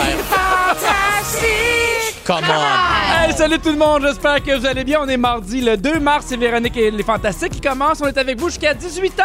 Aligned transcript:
C'est 0.00 0.16
Pierre 0.28 1.52
Hébert. 1.52 2.24
Come 2.24 2.44
on. 2.44 3.11
Hey, 3.24 3.32
salut 3.34 3.58
tout 3.60 3.70
le 3.70 3.76
monde, 3.78 4.02
j'espère 4.02 4.42
que 4.42 4.58
vous 4.58 4.66
allez 4.66 4.82
bien. 4.84 4.98
On 5.00 5.06
est 5.08 5.16
mardi 5.16 5.60
le 5.60 5.76
2 5.76 6.00
mars, 6.00 6.26
c'est 6.28 6.36
Véronique 6.36 6.76
et 6.76 6.90
les 6.90 7.02
Fantastiques 7.04 7.52
qui 7.52 7.60
commencent. 7.60 8.00
On 8.02 8.06
est 8.08 8.18
avec 8.18 8.38
vous 8.38 8.48
jusqu'à 8.48 8.74
18h. 8.74 9.22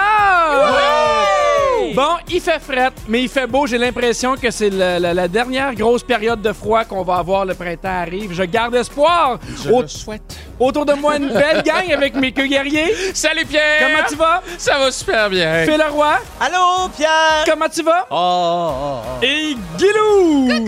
Bon, 1.95 2.17
il 2.29 2.39
fait 2.41 2.59
fret, 2.59 2.91
mais 3.07 3.23
il 3.23 3.29
fait 3.29 3.47
beau. 3.47 3.65
J'ai 3.65 3.77
l'impression 3.79 4.35
que 4.35 4.51
c'est 4.51 4.69
la, 4.69 4.99
la- 4.99 5.13
la 5.15 5.27
dernière 5.27 5.73
grosse 5.73 6.03
période 6.03 6.41
de 6.41 6.53
froid 6.53 6.83
qu'on 6.85 7.03
va 7.03 7.15
avoir. 7.15 7.45
Le 7.45 7.55
printemps 7.55 7.87
arrive. 8.01 8.33
Je 8.33 8.43
garde 8.43 8.75
espoir. 8.75 9.39
Au- 9.71 9.87
souhaite. 9.87 10.37
autour 10.59 10.85
de 10.85 10.93
moi, 10.93 11.17
une 11.17 11.29
belle 11.29 11.63
gang 11.63 11.91
avec 11.91 12.13
mes 12.15 12.31
queues 12.31 12.47
guerriers. 12.47 12.93
Salut 13.15 13.45
Pierre. 13.45 13.79
Comment 13.81 14.07
tu 14.07 14.15
vas? 14.15 14.43
Ça 14.59 14.77
va 14.77 14.91
super 14.91 15.29
bien. 15.29 15.63
Phil 15.65 15.77
Leroy? 15.77 16.17
Allô, 16.39 16.89
Pierre? 16.95 17.45
Comment 17.47 17.69
tu 17.69 17.81
vas? 17.81 18.05
Oh, 18.11 18.15
oh, 18.15 18.99
oh. 19.21 19.23
Et 19.25 19.55
Guilou. 19.77 20.65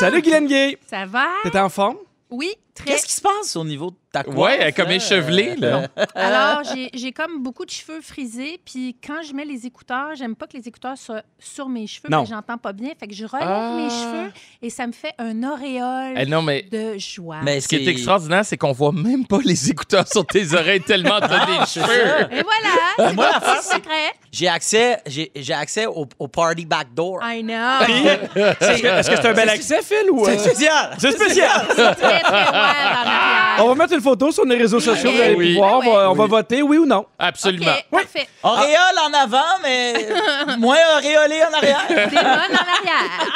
Salut 0.00 0.20
Guylaine 0.20 0.46
Gay. 0.48 0.78
Ça 0.90 1.04
va? 1.06 1.26
T'es 1.44 1.56
en 1.58 1.68
forme? 1.68 1.96
Oui, 2.30 2.54
Qu'est-ce 2.84 3.06
qui 3.06 3.12
se 3.12 3.20
passe 3.20 3.56
au 3.56 3.64
niveau 3.64 3.90
de 3.90 3.96
ta 4.12 4.22
coiffe? 4.24 4.36
Ouais, 4.36 4.56
elle 4.60 4.68
est 4.68 4.72
comme 4.72 4.90
échevelée, 4.90 5.56
là. 5.56 5.88
Alors, 6.14 6.62
j'ai- 6.74 6.90
j'ai 6.94 7.12
comme 7.12 7.42
beaucoup 7.42 7.64
de 7.64 7.70
cheveux 7.70 8.00
frisés, 8.00 8.60
puis 8.64 8.96
quand 9.04 9.22
je 9.26 9.32
mets 9.34 9.44
les 9.44 9.66
écouteurs, 9.66 10.10
j'aime 10.14 10.36
pas 10.36 10.46
que 10.46 10.56
les 10.56 10.68
écouteurs 10.68 10.96
soient 10.98 11.22
sur 11.38 11.68
mes 11.68 11.86
cheveux, 11.86 12.08
Non. 12.10 12.24
que 12.24 12.28
j'entends 12.30 12.58
pas 12.58 12.72
bien. 12.72 12.90
Fait 12.98 13.06
que 13.06 13.14
je 13.14 13.24
relève 13.24 13.48
Ah. 13.48 13.72
mes 13.76 13.88
cheveux 13.90 14.32
et 14.62 14.70
ça 14.70 14.86
me 14.86 14.92
fait 14.92 15.14
un 15.18 15.42
auréole 15.42 16.14
Eh 16.16 16.26
non, 16.26 16.42
mais 16.42 16.62
de 16.70 16.98
joie. 16.98 17.38
Mais 17.42 17.60
ce 17.60 17.68
qui 17.68 17.76
est 17.76 17.86
extraordinaire, 17.88 18.44
c'est 18.44 18.56
qu'on 18.56 18.72
voit 18.72 18.92
même 18.92 19.26
pas 19.26 19.38
les 19.44 19.70
écouteurs 19.70 20.06
sur 20.06 20.26
tes 20.26 20.52
oreilles 20.54 20.82
tellement 20.82 21.18
t'as 21.20 21.46
des 21.46 21.66
cheveux. 21.66 22.26
Et 22.30 22.42
voilà! 22.42 23.08
C'est 23.08 23.14
Moi, 23.14 23.28
c'est- 23.62 23.74
secret. 23.74 24.12
J'ai 24.30 24.48
accès, 24.48 24.98
j'ai, 25.06 25.30
j'ai 25.36 25.52
accès 25.52 25.86
au, 25.86 26.06
au 26.18 26.28
party 26.28 26.64
backdoor. 26.66 27.20
I 27.22 27.42
know. 27.42 27.52
Est-ce 27.86 28.82
que 28.82 28.86
est-ce 28.86 29.10
que 29.10 29.16
c'est 29.16 29.26
un 29.28 29.32
bel 29.34 29.48
accès, 29.48 29.82
Phil? 29.82 30.10
Ou, 30.10 30.24
C'est 30.24 30.32
euh, 30.32 30.38
spécial! 30.38 30.96
C'est 30.98 31.12
spécial! 31.12 31.66
Très, 31.68 31.94
très. 31.94 32.22
On 33.58 33.68
va 33.68 33.74
mettre 33.74 33.92
une 33.94 34.00
photo 34.02 34.30
sur 34.32 34.44
les 34.44 34.56
réseaux 34.56 34.80
sociaux, 34.80 35.10
vous 35.12 35.20
allez 35.20 35.34
Oui. 35.34 35.54
pouvoir. 35.54 35.78
On 35.78 35.80
va, 35.92 36.10
on 36.10 36.14
va 36.14 36.24
Oui. 36.24 36.30
voter, 36.30 36.62
oui 36.62 36.78
ou 36.78 36.86
non. 36.86 37.06
Absolument. 37.18 37.72
Parfait. 37.90 38.26
Auréole 38.42 38.98
en 39.08 39.12
avant, 39.22 39.38
mais 39.62 40.08
moins 40.58 40.76
auréolé 40.98 41.40
en 41.50 41.56
arrière. 41.56 41.84
En 41.88 41.94
arrière. 41.94 43.28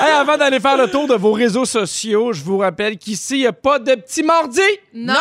Hey, 0.00 0.12
avant 0.12 0.36
d'aller 0.36 0.60
faire 0.60 0.76
le 0.76 0.88
tour 0.90 1.06
de 1.06 1.14
vos 1.14 1.32
réseaux 1.32 1.64
sociaux, 1.64 2.32
je 2.32 2.42
vous 2.42 2.58
rappelle 2.58 2.96
qu'ici, 2.98 3.36
il 3.36 3.40
n'y 3.40 3.46
a 3.46 3.52
pas 3.52 3.78
de 3.78 3.94
petits 3.94 4.22
mardis. 4.22 4.60
Non! 4.94 5.14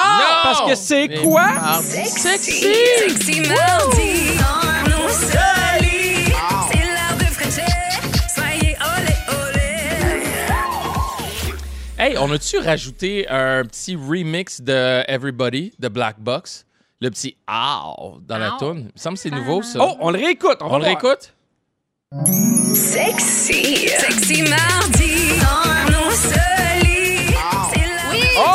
Parce 0.44 0.62
que 0.70 0.76
c'est 0.76 1.10
quoi? 1.24 1.48
mardi 1.54 2.06
sexy. 2.10 2.68
Sexy 3.10 3.42
mardi, 3.42 4.38
dans 4.38 4.90
nos 4.90 5.10
Hey, 12.06 12.16
on 12.20 12.32
a-tu 12.32 12.60
rajouté 12.60 13.28
un 13.30 13.64
petit 13.66 13.96
remix 13.96 14.62
de 14.62 15.02
Everybody 15.10 15.74
de 15.80 15.88
Black 15.88 16.20
Box? 16.20 16.64
Le 17.02 17.10
petit 17.10 17.36
«Ow» 17.50 18.20
dans 18.28 18.38
la 18.38 18.54
Ow. 18.54 18.60
tune. 18.60 18.78
Il 18.82 18.84
me 18.84 18.90
semble 18.96 19.16
que 19.16 19.22
c'est 19.24 19.32
nouveau, 19.32 19.64
ça. 19.64 19.80
Oh, 19.82 19.96
on 20.00 20.12
le 20.12 20.20
réécoute. 20.20 20.60
On, 20.62 20.78
le 20.78 20.84
réécoute? 20.84 21.34
Sexy. 22.76 23.88
Sexy 23.88 24.44
mardi, 24.44 25.30
dans 25.42 25.92
nos 25.92 26.12
solis. 26.12 27.34
C'est 27.74 27.88
l'heure 27.88 28.12
Oui! 28.12 28.22
Oh! 28.38 28.52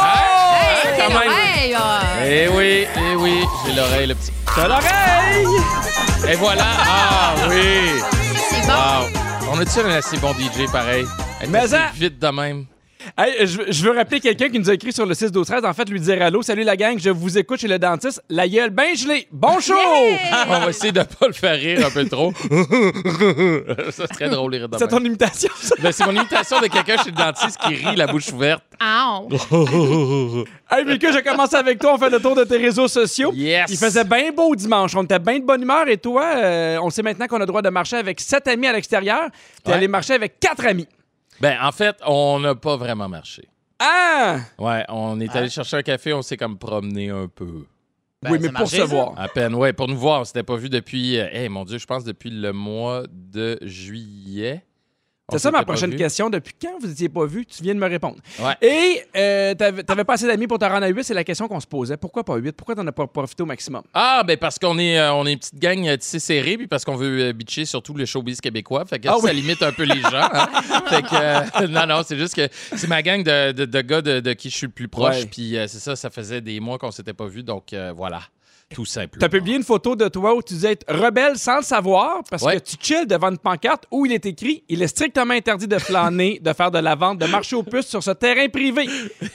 Hey, 0.87 0.97
quand 0.97 1.09
même. 1.19 1.29
l'oreille, 1.29 1.75
euh, 1.75 2.25
Eh 2.25 2.49
oui, 2.57 2.87
eh 2.97 3.17
oui, 3.17 3.41
j'ai 3.67 3.73
l'oreille, 3.75 4.07
le 4.07 4.15
petit. 4.15 4.31
T'as 4.55 4.69
l'oreille! 4.69 6.33
Et 6.33 6.37
voilà. 6.37 6.67
Ah 6.69 7.35
oui. 7.49 7.99
C'est 8.49 8.65
bon. 8.65 8.75
Wow. 8.75 9.55
On 9.55 9.59
a-tu 9.59 9.81
un 9.81 9.91
assez 9.91 10.19
bon 10.19 10.33
DJ 10.35 10.71
pareil? 10.71 11.05
Mais 11.49 11.67
ça- 11.67 11.91
vite 11.97 12.17
de 12.21 12.29
même. 12.29 12.67
Hey, 13.19 13.47
je, 13.47 13.61
je 13.69 13.85
veux 13.85 13.91
rappeler 13.91 14.21
quelqu'un 14.21 14.49
qui 14.49 14.59
nous 14.59 14.71
a 14.71 14.75
écrit 14.75 14.93
sur 14.93 15.05
le 15.07 15.15
6 15.15 15.33
12 15.33 15.47
13 15.47 15.65
En 15.65 15.73
fait, 15.75 15.89
lui 15.89 16.01
dire 16.01 16.23
allô. 16.23 16.43
Salut 16.43 16.63
la 16.65 16.77
gang, 16.77 16.99
je 16.99 17.11
vous 17.11 17.37
écoute 17.39 17.61
chez 17.61 17.69
le 17.69 17.79
dentiste. 17.79 18.23
La 18.29 18.49
gueule 18.49 18.71
bien 18.71 18.95
gelée. 18.95 19.27
Bon 19.33 19.59
show! 19.61 19.75
On 20.49 20.61
va 20.61 20.69
essayer 20.71 20.93
de 20.93 21.03
pas 21.03 21.27
le 21.27 21.33
faire 21.33 21.55
rire 21.59 21.87
un 21.87 21.91
peu 21.91 22.05
trop. 22.09 22.33
ça 23.91 24.07
serait 24.07 24.29
drôle, 24.31 24.55
rire 24.55 24.69
de 24.69 24.79
C'est 24.79 24.89
ton 24.89 25.05
imitation, 25.05 25.51
ça? 25.61 25.75
Ben, 25.81 25.93
c'est 25.93 26.05
mon 26.07 26.13
imitation 26.13 26.61
de 26.61 26.67
quelqu'un 26.69 26.97
chez 26.99 27.11
le 27.11 27.17
dentiste 27.17 27.59
qui 27.67 27.75
rit 27.75 27.97
la 27.97 28.07
bouche 28.07 28.33
ouverte. 28.33 28.63
Ow. 28.83 29.29
Hey, 30.71 30.85
Mika, 30.85 31.13
je 31.13 31.19
commence 31.19 31.53
avec 31.55 31.79
toi. 31.79 31.95
On 31.95 31.99
fait 31.99 32.11
le 32.11 32.21
tour 32.21 32.35
de 32.35 32.45
tes 32.45 32.57
réseaux 32.57 32.89
sociaux. 32.89 33.33
Yes. 33.35 33.67
Il 33.71 33.77
faisait 33.77 34.05
bien 34.05 34.31
beau 34.33 34.55
dimanche. 34.55 34.95
On 34.95 35.03
était 35.03 35.19
bien 35.19 35.39
de 35.39 35.45
bonne 35.45 35.63
humeur. 35.63 35.89
Et 35.89 35.99
toi, 35.99 36.25
euh, 36.37 36.79
on 36.83 36.91
sait 36.91 37.03
maintenant 37.03 37.27
qu'on 37.27 37.37
a 37.37 37.41
le 37.41 37.47
droit 37.47 37.63
de 37.63 37.69
marcher 37.71 37.97
avec 37.97 38.21
sept 38.21 38.47
amis 38.49 38.67
à 38.67 38.73
l'extérieur. 38.73 39.23
T'es 39.65 39.71
Ouais. 39.71 39.77
allé 39.77 39.89
marcher 39.89 40.15
avec 40.15 40.39
quatre 40.41 40.65
amis. 40.67 40.87
Ben, 41.41 41.57
en 41.63 41.73
fait, 41.73 41.97
on 42.07 42.39
n'a 42.41 42.55
pas 42.55 42.77
vraiment 42.77 43.09
marché. 43.09 43.49
Ah! 43.79 44.41
Ouais, 44.59 44.85
on 44.89 45.19
est 45.21 45.35
allé 45.35 45.49
chercher 45.49 45.79
un 45.79 45.83
café, 45.83 46.13
on 46.13 46.21
s'est 46.23 46.37
comme 46.37 46.59
promené 46.59 47.09
un 47.11 47.29
peu. 47.29 47.65
Ben, 48.23 48.33
oui, 48.33 48.39
mais 48.39 48.47
ça 48.49 48.53
pour 48.53 48.61
marchait, 48.61 48.77
se 48.77 48.83
ça? 48.83 48.95
voir. 48.95 49.15
À 49.19 49.29
peine, 49.29 49.55
ouais, 49.55 49.73
pour 49.73 49.89
nous 49.89 49.97
voir. 49.97 50.21
On 50.21 50.25
s'était 50.25 50.43
pas 50.43 50.57
vu 50.57 50.69
depuis, 50.69 51.15
hey, 51.17 51.49
mon 51.49 51.65
Dieu, 51.65 51.79
je 51.79 51.87
pense 51.87 52.05
depuis 52.05 52.31
le 52.31 52.53
mois 52.53 53.05
de 53.11 53.59
juillet. 53.63 54.63
C'est 55.33 55.39
ça 55.39 55.51
ma 55.51 55.65
prochaine 55.65 55.95
question. 55.97 56.31
Depuis 56.31 56.55
quand 56.61 56.79
vous 56.81 56.87
n'étiez 56.89 57.09
pas 57.09 57.27
vus? 57.27 57.47
Tu 57.47 57.63
viens 57.63 57.75
de 57.75 57.81
me 57.81 57.87
répondre. 57.89 58.17
Ouais. 58.39 58.55
Et 58.63 59.03
euh, 59.17 59.55
t'avais 59.55 60.05
pas 60.05 60.15
assez 60.15 60.27
d'amis 60.27 60.47
pour 60.47 60.59
te 60.59 60.65
rendre 60.65 60.85
à 60.85 60.89
8, 60.89 61.05
c'est 61.05 61.15
la 61.15 61.25
question 61.25 61.49
qu'on 61.49 61.61
se 61.61 61.67
posait. 61.67 61.97
Pourquoi 61.97 62.25
pas 62.25 62.37
8? 62.37 62.53
Pourquoi 62.53 62.75
t'en 62.75 62.87
as 62.87 62.93
pas 62.93 63.07
profité 63.07 63.43
au 63.43 63.47
maximum? 63.47 63.83
Ah, 63.95 64.23
ben 64.27 64.37
parce 64.37 64.59
qu'on 64.59 64.79
est, 64.79 64.99
euh, 64.99 65.13
on 65.15 65.27
est 65.27 65.33
une 65.33 65.39
petite 65.39 65.59
gang 65.59 65.87
euh, 65.87 65.97
tissée 65.97 66.19
serrée, 66.19 66.57
puis 66.57 66.67
parce 66.67 66.85
qu'on 66.85 66.97
veut 66.97 67.21
euh, 67.29 67.33
bitcher 67.33 67.65
surtout 67.65 67.95
le 67.95 68.05
showbiz 68.07 68.41
québécois. 68.41 68.85
Fait 68.85 68.99
que 68.99 69.09
Ah 69.09 69.17
ça 69.21 69.25
oui. 69.25 69.35
limite 69.41 69.63
un 69.63 69.73
peu 69.73 69.85
les 69.85 70.01
gens. 70.01 70.11
hein. 70.33 70.49
fait 70.89 71.03
que, 71.03 71.63
euh, 71.65 71.67
non, 71.69 71.87
non, 71.87 72.03
c'est 72.07 72.19
juste 72.19 72.35
que 72.35 72.49
c'est 72.77 72.89
ma 72.89 73.03
gang 73.03 73.23
de, 73.23 73.53
de- 73.53 73.65
de 73.65 73.81
gars 73.81 74.03
de, 74.03 74.21
de 74.21 74.33
qui 74.33 74.51
je 74.51 74.57
suis 74.57 74.67
le 74.67 74.73
plus 74.73 74.89
proche. 74.89 75.27
Puis 75.27 75.57
c'est 75.69 75.79
ça, 75.79 75.97
ça 75.97 76.11
faisait 76.11 76.41
des 76.41 76.61
mois 76.61 76.79
qu'on 76.79 76.91
s'était 76.91 77.13
pas 77.13 77.27
vus, 77.27 77.43
donc 77.43 77.75
voilà, 77.97 78.21
tout 78.73 78.85
simple. 78.85 79.19
T'as 79.19 79.29
publié 79.29 79.57
une 79.57 79.65
photo 79.65 79.97
de 79.97 80.07
toi 80.07 80.33
où 80.33 80.43
tu 80.43 80.55
disais 80.55 80.73
être 80.73 80.85
rebelle 80.95 81.37
sans 81.37 81.57
le 81.57 81.63
savoir 81.65 82.21
parce 82.31 82.43
Ouais. 82.45 82.61
que 82.61 82.65
tu 82.65 82.77
chilles 82.81 83.07
devant 83.07 83.31
une 83.31 83.39
pancarte 83.39 83.85
où 83.91 84.07
il 84.07 84.13
est 84.13 84.25
écrit 84.27 84.63
Il 84.69 84.81
est 84.81 84.87
strictement 84.87 85.35
interdit 85.35 85.67
de 85.67 85.77
flâner, 85.79 86.39
de 86.41 86.53
faire 86.53 86.71
de 86.71 86.79
la 86.79 86.95
vente, 86.95 87.19
de 87.19 87.27
marcher 87.27 87.57
aux 87.57 87.65
puces 87.65 87.89
sur 87.89 88.01
ce 88.03 88.13
terrain 88.13 88.49
privé. 88.49 88.87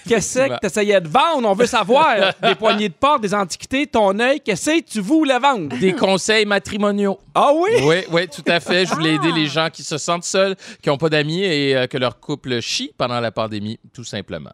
Qu'est-ce 0.07 0.39
que 0.47 0.59
t'essayais 0.59 1.01
de 1.01 1.07
vendre? 1.09 1.50
On 1.50 1.53
veut 1.53 1.65
savoir. 1.65 2.15
Des 2.41 2.56
poignées 2.56 2.88
de 2.89 2.94
porte, 2.94 3.21
des 3.21 3.33
antiquités, 3.33 3.85
ton 3.88 4.17
œil, 4.19 4.39
qu'est-ce 4.39 4.79
que 4.79 4.89
tu 4.89 5.01
voulais 5.01 5.38
vendre? 5.39 5.77
Des 5.79 5.94
conseils 5.94 6.45
matrimoniaux. 6.45 7.19
Ah 7.33 7.51
oui? 7.53 7.71
Oui, 7.83 7.95
oui, 8.11 8.27
tout 8.29 8.44
à 8.47 8.61
fait. 8.61 8.85
Je 8.85 8.94
voulais 8.94 9.15
aider 9.15 9.33
les 9.33 9.47
gens 9.47 9.69
qui 9.69 9.83
se 9.83 9.97
sentent 9.97 10.23
seuls, 10.23 10.56
qui 10.81 10.88
n'ont 10.88 10.97
pas 10.97 11.09
d'amis 11.09 11.44
et 11.44 11.75
euh, 11.75 11.88
que 11.88 11.97
leur 11.97 12.21
couple 12.21 12.61
chie 12.61 12.94
pendant 12.97 13.19
la 13.19 13.31
pandémie, 13.31 13.79
tout 13.94 14.06
simplement. 14.06 14.51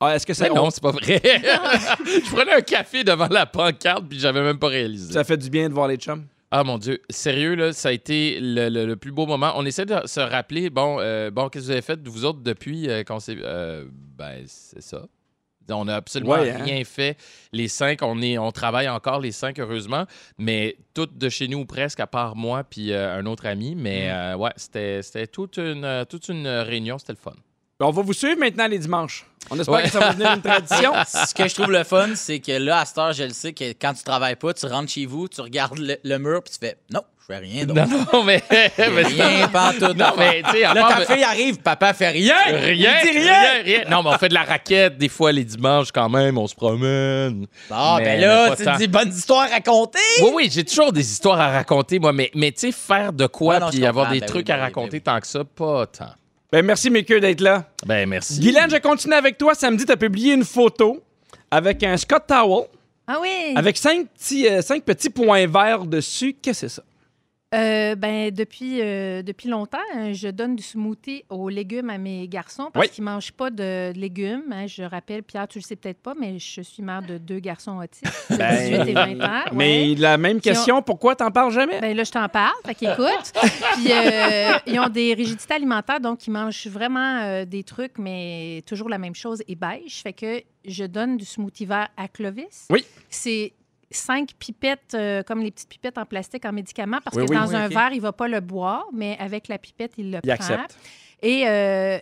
Ah, 0.00 0.14
Est-ce 0.14 0.26
que 0.26 0.32
Mais 0.42 0.50
non, 0.50 0.68
c'est 0.70 0.82
pas 0.82 0.90
vrai. 0.90 1.20
je 1.24 2.30
prenais 2.34 2.52
un 2.52 2.60
café 2.60 3.02
devant 3.02 3.28
la 3.28 3.46
pancarte 3.46 4.04
puis 4.08 4.18
j'avais 4.18 4.42
même 4.42 4.58
pas 4.58 4.68
réalisé. 4.68 5.12
ça 5.12 5.24
fait 5.24 5.36
du 5.38 5.48
bien 5.50 5.68
de 5.68 5.74
voir 5.74 5.88
les 5.88 5.96
chums? 5.96 6.26
Ah 6.50 6.62
mon 6.62 6.78
Dieu, 6.78 7.00
sérieux, 7.10 7.54
là, 7.56 7.72
ça 7.72 7.88
a 7.88 7.92
été 7.92 8.38
le, 8.40 8.68
le- 8.68 8.86
le 8.86 8.96
plus 8.96 9.10
beau 9.10 9.26
moment. 9.26 9.52
On 9.56 9.64
essaie 9.66 9.84
de 9.86 9.96
se 10.06 10.20
rappeler, 10.20 10.70
bon, 10.70 10.98
euh, 11.00 11.30
bon 11.30 11.48
qu'est-ce 11.48 11.62
que 11.64 11.66
vous 11.66 11.70
avez 11.72 11.82
fait, 11.82 12.06
vous 12.06 12.24
autres, 12.24 12.40
depuis 12.40 12.88
euh, 12.88 13.02
qu'on 13.04 13.18
s'est... 13.18 13.36
euh, 13.42 13.84
ben, 14.16 14.44
c'est 14.46 14.82
ça. 14.82 15.06
On 15.68 15.86
n'a 15.86 15.96
absolument 15.96 16.34
Ouais, 16.34 16.50
hein? 16.52 16.62
rien 16.62 16.84
fait. 16.84 17.16
Les 17.52 17.66
cinq, 17.66 18.00
on, 18.02 18.22
est, 18.22 18.38
on 18.38 18.52
travaille 18.52 18.88
encore, 18.88 19.18
les 19.18 19.32
cinq, 19.32 19.58
heureusement, 19.58 20.04
mais 20.38 20.76
toutes 20.94 21.18
de 21.18 21.28
chez 21.28 21.48
nous, 21.48 21.58
ou 21.58 21.64
presque, 21.64 21.98
à 21.98 22.06
part 22.06 22.36
moi 22.36 22.62
puis 22.62 22.92
euh, 22.92 23.18
un 23.18 23.26
autre 23.26 23.46
ami. 23.46 23.74
Mais 23.74 24.08
euh, 24.12 24.36
ouais, 24.36 24.52
c'était 24.54 25.26
toute 25.26 25.56
une, 25.56 26.04
toute 26.08 26.28
une 26.28 26.46
réunion. 26.46 26.98
C'était 26.98 27.14
le 27.14 27.18
fun. 27.18 27.32
On 27.80 27.90
va 27.90 28.00
vous 28.02 28.14
suivre 28.14 28.38
maintenant 28.40 28.66
les 28.68 28.78
dimanches. 28.78 29.26
On 29.50 29.58
espère 29.60 29.74
Ouais. 29.74 29.82
que 29.84 29.90
ça 29.90 30.00
va 30.00 30.08
devenir 30.12 30.32
une 30.32 30.40
tradition. 30.42 30.92
Ce 31.06 31.34
que 31.34 31.46
je 31.46 31.54
trouve 31.54 31.70
le 31.70 31.84
fun, 31.84 32.08
c'est 32.14 32.40
que 32.40 32.52
là, 32.52 32.80
à 32.80 32.84
cette 32.86 32.98
heure, 32.98 33.12
je 33.12 33.24
le 33.24 33.30
sais 33.30 33.52
que 33.52 33.70
quand 33.72 33.92
tu 33.92 34.02
travailles 34.02 34.34
pas, 34.36 34.54
tu 34.54 34.66
rentres 34.66 34.90
chez 34.90 35.04
vous, 35.06 35.28
tu 35.28 35.40
regardes 35.42 35.78
le, 35.78 35.96
le 36.02 36.18
mur, 36.18 36.42
puis 36.42 36.54
tu 36.54 36.66
fais 36.66 36.78
non, 36.90 37.02
je 37.20 37.26
fais 37.34 37.38
rien 37.38 37.64
d'autre. 37.66 37.82
Non, 37.86 38.06
non, 38.14 38.24
mais. 38.24 38.42
mais 38.50 39.02
Rien, 39.02 39.46
pas 39.48 39.72
tout. 39.74 39.92
Non, 39.92 40.14
mais, 40.18 40.42
tu 40.42 40.50
sais, 40.52 40.64
à 40.64 40.72
Là, 40.74 40.88
ta 40.88 41.14
fille 41.14 41.22
arrive, 41.22 41.58
papa 41.58 41.92
fait 41.92 42.08
rien. 42.08 42.34
Rien, 42.46 42.94
Il 43.04 43.12
dit 43.12 43.18
rien, 43.18 43.62
rien. 43.62 43.84
Non, 43.90 44.02
mais 44.02 44.08
on 44.14 44.18
fait 44.18 44.30
de 44.30 44.34
la 44.34 44.42
raquette 44.44 44.96
des 44.96 45.10
fois 45.10 45.30
les 45.30 45.44
dimanches 45.44 45.92
quand 45.92 46.08
même, 46.08 46.38
on 46.38 46.46
se 46.48 46.54
promène. 46.54 47.46
Mais- 47.70 48.04
ben 48.04 48.20
là, 48.20 48.56
tu 48.56 48.64
tant. 48.64 48.76
dis 48.78 48.88
bonnes 48.88 49.12
histoires 49.12 49.48
racontées. 49.50 49.98
Oui, 50.22 50.30
oui, 50.34 50.48
j'ai 50.50 50.64
toujours 50.64 50.92
des 50.94 51.08
histoires 51.08 51.38
à 51.40 51.50
raconter, 51.50 51.98
moi, 52.00 52.12
mais, 52.14 52.30
mais 52.34 52.50
tu 52.52 52.60
sais, 52.60 52.72
faire 52.72 53.12
de 53.12 53.26
quoi 53.26 53.68
puis 53.70 53.84
avoir 53.86 54.10
des 54.10 54.20
Ben 54.20 54.26
trucs 54.26 54.48
à 54.50 54.56
ben 54.56 54.62
raconter 54.62 54.98
ben 55.00 55.12
tant 55.14 55.20
que 55.20 55.26
ça, 55.26 55.44
pas 55.44 55.86
tant. 55.86 56.14
Ben, 56.52 56.64
merci, 56.64 56.90
queues, 57.02 57.20
d'être 57.20 57.40
là. 57.40 57.64
Ben, 57.84 58.08
merci. 58.08 58.38
Guylaine, 58.40 58.70
je 58.70 58.76
continue 58.76 59.14
avec 59.14 59.36
toi. 59.36 59.54
Samedi, 59.54 59.84
tu 59.84 59.92
as 59.92 59.96
publié 59.96 60.34
une 60.34 60.44
photo 60.44 61.02
avec 61.50 61.82
un 61.82 61.96
Scott 61.96 62.24
Towel 62.26 62.66
Ah 63.06 63.18
oui. 63.20 63.52
avec 63.56 63.76
cinq 63.76 64.06
petits, 64.08 64.48
euh, 64.48 64.62
cinq 64.62 64.84
petits 64.84 65.10
points 65.10 65.46
verts 65.46 65.84
dessus. 65.86 66.34
Qu'est-ce 66.40 66.62
que 66.62 66.68
c'est 66.68 66.74
ça? 66.76 66.82
Euh, 67.54 67.94
ben, 67.94 68.32
depuis, 68.32 68.80
euh, 68.82 69.22
depuis 69.22 69.48
longtemps, 69.48 69.78
hein, 69.94 70.12
je 70.12 70.26
donne 70.28 70.56
du 70.56 70.64
smoothie 70.64 71.22
aux 71.30 71.48
légumes 71.48 71.90
à 71.90 71.96
mes 71.96 72.26
garçons 72.26 72.70
parce 72.72 72.86
Oui. 72.88 72.92
qu'ils 72.92 73.04
ne 73.04 73.10
mangent 73.10 73.30
pas 73.32 73.50
de 73.50 73.92
légumes. 73.94 74.42
hein. 74.50 74.66
Je 74.66 74.82
rappelle, 74.82 75.22
Pierre, 75.22 75.46
tu 75.46 75.60
le 75.60 75.62
sais 75.62 75.76
peut-être 75.76 76.00
pas, 76.02 76.14
mais 76.18 76.40
je 76.40 76.60
suis 76.62 76.82
mère 76.82 77.02
de 77.02 77.18
deux 77.18 77.38
garçons 77.38 77.78
autistes 77.78 78.04
de 78.30 78.34
18 78.84 78.90
et 78.90 78.92
20 78.94 79.10
ans. 79.12 79.16
Ben, 79.20 79.42
Mais 79.54 79.94
la 79.94 80.18
même 80.18 80.40
question, 80.40 80.82
pourquoi 80.82 81.14
t'en 81.14 81.30
parles 81.30 81.52
jamais? 81.52 81.80
Ben 81.80 81.96
là, 81.96 82.02
je 82.02 82.10
t'en 82.10 82.28
parle, 82.28 82.56
fait 82.66 82.74
qu'écoute. 82.74 83.32
Puis, 83.74 83.92
euh, 83.92 84.52
ils 84.66 84.80
ont 84.80 84.88
des 84.88 85.14
rigidités 85.14 85.54
alimentaires, 85.54 86.00
donc 86.00 86.26
ils 86.26 86.32
mangent 86.32 86.66
vraiment 86.66 87.20
euh, 87.22 87.44
des 87.44 87.62
trucs, 87.62 87.96
mais 87.98 88.64
toujours 88.66 88.88
la 88.88 88.98
même 88.98 89.14
chose 89.14 89.40
et 89.46 89.54
beige. 89.54 90.02
Fait 90.02 90.12
que 90.12 90.42
je 90.64 90.84
donne 90.84 91.16
du 91.16 91.24
smoothie 91.24 91.64
vert 91.66 91.88
à 91.96 92.08
Clovis. 92.08 92.66
Oui. 92.70 92.84
C'est 93.08 93.52
cinq 93.90 94.32
pipettes, 94.38 94.94
euh, 94.94 95.22
comme 95.22 95.40
les 95.40 95.50
petites 95.50 95.68
pipettes 95.68 95.98
en 95.98 96.04
plastique 96.06 96.44
en 96.44 96.52
médicaments, 96.52 96.98
parce 97.04 97.16
Oui, 97.16 97.24
que 97.26 97.30
oui. 97.30 97.36
dans 97.36 97.48
Oui, 97.48 97.54
un 97.54 97.68
verre, 97.68 97.90
il 97.92 97.96
ne 97.98 98.02
va 98.02 98.12
pas 98.12 98.28
le 98.28 98.40
boire, 98.40 98.84
mais 98.92 99.16
avec 99.18 99.48
la 99.48 99.58
pipette, 99.58 99.92
il 99.98 100.10
le 100.10 100.18
Il 100.22 100.34
prend. 100.34 100.34
accepte. 100.34 100.76
Et 101.22 101.46
euh, 101.48 101.98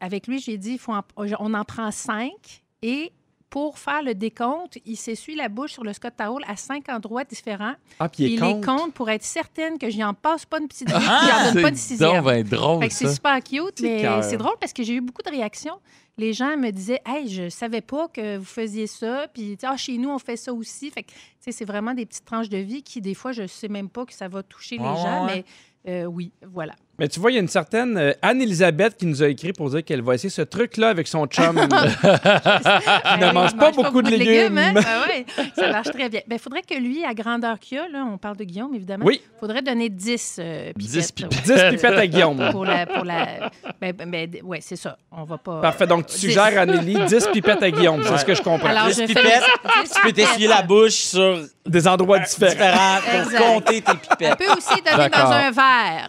avec 0.00 0.26
lui, 0.26 0.38
j'ai 0.38 0.56
dit, 0.56 0.72
il 0.72 0.78
faut 0.78 0.92
en- 0.92 1.02
on 1.16 1.54
en 1.54 1.64
prend 1.64 1.90
cinq. 1.90 2.62
Et 2.82 3.12
pour 3.50 3.78
faire 3.78 4.02
le 4.02 4.14
décompte, 4.14 4.78
il 4.84 4.96
s'essuie 4.96 5.34
la 5.34 5.48
bouche 5.48 5.72
sur 5.72 5.82
le 5.84 5.92
Scott 5.92 6.12
Towel 6.16 6.44
à 6.46 6.56
cinq 6.56 6.88
endroits 6.90 7.24
différents. 7.24 7.74
Ah, 7.98 8.08
puis 8.08 8.24
il 8.24 8.32
il 8.32 8.40
les 8.40 8.40
compte. 8.40 8.64
compte 8.66 8.94
pour 8.94 9.08
être 9.08 9.22
certaine 9.22 9.78
que 9.78 9.88
je 9.90 9.98
n'en 9.98 10.12
passe 10.14 10.44
pas 10.44 10.58
une 10.60 10.68
petite 10.68 10.88
vie, 10.90 10.94
Ah! 11.08 11.44
j'en 11.48 11.54
donne 11.54 11.62
pas 11.62 11.70
de 11.70 11.76
C'est 11.76 11.88
sixième. 11.88 12.16
donc 12.16 12.24
ben 12.26 12.42
drôle, 12.44 12.82
Fait 12.82 12.88
que 12.88 12.94
c'est 12.94 13.12
super 13.14 13.42
cute, 13.42 13.80
mais 13.80 14.02
cœur. 14.02 14.22
c'est 14.22 14.36
drôle 14.36 14.56
parce 14.60 14.72
que 14.74 14.82
j'ai 14.82 14.94
eu 14.94 15.00
beaucoup 15.00 15.22
de 15.22 15.30
réactions. 15.30 15.78
Les 16.18 16.32
gens 16.32 16.56
me 16.56 16.70
disaient 16.70 17.00
Hey, 17.06 17.28
je 17.28 17.48
savais 17.48 17.80
pas 17.80 18.08
que 18.08 18.36
vous 18.38 18.44
faisiez 18.44 18.86
ça. 18.88 19.28
Puis, 19.32 19.56
Ah, 19.62 19.76
chez 19.76 19.96
nous, 19.98 20.10
on 20.10 20.18
fait 20.18 20.36
ça 20.36 20.52
aussi. 20.52 20.90
Fait 20.90 21.04
que, 21.04 21.10
tu 21.12 21.16
sais, 21.40 21.52
c'est 21.52 21.64
vraiment 21.64 21.94
des 21.94 22.04
petites 22.06 22.24
tranches 22.24 22.48
de 22.48 22.58
vie 22.58 22.82
qui, 22.82 23.00
des 23.00 23.14
fois, 23.14 23.30
je 23.32 23.46
sais 23.46 23.68
même 23.68 23.88
pas 23.88 24.04
que 24.04 24.12
ça 24.12 24.26
va 24.28 24.42
toucher 24.42 24.76
les 24.78 24.82
gens. 24.84 25.26
ouais. 25.26 25.44
Mais 25.86 25.92
euh, 26.02 26.04
oui, 26.06 26.32
voilà. 26.44 26.74
Mais 26.98 27.06
tu 27.08 27.20
vois, 27.20 27.30
il 27.30 27.34
y 27.34 27.36
a 27.36 27.40
une 27.40 27.46
certaine 27.48 27.96
euh, 27.96 28.12
Anne-Elisabeth 28.22 28.96
qui 28.96 29.06
nous 29.06 29.22
a 29.22 29.28
écrit 29.28 29.52
pour 29.52 29.70
dire 29.70 29.84
qu'elle 29.84 30.02
va 30.02 30.14
essayer 30.14 30.30
ce 30.30 30.42
truc-là 30.42 30.88
avec 30.88 31.06
son 31.06 31.26
chum. 31.26 31.56
Il 32.04 33.20
ne 33.20 33.32
mange 33.32 33.56
pas 33.56 33.70
beaucoup 33.70 34.02
de 34.02 34.10
légumes. 34.10 34.58
hein? 34.58 34.72
Ah 34.76 35.04
ouais, 35.08 35.24
ça 35.56 35.70
marche 35.70 35.90
très 35.90 36.08
bien. 36.08 36.20
Il 36.30 36.38
faudrait 36.38 36.62
que 36.62 36.74
lui, 36.74 37.04
à 37.04 37.14
grandeur 37.14 37.58
qu'il 37.60 37.78
a, 37.78 37.88
là, 37.88 38.04
on 38.12 38.18
parle 38.18 38.36
de 38.36 38.44
Guillaume, 38.44 38.74
évidemment, 38.74 39.04
Oui. 39.06 39.20
il 39.24 39.38
faudrait 39.38 39.62
donner 39.62 39.88
10 39.88 40.36
euh, 40.40 40.72
pipettes. 40.72 40.90
10 40.90 41.12
pipettes. 41.12 41.42
10 41.44 41.52
pipettes 41.76 41.98
à 41.98 42.06
Guillaume. 42.06 42.48
Pour 42.50 42.64
la. 42.64 42.86
Pour 42.86 43.04
la 43.04 43.50
ben, 43.80 43.92
ben, 43.92 44.10
ben, 44.10 44.30
ouais, 44.42 44.58
c'est 44.60 44.76
ça. 44.76 44.98
On 45.12 45.22
va 45.24 45.38
pas. 45.38 45.60
Parfait. 45.60 45.86
Donc, 45.86 46.06
tu 46.06 46.14
10. 46.16 46.20
suggères, 46.20 46.58
Anneli, 46.58 46.96
10 47.06 47.28
pipettes 47.32 47.62
à 47.62 47.70
Guillaume. 47.70 48.02
C'est 48.04 48.18
ce 48.18 48.24
que 48.24 48.34
je 48.34 48.42
comprends. 48.42 48.68
Alors, 48.68 48.86
Dix 48.88 48.94
je 49.02 49.06
fais 49.06 49.14
pipettes, 49.14 49.24
le- 49.24 49.82
dix 49.82 49.90
Tu 49.94 50.00
peux 50.02 50.12
t'essuyer 50.12 50.48
la 50.48 50.62
bouche 50.62 50.94
sur 50.94 51.38
Des 51.64 51.86
endroits 51.86 52.18
différents. 52.18 52.98
pour 53.04 53.20
Exact. 53.20 53.38
compter 53.38 53.80
tes 53.82 53.92
On 53.92 53.96
pipettes. 53.96 54.38
peut 54.38 54.52
aussi 54.56 54.82
donner 54.82 55.08
dans 55.10 55.30
un 55.30 55.50
verre. 55.50 56.08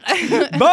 Bon! 0.57 0.65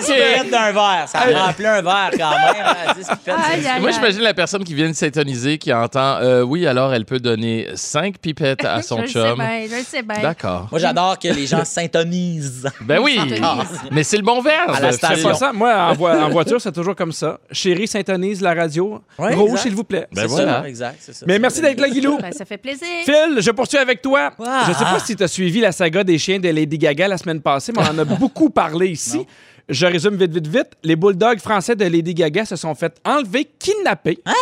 Dix 0.00 0.06
pipettes 0.12 0.50
d'un 0.50 0.72
verre. 0.72 1.04
Ça 1.08 1.20
remplit 1.20 1.66
un 1.66 1.82
verre 1.82 2.10
quand 2.16 2.30
même. 2.30 2.66
hein, 2.66 2.92
10 2.96 3.06
pipettes, 3.08 3.34
Aïe, 3.36 3.60
c'est- 3.62 3.68
aïe. 3.68 3.80
Moi, 3.80 3.90
j'imagine 3.90 4.20
la 4.20 4.34
personne 4.34 4.64
qui 4.64 4.74
vient 4.74 4.88
de 4.88 4.94
s'intoniser 4.94 5.58
qui 5.58 5.72
entend 5.72 6.18
euh, 6.20 6.42
Oui, 6.42 6.66
alors 6.66 6.92
elle 6.94 7.04
peut 7.04 7.20
donner 7.20 7.68
5 7.74 8.18
pipettes 8.18 8.64
à 8.64 8.82
son 8.82 8.98
je 8.98 9.02
le 9.02 9.06
sais 9.08 9.12
chum. 9.12 9.34
bien, 9.38 9.62
je 9.70 9.76
le 9.76 9.82
sais 9.82 10.02
bien. 10.02 10.20
D'accord. 10.22 10.68
Moi, 10.70 10.80
j'adore 10.80 11.18
que 11.18 11.28
les 11.28 11.46
gens 11.46 11.64
s'intonisent. 11.64 12.68
Ben 12.80 12.98
oui, 13.00 13.16
S'intonise. 13.16 13.80
mais 13.90 14.02
c'est 14.02 14.16
le 14.16 14.22
bon 14.22 14.40
verbe. 14.40 14.70
À 14.74 14.80
la 14.80 14.92
station. 14.92 15.34
ça. 15.34 15.52
Moi, 15.52 15.72
en, 15.74 15.94
vo- 15.94 16.08
en 16.08 16.28
voiture, 16.30 16.60
c'est 16.60 16.72
toujours 16.72 16.96
comme 16.96 17.12
ça. 17.12 17.38
Chérie, 17.50 17.86
syntonise 17.86 18.40
la 18.40 18.54
radio. 18.54 19.00
Ouais, 19.18 19.34
Rouge, 19.34 19.60
s'il 19.60 19.74
vous 19.74 19.84
plaît. 19.84 20.06
Ben 20.12 20.22
C'est 20.22 20.26
voilà. 20.28 20.62
ça, 20.62 20.68
exact, 20.68 20.96
ça. 21.00 21.24
Mais 21.26 21.38
merci 21.38 21.60
d'être 21.60 21.80
là, 21.80 21.88
Guilou. 21.88 22.18
Ben, 22.20 22.32
ça 22.32 22.44
fait 22.44 22.58
plaisir. 22.58 22.86
Phil, 23.04 23.38
je 23.40 23.50
poursuis 23.50 23.78
avec 23.78 24.00
toi. 24.02 24.30
Ah. 24.44 24.64
Je 24.68 24.72
sais 24.72 24.84
pas 24.84 24.98
si 24.98 25.16
tu 25.16 25.22
as 25.22 25.28
suivi 25.28 25.60
la 25.60 25.72
saga 25.72 26.04
des 26.04 26.18
chiens 26.18 26.38
de 26.38 26.48
Lady 26.48 26.78
Gaga 26.78 27.08
la 27.08 27.18
semaine 27.18 27.40
passée, 27.40 27.72
mais 27.74 27.82
on 27.82 27.94
en 27.94 27.98
a 27.98 28.04
beaucoup 28.22 28.50
parlé 28.50 28.88
ici. 28.88 29.26
Je 29.68 29.86
résume 29.86 30.16
vite, 30.16 30.32
vite, 30.32 30.46
vite. 30.46 30.70
Les 30.82 30.96
bulldogs 30.96 31.38
français 31.38 31.76
de 31.76 31.84
Lady 31.84 32.14
Gaga 32.14 32.44
se 32.44 32.56
sont 32.56 32.74
fait 32.74 33.00
enlever, 33.04 33.48
kidnapper. 33.58 34.18
Hein? 34.26 34.32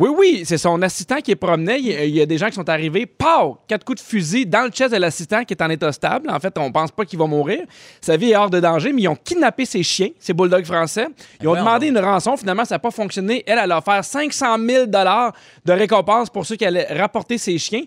Oui, 0.00 0.08
oui, 0.16 0.42
c'est 0.44 0.58
son 0.58 0.80
assistant 0.82 1.20
qui 1.20 1.30
est 1.32 1.36
promené. 1.36 1.76
Il 1.78 2.14
y 2.14 2.20
a- 2.20 2.26
des 2.26 2.38
gens 2.38 2.48
qui 2.48 2.54
sont 2.54 2.68
arrivés, 2.68 3.06
pow! 3.06 3.58
Quatre 3.68 3.84
coups 3.84 4.00
de 4.02 4.06
fusil 4.06 4.46
dans 4.46 4.62
le 4.62 4.70
chest 4.70 4.92
de 4.94 4.98
l'assistant 4.98 5.44
qui 5.44 5.52
est 5.54 5.62
en 5.62 5.68
état 5.68 5.92
stable. 5.92 6.30
En 6.30 6.40
fait, 6.40 6.56
on 6.58 6.72
pense 6.72 6.90
pas 6.90 7.04
qu'il 7.04 7.18
va 7.18 7.26
mourir. 7.26 7.60
Sa 8.00 8.16
vie 8.16 8.30
est 8.30 8.36
hors 8.36 8.50
de 8.50 8.60
danger, 8.60 8.92
mais 8.92 9.02
ils 9.02 9.08
ont 9.08 9.16
kidnappé 9.16 9.64
ses 9.64 9.82
chiens, 9.82 10.08
ces 10.18 10.32
bulldogs 10.32 10.64
français. 10.64 11.06
Ils 11.40 11.46
ont 11.46 11.50
voyons 11.50 11.64
demandé 11.64 11.88
une 11.88 11.98
rançon. 11.98 12.36
Finalement, 12.36 12.64
ça 12.64 12.76
n'a 12.76 12.78
pas 12.78 12.90
fonctionné. 12.90 13.42
Elle, 13.46 13.58
elle 13.62 13.72
a 13.72 13.78
offert 13.78 14.04
500 14.04 14.56
000 14.58 14.86
de 14.86 15.72
récompense 15.72 16.30
pour 16.30 16.46
ceux 16.46 16.56
qui 16.56 16.64
allaient 16.64 16.86
rapporter 16.92 17.36
ses 17.38 17.58
chiens. 17.58 17.82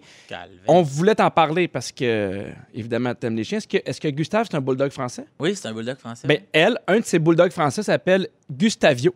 On 0.67 0.81
voulait 0.81 1.15
t'en 1.15 1.31
parler 1.31 1.67
parce 1.67 1.91
que, 1.91 2.43
évidemment, 2.73 3.13
tu 3.19 3.25
aimes 3.27 3.35
les 3.37 3.43
chiens. 3.43 3.57
Est-ce 3.57 3.67
que, 3.67 3.77
est-ce 3.85 3.99
que 3.99 4.07
Gustave, 4.09 4.47
c'est 4.51 4.57
un 4.57 4.61
bulldog 4.61 4.91
français? 4.91 5.25
Oui, 5.39 5.55
c'est 5.55 5.67
un 5.67 5.73
bulldog 5.73 5.97
français. 5.97 6.27
Ben, 6.27 6.39
elle, 6.51 6.77
un 6.87 6.99
de 6.99 7.05
ses 7.05 7.19
bulldogs 7.19 7.51
français 7.51 7.81
s'appelle 7.81 8.27
Gustavio. 8.51 9.15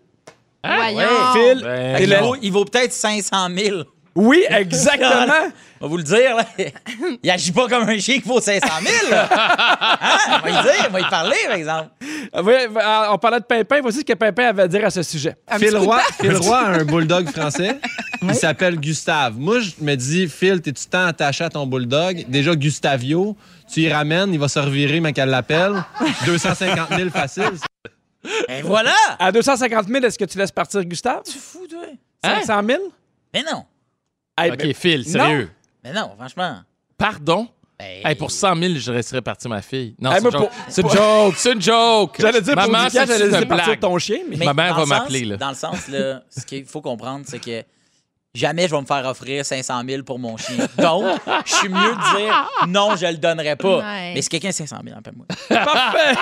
Voyons. 0.63 1.33
Phil, 1.33 1.61
Ben, 1.63 1.97
il, 2.03 2.15
vaut, 2.15 2.35
il 2.41 2.51
vaut 2.51 2.65
peut-être 2.65 2.93
500 2.93 3.47
000. 3.55 3.83
Oui, 4.15 4.43
exactement. 4.49 5.25
On 5.79 5.85
va 5.85 5.89
vous 5.89 5.97
le 5.97 6.03
dire, 6.03 6.35
là. 6.35 6.43
Il 7.21 7.29
agit 7.29 7.51
pas 7.51 7.67
comme 7.67 7.87
un 7.87 7.99
chien 7.99 8.19
qui 8.19 8.27
vaut 8.27 8.41
500 8.41 8.67
000. 8.81 9.11
là. 9.11 9.29
Hein? 10.01 10.17
On 10.39 10.39
va 10.39 10.49
y 10.49 10.63
dire, 10.63 10.85
on 10.89 10.91
va 10.91 10.99
y 11.01 11.03
parler, 11.09 11.35
par 11.45 11.55
exemple. 11.55 11.89
Oui, 12.43 12.53
euh, 12.53 13.03
on 13.11 13.17
parlait 13.19 13.39
de 13.39 13.45
Pimpin. 13.45 13.79
Voici 13.81 13.99
ce 13.99 14.03
que 14.03 14.13
Pimpin 14.13 14.47
avait 14.47 14.63
à 14.63 14.67
dire 14.67 14.83
à 14.85 14.89
ce 14.89 15.03
sujet. 15.03 15.35
Phil 15.59 15.77
Roy, 15.77 15.99
Phil 16.19 16.35
Roy 16.35 16.57
a 16.57 16.67
un 16.79 16.83
bulldog 16.83 17.29
français. 17.29 17.79
Il 18.23 18.33
s'appelle 18.33 18.79
Gustave. 18.79 19.35
Moi, 19.37 19.59
je 19.59 19.71
me 19.81 19.93
dis, 19.95 20.27
Phil, 20.27 20.61
t'es-tu 20.61 20.87
tant 20.87 21.05
attaché 21.05 21.43
à 21.43 21.49
ton 21.49 21.67
bulldog? 21.67 22.25
Déjà, 22.27 22.55
Gustavio, 22.55 23.37
tu 23.71 23.81
y 23.81 23.93
ramènes, 23.93 24.33
il 24.33 24.39
va 24.39 24.47
se 24.47 24.57
revirer, 24.59 24.99
mais 24.99 25.13
qu'elle 25.13 25.29
l'appelle. 25.29 25.75
250 26.25 26.89
000 26.97 27.09
facile. 27.11 27.51
Et 28.49 28.61
voilà! 28.61 28.93
À 29.19 29.31
250 29.31 29.87
000, 29.87 30.03
est-ce 30.05 30.17
que 30.17 30.25
tu 30.25 30.37
laisses 30.37 30.51
partir 30.51 30.83
Gustave? 30.85 31.23
Tu 31.23 31.37
fous, 31.37 31.67
toi? 31.67 31.85
500 32.23 32.61
000? 32.67 32.83
Mais 33.33 33.43
non. 33.43 33.63
Hey, 34.37 34.51
OK, 34.51 34.57
ben, 34.57 34.73
Phil, 34.73 35.05
sérieux. 35.05 35.49
Mais 35.83 35.93
non, 35.93 36.11
franchement. 36.17 36.59
Pardon? 36.97 37.47
Ben, 37.79 38.01
Hey, 38.05 38.15
pour 38.15 38.31
100 38.31 38.55
000, 38.55 38.73
je 38.77 38.91
laisserais 38.91 39.21
partir 39.21 39.49
ma 39.49 39.61
fille. 39.61 39.95
Non, 39.99 40.11
Hey, 40.11 40.17
c'est 40.19 40.25
une 40.25 40.31
joke. 40.31 40.41
pour- 40.49 40.51
C'est 40.67 40.81
une 40.81 40.89
joke. 40.89 41.33
C'est 41.37 41.53
une 41.53 41.61
joke. 41.61 42.15
J'allais 42.19 42.41
dire, 42.41 42.53
pour 42.55 42.71
Maman, 42.71 42.85
10 42.85 42.91
piastres, 42.91 43.11
c'est 43.13 43.19
j'allais 43.19 43.31
laisser 43.31 43.45
partir 43.45 43.65
blague. 43.67 43.79
ton 43.79 43.97
chien, 43.99 44.19
mais... 44.29 44.35
mais 44.37 44.45
Ma 44.45 44.53
mère 44.55 44.73
va 44.73 44.79
sens- 44.81 44.89
m'appeler, 44.89 45.25
là. 45.25 45.37
Dans 45.37 45.49
le 45.49 45.55
sens, 45.55 45.87
là, 45.87 46.23
ce 46.29 46.43
qu'il 46.45 46.65
faut 46.65 46.81
comprendre, 46.81 47.23
c'est 47.27 47.39
que 47.39 47.63
jamais 48.33 48.67
je 48.67 48.75
vais 48.75 48.81
me 48.81 48.85
faire 48.85 49.05
offrir 49.05 49.45
500 49.45 49.81
000 49.87 50.03
pour 50.03 50.19
mon 50.19 50.37
chien. 50.37 50.67
Donc, 50.77 51.05
je 51.45 51.53
suis 51.53 51.69
mieux 51.69 51.95
de 51.95 52.17
dire 52.17 52.49
non, 52.67 52.95
je 52.95 53.05
le 53.07 53.17
donnerai 53.17 53.55
pas. 53.55 53.77
Ouais. 53.79 54.13
Mais 54.15 54.21
si 54.21 54.29
quelqu'un 54.29 54.49
a 54.49 54.53
500 54.53 54.77
000, 54.83 54.97
appelle-moi. 54.97 55.25
Parfait! 55.49 56.15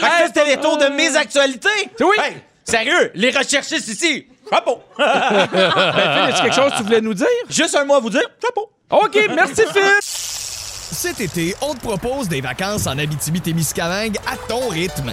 Ça, 0.00 0.26
c'était 0.26 0.46
les 0.46 0.56
tours 0.58 0.78
de 0.78 0.86
mes 0.86 1.16
actualités. 1.16 1.68
Oui. 2.00 2.16
Hey, 2.18 2.36
sérieux, 2.64 3.10
les 3.14 3.30
recherchistes 3.30 3.88
ici, 3.88 4.26
chapeau. 4.50 4.80
Ben, 4.98 5.48
Phil, 5.48 6.28
est-ce 6.30 6.42
quelque 6.42 6.54
chose 6.54 6.72
que 6.72 6.76
tu 6.78 6.82
voulais 6.84 7.00
nous 7.00 7.14
dire? 7.14 7.26
Juste 7.48 7.76
un 7.76 7.84
mot 7.84 7.94
à 7.94 8.00
vous 8.00 8.10
dire, 8.10 8.22
chapeau. 8.42 8.70
OK, 8.90 9.18
merci, 9.34 9.62
Phil! 9.72 9.82
Cet 10.00 11.20
été, 11.20 11.54
on 11.60 11.74
te 11.74 11.80
propose 11.80 12.28
des 12.28 12.40
vacances 12.40 12.86
en 12.86 12.96
Abitibi-Témiscamingue 12.98 14.16
à 14.26 14.36
ton 14.48 14.68
rythme. 14.68 15.12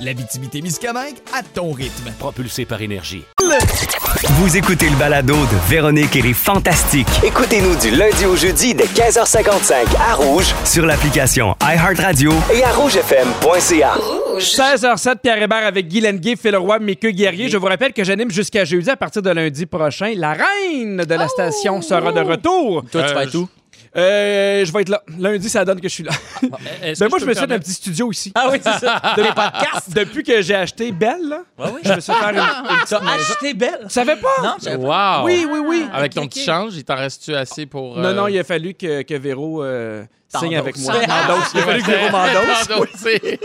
L'Abitibi-Témiscamingue 0.00 1.14
à 1.32 1.42
ton 1.42 1.72
rythme. 1.72 2.10
Propulsé 2.18 2.64
par 2.66 2.82
énergie. 2.82 3.24
Vous 4.30 4.56
écoutez 4.56 4.90
le 4.90 4.96
balado 4.96 5.34
de 5.34 5.70
Véronique 5.70 6.14
et 6.16 6.22
les 6.22 6.34
Fantastiques. 6.34 7.06
Écoutez-nous 7.24 7.74
du 7.76 7.90
lundi 7.96 8.26
au 8.26 8.36
jeudi 8.36 8.74
dès 8.74 8.84
15h55 8.84 9.74
à 10.10 10.14
Rouge 10.14 10.54
sur 10.64 10.84
l'application 10.84 11.54
iHeartRadio 11.62 12.30
et 12.54 12.62
à 12.62 12.72
rougefm.ca. 12.72 13.94
16h07, 14.38 15.16
Pierre 15.22 15.42
Hébert 15.42 15.66
avec 15.66 15.88
Guy 15.88 16.00
Lenguet, 16.02 16.36
Phil 16.36 16.56
Roy, 16.56 16.78
Mickey 16.78 17.12
Guerrier. 17.12 17.48
Je 17.48 17.56
vous 17.56 17.66
rappelle 17.66 17.92
que 17.94 18.04
j'anime 18.04 18.30
jusqu'à 18.30 18.64
jeudi 18.66 18.90
à 18.90 18.96
partir 18.96 19.22
de 19.22 19.30
lundi 19.30 19.64
prochain. 19.64 20.12
La 20.16 20.34
reine 20.34 20.98
de 20.98 21.14
la 21.14 21.28
station 21.28 21.80
sera 21.80 22.12
de 22.12 22.20
retour. 22.20 22.84
Toi, 22.92 23.02
tu 23.02 23.08
Euh, 23.10 23.14
vas 23.14 23.22
être 23.24 23.34
où? 23.34 23.48
Euh, 23.96 24.64
je 24.64 24.72
vais 24.72 24.82
être 24.82 24.88
là. 24.90 25.02
Lundi, 25.18 25.48
ça 25.48 25.64
donne 25.64 25.80
que 25.80 25.88
je 25.88 25.94
suis 25.94 26.04
là. 26.04 26.12
Est-ce 26.82 27.00
Ben 27.00 27.06
que 27.06 27.10
moi, 27.10 27.18
je 27.18 27.24
peux 27.24 27.30
me 27.30 27.34
suis 27.34 27.40
fait 27.40 27.44
un 27.44 27.46
permettre- 27.46 27.64
petit 27.64 27.72
studio 27.72 28.10
ici. 28.12 28.32
Ah 28.34 28.48
oui, 28.50 28.58
c'est 28.62 28.78
ça. 28.78 29.00
Des 29.16 29.22
podcasts. 29.22 29.90
Depuis 29.94 30.22
que 30.22 30.42
j'ai 30.42 30.54
acheté 30.54 30.92
Belle, 30.92 31.28
là, 31.28 31.42
oui. 31.58 31.80
je 31.82 31.92
me 31.94 32.00
suis 32.00 32.12
fait 32.12 32.18
faire 32.18 32.28
une, 32.30 32.84
T'as 32.88 32.98
acheté 32.98 33.54
belle? 33.54 33.80
Tu 33.84 33.90
savais 33.90 34.16
pas? 34.16 34.28
Non, 34.42 34.56
je. 34.62 34.70
Wow! 34.76 35.24
Oui, 35.26 35.46
oui, 35.50 35.58
oui. 35.66 35.86
Avec 35.92 36.14
ton 36.14 36.22
ok. 36.24 36.30
petit 36.30 36.44
change, 36.44 36.74
il 36.76 36.84
t'en 36.84 36.96
reste-tu 36.96 37.34
assez 37.34 37.66
pour. 37.66 37.96
Non, 37.96 38.04
euh, 38.08 38.12
non, 38.14 38.28
il 38.28 38.38
a 38.38 38.44
fallu 38.44 38.74
que, 38.74 39.02
que 39.02 39.14
Véro 39.14 39.62
euh, 39.64 40.04
signe 40.28 40.56
avec 40.56 40.76
moi. 40.78 40.94
M'endosse. 40.94 41.50
Il 41.54 41.60
a 41.60 41.62
fallu 41.64 41.82
que 41.82 41.90
Véro 41.90 42.10
m'endosse. 42.10 42.68
T'endosser. 42.68 43.40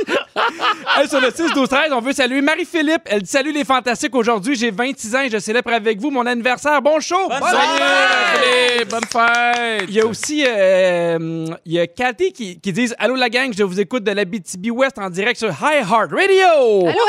Hey, 0.98 1.08
sur 1.08 1.22
le 1.22 1.32
6 1.32 1.54
12 1.54 1.70
13 1.70 1.92
on 1.94 2.02
veut 2.02 2.14
saluer 2.14 2.42
Marie-Philippe. 2.42 3.04
Elle 3.06 3.22
dit 3.22 3.30
Salut 3.30 3.52
les 3.52 3.64
fantastiques. 3.64 4.16
Aujourd'hui, 4.16 4.56
j'ai 4.56 4.72
26 4.72 5.16
ans 5.16 5.22
et 5.22 5.30
je 5.30 5.40
célèbre 5.40 5.72
avec 5.72 6.00
vous 6.00 6.12
mon 6.12 6.26
anniversaire. 6.26 6.82
Bon 6.82 7.00
show! 7.00 7.28
Bonne 7.30 7.40
Bonne 7.40 7.50
fête! 7.50 8.90
bonne 8.90 9.06
fête! 9.10 9.86
Il 9.88 9.96
y 9.96 10.02
a 10.02 10.06
aussi 10.06 10.44
euh, 10.48 11.46
il 11.66 11.74
y 11.74 11.80
a 11.80 11.88
Cathy 11.88 12.32
qui, 12.34 12.60
qui 12.60 12.74
dit 12.74 12.92
Allô 12.98 13.16
la 13.16 13.30
gang, 13.30 13.52
je 13.56 13.64
vous 13.64 13.80
écoute 13.80 14.04
de 14.04 14.12
la 14.12 14.26
BTB 14.26 14.68
West 14.72 14.98
en 15.00 15.10
direct 15.10 15.38
sur 15.40 15.50
High 15.50 15.82
Heart 15.90 16.12
Radio. 16.12 16.88
Allô! 16.88 17.00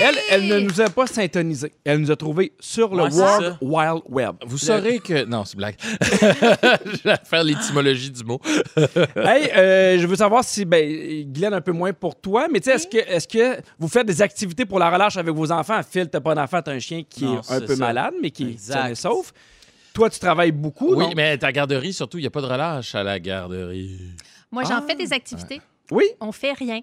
Elle, 0.00 0.18
elle 0.30 0.46
ne 0.46 0.60
nous 0.60 0.80
a 0.80 0.88
pas 0.88 1.06
syntonisé. 1.06 1.72
Elle 1.84 1.98
nous 1.98 2.10
a 2.10 2.16
trouvé 2.16 2.52
sur 2.60 2.94
le 2.94 3.04
Ouais, 3.04 3.10
World. 3.12 3.56
Wild 3.60 4.02
Web. 4.08 4.36
Vous 4.46 4.58
saurez 4.58 4.98
que. 4.98 5.24
Non, 5.24 5.44
c'est 5.44 5.56
blague. 5.56 5.76
je 6.00 7.02
vais 7.08 7.16
faire 7.28 7.44
l'étymologie 7.44 8.10
du 8.10 8.24
mot. 8.24 8.40
Hey, 9.16 9.50
euh, 9.56 9.98
je 9.98 10.06
veux 10.06 10.16
savoir 10.16 10.44
si, 10.44 10.64
ben, 10.64 11.24
Guylaine, 11.32 11.54
un 11.54 11.60
peu 11.60 11.72
moins 11.72 11.92
pour 11.92 12.14
toi, 12.20 12.46
mais 12.50 12.60
tu 12.60 12.70
sais, 12.70 12.76
est-ce 12.76 12.86
que, 12.86 12.98
est 12.98 13.30
que 13.30 13.60
vous 13.78 13.88
faites 13.88 14.06
des 14.06 14.20
activités 14.22 14.64
pour 14.66 14.78
la 14.78 14.90
relâche 14.90 15.16
avec 15.16 15.34
vos 15.34 15.50
enfants? 15.52 15.80
Phil, 15.88 16.08
t'as 16.08 16.20
pas 16.20 16.34
d'enfant, 16.34 16.60
t'as 16.62 16.72
un 16.72 16.78
chien 16.78 17.02
qui 17.08 17.24
Non, 17.24 17.40
est 17.40 17.52
un 17.52 17.60
peu 17.60 17.74
ça. 17.74 17.80
malade, 17.84 18.14
mais 18.20 18.30
qui 18.30 18.56
est 18.58 18.94
sauf. 18.94 19.32
Toi, 19.94 20.08
tu 20.08 20.18
travailles 20.18 20.52
beaucoup, 20.52 20.94
Oui, 20.94 21.04
non? 21.04 21.12
mais 21.14 21.36
ta 21.36 21.52
garderie, 21.52 21.92
surtout, 21.92 22.16
il 22.18 22.22
n'y 22.22 22.26
a 22.26 22.30
pas 22.30 22.40
de 22.40 22.46
relâche 22.46 22.94
à 22.94 23.02
la 23.02 23.18
garderie. 23.20 23.98
Moi, 24.50 24.64
j'en 24.64 24.76
Ah. 24.78 24.84
fais 24.86 24.94
des 24.94 25.12
activités. 25.12 25.60
Oui? 25.90 26.04
On 26.20 26.32
fait 26.32 26.52
rien. 26.52 26.80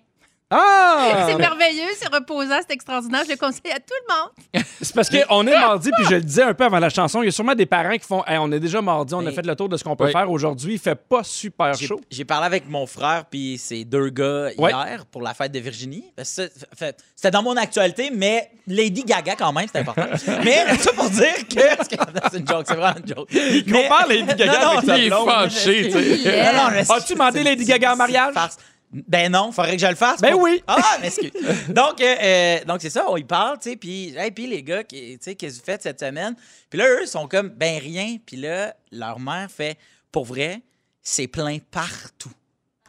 Ah! 0.52 1.28
C'est 1.28 1.36
merveilleux, 1.38 1.90
c'est 2.00 2.12
reposant, 2.12 2.58
c'est 2.68 2.74
extraordinaire. 2.74 3.22
Je 3.26 3.32
le 3.32 3.38
conseille 3.38 3.72
à 3.72 3.78
tout 3.80 3.94
le 4.08 4.16
monde. 4.16 4.64
C'est 4.82 4.96
parce 4.96 5.10
qu'on 5.10 5.46
est 5.46 5.52
mardi, 5.60 5.92
puis 5.96 6.06
je 6.10 6.16
le 6.16 6.22
disais 6.22 6.42
un 6.42 6.54
peu 6.56 6.64
avant 6.64 6.80
la 6.80 6.90
chanson, 6.90 7.22
il 7.22 7.26
y 7.26 7.28
a 7.30 7.32
sûrement 7.32 7.54
des 7.54 7.68
parents 7.68 7.98
qui 7.98 8.08
font 8.08 8.24
Hey, 8.26 8.38
on 8.40 8.52
est 8.52 8.60
déjà 8.60 8.82
mardi, 8.82 9.14
on 9.14 9.20
a 9.20 9.24
Mais- 9.24 9.32
fait 9.32 9.46
le 9.46 9.56
tour 9.56 9.70
de 9.70 9.78
ce 9.78 9.84
qu'on 9.84 9.96
peut 9.96 10.06
Oui. 10.06 10.12
faire 10.12 10.30
aujourd'hui, 10.32 10.74
il 10.74 10.80
fait 10.80 10.96
pas 10.96 11.24
super 11.24 11.74
J'ai- 11.76 11.86
chaud. 11.88 12.02
J'ai 12.10 12.26
parlé 12.26 12.48
avec 12.48 12.68
mon 12.68 12.88
frère 12.88 13.26
puis 13.30 13.58
ses 13.60 13.86
deux 13.86 14.10
gars 14.10 14.50
Ouais. 14.58 14.72
hier 14.72 15.06
pour 15.06 15.22
la 15.22 15.34
fête 15.36 15.52
de 15.52 15.60
Virginie. 15.60 16.06
Parce 16.16 16.30
que 16.36 16.44
ça, 16.48 16.66
fait- 16.76 16.98
C'était 17.16 17.32
dans 17.32 17.44
mon 17.44 17.56
actualité, 17.56 18.10
mais 18.12 18.50
Lady 18.66 19.04
Gaga 19.04 19.36
quand 19.36 19.54
même, 19.54 19.68
c'est 19.72 19.80
important. 19.80 20.08
mais 20.44 20.66
ça 20.80 20.92
pour 20.94 21.10
dire 21.12 21.48
que... 21.48 21.60
C'est 22.32 22.40
une 22.40 22.48
joke, 22.48 22.66
c'est 22.68 22.76
vraiment 22.76 22.96
une 23.00 23.08
joke. 23.08 23.28
Il 23.32 23.72
compare 23.72 24.08
Lady 24.08 24.34
Gaga 24.36 24.70
avec 24.70 24.86
sa 24.86 24.98
Il 24.98 25.06
est 25.06 25.10
blonde. 25.10 25.30
fâché, 25.30 25.84
tu 25.86 25.92
sais. 26.24 26.54
Non, 26.54 26.64
non, 26.64 26.70
je- 26.72 26.92
As-tu 26.94 27.14
demandé 27.14 27.40
c'est- 27.40 27.44
Lady 27.44 27.66
c'est- 27.66 27.72
Gaga 27.72 27.90
en 27.90 27.92
c'est 27.94 27.98
mariage? 27.98 28.28
une 28.30 28.34
farce. 28.34 28.58
Ben 28.92 29.32
non, 29.32 29.52
faudrait 29.52 29.76
que 29.78 29.82
je 29.82 29.88
le 29.88 29.96
fasse. 29.96 30.20
Ben 30.20 30.32
pour- 30.32 30.42
oui. 30.42 30.64
Ah, 30.68 30.98
m'excuse. 31.02 31.32
donc, 31.70 32.02
euh, 32.02 32.16
euh, 32.22 32.66
donc 32.66 32.82
c'est 32.82 32.90
ça, 32.90 33.06
on 33.08 33.18
y 33.18 33.24
parle, 33.24 33.60
tu 33.60 33.70
sais, 33.70 33.76
puis 33.76 34.16
hey, 34.18 34.32
puis 34.32 34.48
les 34.48 34.64
gars, 34.64 34.84
tu 34.84 34.98
sais, 35.22 35.36
qu'est-ce 35.36 35.56
que 35.56 35.60
vous 35.60 35.66
faites 35.66 35.84
cette 35.84 36.00
semaine? 36.00 36.36
Puis 36.70 36.80
là, 36.80 36.86
eux, 37.02 37.06
sont 37.06 37.28
comme, 37.28 37.50
ben 37.50 37.78
rien. 37.80 38.18
Puis 38.26 38.38
là, 38.38 38.76
leur 38.92 39.20
mère 39.20 39.50
fait, 39.52 39.78
pour 40.12 40.26
vrai, 40.26 40.62
c'est 41.04 41.28
plein 41.28 41.58
partout. 41.70 42.32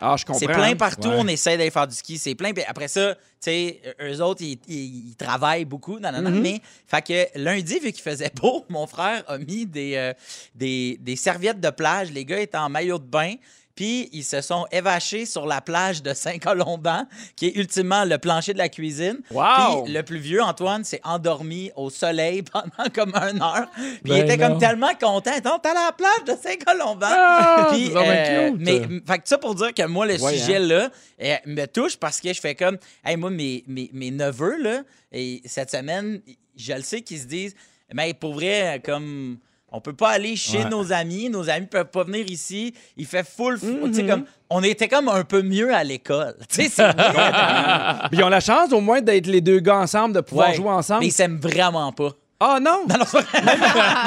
Ah, 0.02 0.16
je 0.18 0.24
comprends. 0.24 0.38
C'est 0.40 0.46
plein 0.46 0.70
hein. 0.70 0.76
partout, 0.76 1.08
Ouais. 1.10 1.16
on 1.18 1.28
essaie 1.28 1.58
d'aller 1.58 1.70
faire 1.70 1.86
du 1.86 1.94
ski, 1.94 2.16
c'est 2.16 2.34
plein. 2.34 2.54
Puis 2.54 2.64
après 2.66 2.88
ça, 2.88 3.14
tu 3.14 3.20
sais, 3.40 3.82
eux 4.00 4.22
autres, 4.22 4.40
ils, 4.42 4.58
ils- 4.66 5.08
ils 5.10 5.14
travaillent 5.16 5.66
beaucoup. 5.66 5.98
Mhm. 5.98 6.40
mais 6.40 6.62
fait 6.86 7.02
que 7.06 7.38
lundi, 7.38 7.78
vu 7.78 7.92
qu'il 7.92 8.02
faisait 8.02 8.30
beau, 8.34 8.64
mon 8.70 8.86
frère 8.86 9.22
a 9.28 9.36
mis 9.36 9.66
des, 9.66 9.96
euh, 9.96 10.14
des, 10.54 10.96
des 11.02 11.16
serviettes 11.16 11.60
de 11.60 11.68
plage. 11.68 12.10
Les 12.12 12.24
gars 12.24 12.40
étaient 12.40 12.56
en 12.56 12.70
maillot 12.70 12.98
de 12.98 13.04
bain. 13.04 13.34
Puis 13.80 14.10
ils 14.12 14.24
se 14.24 14.42
sont 14.42 14.66
évachés 14.72 15.24
sur 15.24 15.46
la 15.46 15.62
plage 15.62 16.02
de 16.02 16.12
Saint-Colomban, 16.12 17.06
qui 17.34 17.46
est 17.46 17.56
ultimement 17.56 18.04
le 18.04 18.18
plancher 18.18 18.52
de 18.52 18.58
la 18.58 18.68
cuisine. 18.68 19.20
Wow! 19.30 19.84
Puis 19.84 19.94
le 19.94 20.02
plus 20.02 20.18
vieux, 20.18 20.42
Antoine, 20.42 20.84
s'est 20.84 21.00
endormi 21.02 21.70
au 21.76 21.88
soleil 21.88 22.42
pendant 22.52 22.90
comme 22.94 23.14
une 23.14 23.40
heure. 23.40 23.70
Puis 23.74 23.88
il 24.04 24.10
Ben 24.10 24.24
était 24.26 24.36
non. 24.36 24.48
comme 24.50 24.58
tellement 24.58 24.94
content. 25.00 25.30
Donc, 25.42 25.62
t'es 25.62 25.70
à 25.70 25.72
la 25.86 25.92
plage 25.96 26.24
de 26.26 26.32
Saint-Colomban. 26.32 27.06
Ah, 27.10 27.68
Puis, 27.72 27.90
euh, 27.96 28.50
mais 28.58 28.80
fait 29.06 29.18
que 29.20 29.26
ça 29.30 29.38
pour 29.38 29.54
dire 29.54 29.72
que 29.72 29.86
moi, 29.86 30.04
le 30.04 30.20
Ouais, 30.22 30.36
sujet 30.36 30.58
là 30.58 30.90
euh, 31.22 31.36
me 31.46 31.64
touche 31.64 31.96
parce 31.96 32.20
que 32.20 32.34
je 32.34 32.40
fais 32.40 32.54
comme, 32.54 32.76
hey, 33.02 33.16
moi, 33.16 33.30
mes, 33.30 33.64
mes, 33.66 33.88
mes 33.94 34.10
neveux, 34.10 34.62
là, 34.62 34.82
et 35.10 35.40
cette 35.46 35.70
semaine, 35.70 36.20
je 36.54 36.74
le 36.74 36.82
sais 36.82 37.00
qu'ils 37.00 37.20
se 37.20 37.24
disent, 37.26 37.54
mais 37.94 38.12
pour 38.12 38.34
vrai, 38.34 38.82
comme. 38.84 39.38
On 39.72 39.80
peut 39.80 39.92
pas 39.92 40.10
aller 40.10 40.34
chez 40.34 40.64
Ouais. 40.64 40.68
nos 40.68 40.92
amis, 40.92 41.28
nos 41.30 41.48
amis 41.48 41.66
peuvent 41.66 41.90
pas 41.90 42.02
venir 42.04 42.26
ici. 42.28 42.74
Il 42.96 43.06
fait 43.06 43.24
full, 43.26 43.56
fou- 43.58 43.86
tu 43.88 43.94
sais 43.94 44.06
comme 44.06 44.24
on 44.48 44.62
était 44.64 44.88
comme 44.88 45.08
un 45.08 45.22
peu 45.22 45.42
mieux 45.42 45.72
à 45.72 45.84
l'école. 45.84 46.34
Tu 46.48 46.62
sais, 46.64 46.68
c'est 46.68 46.82
ils 48.12 48.22
ont 48.24 48.28
la 48.28 48.40
chance 48.40 48.72
au 48.72 48.80
moins 48.80 49.00
d'être 49.00 49.26
les 49.28 49.40
deux 49.40 49.60
gars 49.60 49.78
ensemble, 49.78 50.14
de 50.14 50.20
pouvoir 50.20 50.48
Ouais. 50.50 50.54
jouer 50.56 50.70
ensemble. 50.70 51.00
Mais 51.00 51.06
ils 51.08 51.12
s'aiment 51.12 51.38
vraiment 51.40 51.92
pas. 51.92 52.10
Ah 52.42 52.58
non! 52.60 52.86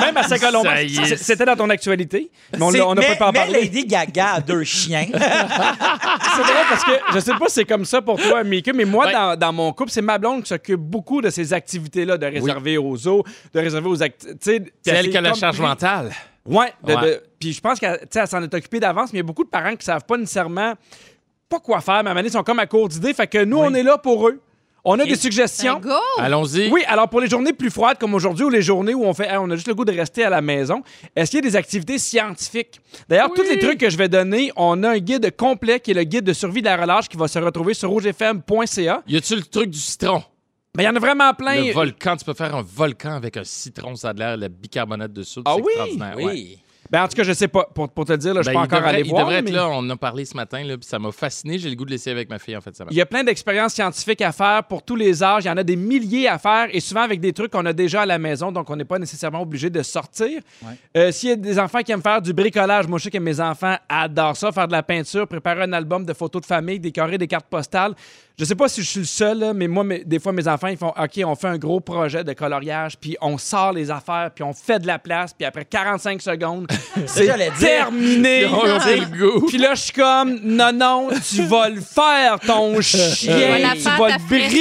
Même 0.02 0.18
à 0.18 0.24
Saint-Colomban. 0.24 0.64
Ça 0.70 0.82
y 0.84 0.98
est. 0.98 1.18
C'était 1.18 1.46
dans 1.46 1.56
ton 1.56 1.70
actualité. 1.70 2.32
Mais 2.58 2.82
on 2.82 2.96
n'a 2.96 3.16
pas 3.16 3.28
en 3.30 3.32
mais. 3.32 3.48
Lady 3.48 3.86
Gaga 3.86 4.34
a 4.34 4.42
deux 4.42 4.64
chiens. 4.64 5.06
C'est 5.14 6.42
drôle 6.44 6.66
parce 6.70 6.84
que 6.84 6.92
je 7.14 7.20
sais 7.20 7.32
pas 7.34 7.48
si 7.48 7.54
c'est 7.56 7.66
comme 7.66 7.86
ça 7.86 8.02
pour 8.02 8.20
toi, 8.20 8.44
Mika, 8.44 8.74
mais 8.74 8.86
moi, 8.86 9.06
Ouais. 9.06 9.12
dans, 9.14 9.36
dans 9.38 9.54
mon 9.54 9.72
couple, 9.74 9.92
c'est 9.92 10.02
ma 10.02 10.18
blonde 10.18 10.42
qui 10.44 10.50
s'occupe 10.50 10.80
beaucoup 10.80 11.22
de 11.22 11.30
ces 11.30 11.54
activités-là, 11.54 12.18
de 12.18 12.26
réserver 12.26 12.78
aux 12.78 13.08
eaux, 13.08 13.24
de 13.54 13.60
réserver 13.60 13.88
aux 13.90 14.02
activités. 14.02 14.64
C'est 14.82 14.92
elle 14.92 15.10
qui 15.10 15.18
a 15.18 15.22
la 15.22 15.34
charge 15.34 15.60
mentale. 15.60 16.12
Ouais. 16.46 16.74
de- 16.84 16.94
Ouais. 16.94 17.02
de- 17.02 17.24
puis 17.40 17.54
je 17.54 17.62
pense 17.62 17.80
qu'elle 17.80 18.00
tu 18.00 18.08
sais, 18.12 18.20
elle 18.22 18.28
s'en 18.28 18.42
est 18.42 18.54
occupée 18.54 18.80
d'avance, 18.80 19.14
mais 19.14 19.18
il 19.20 19.22
y 19.22 19.26
a 19.26 19.28
beaucoup 19.28 19.44
de 19.44 19.50
parents 19.50 19.76
qui 19.76 19.86
savent 19.86 20.06
pas 20.06 20.18
nécessairement 20.18 20.74
pas 21.50 21.60
quoi 21.60 21.82
faire. 21.82 21.96
Mais 21.96 21.98
à 21.98 22.00
un 22.00 22.04
moment 22.06 22.16
donné, 22.16 22.30
ils 22.30 22.32
sont 22.32 22.44
comme 22.44 22.60
à 22.60 22.66
court 22.66 22.90
d'idées. 22.90 23.14
Fait 23.14 23.28
que 23.28 23.44
nous, 23.44 23.58
on 23.58 23.74
est 23.76 23.84
là 23.84 23.98
pour 24.00 24.28
eux. 24.28 24.42
On 24.86 25.00
a 25.00 25.06
des 25.06 25.16
suggestions. 25.16 25.80
Ben, 25.80 25.90
go! 25.90 26.00
Allons-y. 26.18 26.70
Oui, 26.70 26.84
alors 26.88 27.08
pour 27.08 27.22
les 27.22 27.30
journées 27.30 27.54
plus 27.54 27.70
froides 27.70 27.98
comme 27.98 28.14
aujourd'hui 28.14 28.46
ou 28.46 28.50
les 28.50 28.62
journées 28.62 28.94
où 28.94 29.06
on 29.06 29.14
fait 29.14 29.28
Hey, 29.28 29.38
on 29.38 29.50
a 29.50 29.56
juste 29.56 29.68
le 29.70 29.76
goût 29.76 29.86
de 29.86 29.94
rester 29.94 30.26
à 30.26 30.30
la 30.30 30.42
maison, 30.42 30.84
est-ce 31.16 31.32
qu'il 31.32 31.38
y 31.38 31.48
a 31.48 31.50
des 31.50 31.56
activités 31.56 31.98
scientifiques? 31.98 32.82
D'ailleurs, 33.08 33.32
tous 33.34 33.44
les 33.44 33.60
trucs 33.60 33.78
que 33.80 33.90
je 33.90 33.98
vais 33.98 34.10
donner, 34.10 34.52
on 34.58 34.84
a 34.84 34.90
un 34.90 34.98
guide 34.98 35.34
complet 35.38 35.80
qui 35.80 35.92
est 35.92 35.94
le 35.94 36.04
guide 36.04 36.26
de 36.26 36.34
survie 36.34 36.62
de 36.62 36.66
la 36.66 36.76
relâche 36.76 37.08
qui 37.08 37.16
va 37.16 37.30
se 37.30 37.40
retrouver 37.40 37.74
sur 37.74 37.90
rougefm.ca. 37.90 39.04
Y 39.08 39.18
a-tu 39.18 39.36
le 39.36 39.44
truc 39.44 39.70
du 39.70 39.80
citron? 39.80 40.22
Mais 40.76 40.84
il 40.84 40.86
y 40.88 40.90
en 40.90 40.96
a 40.96 41.00
vraiment 41.00 41.34
plein. 41.34 41.64
Le 41.64 41.72
volcan, 41.72 42.18
tu 42.18 42.26
peux 42.26 42.34
faire 42.34 42.54
un 42.56 42.64
volcan 42.64 43.14
avec 43.14 43.38
un 43.38 43.44
citron, 43.44 43.96
ça 43.96 44.10
a 44.10 44.14
de 44.14 44.20
l'air, 44.20 44.36
le 44.36 44.48
bicarbonate 44.48 45.14
de 45.14 45.24
soude. 45.24 45.44
Ah 45.46 45.54
c'est 45.56 45.62
oui? 45.62 45.72
extraordinaire. 45.76 46.18
ouais. 46.18 46.26
oui. 46.26 46.60
Ben, 46.94 47.04
en 47.04 47.08
tout 47.08 47.16
cas, 47.16 47.24
je 47.24 47.34
sais 47.34 47.48
pas. 47.48 47.68
Pour, 47.74 47.90
pour 47.90 48.06
te 48.06 48.12
le 48.12 48.20
dire, 48.20 48.36
là, 48.36 48.42
je 48.44 48.50
suis 48.50 48.54
Ben, 48.56 48.62
pas 48.62 48.66
il 48.66 48.68
encore 48.68 48.80
devrait, 48.82 48.90
allé 48.94 49.02
il 49.04 49.10
voir. 49.10 49.22
devrait 49.26 49.40
être 49.40 49.50
là. 49.50 49.68
On 49.68 49.78
en 49.80 49.90
a 49.90 49.96
parlé 49.98 50.26
ce 50.26 50.36
matin, 50.38 50.64
là, 50.64 50.78
puis 50.78 50.88
ça 50.88 51.00
m'a 51.00 51.12
fasciné. 51.12 51.58
J'ai 51.58 51.70
le 51.72 51.76
goût 51.76 51.86
de 51.86 51.90
l'essayer 51.90 52.16
avec 52.16 52.30
ma 52.30 52.38
fille, 52.38 52.56
en 52.56 52.62
fait. 52.62 52.76
Ça 52.76 52.86
Il 52.92 52.96
y 52.96 53.02
a 53.02 53.06
plein 53.08 53.24
d'expériences 53.24 53.74
scientifiques 53.74 54.22
à 54.22 54.32
faire 54.32 54.64
pour 54.66 54.84
tous 54.84 54.96
les 54.96 55.24
âges. 55.24 55.44
Il 55.46 55.48
y 55.48 55.50
en 55.50 55.58
a 55.58 55.64
des 55.64 55.76
milliers 55.76 56.28
à 56.28 56.38
faire 56.38 56.68
et 56.72 56.80
souvent 56.80 57.02
avec 57.02 57.20
des 57.20 57.34
trucs 57.34 57.52
qu'on 57.52 57.66
a 57.66 57.74
déjà 57.74 58.04
à 58.04 58.06
la 58.06 58.20
maison, 58.20 58.52
donc 58.52 58.70
on 58.70 58.76
n'est 58.76 58.86
pas 58.86 59.00
nécessairement 59.00 59.42
obligé 59.42 59.72
de 59.72 59.82
sortir. 59.82 60.40
Euh, 60.96 61.12
S'il 61.12 61.30
y 61.30 61.32
a 61.32 61.36
des 61.36 61.58
enfants 61.58 61.80
qui 61.82 61.92
aiment 61.92 62.04
faire 62.04 62.22
du 62.22 62.32
bricolage, 62.32 62.88
moi 62.88 63.00
je 63.00 63.06
sais 63.06 63.10
que 63.12 63.18
mes 63.18 63.40
enfants 63.40 63.76
adorent 63.90 64.38
ça, 64.38 64.52
faire 64.52 64.68
de 64.68 64.74
la 64.74 64.84
peinture, 64.84 65.28
préparer 65.28 65.64
un 65.64 65.74
album 65.74 66.06
de 66.06 66.14
photos 66.14 66.44
de 66.44 66.46
famille, 66.46 66.80
décorer 66.80 67.18
des 67.18 67.28
cartes 67.28 67.48
postales. 67.50 67.96
Je 68.40 68.46
sais 68.46 68.56
pas 68.56 68.68
si 68.68 68.82
je 68.82 68.88
suis 68.90 69.00
le 69.02 69.06
seul, 69.06 69.38
là, 69.40 69.54
mais 69.54 69.68
moi, 69.68 69.84
mes- 69.84 70.04
des 70.04 70.18
fois, 70.20 70.32
mes 70.32 70.48
enfants, 70.48 70.66
ils 70.68 70.76
font 70.78 70.90
OK, 70.98 71.22
on 71.24 71.36
fait 71.36 71.48
un 71.50 71.58
gros 71.60 71.80
projet 71.80 72.24
de 72.24 72.34
coloriage, 72.34 72.98
puis 73.00 73.16
on 73.22 73.38
sort 73.38 73.74
les 73.74 73.92
affaires, 73.92 74.32
puis 74.34 74.44
on 74.44 74.54
fait 74.54 74.80
de 74.80 74.88
la 74.88 74.98
place, 74.98 75.34
puis 75.34 75.46
après 75.46 75.66
45 75.66 76.20
secondes, 76.20 76.66
c'est 77.06 77.28
terminé. 77.60 78.46
Puis 79.48 79.58
là, 79.60 79.76
je 79.76 79.82
suis 79.82 79.94
comme, 79.94 80.40
non, 80.44 80.72
non, 80.74 81.10
tu 81.30 81.44
vas 81.44 81.70
le 81.70 81.80
faire, 81.82 82.40
ton 82.40 82.82
chien. 82.82 83.36
Tu 83.76 83.82
vas 83.84 84.08
le 84.10 84.14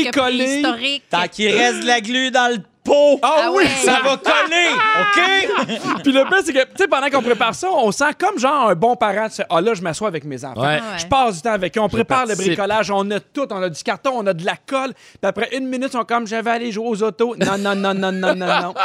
bricoler. 0.03 0.63
Tant 1.09 1.29
qu'il 1.29 1.49
reste 1.57 1.81
de 1.81 1.87
la 1.87 2.01
glu 2.03 2.31
dans 2.31 2.53
le. 2.55 2.59
Peau. 2.85 3.19
Ah 3.23 3.51
oui! 3.53 3.65
Ça 3.85 4.01
va 4.03 4.17
coller, 4.17 4.69
OK? 5.01 6.03
Puis 6.03 6.13
le 6.13 6.25
pire, 6.29 6.39
c'est 6.45 6.53
que, 6.53 6.65
tu 6.65 6.71
sais, 6.79 6.89
pendant 6.89 7.09
qu'on 7.11 7.23
prépare 7.23 7.55
ça, 7.55 7.69
on 7.71 7.91
sent 7.93 8.13
comme 8.19 8.39
genre 8.39 8.69
un 8.71 8.75
bon 8.75 8.97
parent. 8.97 9.29
Tu 9.29 9.37
sais, 9.37 9.45
ah 9.49 9.61
là, 9.61 9.75
je 9.75 9.83
m'assois 9.83 10.09
avec 10.09 10.25
mes 10.25 10.45
enfants. 10.45 10.63
Ouais. 10.63 10.81
Ah. 10.81 10.97
Je 10.97 11.07
passe 11.07 11.37
du 11.37 11.43
temps 11.43 11.53
avec 11.53 11.77
eux. 11.77 11.81
On 11.81 11.89
prépare 11.89 12.27
le 12.27 12.35
bricolage. 12.35 12.91
On 12.91 13.11
a 13.11 13.21
tout. 13.21 13.47
On 13.51 13.63
a 13.63 13.69
du 13.69 13.83
carton, 13.83 14.13
on 14.15 14.27
a 14.27 14.35
de 14.35 14.45
la 14.45 14.57
colle. 14.67 14.93
Puis 14.95 15.19
après 15.23 15.57
une 15.57 15.67
minute, 15.67 15.89
ils 15.89 15.99
sont 15.99 16.05
comme, 16.05 16.27
je 16.27 16.37
vais 16.37 16.51
aller 16.51 16.73
jouer 16.73 16.87
aux 16.87 17.03
autos. 17.03 17.37
Non, 17.37 17.59
non, 17.59 17.75
non, 17.75 17.95
non, 17.95 18.13
non, 18.13 18.35
non, 18.35 18.47
non. 18.47 18.75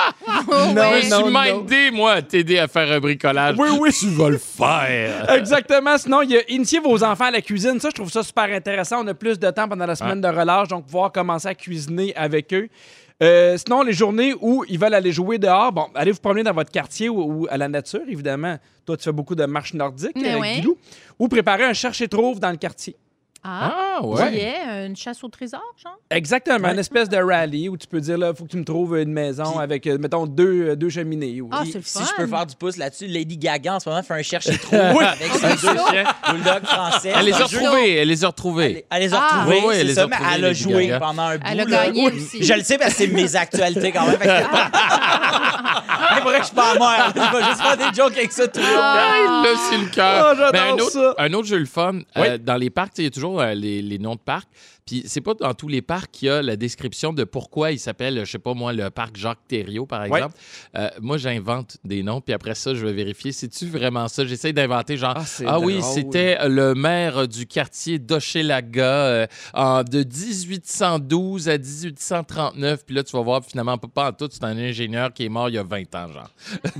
Non. 0.48 0.92
Je 1.02 1.10
non, 1.10 1.30
mindé, 1.30 1.92
moi, 1.92 2.14
à 2.14 2.22
t'aider 2.22 2.60
à 2.60 2.68
faire 2.68 2.92
un 2.92 3.00
bricolage. 3.00 3.56
Oui, 3.58 3.70
oui. 3.80 3.92
Tu 3.92 4.10
vas 4.10 4.30
le 4.30 4.38
faire. 4.38 5.30
Exactement. 5.36 5.98
Sinon, 5.98 6.22
il 6.22 6.32
y 6.32 6.38
a 6.38 6.42
initier 6.50 6.80
vos 6.80 7.04
enfants 7.04 7.26
à 7.26 7.32
la 7.32 7.42
cuisine. 7.42 7.80
Ça, 7.80 7.90
je 7.90 7.96
trouve 7.96 8.12
ça 8.12 8.24
super 8.24 8.46
intéressant. 8.46 9.04
On 9.04 9.08
a 9.08 9.14
plus 9.14 9.40
de 9.40 9.50
temps 9.50 9.68
pendant 9.68 9.86
la 9.86 9.96
semaine 9.96 10.22
de 10.22 10.28
relâche, 10.28 10.68
donc 10.68 10.86
pouvoir 10.86 11.12
commencer 11.12 11.48
à 11.48 11.56
cuisiner 11.56 12.14
avec 12.16 12.54
eux. 12.54 12.70
Euh, 13.24 13.58
sinon, 13.58 13.82
les 13.82 13.94
journées 13.94 14.36
où 14.42 14.64
ils 14.70 14.78
veulent 14.78 14.94
aller 14.94 15.12
jouer 15.12 15.40
dehors, 15.40 15.72
bon, 15.72 15.88
allez 15.96 16.12
vous 16.12 16.20
promener 16.20 16.44
dans 16.44 16.54
votre 16.54 16.72
quartier 16.72 17.10
ou, 17.10 17.22
ou 17.42 17.48
à 17.50 17.58
la 17.58 17.68
nature, 17.68 18.02
évidemment. 18.08 18.58
Toi, 18.86 18.96
tu 18.96 19.04
fais 19.04 19.12
beaucoup 19.12 19.36
de 19.36 19.46
marches 19.46 19.74
nordiques, 19.74 20.16
Mais 20.16 20.36
euh, 20.36 20.40
ouais. 20.40 20.56
Guilou. 20.56 20.78
Ou 21.18 21.28
préparer 21.28 21.64
un 21.64 21.74
cherche-et-trouve 21.74 22.40
dans 22.40 22.52
le 22.52 22.58
quartier. 22.58 22.96
Ah, 23.50 23.74
Ah, 24.00 24.06
ouais. 24.06 24.22
ouais. 24.24 24.86
une 24.88 24.96
chasse 24.96 25.24
au 25.24 25.30
trésor, 25.30 25.62
genre? 25.82 25.98
Exactement, 26.12 26.68
une 26.70 26.80
espèce 26.80 27.08
de 27.08 27.16
rallye 27.18 27.70
où 27.70 27.78
tu 27.78 27.88
peux 27.88 28.02
dire, 28.02 28.18
là, 28.18 28.34
faut 28.34 28.44
que 28.44 28.50
tu 28.50 28.58
me 28.58 28.66
trouves 28.66 28.98
une 28.98 29.12
maison 29.14 29.58
avec, 29.58 29.88
euh, 29.88 29.98
mettons, 29.98 30.26
deux, 30.28 30.70
euh, 30.72 30.76
deux 30.76 30.90
cheminées. 30.90 31.40
ou- 31.42 31.50
Ah, 31.52 31.64
c'est 31.66 31.78
le 31.78 31.84
si 31.84 31.98
fun. 32.00 32.06
je 32.06 32.16
peux 32.24 32.28
faire 32.28 32.46
du 32.46 32.56
pouce 32.56 32.76
là-dessus, 32.78 33.08
Lady 33.08 33.38
Gaga 33.38 33.76
en 33.76 33.80
ce 33.80 33.88
moment 33.90 34.04
fait 34.04 34.14
un 34.16 34.22
cherche-trou 34.22 34.76
Oui. 34.98 35.06
avec 35.06 35.32
ses 35.32 35.48
deux 35.66 35.78
chiens 35.90 36.04
bulldog 36.30 36.64
français. 36.66 37.14
Elle 37.16 37.26
les 37.26 37.34
a 37.34 37.46
retrouvés. 37.46 37.94
Elle 37.96 38.08
les 38.10 38.24
a 38.24 38.28
Elle, 38.28 38.32
retrouvés. 38.32 38.86
elle 38.90 39.02
les 39.02 39.14
a 39.14 39.18
Ah. 39.20 39.36
retrouvés, 39.38 39.56
Oui, 39.60 39.64
oui, 39.70 39.76
elle 39.80 39.94
ça, 39.96 40.04
a 40.04 40.08
mais 40.08 40.16
retrouvés, 40.18 40.36
elle 40.36 40.46
a 40.46 40.54
joué 40.54 40.88
Gaga. 40.88 41.00
pendant 41.00 41.24
un 41.24 41.38
bout. 41.38 41.44
Elle 41.50 41.60
a 41.62 41.66
là. 41.66 41.86
gagné 41.86 42.08
aussi. 42.12 42.44
Je 42.44 42.54
le 42.54 42.64
sais 42.64 42.78
parce 42.78 42.92
que 42.92 42.98
c'est 42.98 43.08
mes 43.08 43.36
actualités 43.36 43.92
quand 43.94 44.06
même. 44.08 44.18
C'est 46.16 46.22
vrai 46.22 46.34
que 46.38 46.42
je 46.42 46.48
suis 46.48 46.56
pas 46.56 46.76
mort. 46.78 46.92
Je 47.16 47.38
vais 47.38 47.44
juste 47.46 47.62
faire 47.62 47.78
des 47.78 47.96
jokes 47.96 48.18
avec 48.18 48.32
ça 48.32 48.48
tout 48.48 48.60
le 48.60 48.66
long. 48.66 48.80
Ah, 48.82 49.42
là, 49.44 49.50
c'est 49.70 49.78
le 49.78 49.86
cœur. 49.88 50.36
Ah, 50.40 50.50
Mais 50.54 50.60
un 50.60 50.74
autre, 50.74 50.92
ça. 50.92 51.16
un 51.18 51.34
autre 51.34 51.48
jeu 51.48 51.58
le 51.58 51.66
fun, 51.66 52.00
euh, 52.18 52.38
dans 52.38 52.56
les 52.58 52.70
parcs, 52.70 52.94
il 52.98 53.04
y 53.06 53.08
a 53.08 53.12
toujours 53.12 53.42
euh, 53.42 53.54
les, 53.54 53.82
les 53.82 54.00
noms 54.00 54.16
de 54.16 54.20
parcs. 54.20 54.48
Puis 54.88 55.04
c'est 55.06 55.22
pas 55.22 55.34
dans 55.36 55.54
tous 55.54 55.68
les 55.68 55.82
parcs 55.84 56.10
qu'il 56.12 56.30
y 56.30 56.32
a 56.32 56.42
la 56.42 56.56
description 56.56 57.14
de 57.14 57.24
pourquoi 57.26 57.72
il 57.72 57.78
s'appelle, 57.80 58.24
je 58.26 58.32
sais 58.32 58.40
pas 58.40 58.54
moi, 58.56 58.72
le 58.74 58.90
parc 58.90 59.16
Jacques 59.18 59.46
Thériault, 59.48 59.86
par 59.86 60.02
Ouais. 60.10 60.18
exemple. 60.18 60.36
Euh, 60.76 60.90
moi, 61.02 61.18
j'invente 61.18 61.78
des 61.84 62.02
noms, 62.04 62.22
puis 62.22 62.34
après 62.34 62.56
ça, 62.56 62.74
je 62.74 62.86
vais 62.86 62.94
vérifier. 62.94 63.32
C'est-tu 63.34 63.68
vraiment 63.68 64.08
ça? 64.08 64.26
J'essaie 64.26 64.54
d'inventer 64.54 64.98
genre, 64.98 65.14
Ah, 65.18 65.26
ah, 65.46 65.60
oui, 65.60 65.82
c'était 65.84 66.38
le 66.48 66.74
maire 66.74 67.28
du 67.28 67.46
quartier 67.46 68.00
d'Hochelaga 68.00 68.84
euh, 68.86 69.28
en- 69.54 69.84
de 69.84 70.00
1812 70.04 71.50
à 71.50 71.58
1839. 71.58 72.86
Puis 72.86 72.96
là, 72.96 73.04
tu 73.04 73.12
vas 73.12 73.22
voir, 73.22 73.42
finalement, 73.46 73.78
pas, 73.78 74.10
en 74.10 74.14
tout, 74.14 74.30
c'est 74.32 74.44
un 74.46 74.58
ingénieur 74.58 75.12
qui 75.14 75.26
est 75.26 75.30
mort 75.30 75.50
il 75.50 75.56
y 75.56 75.58
a 75.58 75.64
20 75.64 75.94
ans, 75.96 76.08
genre. 76.14 76.30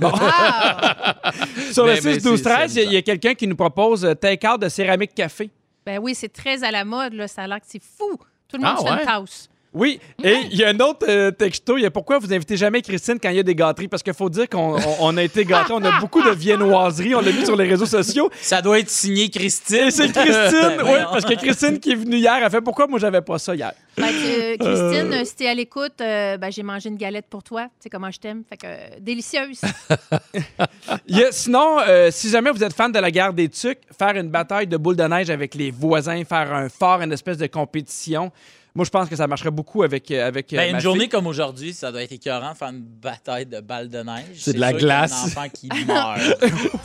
Ah! 0.02 1.14
Sur 1.72 1.84
le 1.86 1.92
Mais- 1.94 2.00
mais 2.02 2.14
6, 2.14 2.22
12, 2.22 2.36
c'est- 2.38 2.42
13, 2.44 2.76
il 2.76 2.92
y 2.92 2.96
a- 2.96 3.02
quelqu'un 3.02 3.34
qui 3.34 3.46
nous 3.46 3.56
propose 3.56 4.04
euh, 4.04 4.14
take-out 4.14 4.60
de 4.60 4.68
céramique 4.68 5.14
café. 5.14 5.50
Ben 5.88 5.98
oui, 6.02 6.14
c'est 6.14 6.28
très 6.28 6.64
à 6.64 6.70
la 6.70 6.84
mode, 6.84 7.14
là. 7.14 7.26
Ça 7.28 7.44
a 7.44 7.46
l'air 7.46 7.60
que 7.60 7.66
c'est 7.66 7.82
fou. 7.82 8.16
Tout 8.46 8.58
le 8.58 8.62
monde 8.62 8.74
Ah, 8.76 8.80
se 8.80 8.84
fait 8.84 8.92
ouais? 8.92 9.00
une 9.00 9.06
tasse. 9.06 9.48
Oui, 9.78 10.00
et 10.24 10.34
il 10.50 10.56
y 10.58 10.64
a 10.64 10.68
un 10.70 10.80
autre 10.80 11.06
euh, 11.08 11.30
texto. 11.30 11.76
Il 11.78 11.82
y 11.82 11.86
a 11.86 11.90
pourquoi 11.90 12.18
vous 12.18 12.32
invitez 12.32 12.56
jamais 12.56 12.82
Christine 12.82 13.18
quand 13.22 13.30
il 13.30 13.36
y 13.36 13.38
a 13.38 13.42
des 13.44 13.54
gâteries? 13.54 13.86
Parce 13.86 14.02
qu'il 14.02 14.12
faut 14.12 14.28
dire 14.28 14.48
qu'on 14.48 14.76
on- 14.76 14.96
on 15.00 15.16
a 15.16 15.22
été 15.22 15.44
gâtés. 15.44 15.72
On 15.72 15.84
a 15.84 16.00
beaucoup 16.00 16.20
de 16.22 16.30
viennoiseries. 16.30 17.14
On 17.14 17.20
l'a 17.20 17.30
mis 17.30 17.44
sur 17.44 17.54
les 17.54 17.68
réseaux 17.68 17.86
sociaux. 17.86 18.28
Ça 18.40 18.60
doit 18.60 18.80
être 18.80 18.90
signé 18.90 19.30
Christine. 19.30 19.86
Et 19.86 19.90
c'est 19.92 20.10
Christine, 20.12 20.78
oui, 20.78 20.84
Voyons. 20.84 21.06
parce 21.12 21.24
que 21.24 21.34
Christine 21.34 21.78
qui 21.78 21.92
est 21.92 21.94
venue 21.94 22.16
hier, 22.16 22.34
elle 22.42 22.50
fait 22.50 22.60
pourquoi 22.60 22.88
moi 22.88 22.98
j'avais 22.98 23.20
pas 23.22 23.38
ça 23.38 23.54
hier? 23.54 23.72
Ben, 23.96 24.08
tu- 24.08 24.58
Christine, 24.58 25.12
euh, 25.12 25.24
si 25.24 25.36
t'es 25.36 25.46
à 25.48 25.54
l'écoute, 25.54 26.00
euh, 26.00 26.36
ben, 26.38 26.50
j'ai 26.50 26.62
mangé 26.64 26.88
une 26.88 26.96
galette 26.96 27.26
pour 27.30 27.42
toi. 27.44 27.64
Tu 27.64 27.70
sais 27.84 27.88
comment 27.90 28.10
je 28.10 28.18
t'aime. 28.18 28.42
Fait 28.48 28.56
que, 28.56 28.66
euh, 28.66 28.76
délicieuse. 29.00 29.60
Il 31.06 31.16
y 31.18 31.24
a- 31.24 31.32
sinon, 31.32 31.78
euh, 31.86 32.08
si 32.10 32.28
jamais 32.30 32.50
vous 32.50 32.62
êtes 32.64 32.72
fan 32.74 32.90
de 32.90 32.98
la 32.98 33.10
guerre 33.10 33.32
des 33.32 33.48
tucs, 33.48 33.78
faire 33.96 34.16
une 34.16 34.28
bataille 34.30 34.66
de 34.66 34.76
boules 34.76 34.96
de 34.96 35.04
neige 35.04 35.30
avec 35.30 35.54
les 35.54 35.70
voisins, 35.70 36.22
faire 36.24 36.52
un 36.52 36.68
fort, 36.68 37.00
une 37.02 37.12
espèce 37.12 37.38
de 37.38 37.46
compétition. 37.46 38.30
Moi, 38.74 38.84
je 38.84 38.90
pense 38.90 39.08
que 39.08 39.16
ça 39.16 39.26
marcherait 39.26 39.50
beaucoup 39.50 39.82
avec, 39.82 40.10
euh, 40.10 40.26
avec 40.28 40.52
euh, 40.52 40.56
Ben, 40.56 40.72
ma 40.72 40.78
une 40.78 40.82
journée 40.82 41.00
fille. 41.00 41.08
comme 41.08 41.26
aujourd'hui, 41.26 41.72
ça 41.72 41.90
doit 41.90 42.02
être 42.02 42.12
écœurant 42.12 42.52
de 42.52 42.56
faire 42.56 42.68
une 42.68 42.80
bataille 42.82 43.46
de 43.46 43.60
balles 43.60 43.88
de 43.88 43.98
neige. 43.98 44.24
C'est 44.36 44.52
de 44.52 44.60
la 44.60 44.70
sûr 44.70 44.78
qu'il 44.78 44.88
y 44.88 44.90
a 44.90 44.96
glace. 45.06 45.12
Un 45.12 45.26
enfant 45.26 45.48
qui 45.52 45.68
meurt. 45.86 46.20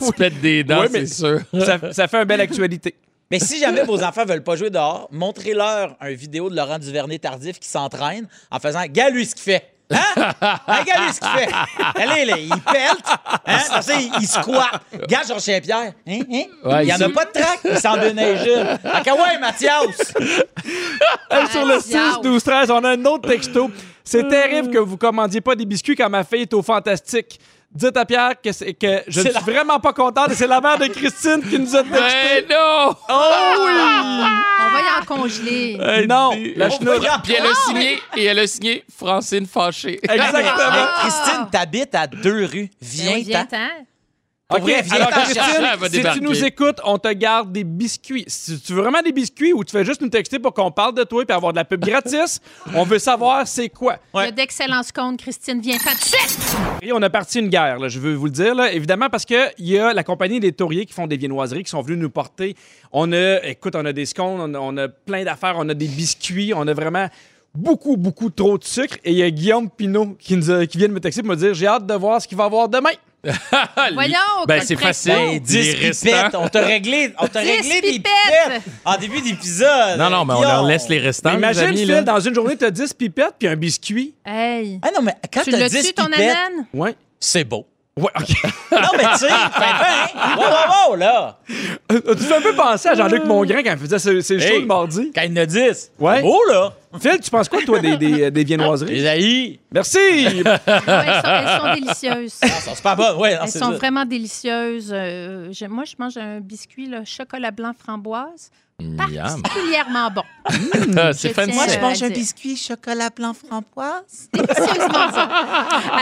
Tu 0.04 0.12
pètes 0.12 0.40
des 0.40 0.64
dents, 0.64 0.84
c'est 0.90 1.06
sûr. 1.06 1.40
ça, 1.60 1.92
ça 1.92 2.08
fait 2.08 2.16
une 2.18 2.24
belle 2.24 2.40
actualité. 2.40 2.94
Mais 3.30 3.38
si 3.38 3.58
jamais 3.58 3.84
vos 3.84 4.02
enfants 4.02 4.24
veulent 4.24 4.44
pas 4.44 4.54
jouer 4.56 4.70
dehors, 4.70 5.08
montrez-leur 5.10 5.96
un 6.00 6.12
vidéo 6.12 6.50
de 6.50 6.56
Laurent 6.56 6.78
Duvernay-Tardif 6.78 7.58
qui 7.58 7.68
s'entraîne 7.68 8.28
en 8.50 8.58
faisant 8.58 8.84
«Gars, 8.88 9.10
lui, 9.10 9.24
ce 9.26 9.34
qu'il 9.34 9.44
fait!» 9.44 9.70
Hein? 9.90 9.98
Lui, 10.16 11.12
ce 11.12 11.20
qu'il 11.20 11.28
fait! 11.28 11.48
Allez, 11.94 12.24
là, 12.24 12.38
il 12.38 12.48
pelte, 12.48 13.04
hein? 13.46 13.58
Ça, 13.82 13.94
il, 13.94 14.10
il 14.20 14.26
squatte. 14.26 14.80
Gars, 15.08 15.22
Georges 15.28 15.42
Saint-Pierre, 15.42 15.92
hein? 16.06 16.20
hein? 16.30 16.42
Ouais, 16.64 16.84
il 16.84 16.88
y 16.88 16.92
en 16.92 17.00
a 17.00 17.08
pas 17.10 17.24
de 17.26 17.32
trac, 17.32 17.60
il 17.64 17.78
s'en 17.78 17.96
déneige 17.96 18.46
une. 18.46 18.78
Fait 18.78 19.02
que, 19.04 19.10
ouais, 19.10 19.38
Mathias! 19.38 20.14
Hey, 21.30 21.46
sur 21.48 21.66
le 21.66 21.80
6, 21.80 21.88
Diable. 21.88 22.22
12, 22.22 22.42
13, 22.44 22.70
on 22.70 22.84
a 22.84 22.90
un 22.90 23.04
autre 23.04 23.28
texto. 23.28 23.70
C'est 24.02 24.28
terrible 24.28 24.70
que 24.70 24.78
vous 24.78 24.96
commandiez 24.96 25.40
pas 25.40 25.54
des 25.54 25.64
biscuits 25.64 25.96
quand 25.96 26.10
ma 26.10 26.24
fille 26.24 26.42
est 26.42 26.54
au 26.54 26.62
fantastique. 26.62 27.40
Dites 27.74 27.96
à 27.96 28.04
Pierre 28.04 28.40
que, 28.40 28.52
c'est- 28.52 28.72
que 28.74 29.02
je 29.08 29.20
ne 29.20 29.24
suis 29.24 29.34
la- 29.34 29.40
vraiment 29.40 29.80
pas 29.80 29.92
contente 29.92 30.30
et 30.30 30.34
c'est 30.36 30.46
la 30.46 30.60
mère 30.60 30.78
de 30.78 30.86
Christine 30.86 31.42
qui 31.42 31.58
nous 31.58 31.74
a 31.74 31.82
texté. 31.82 31.98
Mais 31.98 32.42
non! 32.54 32.94
Oh 33.08 33.64
oui! 33.66 33.72
On 34.60 34.70
va 34.70 34.80
y 34.80 35.00
en 35.02 35.04
congeler. 35.04 35.76
Euh, 35.80 36.06
non, 36.06 36.30
la 36.56 36.70
chenoute. 36.70 36.88
va 36.88 36.96
y 36.96 37.10
en- 37.10 37.18
Puis 37.20 37.34
elle 37.34 37.46
a 37.46 37.54
signé, 37.66 37.98
et 38.16 38.24
elle 38.26 38.38
a 38.38 38.46
signé 38.46 38.84
Francine 38.96 39.46
Fâchée. 39.46 39.98
Exactement. 40.02 40.70
Mais 40.72 40.84
Christine, 41.00 41.46
t'habites 41.50 41.94
à 41.96 42.06
deux 42.06 42.44
rues. 42.44 42.70
Viens, 42.80 43.10
Ben 43.10 43.14
oui, 43.16 43.22
t'en. 43.24 43.28
viens-t'en. 43.30 43.68
Pour 44.56 44.64
OK, 44.64 44.70
vrai, 44.70 44.82
viens 44.82 44.94
alors 44.96 45.08
t'en 45.10 45.14
Christine, 45.22 45.42
chercher. 45.42 45.62
elle 45.72 45.78
va 45.78 45.88
si 45.88 46.18
tu 46.18 46.24
nous 46.24 46.44
écoutes, 46.44 46.80
on 46.84 46.98
te 46.98 47.12
garde 47.12 47.52
des 47.52 47.64
biscuits. 47.64 48.24
Si 48.26 48.60
tu 48.60 48.72
veux 48.72 48.82
vraiment 48.82 49.02
des 49.02 49.12
biscuits 49.12 49.52
ou 49.52 49.64
tu 49.64 49.72
fais 49.72 49.84
juste 49.84 50.00
nous 50.00 50.08
texter 50.08 50.38
pour 50.38 50.52
qu'on 50.54 50.70
parle 50.70 50.94
de 50.94 51.04
toi 51.04 51.24
et 51.28 51.32
avoir 51.32 51.52
de 51.52 51.58
la 51.58 51.64
pub 51.64 51.84
gratis, 51.84 52.40
on 52.74 52.84
veut 52.84 52.98
savoir 52.98 53.46
c'est 53.46 53.68
quoi. 53.68 53.96
Il 54.14 54.20
y 54.20 54.24
a 54.24 54.30
d'excellents 54.30 54.80
comptes, 54.94 55.20
Christine. 55.20 55.60
Viens 55.60 55.78
pas 55.78 55.94
de 55.94 56.00
suite! 56.00 56.56
Et 56.82 56.92
on 56.92 57.00
a 57.02 57.10
parti 57.10 57.38
une 57.40 57.48
guerre, 57.48 57.78
là, 57.78 57.88
je 57.88 57.98
veux 57.98 58.14
vous 58.14 58.26
le 58.26 58.30
dire, 58.30 58.54
là, 58.54 58.72
évidemment, 58.72 59.08
parce 59.08 59.24
qu'il 59.24 59.38
y 59.58 59.78
a 59.78 59.92
la 59.92 60.04
compagnie 60.04 60.40
des 60.40 60.52
Tauriers 60.52 60.86
qui 60.86 60.92
font 60.92 61.06
des 61.06 61.16
viennoiseries 61.16 61.64
qui 61.64 61.70
sont 61.70 61.80
venus 61.82 61.98
nous 61.98 62.10
porter. 62.10 62.54
On 62.92 63.12
a, 63.12 63.42
écoute, 63.44 63.74
on 63.76 63.84
a 63.84 63.92
des 63.92 64.06
scones, 64.06 64.40
on 64.40 64.54
a, 64.54 64.58
on 64.58 64.76
a 64.76 64.88
plein 64.88 65.24
d'affaires, 65.24 65.54
on 65.58 65.68
a 65.68 65.74
des 65.74 65.88
biscuits, 65.88 66.52
on 66.54 66.66
a 66.68 66.74
vraiment 66.74 67.08
beaucoup, 67.54 67.96
beaucoup 67.96 68.30
trop 68.30 68.58
de 68.58 68.64
sucre. 68.64 68.96
Et 69.04 69.12
il 69.12 69.16
y 69.18 69.22
a 69.22 69.30
Guillaume 69.30 69.70
Pinot 69.70 70.16
qui, 70.18 70.36
nous 70.36 70.50
a- 70.50 70.66
qui 70.66 70.76
vient 70.78 70.88
de 70.88 70.92
me 70.92 71.00
texter 71.00 71.22
pour 71.22 71.30
me 71.30 71.36
dire 71.36 71.54
j'ai 71.54 71.66
hâte 71.66 71.86
de 71.86 71.94
voir 71.94 72.20
ce 72.20 72.28
qu'il 72.28 72.36
va 72.36 72.44
y 72.44 72.46
avoir 72.46 72.68
demain. 72.68 72.90
Voyons, 73.94 74.18
Ben, 74.46 74.60
t'as 74.60 74.66
c'est 74.66 74.76
facile. 74.76 75.12
Hey, 75.12 75.40
10 75.40 75.56
Les 75.80 75.90
pipettes. 75.90 76.34
On 76.34 76.48
t'a 76.48 76.60
réglé, 76.60 77.12
on 77.18 77.26
t'a 77.26 77.40
réglé 77.40 77.80
des 77.80 77.92
pipettes. 77.92 78.10
pipettes 78.50 78.62
en 78.84 78.96
début 78.96 79.20
d'épisode. 79.22 79.98
Non, 79.98 80.10
non, 80.10 80.24
mais 80.24 80.34
on 80.34 80.42
leur 80.42 80.64
laisse 80.64 80.88
les 80.88 80.98
restants. 80.98 81.30
Mais 81.30 81.36
imagine, 81.38 81.64
amis, 81.64 81.78
Phil, 81.78 81.88
là. 81.90 82.02
dans 82.02 82.20
une 82.20 82.34
journée, 82.34 82.56
tu 82.56 82.64
as 82.64 82.70
10 82.70 82.92
pipettes 82.94 83.34
puis 83.38 83.48
un 83.48 83.56
biscuit. 83.56 84.14
Hey. 84.24 84.78
Ah 84.82 84.88
non, 84.94 85.02
mais 85.02 85.14
quand 85.32 85.42
Tu 85.42 85.50
t'as 85.50 85.58
l'as 85.58 85.68
10 85.68 85.86
tu 85.86 85.92
ton 85.94 86.04
pipettes, 86.06 86.20
ananas? 86.20 86.64
Ouais. 86.72 86.94
c'est 87.20 87.44
beau. 87.44 87.66
Ouais, 87.96 88.10
OK. 88.18 88.28
Non, 88.72 88.88
mais 88.96 89.04
tu 89.12 89.18
sais, 89.18 89.28
Pimpin, 89.28 90.36
wow, 90.36 90.42
wow, 90.42 90.90
wow, 90.90 90.96
là. 90.96 91.38
tu 91.88 92.16
fais 92.24 92.34
un 92.36 92.40
peu 92.40 92.52
penser 92.54 92.88
à 92.88 92.94
Jean-Luc 92.96 93.24
Mongrain 93.24 93.62
quand 93.62 93.70
il 93.70 93.78
faisait 93.78 94.00
ses, 94.00 94.20
ses 94.20 94.40
shows 94.40 94.54
Hey. 94.54 94.60
le 94.62 94.66
mardi. 94.66 95.12
Quand 95.14 95.22
il 95.22 95.32
en 95.38 95.42
a 95.42 95.46
10, 95.46 95.92
Ouais. 96.00 96.20
beau, 96.20 96.40
là. 96.50 96.72
Phil, 97.00 97.20
tu 97.20 97.30
penses 97.30 97.48
quoi, 97.48 97.62
toi, 97.62 97.78
des, 97.78 97.96
des, 97.96 98.30
des 98.32 98.44
viennoiseries? 98.44 98.94
Les 98.96 99.06
haïs. 99.06 99.58
Merci! 99.72 99.98
Ouais, 100.34 100.42
elles, 100.66 101.22
sont, 101.22 101.28
elles 101.28 101.60
sont 101.60 101.74
délicieuses. 101.74 102.40
Ah. 102.84 103.14
Ouais, 103.16 103.34
non, 103.36 103.40
Elles 103.44 103.48
sont 103.50 103.58
ça. 103.58 103.70
vraiment 103.70 104.04
délicieuses. 104.04 104.90
Euh, 104.92 105.52
moi, 105.68 105.84
je 105.84 105.94
mange 105.98 106.16
un 106.16 106.40
biscuit 106.40 106.88
là, 106.88 107.04
chocolat 107.04 107.50
blanc 107.52 107.72
framboise. 107.78 108.50
Miam. 108.80 109.40
Particulièrement 109.42 110.10
bon. 110.10 110.22
Ah, 110.96 111.12
C'est 111.12 111.28
Je 111.28 111.34
fancy. 111.34 111.52
tiens, 111.52 111.78
euh, 111.78 111.80
mange 111.80 112.02
un 112.02 112.08
biscuit 112.10 112.56
chocolat 112.56 113.08
blanc 113.10 113.32
framboise. 113.32 114.28
Délicieusement 114.32 115.08
bon. 115.12 115.28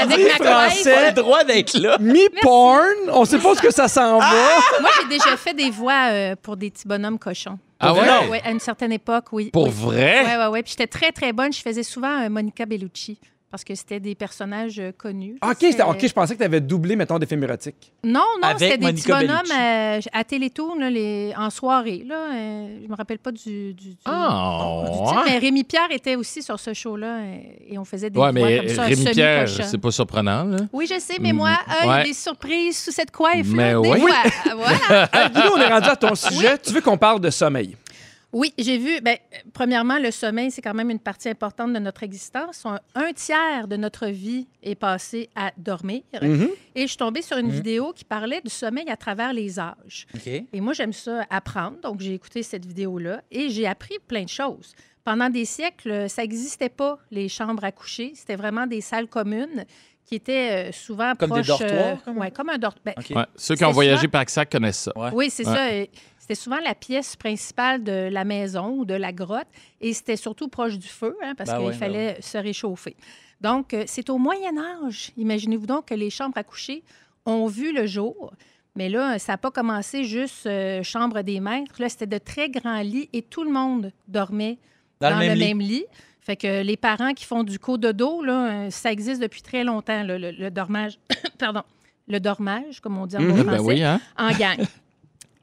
Avec 0.00 0.40
ma 0.40 0.44
français. 0.44 1.06
le 1.08 1.12
droit 1.12 1.44
d'être 1.44 1.74
là. 1.78 1.98
Mi-porn, 2.00 2.82
on 3.12 3.24
sait 3.24 3.38
pas 3.38 3.54
ce 3.54 3.60
que 3.62 3.70
ça 3.72 3.88
s'en 3.88 4.18
va. 4.18 4.30
Moi, 4.80 4.90
j'ai 5.02 5.08
déjà 5.18 5.36
fait 5.36 5.54
des 5.54 5.70
voix 5.70 6.08
euh, 6.10 6.34
pour 6.40 6.56
des 6.56 6.70
petits 6.70 6.88
bonhommes 6.88 7.18
cochons. 7.18 7.58
Ah 7.78 7.92
ouais? 7.92 8.28
Ouais, 8.28 8.40
à 8.44 8.50
une 8.50 8.60
certaine 8.60 8.92
époque, 8.92 9.26
oui. 9.32 9.50
Pour 9.50 9.64
oui. 9.64 9.70
vrai? 9.70 10.24
Ouais, 10.24 10.36
ouais, 10.36 10.46
ouais. 10.46 10.62
Puis 10.62 10.70
j'étais 10.72 10.86
très, 10.86 11.12
très 11.12 11.32
bonne. 11.32 11.52
Je 11.52 11.60
faisais 11.60 11.82
souvent 11.82 12.22
euh, 12.22 12.28
Monica 12.28 12.64
Bellucci 12.64 13.18
parce 13.52 13.62
que 13.64 13.74
c'était 13.76 14.00
des 14.00 14.14
personnages 14.16 14.80
euh, 14.80 14.90
connus. 14.96 15.36
OK, 15.42 15.50
C'était- 15.50 15.70
c'était- 15.72 15.82
OK, 15.84 16.04
je 16.08 16.12
pensais 16.12 16.32
que 16.34 16.38
tu 16.40 16.44
avais 16.44 16.60
doublé, 16.60 16.96
mettons, 16.96 17.18
des 17.18 17.26
films 17.26 17.44
érotiques. 17.44 17.92
Non, 18.02 18.20
non, 18.40 18.48
Avec 18.48 18.58
c'était 18.60 18.78
des 18.78 18.86
Monica 18.86 19.14
petits 19.16 19.26
bonhommes 19.26 19.52
euh, 19.60 20.00
à 20.12 20.24
Télétoon, 20.24 20.78
là, 20.78 20.88
les... 20.90 21.32
en 21.36 21.50
soirée. 21.50 22.02
Là, 22.04 22.16
euh, 22.34 22.78
je 22.82 22.88
me 22.88 22.96
rappelle 22.96 23.18
pas 23.18 23.30
du, 23.30 23.74
du, 23.74 23.90
du- 23.90 23.96
Ah, 24.06 24.84
du 24.86 24.90
titre, 24.98 25.22
mais 25.26 25.38
Rémi 25.38 25.64
Pierre 25.64 25.90
était 25.90 26.16
aussi 26.16 26.42
sur 26.42 26.58
ce 26.58 26.72
show-là 26.72 27.18
euh, 27.18 27.36
et 27.68 27.78
on 27.78 27.84
faisait 27.84 28.10
des 28.10 28.18
Ouais, 28.18 28.32
voix 28.32 28.32
mais 28.32 28.56
comme 28.60 28.68
ça, 28.70 28.82
Rémi 28.84 29.04
Pierre, 29.04 29.46
semi-cochonnes. 29.48 29.70
c'est 29.70 29.78
pas 29.78 29.90
surprenant, 29.90 30.44
là. 30.44 30.56
Oui, 30.72 30.86
je 30.90 30.98
sais, 30.98 31.18
mais 31.20 31.32
moi, 31.34 31.50
euh, 31.50 31.72
il 31.82 31.86
y 31.86 31.88
ouais. 31.90 31.94
a 32.00 32.04
des 32.04 32.14
surprises 32.14 32.78
sous 32.82 32.90
cette 32.90 33.10
coiffe. 33.10 33.46
Mais 33.48 33.74
là, 33.74 33.80
des 33.82 33.88
oui. 33.90 34.00
fois. 34.00 34.54
voilà. 34.56 35.08
Hey, 35.12 35.28
Guido, 35.30 35.48
on 35.56 35.60
est 35.60 35.68
rendu 35.68 35.88
à 35.88 35.96
ton 35.96 36.14
sujet. 36.14 36.56
Tu 36.58 36.72
veux 36.72 36.80
qu'on 36.80 36.96
parle 36.96 37.20
de 37.20 37.28
sommeil? 37.30 37.76
Oui, 38.32 38.54
j'ai 38.58 38.78
vu. 38.78 39.00
Ben, 39.02 39.16
euh, 39.34 39.36
premièrement, 39.52 39.98
le 39.98 40.10
sommeil, 40.10 40.50
c'est 40.50 40.62
quand 40.62 40.72
même 40.74 40.90
une 40.90 40.98
partie 40.98 41.28
importante 41.28 41.72
de 41.72 41.78
notre 41.78 42.02
existence. 42.02 42.64
Un, 42.64 42.80
un 42.94 43.12
tiers 43.12 43.68
de 43.68 43.76
notre 43.76 44.06
vie 44.06 44.46
est 44.62 44.74
passé 44.74 45.28
à 45.36 45.52
dormir. 45.58 46.02
Mhm. 46.20 46.48
Et 46.74 46.82
je 46.82 46.86
suis 46.88 46.96
tombée 46.96 47.20
sur 47.22 47.36
une 47.36 47.50
vidéo 47.50 47.92
qui 47.94 48.04
parlait 48.04 48.40
du 48.40 48.50
sommeil 48.50 48.88
à 48.88 48.96
travers 48.96 49.32
les 49.34 49.58
âges. 49.60 50.06
Et 50.26 50.60
moi, 50.60 50.72
j'aime 50.72 50.92
ça 50.94 51.26
apprendre. 51.28 51.76
Donc, 51.82 52.00
j'ai 52.00 52.14
écouté 52.14 52.42
cette 52.42 52.64
vidéo-là 52.64 53.20
et 53.30 53.50
j'ai 53.50 53.66
appris 53.66 53.98
plein 54.08 54.22
de 54.24 54.28
choses. 54.30 54.72
Pendant 55.04 55.28
des 55.28 55.44
siècles, 55.44 56.08
ça 56.08 56.22
n'existait 56.22 56.68
pas, 56.68 56.96
les 57.10 57.28
chambres 57.28 57.64
à 57.64 57.72
coucher. 57.72 58.12
C'était 58.14 58.36
vraiment 58.36 58.66
des 58.66 58.80
salles 58.80 59.08
communes 59.08 59.64
qui 60.06 60.14
étaient 60.16 60.68
euh, 60.68 60.72
souvent 60.72 61.14
Comme 61.16 61.30
des 61.30 61.42
proches, 61.42 61.46
dortoirs, 61.60 62.02
comme? 62.04 62.18
ouais, 62.18 62.30
comme 62.30 62.48
un 62.50 62.58
dortoir. 62.58 62.94
Ouais, 63.10 63.24
Ceux 63.36 63.56
qui 63.56 63.64
ont 63.64 63.72
voyagé 63.72 64.02
ça. 64.02 64.08
par 64.08 64.28
sac 64.30 64.50
connaissent 64.50 64.80
ça. 64.80 64.92
Ouais. 64.96 65.10
Oui, 65.12 65.30
c'est 65.30 65.46
Ouais. 65.46 65.54
ça. 65.54 65.72
Et 65.74 65.90
C'était 66.22 66.36
souvent 66.36 66.60
la 66.62 66.76
pièce 66.76 67.16
principale 67.16 67.82
de 67.82 68.08
la 68.08 68.22
maison 68.24 68.68
ou 68.78 68.84
de 68.84 68.94
la 68.94 69.10
grotte 69.12 69.48
et 69.80 69.92
c'était 69.92 70.14
surtout 70.14 70.46
proche 70.46 70.78
du 70.78 70.86
feu 70.86 71.16
hein, 71.20 71.34
parce 71.36 71.50
Ben 71.50 71.58
qu'il 71.58 71.66
ben 71.70 71.72
fallait 71.76 72.16
se 72.22 72.38
réchauffer. 72.38 72.94
Donc, 73.40 73.74
euh, 73.74 73.82
c'est 73.88 74.08
au 74.08 74.18
Moyen 74.18 74.56
Âge, 74.56 75.10
imaginez-vous 75.16 75.66
donc, 75.66 75.86
que 75.86 75.94
les 75.94 76.10
chambres 76.10 76.38
à 76.38 76.44
coucher 76.44 76.84
ont 77.26 77.48
vu 77.48 77.72
le 77.72 77.86
jour. 77.86 78.32
Mais 78.76 78.88
là, 78.88 79.18
ça 79.18 79.32
n'a 79.32 79.36
pas 79.36 79.50
commencé 79.50 80.04
juste 80.04 80.46
euh, 80.46 80.84
chambre 80.84 81.22
des 81.22 81.40
maîtres. 81.40 81.74
Là, 81.80 81.88
c'était 81.88 82.06
de 82.06 82.18
très 82.18 82.48
grands 82.48 82.82
lits 82.82 83.08
et 83.12 83.22
tout 83.22 83.42
le 83.42 83.50
monde 83.50 83.90
dormait 84.06 84.58
Dans, 85.00 85.10
dans, 85.10 85.18
le 85.18 85.26
même 85.26 85.34
lit. 85.38 85.44
même 85.44 85.58
lit. 85.60 85.84
Fait 86.20 86.36
que 86.36 86.62
les 86.62 86.76
parents 86.76 87.14
qui 87.14 87.24
font 87.24 87.42
du 87.42 87.58
cododo, 87.58 88.22
là, 88.22 88.46
euh, 88.66 88.70
ça 88.70 88.92
existe 88.92 89.20
depuis 89.20 89.42
très 89.42 89.64
longtemps, 89.64 90.04
là, 90.04 90.16
le, 90.18 90.30
le 90.30 90.50
dormage. 90.52 91.00
Pardon. 91.40 91.62
Le 92.06 92.20
dormage, 92.20 92.78
comme 92.80 92.96
on 92.96 93.06
dit 93.08 93.16
en 93.16 93.22
bon 93.22 93.26
Mhm. 93.34 93.42
français 93.42 93.56
Ben 93.58 93.60
oui, 93.64 93.82
hein? 93.82 94.00
en 94.16 94.30
gang. 94.30 94.58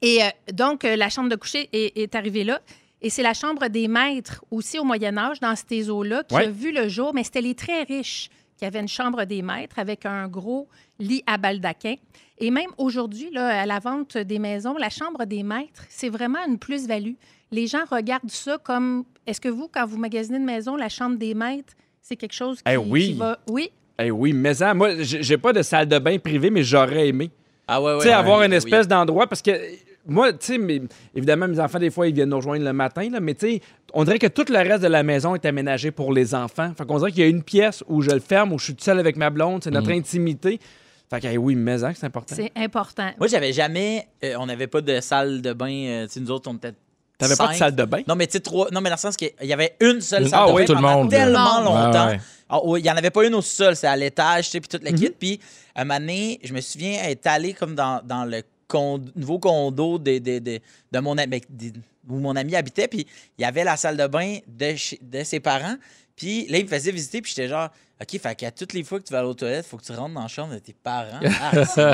Et 0.02 0.24
euh, 0.24 0.28
donc, 0.54 0.86
euh, 0.86 0.96
la 0.96 1.10
chambre 1.10 1.30
de 1.30 1.36
coucher 1.36 1.70
est, 1.74 1.98
est 1.98 2.16
arrivée 2.16 2.44
là. 2.44 2.62
Et 3.02 3.10
c'est 3.10 3.24
la 3.24 3.34
chambre 3.34 3.68
des 3.68 3.88
maîtres 3.88 4.44
aussi 4.52 4.78
au 4.80 4.84
Moyen 4.84 5.18
Âge, 5.18 5.40
dans 5.40 5.56
ces 5.56 5.90
eaux-là, 5.90 6.24
qui 6.28 6.36
Ouais. 6.36 6.46
a 6.46 6.50
vu 6.50 6.72
le 6.74 6.88
jour. 6.90 7.14
Mais 7.14 7.24
c'était 7.24 7.42
les 7.42 7.56
très 7.56 7.84
riches 7.84 8.30
qui 8.58 8.66
avaient 8.66 8.80
une 8.82 8.90
chambre 8.90 9.24
des 9.24 9.42
maîtres 9.42 9.80
avec 9.80 10.06
un 10.06 10.28
gros 10.28 10.68
lit 11.00 11.24
à 11.26 11.38
baldaquin. 11.38 11.96
Et 12.40 12.52
même 12.52 12.70
aujourd'hui, 12.78 13.30
là, 13.32 13.62
à 13.62 13.66
la 13.66 13.80
vente 13.80 14.18
des 14.18 14.40
maisons, 14.40 14.76
la 14.78 14.90
chambre 14.90 15.26
des 15.26 15.44
maîtres, 15.44 15.86
c'est 15.90 16.10
vraiment 16.10 16.40
une 16.46 16.58
plus-value. 16.60 17.14
Les 17.52 17.68
gens 17.68 17.84
regardent 17.90 18.30
ça 18.30 18.58
comme... 18.58 19.06
Est-ce 19.26 19.40
que 19.42 19.50
vous, 19.50 19.70
quand 19.74 19.86
vous 19.86 19.98
magasinez 19.98 20.38
une 20.38 20.46
maison, 20.46 20.76
la 20.76 20.90
chambre 20.90 21.18
des 21.18 21.34
maîtres, 21.34 21.74
c'est 22.02 22.16
quelque 22.18 22.34
chose 22.34 22.58
qui, 22.58 22.64
Eh 22.72 22.78
oui. 22.78 23.08
qui 23.08 23.14
va... 23.14 23.40
Oui, 23.50 23.72
Eh 23.98 24.12
oui, 24.12 24.34
mais 24.34 24.62
hein, 24.62 24.74
moi, 24.74 24.90
j'ai 25.02 25.38
pas 25.38 25.54
de 25.54 25.62
salle 25.62 25.88
de 25.88 26.00
bain 26.00 26.18
privée, 26.20 26.50
mais 26.50 26.64
j'aurais 26.64 27.08
aimé. 27.08 27.32
Ah 27.68 27.82
ouais, 27.82 27.92
ouais. 27.94 27.98
tu 28.00 28.04
sais, 28.04 28.10
ouais, 28.10 28.14
avoir 28.14 28.42
une 28.44 28.52
oui. 28.52 28.58
espèce 28.58 28.88
d'endroit, 28.88 29.28
parce 29.28 29.42
que 29.42 29.52
moi, 30.08 30.32
tu 30.34 30.38
sais, 30.42 30.58
mais, 30.58 30.82
évidemment, 31.14 31.48
mes 31.48 31.60
enfants, 31.60 31.80
des 31.80 31.92
fois, 31.92 32.08
ils 32.08 32.14
viennent 32.16 32.30
nous 32.30 32.38
rejoindre 32.38 32.64
le 32.66 32.74
matin, 32.74 33.10
là, 33.10 33.20
mais 33.20 33.34
tu 33.36 33.48
sais, 33.48 33.62
on 33.94 34.04
dirait 34.04 34.20
que 34.20 34.28
tout 34.28 34.46
le 34.50 34.58
reste 34.58 34.82
de 34.84 34.88
la 34.88 35.04
maison 35.04 35.36
est 35.36 35.46
aménagé 35.46 35.92
pour 35.92 36.14
les 36.14 36.34
enfants. 36.36 36.72
Fait 36.78 36.86
qu'on 36.86 36.98
dirait 37.00 37.12
qu'il 37.12 37.22
y 37.22 37.26
a 37.26 37.30
une 37.30 37.44
pièce 37.44 37.84
où 37.88 38.02
je 38.02 38.12
le 38.12 38.20
ferme, 38.20 38.54
où 38.54 38.60
je 38.60 38.66
suis 38.66 38.76
tout 38.76 38.84
seul 38.84 39.00
avec 39.00 39.16
ma 39.18 39.30
blonde, 39.30 39.64
c'est 39.64 39.72
notre 39.72 39.92
intimité. 39.92 40.60
Fait 41.10 41.20
que, 41.20 41.28
eh 41.28 41.38
oui, 41.40 41.56
mais 41.56 41.84
hein, 41.84 41.92
c'est 41.96 42.06
important. 42.06 42.36
c'est 42.36 42.52
important. 42.56 43.10
Moi, 43.18 43.28
j'avais 43.28 43.52
jamais. 43.52 44.08
euh, 44.24 44.36
on 44.40 44.46
n'avait 44.46 44.68
pas 44.68 44.82
de 44.82 45.00
salle 45.02 45.42
de 45.42 45.54
bain. 45.54 45.72
euh, 45.72 46.06
tu 46.06 46.14
sais, 46.14 46.20
nous 46.20 46.30
autres, 46.30 46.50
on 46.52 46.56
était. 46.56 46.74
T'avais 47.18 47.36
pas 47.36 47.48
de 47.48 47.52
cinq. 47.54 47.58
salle 47.58 47.76
de 47.76 47.84
bain? 47.84 48.02
Non, 48.08 48.16
mais 48.16 48.28
tu 48.28 48.34
sais, 48.34 48.40
trois. 48.42 48.70
Non, 48.72 48.80
mais 48.80 48.90
dans 48.90 48.96
le 48.96 49.00
sens 49.00 49.18
qu'il 49.18 49.32
y 49.42 49.52
avait 49.52 49.76
une 49.82 50.02
seule 50.02 50.26
Ah 50.28 50.30
salle 50.30 50.48
de 50.50 50.54
oui, 50.54 50.62
bain 50.62 50.66
tout 50.68 50.74
le 50.76 50.82
pendant 50.82 50.98
monde, 51.00 51.12
là. 51.12 51.18
tellement 51.18 51.46
Tout 51.46 51.60
le 51.60 51.64
monde. 51.66 51.86
longtemps. 51.88 52.08
Ouais. 52.10 52.20
Ah, 52.48 52.60
oui, 52.64 52.80
Il 52.80 52.84
n'y 52.84 52.92
en 52.92 52.96
avait 52.96 53.10
pas 53.10 53.26
une 53.26 53.34
au 53.36 53.42
sol, 53.42 53.76
c'est 53.76 53.88
à 53.88 53.96
l'étage, 53.96 54.46
tu 54.46 54.52
sais, 54.52 54.60
puis 54.62 54.70
toute 54.70 54.84
l'équipe. 54.84 55.16
Puis, 55.20 55.40
un 55.76 55.84
moment 55.84 56.00
donné, 56.00 56.40
je 56.44 56.54
me 56.54 56.62
souviens 56.62 57.02
être 57.06 57.26
allé 57.28 57.54
comme 57.54 57.74
dans, 57.76 58.02
dans 58.06 58.24
le 58.26 58.42
nouveau 59.16 59.40
condo 59.40 59.98
de, 59.98 60.18
de, 60.20 60.40
de, 60.40 60.60
de 60.92 61.00
mon 61.00 61.18
ami, 61.18 61.42
de- 61.50 61.74
où 62.10 62.18
mon 62.20 62.36
ami 62.36 62.56
habitait, 62.56 62.88
puis 62.88 63.06
il 63.38 63.42
y 63.42 63.46
avait 63.46 63.64
la 63.64 63.78
salle 63.78 63.98
de 63.98 64.08
bain 64.08 64.38
de, 64.48 64.76
chez- 64.76 65.00
de 65.02 65.24
ses 65.24 65.40
parents. 65.40 65.76
Puis 66.16 66.48
là, 66.50 66.58
il 66.58 66.66
me 66.66 66.70
faisait 66.70 66.92
visiter, 66.92 67.22
puis 67.22 67.32
j'étais 67.36 67.48
genre, 67.48 67.70
OK, 68.02 68.20
fait 68.20 68.36
qu'à 68.36 68.52
toutes 68.52 68.74
les 68.74 68.84
fois 68.84 69.00
que 69.00 69.06
tu 69.06 69.14
vas 69.14 69.20
aller 69.20 69.28
aux 69.30 69.34
toilettes, 69.34 69.66
il 69.66 69.70
faut 69.70 69.78
que 69.78 69.84
tu 69.86 69.92
rentres 69.94 70.14
dans 70.14 70.22
la 70.22 70.28
chambre 70.28 70.54
de 70.54 70.60
tes 70.60 70.74
parents. 70.74 71.20
Ah, 71.42 71.66
c'est. 71.66 71.94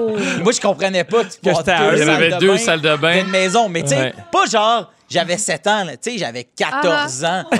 Oh! 0.00 0.16
Moi, 0.42 0.52
je 0.52 0.60
comprenais 0.60 1.04
pas 1.04 1.24
que 1.24 1.30
tu 1.30 1.48
à 1.48 1.90
deux 1.90 1.96
eux. 1.96 2.02
Il 2.02 2.06
y 2.06 2.10
avait 2.10 2.30
de 2.30 2.38
deux 2.38 2.48
bain 2.48 2.58
salles 2.58 2.80
de 2.80 2.96
bain. 2.96 3.22
d'une 3.22 3.30
maison. 3.32 3.68
Mais 3.68 3.82
tu 3.82 3.88
sais, 3.88 3.96
Ouais. 4.00 4.14
pas 4.32 4.46
genre, 4.46 4.92
j'avais 5.08 5.38
7 5.38 5.66
ans, 5.66 5.84
là. 5.84 5.96
tu 5.96 6.10
sais, 6.12 6.18
j'avais 6.18 6.44
14 6.44 7.24
ans. 7.24 7.44
Ouais. 7.52 7.58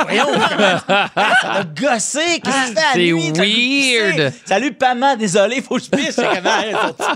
Voyons, 0.00 0.26
ça 0.40 1.10
m'a 1.16 1.64
gossé. 1.64 2.40
Qu'est-ce 2.42 2.64
que 2.64 2.68
tu 2.68 2.74
fais 2.74 2.80
à 2.80 2.92
c'est 2.94 4.18
weird. 4.22 4.32
Salut, 4.44 4.76
maman, 4.80 5.16
désolé, 5.16 5.60
faut 5.62 5.76
que 5.76 5.82
je 5.84 5.90
pisse. 5.90 6.20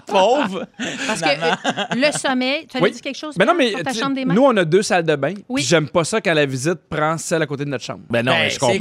Pauvre. 0.07 0.67
Parce 1.07 1.21
que 1.21 1.29
euh, 1.29 1.85
le 1.97 2.13
sommeil, 2.17 2.67
tu 2.67 2.79
Oui. 2.81 2.91
dire 2.93 3.01
quelque 3.01 3.17
chose 3.19 3.35
Mais 3.39 3.45
non, 3.45 3.55
mais 3.55 3.71
sur 3.71 3.83
ta 3.83 3.93
chambre 3.93 4.15
des 4.15 4.25
mains? 4.25 4.35
nous, 4.35 4.45
on 4.45 4.57
a 4.57 4.65
deux 4.65 4.83
salles 4.83 5.05
de 5.05 5.17
bain. 5.17 5.35
Oui. 5.49 5.63
J'aime 5.63 5.89
pas 5.89 6.05
ça 6.05 6.21
quand 6.21 6.35
la 6.35 6.47
visite 6.47 6.81
prend 6.89 7.19
celle 7.19 7.43
à 7.43 7.47
côté 7.47 7.65
de 7.65 7.71
notre 7.71 7.85
chambre. 7.85 8.01
Ben 8.09 8.25
non, 8.25 8.33
Ben, 8.33 8.39
mais 8.43 8.51
je 8.51 8.59
comprends. 8.59 8.77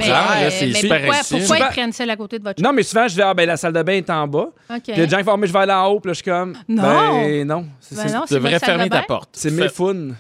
C'est 0.50 0.66
mais 0.68 0.74
super 0.74 1.02
pourquoi, 1.02 1.18
pourquoi 1.30 1.58
ils 1.58 1.66
prennent 1.68 1.94
celle 1.94 2.10
à 2.10 2.16
côté 2.16 2.40
de 2.40 2.44
votre 2.44 2.62
Non, 2.62 2.74
mais 2.74 2.84
souvent, 2.84 3.08
je 3.08 3.16
vais, 3.16 3.24
ah, 3.24 3.34
ben 3.34 3.48
la 3.48 3.58
salle 3.58 3.74
de 3.74 3.82
bain 3.84 3.94
est 3.94 4.10
en 4.10 4.28
bas. 4.28 4.40
OK. 4.40 4.54
Puis 4.70 4.82
il 4.88 4.98
y 5.00 5.02
a 5.02 5.06
des 5.06 5.10
gens 5.12 5.18
qui 5.18 5.24
font, 5.24 5.38
mais 5.38 5.48
je 5.48 5.54
vais 5.54 5.60
aller 5.60 5.74
en 5.74 5.88
haut. 5.88 6.00
Puis 6.00 6.10
là, 6.10 6.14
je 6.14 6.16
suis 6.18 6.24
comme, 6.32 6.54
Non. 6.68 6.84
ben 6.84 7.48
non. 7.48 7.66
C'est 7.80 7.96
Ben 7.96 8.08
c'est- 8.08 8.14
non, 8.14 8.22
Tu 8.22 8.28
c'est 8.30 8.36
devrais 8.36 8.60
fermer 8.60 8.90
ta 8.90 9.02
porte. 9.04 9.30
c'est 9.34 9.52
mes 9.52 9.70
founes. 9.70 10.16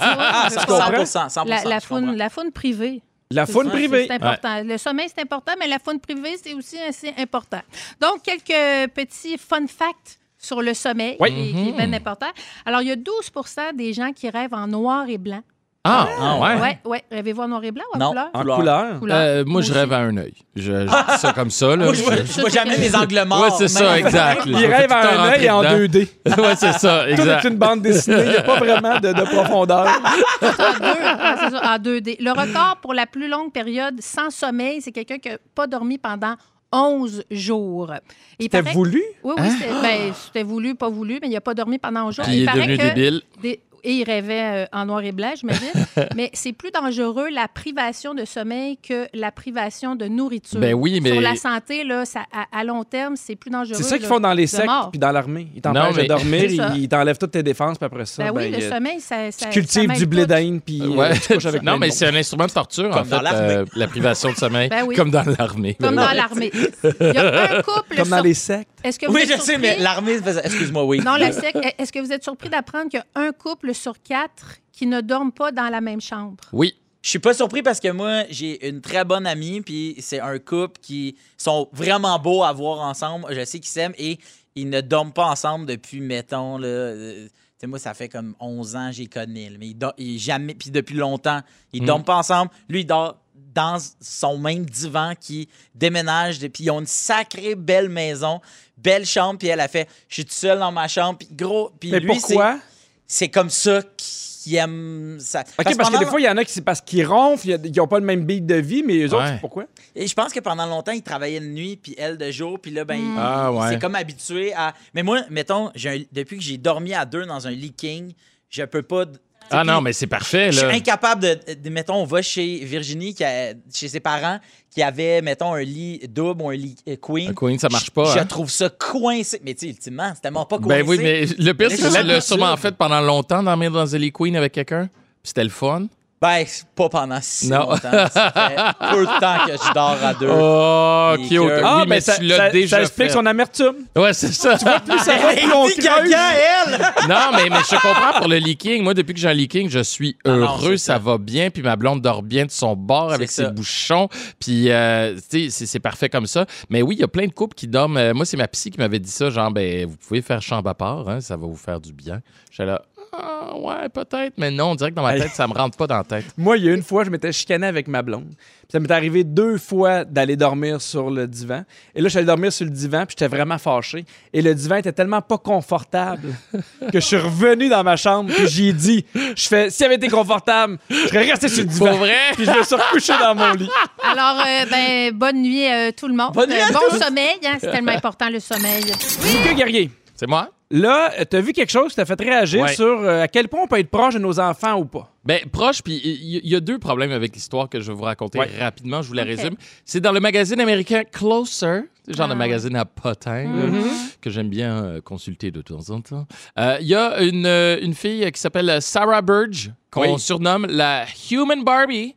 Ah, 0.00 0.46
je 0.50 0.54
ça, 0.54 0.60
veux 0.60 0.66
comprends? 0.66 0.90
pas. 0.90 1.04
100%. 1.04 1.28
100%. 1.30 1.68
La, 1.68 1.80
faune, 1.80 2.16
la 2.16 2.28
faune 2.30 2.52
privée. 2.52 3.02
La 3.30 3.46
faune 3.46 3.68
privée. 3.70 4.06
C'est 4.08 4.14
important. 4.14 4.62
Le 4.64 4.78
sommeil, 4.78 5.08
c'est 5.14 5.20
important, 5.22 5.52
mais 5.58 5.66
la 5.66 5.78
faune 5.78 6.00
privée, 6.00 6.36
c'est 6.42 6.54
aussi 6.54 6.78
assez 6.78 7.12
important. 7.18 7.60
Donc, 8.00 8.22
quelques 8.22 8.90
petits 8.92 9.36
fun 9.38 9.66
facts 9.66 10.18
sur 10.38 10.62
le 10.62 10.72
sommeil, 10.72 11.16
Oui. 11.20 11.30
qui, 11.34 11.52
qui 11.52 11.68
est 11.70 11.72
bien 11.72 11.92
important. 11.92 12.28
Alors, 12.64 12.80
il 12.82 12.88
y 12.88 12.92
a 12.92 12.96
12 12.96 13.30
des 13.74 13.92
gens 13.92 14.12
qui 14.12 14.30
rêvent 14.30 14.54
en 14.54 14.66
noir 14.66 15.08
et 15.08 15.18
blanc. 15.18 15.42
Ah, 15.90 16.08
Ah, 16.20 16.38
ouais. 16.38 16.60
Ouais, 16.60 16.78
ouais. 16.84 17.04
Rêvez-vous 17.10 17.42
en 17.42 17.48
noir 17.48 17.64
et 17.64 17.70
blanc 17.72 17.84
ou 17.92 17.96
en 17.96 17.98
Non. 18.00 18.08
couleur? 18.10 18.28
En 18.34 18.40
Couleur. 18.40 18.56
couleur? 18.58 18.98
Couleur. 19.00 19.16
Euh, 19.18 19.44
moi, 19.46 19.62
je 19.62 19.72
rêve 19.72 19.92
à 19.92 19.98
un 19.98 20.16
œil. 20.16 20.34
Je, 20.54 20.62
je 20.62 20.82
dis 21.12 21.18
ça 21.18 21.32
comme 21.32 21.50
ça. 21.50 21.68
Là. 21.76 21.84
Moi, 21.84 21.94
je 21.94 22.02
vois, 22.02 22.16
Je- 22.16 22.40
vois 22.40 22.50
jamais 22.50 22.76
mes 22.78 22.94
angles 22.94 23.24
morts. 23.26 23.42
Ouais, 23.42 23.50
c'est 23.56 23.68
ça, 23.68 23.98
exact. 23.98 24.42
Il 24.46 24.56
rêve 24.56 24.92
à 24.92 25.20
un 25.22 25.28
œil 25.30 25.50
en 25.50 25.62
2D. 25.62 26.08
ouais, 26.26 26.56
c'est 26.56 26.72
ça, 26.74 27.04
Tout 27.04 27.10
exact. 27.12 27.44
est 27.44 27.48
une 27.48 27.56
bande 27.56 27.82
dessinée. 27.82 28.22
Il 28.24 28.30
n'y 28.30 28.36
a 28.36 28.42
pas 28.42 28.58
vraiment 28.58 28.98
de, 29.00 29.12
de 29.12 29.22
profondeur. 29.22 29.86
en, 29.86 30.42
deux, 30.78 30.86
ouais, 30.86 31.34
c'est 31.40 31.50
ça, 31.50 31.62
en 31.74 31.78
2D. 31.78 32.16
Le 32.20 32.30
record 32.30 32.76
pour 32.82 32.94
la 32.94 33.06
plus 33.06 33.28
longue 33.28 33.52
période 33.52 33.96
sans 34.00 34.30
sommeil, 34.30 34.80
c'est 34.82 34.92
quelqu'un 34.92 35.18
qui 35.18 35.28
n'a 35.30 35.36
pas 35.54 35.66
dormi 35.66 35.98
pendant 35.98 36.34
11 36.70 37.24
jours. 37.30 37.92
Et 37.94 37.96
il 38.40 38.42
C'était 38.44 38.62
paraît- 38.62 38.74
voulu? 38.74 39.02
Oui, 39.24 39.34
oui, 39.38 39.48
c'était 39.58 39.72
ben, 39.82 40.12
c'était 40.14 40.42
voulu, 40.42 40.74
pas 40.74 40.90
voulu, 40.90 41.18
mais 41.22 41.28
il 41.28 41.32
n'a 41.32 41.40
pas 41.40 41.54
dormi 41.54 41.78
pendant 41.78 42.06
11 42.08 42.16
jours. 42.16 42.24
Puis 42.26 42.36
il 42.36 42.42
est 42.42 42.46
paraît 42.46 42.58
devenu 42.60 42.76
que 42.76 42.82
débile. 42.94 43.22
des- 43.40 43.60
Et 43.84 43.92
il 43.92 44.04
rêvait 44.04 44.64
euh, 44.64 44.66
en 44.72 44.86
noir 44.86 45.02
et 45.04 45.12
blanc, 45.12 45.32
j'imagine. 45.38 45.70
mais 46.16 46.30
c'est 46.32 46.52
plus 46.52 46.70
dangereux 46.70 47.28
la 47.30 47.48
privation 47.48 48.14
de 48.14 48.24
sommeil 48.24 48.76
que 48.76 49.06
la 49.14 49.30
privation 49.30 49.94
de 49.96 50.06
nourriture. 50.06 50.60
Ben 50.60 50.74
oui, 50.74 51.00
mais- 51.00 51.12
Sur 51.12 51.20
la 51.20 51.36
santé, 51.36 51.84
là, 51.84 52.04
ça, 52.04 52.20
à, 52.32 52.58
à 52.58 52.64
long 52.64 52.84
terme, 52.84 53.14
c'est 53.16 53.36
plus 53.36 53.50
dangereux. 53.50 53.76
C'est 53.76 53.82
ça 53.84 53.98
qu'ils 53.98 54.06
font 54.06 54.20
dans 54.20 54.32
les 54.32 54.46
sectes 54.46 54.66
puis 54.90 54.98
dans 54.98 55.10
l'armée. 55.12 55.48
Ils 55.54 55.62
t'empêchent 55.62 55.96
mais- 55.96 56.02
de 56.02 56.08
dormir, 56.08 56.44
ils 56.74 56.82
ils 56.82 56.88
t'enlèvent 56.88 57.18
toutes 57.18 57.30
tes 57.32 57.42
défenses, 57.42 57.78
puis 57.78 57.86
après 57.86 58.06
ça, 58.06 58.24
Ben 58.24 58.30
oui, 58.34 58.50
ben, 58.50 58.60
le 58.60 58.66
euh, 58.66 58.70
sommeil, 58.70 59.00
ça, 59.00 59.30
ça 59.30 59.46
tu 59.46 59.52
cultives 59.60 59.88
ça 59.92 59.94
du 59.98 60.06
blé 60.06 60.26
d'Inde, 60.26 60.60
puis 60.64 60.80
euh, 60.82 60.88
Ouais. 60.88 61.12
tu 61.18 61.34
couches 61.34 61.46
avec 61.46 61.62
non, 61.68 61.78
mais 61.78 61.90
c'est 61.90 62.06
un 62.06 62.14
instrument 62.14 62.46
de 62.46 62.52
torture, 62.52 62.86
en 62.90 62.98
Comme 62.98 63.04
fait, 63.04 63.10
dans 63.16 63.22
l'armée. 63.22 63.52
euh, 63.54 63.64
la 63.76 63.86
privation 63.86 64.30
de 64.32 64.36
sommeil. 64.36 64.68
Ben 64.68 64.84
oui. 64.86 64.94
Comme 64.96 65.10
dans 65.10 65.24
l'armée. 65.38 65.76
Comme 65.80 65.94
dans 65.96 66.12
l'armée. 66.12 66.50
Il 66.54 67.06
y 67.14 67.16
a 67.18 67.58
un 67.58 67.62
couple. 67.62 67.96
Comme 67.96 68.08
dans 68.08 68.20
les 68.22 68.34
sectes. 68.34 68.68
Est-ce 68.88 68.98
que 68.98 69.06
vous 69.06 69.12
Oui, 69.14 69.22
êtes 69.22 69.36
je 69.36 69.40
sais, 69.42 69.58
mais 69.58 69.68
surpris? 69.68 69.82
l'armée, 69.82 70.18
faisait- 70.18 70.40
excuse-moi, 70.44 70.84
oui. 70.84 70.98
Non, 71.00 71.16
la 71.16 71.32
sec. 71.32 71.56
Est-ce 71.78 71.92
que 71.92 71.98
vous 71.98 72.12
êtes 72.12 72.22
surpris 72.24 72.48
d'apprendre 72.48 72.88
qu'il 72.90 72.98
y 73.00 73.18
a 73.18 73.22
un 73.22 73.32
couple 73.32 73.74
sur 73.74 74.00
quatre 74.02 74.56
qui 74.72 74.86
ne 74.86 75.00
dorment 75.00 75.32
pas 75.32 75.52
dans 75.52 75.68
la 75.68 75.80
même 75.80 76.00
chambre? 76.00 76.36
Oui. 76.52 76.74
Je 77.00 77.10
suis 77.10 77.18
pas 77.20 77.32
surpris 77.32 77.62
parce 77.62 77.78
que 77.80 77.88
moi, 77.92 78.24
j'ai 78.28 78.68
une 78.68 78.80
très 78.80 79.04
bonne 79.04 79.26
amie, 79.26 79.60
puis 79.60 79.94
c'est 80.00 80.18
un 80.20 80.38
couple 80.40 80.80
qui 80.82 81.16
sont 81.36 81.68
vraiment 81.72 82.18
beaux 82.18 82.42
à 82.42 82.52
voir 82.52 82.80
ensemble. 82.80 83.26
Je 83.30 83.44
sais 83.44 83.60
qu'ils 83.60 83.70
s'aiment 83.70 83.94
et 83.98 84.18
ils 84.56 84.68
ne 84.68 84.80
dorment 84.80 85.12
pas 85.12 85.26
ensemble 85.26 85.64
depuis, 85.66 86.00
mettons, 86.00 86.58
là. 86.58 86.66
euh, 86.66 87.26
tu 87.26 87.30
sais, 87.60 87.66
moi, 87.68 87.78
ça 87.78 87.94
fait 87.94 88.08
comme 88.08 88.34
11 88.40 88.74
ans, 88.76 88.90
j'y 88.92 89.08
connais. 89.08 89.48
là, 89.50 89.56
mais 89.60 89.74
ils 89.98 90.18
jamais, 90.18 90.54
puis 90.54 90.70
depuis 90.70 90.96
longtemps, 90.96 91.40
ils 91.72 91.82
Mm. 91.82 91.86
dorment 91.86 92.04
pas 92.04 92.16
ensemble. 92.16 92.50
Lui, 92.68 92.80
il 92.80 92.86
dort 92.86 93.16
dans 93.58 93.78
son 94.00 94.38
même 94.38 94.64
divan 94.64 95.14
qui 95.20 95.48
déménage. 95.74 96.38
Puis 96.38 96.64
ils 96.64 96.70
ont 96.70 96.78
une 96.78 96.86
sacrée 96.86 97.56
belle 97.56 97.88
maison, 97.88 98.40
belle 98.76 99.04
chambre. 99.04 99.36
Puis 99.38 99.48
elle 99.48 99.58
a 99.60 99.66
fait, 99.66 99.88
je 100.08 100.14
suis 100.14 100.24
tout 100.24 100.32
seul 100.32 100.60
dans 100.60 100.70
ma 100.70 100.86
chambre. 100.86 101.18
Puis 101.18 101.28
gros, 101.32 101.72
puis 101.80 101.90
Mais 101.90 101.98
lui, 101.98 102.14
c'est- 102.14 102.34
pourquoi? 102.34 102.60
c'est 103.06 103.28
comme 103.28 103.50
ça 103.50 103.82
qu'il 103.96 104.54
aime 104.54 105.16
ça. 105.20 105.40
OK, 105.40 105.46
parce, 105.56 105.76
que 105.76 105.82
pendant- 105.82 105.98
des 105.98 106.06
fois, 106.06 106.20
il 106.20 106.24
y 106.24 106.28
en 106.28 106.36
a 106.36 106.44
qui 106.44 106.52
c'est 106.52 106.60
parce 106.62 106.80
qu'ils 106.80 107.04
ronflent, 107.04 107.48
ils 107.64 107.72
n'ont 107.76 107.88
pas 107.88 107.98
le 107.98 108.04
même 108.06 108.24
beat 108.24 108.46
de 108.46 108.54
vie, 108.54 108.84
mais 108.84 108.96
eux 108.98 109.06
autres, 109.12 109.24
Ouais. 109.24 109.32
c'est 109.34 109.40
pourquoi? 109.40 109.64
Et 109.96 110.06
je 110.06 110.14
pense 110.14 110.32
que 110.32 110.38
pendant 110.40 110.66
longtemps, 110.66 110.92
il 110.92 111.02
travaillait 111.02 111.40
de 111.40 111.46
nuit, 111.46 111.76
puis 111.76 111.96
elle 111.98 112.16
de 112.16 112.30
jour, 112.30 112.60
puis 112.60 112.70
là, 112.70 112.84
ben, 112.84 112.94
il- 112.94 113.14
Ah, 113.18 113.50
il 113.52 113.58
ouais. 113.58 113.68
s'est 113.70 113.78
comme 113.80 113.96
habitué 113.96 114.54
à. 114.54 114.72
Mais 114.94 115.02
moi, 115.02 115.22
mettons, 115.30 115.68
un- 115.74 116.02
depuis 116.12 116.36
que 116.38 116.42
j'ai 116.44 116.58
dormi 116.58 116.94
à 116.94 117.04
deux 117.04 117.26
dans 117.26 117.46
un 117.48 117.50
lit 117.50 117.72
king, 117.72 118.12
je 118.50 118.62
peux 118.62 118.82
pas. 118.82 119.04
Ah 119.50 119.64
non, 119.64 119.80
mais 119.80 119.92
c'est 119.92 120.06
parfait, 120.06 120.52
Je 120.52 120.58
suis 120.58 120.66
incapable 120.66 121.22
de, 121.22 121.38
de- 121.54 121.70
Mettons, 121.70 121.94
on 121.96 122.04
va 122.04 122.22
chez 122.22 122.58
Virginie, 122.64 123.14
qui 123.14 123.24
a- 123.24 123.54
chez 123.72 123.88
ses 123.88 124.00
parents, 124.00 124.38
qui 124.70 124.82
avait, 124.82 125.22
mettons, 125.22 125.54
un 125.54 125.62
lit 125.62 126.00
double 126.08 126.42
ou 126.42 126.50
un 126.50 126.54
lit 126.56 126.76
euh, 126.88 126.96
queen. 127.00 127.30
Un 127.30 127.34
queen, 127.34 127.58
ça 127.58 127.68
marche 127.70 127.90
pas, 127.90 128.14
Je, 128.14 128.18
hein? 128.18 128.24
trouve 128.26 128.50
ça 128.50 128.68
coincé. 128.68 129.40
Mais 129.44 129.54
tu 129.54 129.60
sais, 129.60 129.68
ultimement, 129.68 130.10
c'est 130.14 130.20
tellement 130.20 130.44
pas 130.46 130.58
coincé. 130.58 130.82
Ben 130.82 130.88
oui, 130.88 130.98
mais 131.02 131.24
le 131.26 131.52
pire, 131.52 131.70
c'est 131.70 131.76
que 131.78 132.00
tu 132.00 132.02
l'as 132.06 132.20
sûrement 132.20 132.56
fait 132.56 132.76
pendant 132.76 133.00
longtemps, 133.00 133.42
dormir 133.42 133.70
dans 133.70 133.94
un 133.94 133.98
lit 133.98 134.12
queen 134.12 134.36
avec 134.36 134.52
quelqu'un. 134.52 134.88
Puis 135.22 135.28
c'était 135.30 135.44
le 135.44 135.50
fun. 135.50 135.86
Ben, 136.20 136.42
c'est 136.46 136.66
pas 136.74 136.88
pendant 136.88 137.18
si 137.22 137.48
Non. 137.48 137.70
longtemps. 137.70 137.78
Ça 138.12 138.32
fait 138.32 138.56
peu 138.90 139.06
de 139.06 139.20
temps 139.20 139.46
que 139.46 139.52
je 139.52 139.72
dors 139.72 139.98
à 140.02 140.14
deux. 140.14 140.28
Oh, 140.28 141.14
cute. 141.28 141.28
cœurs. 141.48 141.62
Ah, 141.64 141.76
oui, 141.76 141.82
mais 141.88 141.94
mais 141.96 142.00
ça, 142.00 142.16
tu 142.16 142.24
l'as 142.24 142.36
ça- 142.36 142.50
déjà 142.50 142.76
ça 142.78 142.82
explique 142.82 143.08
fait. 143.08 143.14
son 143.14 143.24
amertume. 143.24 143.74
Ouais, 143.96 144.12
c'est 144.12 144.32
ça. 144.32 144.50
Plus 144.56 144.58
ça 144.98 145.16
va, 145.16 145.32
plus 145.34 145.52
on 145.54 145.66
Elle 145.68 147.08
non, 147.08 147.16
mais, 147.36 147.48
mais 147.50 147.58
je 147.70 147.74
comprends 147.80 148.18
pour 148.18 148.26
le 148.28 148.36
leaking. 148.38 148.82
Moi, 148.82 148.94
depuis 148.94 149.14
que 149.14 149.20
j'ai 149.20 149.28
un 149.28 149.32
leaking, 149.32 149.68
je 149.70 149.78
suis 149.78 150.16
Ah 150.24 150.30
non, 150.30 150.36
heureux, 150.38 150.76
ça. 150.76 150.94
ça. 150.94 150.98
va 150.98 151.18
bien, 151.18 151.50
puis 151.50 151.62
ma 151.62 151.76
blonde 151.76 152.00
dort 152.02 152.22
bien 152.22 152.46
de 152.46 152.50
son 152.50 152.74
bord 152.74 153.12
avec 153.12 153.30
ses 153.30 153.46
bouchons. 153.50 154.08
Puis, 154.40 154.70
euh, 154.70 155.14
tu 155.30 155.44
sais, 155.44 155.50
c'est- 155.50 155.66
c'est 155.66 155.80
parfait 155.80 156.08
comme 156.08 156.26
ça. 156.26 156.46
Mais 156.68 156.82
oui, 156.82 156.96
il 156.96 157.00
y 157.00 157.04
a 157.04 157.08
plein 157.08 157.26
de 157.26 157.32
couples 157.32 157.54
qui 157.54 157.68
dorment. 157.68 157.96
euh, 157.96 158.12
moi, 158.14 158.24
c'est 158.24 158.36
ma 158.36 158.48
psy 158.48 158.70
qui 158.72 158.78
m'avait 158.78 158.98
dit 158.98 159.10
ça, 159.10 159.30
genre, 159.30 159.50
ben, 159.52 159.86
vous 159.86 159.96
pouvez 159.96 160.20
faire 160.22 160.42
chambre 160.42 160.68
à 160.68 160.74
part, 160.74 161.08
hein, 161.08 161.20
ça 161.20 161.36
va 161.36 161.46
vous 161.46 161.56
faire 161.56 161.80
du 161.80 161.92
bien. 161.92 162.20
J'étais 162.50 162.66
là, 162.66 162.82
ah, 163.12 163.56
ouais, 163.56 163.88
peut-être, 163.88 164.34
mais 164.36 164.50
non, 164.50 164.72
on 164.72 164.74
dirait 164.74 164.90
que 164.90 164.96
dans 164.96 165.02
ma 165.02 165.18
tête, 165.18 165.32
ça 165.32 165.46
me 165.46 165.54
rentre 165.54 165.76
pas 165.76 165.86
dans 165.86 165.96
la 165.96 166.04
tête. 166.04 166.26
Moi, 166.36 166.58
il 166.58 166.64
y 166.64 166.68
a 166.68 166.74
une 166.74 166.82
fois, 166.82 167.04
je 167.04 167.10
m'étais 167.10 167.32
chicané 167.32 167.66
avec 167.66 167.88
ma 167.88 168.02
blonde. 168.02 168.34
Puis 168.36 168.72
ça 168.72 168.80
m'est 168.80 168.90
arrivé 168.90 169.24
deux 169.24 169.56
fois 169.56 170.04
d'aller 170.04 170.36
dormir 170.36 170.82
sur 170.82 171.10
le 171.10 171.26
divan. 171.26 171.64
Et 171.94 172.00
là, 172.00 172.04
je 172.04 172.10
suis 172.10 172.18
allé 172.18 172.26
dormir 172.26 172.52
sur 172.52 172.66
le 172.66 172.70
divan, 172.70 173.06
puis 173.06 173.16
j'étais 173.18 173.34
vraiment 173.34 173.56
fâché. 173.56 174.04
Et 174.32 174.42
le 174.42 174.54
divan 174.54 174.76
était 174.76 174.92
tellement 174.92 175.22
pas 175.22 175.38
confortable 175.38 176.34
que 176.92 177.00
je 177.00 177.06
suis 177.06 177.16
revenu 177.16 177.68
dans 177.68 177.82
ma 177.82 177.96
chambre, 177.96 178.30
puis 178.34 178.46
j'ai 178.46 178.72
dit, 178.72 179.06
je 179.14 179.48
fais, 179.48 179.70
s'il 179.70 179.86
avait 179.86 179.94
été 179.94 180.08
confortable, 180.08 180.78
je 180.90 181.06
serais 181.06 181.30
resté 181.30 181.48
sur 181.48 181.62
le 181.64 181.68
divan. 181.70 181.86
Pour 181.88 181.98
vrai? 181.98 182.18
Puis 182.34 182.44
je 182.44 182.50
me 182.50 182.62
suis 182.62 182.74
recouché 182.74 183.12
dans 183.18 183.34
mon 183.34 183.52
lit. 183.54 183.70
Alors, 184.02 184.42
euh, 184.46 184.66
ben, 184.70 185.12
bonne 185.14 185.40
nuit 185.40 185.66
euh, 185.66 185.90
tout 185.96 186.08
le 186.08 186.14
monde. 186.14 186.32
Bonne 186.34 186.50
nuit 186.50 186.60
à 186.60 186.70
bon 186.70 186.98
sommeil, 186.98 187.38
hein, 187.46 187.56
c'est 187.60 187.70
tellement 187.70 187.92
important 187.92 188.28
le 188.28 188.40
sommeil. 188.40 188.84
Lucas 188.84 189.54
Guerrier, 189.54 189.90
C'est 190.14 190.26
moi? 190.26 190.50
Là, 190.70 191.12
t'as 191.24 191.40
vu 191.40 191.52
quelque 191.52 191.70
chose 191.70 191.90
qui 191.90 191.96
t'a 191.96 192.04
fait 192.04 192.20
réagir 192.20 192.62
Ouais. 192.62 192.74
sur 192.74 192.84
euh, 193.00 193.22
à 193.22 193.28
quel 193.28 193.48
point 193.48 193.60
on 193.62 193.66
peut 193.66 193.78
être 193.78 193.90
proche 193.90 194.14
de 194.14 194.18
nos 194.18 194.38
enfants 194.40 194.78
ou 194.78 194.84
pas? 194.84 195.12
Ben, 195.24 195.40
proche, 195.50 195.82
puis 195.82 196.00
il 196.04 196.46
y, 196.48 196.56
a 196.56 196.60
deux 196.60 196.78
problèmes 196.78 197.10
avec 197.12 197.34
l'histoire 197.34 197.68
que 197.68 197.80
je 197.80 197.90
vais 197.90 197.96
vous 197.96 198.04
raconter 198.04 198.38
Ouais. 198.38 198.48
rapidement. 198.58 199.02
Je 199.02 199.08
vous 199.08 199.14
la 199.14 199.24
résume. 199.24 199.56
C'est 199.84 200.00
dans 200.00 200.12
le 200.12 200.20
magazine 200.20 200.58
américain 200.60 201.02
Closer, 201.04 201.82
genre 202.08 202.26
Ah. 202.26 202.32
de 202.32 202.34
magazine 202.34 202.76
à 202.76 202.84
potin 202.86 203.44
là, 203.44 203.66
Mm-hmm. 203.66 204.16
que 204.22 204.30
j'aime 204.30 204.48
bien 204.48 204.82
euh, 204.84 205.00
consulter 205.02 205.50
de 205.50 205.60
temps 205.60 205.90
en 205.90 206.00
temps. 206.00 206.26
Euh, 206.58 206.78
Il 206.80 206.86
y 206.86 206.94
a 206.94 207.20
une, 207.22 207.44
euh, 207.46 207.78
une 207.82 207.94
fille 207.94 208.30
qui 208.32 208.40
s'appelle 208.40 208.78
Sarah 208.80 209.20
Burge, 209.20 209.70
qu'on 209.90 210.14
Oui. 210.14 210.18
surnomme 210.20 210.66
la 210.66 211.04
Human 211.30 211.62
Barbie, 211.62 212.14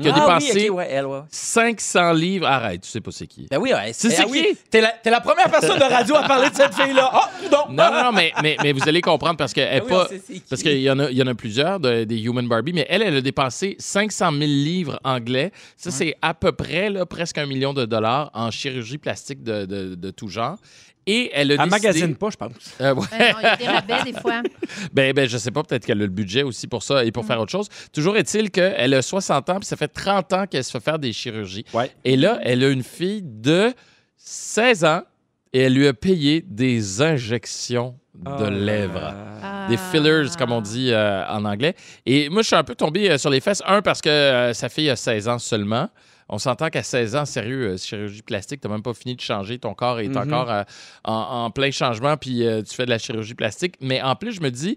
qui 0.00 0.08
a 0.08 0.12
Ah 0.14 0.20
dépensé 0.20 0.52
oui, 0.60 0.68
ok, 0.70 0.76
ouais, 0.76 0.88
elle, 0.90 1.06
ouais. 1.06 1.20
500 1.30 2.12
livres. 2.12 2.46
Arrête, 2.46 2.80
tu 2.82 2.88
sais 2.88 3.00
pas 3.00 3.10
c'est 3.12 3.26
qui. 3.26 3.46
Ben 3.50 3.58
oui, 3.58 3.72
ouais. 3.72 3.92
C'est- 3.92 4.08
ben 4.08 4.14
c'est 4.16 4.26
qui? 4.26 4.58
T'es 4.70 4.80
la, 4.80 4.88
t'es 4.90 5.10
la 5.10 5.20
première 5.20 5.50
personne 5.50 5.78
de 5.78 5.84
radio 5.84 6.16
à 6.16 6.22
parler 6.22 6.50
de 6.50 6.54
cette 6.54 6.74
fille-là. 6.74 7.10
Ah, 7.12 7.30
non. 7.50 7.58
Non, 7.70 7.90
non, 7.92 8.04
non, 8.04 8.12
mais, 8.12 8.32
mais, 8.42 8.56
mais 8.62 8.72
vous 8.72 8.88
allez 8.88 9.00
comprendre 9.00 9.36
parce 9.36 9.52
qu'elle 9.52 9.72
est 9.76 9.80
Ben 9.80 9.88
pas. 9.88 10.08
Parce 10.48 10.62
qu'il 10.62 10.80
y, 10.80 10.90
en 10.90 10.98
a- 10.98 11.10
il 11.10 11.16
y 11.16 11.22
en 11.22 11.26
a 11.26 11.34
plusieurs 11.34 11.78
de- 11.80 12.04
des 12.04 12.20
Human 12.22 12.46
Barbie, 12.48 12.72
mais 12.72 12.86
elle, 12.88 13.02
elle 13.02 13.16
a 13.16 13.20
dépensé 13.20 13.76
500 13.78 14.30
000 14.32 14.40
livres 14.42 14.98
anglais. 15.04 15.52
Ça, 15.76 15.90
c'est 15.90 16.14
à 16.22 16.34
peu 16.34 16.52
près 16.52 16.90
là, 16.90 17.06
presque 17.06 17.38
un 17.38 17.46
million 17.46 17.72
de 17.74 17.84
dollars 17.84 18.30
en 18.34 18.50
chirurgie 18.50 18.98
plastique 18.98 19.42
de, 19.42 19.64
de, 19.66 19.94
de 19.94 20.10
tout 20.10 20.28
genre. 20.28 20.56
Et 21.06 21.30
elle 21.32 21.52
a 21.52 21.56
décidé... 21.56 21.70
magazine 21.70 22.14
pas, 22.16 22.28
je 22.30 22.36
pense. 22.36 22.52
Euh, 22.80 22.94
ouais. 22.94 23.06
Ben 23.10 23.32
non, 23.32 23.38
il 23.40 23.42
y 23.42 23.46
a 23.46 23.56
des 23.56 23.66
rabais 23.66 24.12
des 24.12 24.20
fois. 24.20 24.42
Ben, 24.92 25.12
ben, 25.12 25.28
je 25.28 25.38
sais 25.38 25.50
pas, 25.50 25.62
peut-être 25.62 25.84
qu'elle 25.86 25.98
a 25.98 26.04
le 26.04 26.08
budget 26.08 26.42
aussi 26.42 26.66
pour 26.68 26.82
ça 26.82 27.04
et 27.04 27.10
pour 27.12 27.24
faire 27.24 27.40
autre 27.40 27.50
chose. 27.50 27.68
Toujours 27.92 28.16
est-il 28.16 28.50
qu'elle 28.50 28.94
a 28.94 29.02
60 29.02 29.50
ans, 29.50 29.56
puis 29.58 29.66
ça 29.66 29.76
fait 29.76 29.88
30 29.88 30.32
ans 30.32 30.46
qu'elle 30.46 30.62
se 30.64 30.70
fait 30.70 30.80
faire 30.80 30.98
des 30.98 31.12
chirurgies. 31.12 31.64
Ouais. 31.74 31.90
Et 32.04 32.16
là, 32.16 32.38
elle 32.42 32.62
a 32.64 32.68
une 32.68 32.82
fille 32.84 33.22
de 33.24 33.72
16 34.16 34.84
ans 34.84 35.02
et 35.52 35.60
elle 35.62 35.74
lui 35.74 35.86
a 35.88 35.92
payé 35.94 36.44
des 36.46 37.02
injections 37.02 37.96
de 38.14 38.44
Ah. 38.44 38.50
lèvres. 38.50 39.14
Ah. 39.42 39.66
Des 39.68 39.76
fillers, 39.76 40.26
comme 40.38 40.52
on 40.52 40.60
dit 40.60 40.90
euh, 40.92 41.24
en 41.28 41.44
anglais. 41.44 41.74
Et 42.06 42.28
moi, 42.28 42.42
je 42.42 42.48
suis 42.48 42.56
un 42.56 42.64
peu 42.64 42.74
tombé 42.74 43.10
euh, 43.10 43.18
sur 43.18 43.30
les 43.30 43.40
fesses. 43.40 43.62
Un, 43.66 43.82
parce 43.82 44.00
que 44.00 44.08
euh, 44.08 44.52
sa 44.52 44.68
fille 44.68 44.90
a 44.90 44.96
16 44.96 45.28
ans 45.28 45.38
seulement. 45.38 45.88
On 46.32 46.38
s'entend 46.38 46.68
qu'à 46.70 46.82
16 46.82 47.16
ans, 47.16 47.24
sérieux, 47.24 47.72
euh, 47.72 47.76
chirurgie 47.76 48.22
plastique, 48.22 48.60
tu 48.60 48.68
même 48.68 48.82
pas 48.82 48.94
fini 48.94 49.16
de 49.16 49.20
changer. 49.20 49.58
Ton 49.58 49.74
corps 49.74 49.98
est 50.00 50.08
Mhm. 50.08 50.16
encore 50.16 50.50
euh, 50.50 50.62
en, 51.04 51.12
en 51.46 51.50
plein 51.50 51.70
changement, 51.72 52.16
puis 52.16 52.46
euh, 52.46 52.62
tu 52.62 52.74
fais 52.74 52.84
de 52.86 52.90
la 52.90 52.98
chirurgie 52.98 53.34
plastique. 53.34 53.74
Mais 53.80 54.00
en 54.00 54.14
plus, 54.14 54.32
je 54.32 54.40
me 54.40 54.50
dis, 54.50 54.76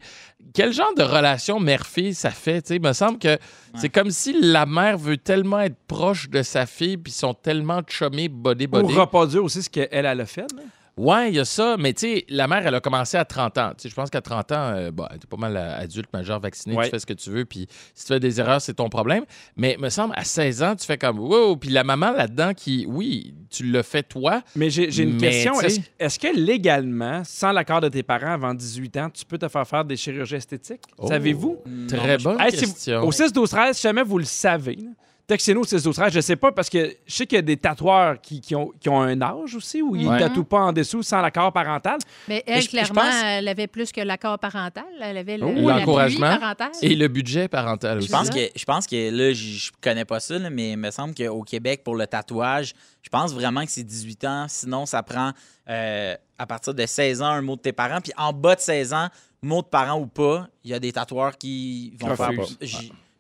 quel 0.54 0.74
genre 0.74 0.94
de 0.98 1.04
relation 1.04 1.60
mère-fille 1.60 2.14
ça 2.16 2.32
fait? 2.32 2.70
Il 2.72 2.82
me 2.82 2.92
semble 2.94 3.20
que 3.20 3.38
c'est 3.76 3.90
comme 3.90 4.10
si 4.12 4.36
la 4.42 4.66
mère 4.66 4.98
veut 4.98 5.18
tellement 5.18 5.60
être 5.62 5.78
proche 5.88 6.30
de 6.30 6.42
sa 6.42 6.66
fille, 6.66 6.98
puis 6.98 7.12
ils 7.14 7.16
sont 7.16 7.34
tellement 7.36 7.82
chummés, 7.88 8.30
body, 8.30 8.68
Ou 8.72 8.88
reproduire 8.88 9.44
aussi 9.44 9.62
ce 9.64 9.70
qu'elle, 9.70 9.88
elle 9.92 10.08
a 10.22 10.26
fait. 10.26 10.42
là. 10.54 10.64
Ouais, 10.96 11.30
il 11.30 11.36
y 11.36 11.40
a 11.40 11.46
ça, 11.46 11.76
mais 11.80 11.92
tu 11.94 12.02
sais, 12.02 12.26
la 12.30 12.48
mère, 12.48 12.68
elle 12.68 12.76
a 12.76 12.80
commencé 12.80 13.18
à 13.18 13.26
30 13.26 13.58
ans. 13.58 13.72
Je 13.84 13.94
pense 13.96 14.12
qu'à 14.12 14.22
30 14.22 14.52
ans, 14.52 14.74
euh, 14.76 14.90
était 15.16 15.26
pas 15.28 15.38
mal 15.38 15.58
euh, 15.58 15.80
adulte, 15.80 16.08
majeur, 16.14 16.40
vacciné, 16.40 16.76
Ouais. 16.76 16.84
tu 16.86 16.92
fais 16.92 17.00
ce 17.00 17.06
que 17.08 17.14
tu 17.14 17.32
veux, 17.32 17.46
puis 17.46 17.68
si 17.96 18.06
tu 18.06 18.14
fais 18.14 18.20
des 18.20 18.40
erreurs, 18.40 18.62
c'est 18.62 18.76
ton 18.76 18.90
problème. 18.90 19.24
Mais 19.58 19.76
me 19.80 19.90
semble, 19.90 20.14
à 20.16 20.24
16 20.24 20.62
ans, 20.62 20.76
tu 20.76 20.86
fais 20.86 21.00
comme, 21.00 21.18
wow, 21.18 21.56
puis 21.58 21.72
la 21.72 21.84
maman 21.84 22.12
là-dedans 22.12 22.54
qui, 22.54 22.86
oui, 22.88 23.34
tu 23.50 23.64
le 23.64 23.82
fais 23.82 24.04
toi. 24.04 24.44
Mais 24.56 24.70
j'ai, 24.70 24.86
une 25.02 25.14
Mais, 25.16 25.30
question. 25.32 25.54
Est-ce, 26.00 26.20
que 26.20 26.28
légalement, 26.38 27.24
sans 27.26 27.52
l'accord 27.52 27.82
de 27.82 27.90
tes 27.90 28.04
parents 28.04 28.34
avant 28.34 28.54
18 28.54 28.98
ans, 28.98 29.10
tu 29.10 29.26
peux 29.26 29.40
te 29.40 29.48
faire 29.48 29.68
faire 29.68 29.84
des 29.86 29.96
chirurgies 29.98 30.36
esthétiques? 30.36 30.84
Oh. 31.00 31.08
Savez-vous? 31.08 31.58
Très 31.88 32.18
bonne 32.20 32.40
Hey, 32.40 32.52
si 32.52 32.66
vous- 32.66 32.72
question. 32.74 33.02
au 33.08 33.12
6 33.12 33.34
12 33.34 33.50
13 33.50 33.76
si 33.76 33.82
jamais 33.82 34.04
vous 34.04 34.20
le 34.20 34.26
savez, 34.26 34.76
là, 34.76 34.90
textez-nous 35.28 35.62
au 35.62 35.66
6 35.66 35.84
12 35.84 35.96
13 35.96 36.14
Je 36.14 36.20
sais 36.22 36.36
pas 36.36 36.52
parce 36.52 36.70
que 36.70 36.96
je 37.06 37.14
sais 37.14 37.26
qu'il 37.26 37.38
y 37.38 37.40
a 37.40 37.42
des 37.42 37.58
tatoueurs 37.58 38.20
qui, 38.22 38.42
qui 38.42 38.56
ont, 38.56 38.72
qui 38.80 38.90
ont 38.90 39.00
un 39.02 39.22
âge 39.22 39.56
aussi 39.56 39.82
où 39.82 39.96
ils 39.96 40.04
ne 40.06 40.10
Ouais. 40.10 40.20
tatouent 40.20 40.44
pas 40.44 40.60
en 40.60 40.74
dessous 40.74 41.02
sans 41.04 41.22
l'accord 41.22 41.52
parental. 41.54 41.98
Mais 42.28 42.44
elle, 42.46 42.58
je- 42.62 42.66
je 42.66 42.70
clairement, 42.70 43.02
pense- 43.02 43.24
elle 43.24 43.48
avait 43.48 43.68
plus 43.68 43.92
que 43.92 44.02
l'accord 44.02 44.38
parental. 44.40 44.84
Elle 45.02 45.18
avait 45.18 45.38
le, 45.38 45.46
Oh, 45.46 45.70
l'encouragement 45.70 46.38
parental. 46.38 46.72
Et 46.82 46.96
le 46.96 47.08
budget 47.08 47.48
parental 47.48 48.00
Je 48.00 48.04
aussi. 48.04 48.12
pense, 48.12 48.30
que, 48.30 48.50
je 48.56 48.66
pense 48.66 48.86
que 48.88 49.10
là, 49.10 49.34
je 49.34 49.44
je 49.44 49.72
connais 49.82 50.06
pas 50.06 50.20
ça, 50.20 50.38
là, 50.40 50.50
mais 50.50 50.72
il 50.72 50.78
me 50.78 50.92
semble 50.92 51.14
qu'au 51.16 51.44
Québec, 51.44 51.84
pour 51.84 51.96
le 51.96 52.06
tatouage, 52.08 52.74
je 53.02 53.10
pense 53.10 53.34
vraiment 53.34 53.64
que 53.66 53.72
c'est 53.72 53.84
18 53.84 54.24
ans. 54.26 54.46
Sinon, 54.50 54.86
ça 54.86 55.04
prend 55.04 55.32
euh, 55.70 56.16
à 56.38 56.46
partir 56.46 56.74
de 56.74 56.86
16 56.86 57.22
ans 57.22 57.28
un 57.28 57.42
mot 57.42 57.56
de 57.56 57.62
tes 57.62 57.72
parents. 57.74 58.02
Puis 58.02 58.12
en 58.18 58.34
bas 58.34 58.56
de 58.56 58.60
16 58.62 58.94
ans, 58.94 59.08
mot 59.42 59.62
de 59.62 59.68
parents 59.68 60.00
ou 60.00 60.08
pas, 60.08 60.48
il 60.64 60.72
y 60.72 60.74
a 60.74 60.80
des 60.80 60.92
tatoueurs 60.92 61.38
qui 61.38 61.94
vont 62.00 62.16
faire. 62.16 62.32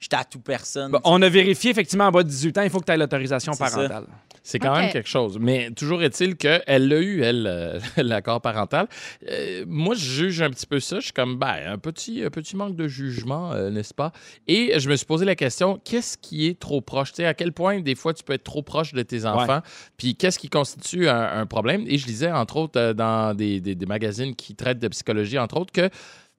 Je, 0.03 0.05
je 0.05 0.09
tatoue 0.09 0.39
personne. 0.39 0.91
Bon, 0.91 0.99
on 1.05 1.21
a 1.21 1.29
vérifié 1.29 1.71
effectivement 1.71 2.05
en 2.07 2.11
bas 2.11 2.23
de 2.23 2.29
18 2.29 2.57
ans, 2.57 2.61
il 2.63 2.69
faut 2.69 2.79
que 2.79 2.85
tu 2.85 2.91
aies 2.91 2.97
l'autorisation 2.97 3.53
parentale. 3.87 4.05
C'est 4.45 4.59
quand 4.59 4.75
même 4.75 4.91
quelque 4.91 5.07
chose. 5.07 5.37
Mais 5.39 5.71
toujours 5.71 6.03
est-il 6.03 6.35
qu'elle 6.35 6.89
l'a 6.89 6.99
eu, 6.99 7.21
elle, 7.21 7.47
euh, 7.47 7.79
l'accord 8.03 8.41
parental. 8.41 8.87
Euh, 9.29 9.63
moi, 9.65 9.95
je 9.95 10.03
juge 10.03 10.41
un 10.41 10.49
petit 10.49 10.65
peu 10.65 10.81
ça. 10.81 10.97
Je 10.99 11.05
suis 11.05 11.13
comme, 11.13 11.37
ben, 11.37 11.55
un 11.65 11.77
petit, 11.77 12.21
un 12.25 12.29
petit 12.29 12.57
manque 12.57 12.75
de 12.75 12.85
jugement, 12.89 13.53
euh, 13.53 13.69
n'est-ce 13.69 13.93
pas? 13.93 14.11
Et 14.49 14.77
je 14.77 14.89
me 14.89 14.97
suis 14.97 15.05
posé 15.05 15.23
la 15.23 15.35
question, 15.35 15.79
qu'est-ce 15.85 16.17
qui 16.17 16.47
est 16.47 16.59
trop 16.59 16.81
proche? 16.81 17.11
Tu 17.13 17.17
sais, 17.17 17.25
à 17.25 17.33
quel 17.33 17.53
point, 17.53 17.79
des 17.79 17.95
fois, 17.95 18.13
tu 18.13 18.23
peux 18.25 18.33
être 18.33 18.43
trop 18.43 18.63
proche 18.63 18.91
de 18.93 19.01
tes 19.01 19.25
enfants? 19.25 19.61
Puis 19.95 20.15
qu'est-ce 20.17 20.37
qui 20.39 20.49
constitue 20.49 21.07
un, 21.07 21.21
un 21.39 21.45
problème? 21.45 21.85
Et 21.87 21.97
je 21.97 22.05
lisais, 22.05 22.29
entre 22.31 22.57
autres, 22.57 22.91
dans 22.91 23.33
des, 23.33 23.61
des- 23.61 23.75
des 23.75 23.85
magazines 23.85 24.35
qui 24.35 24.55
traitent 24.55 24.79
de 24.79 24.89
psychologie, 24.89 25.39
entre 25.39 25.55
autres, 25.57 25.71
que 25.71 25.89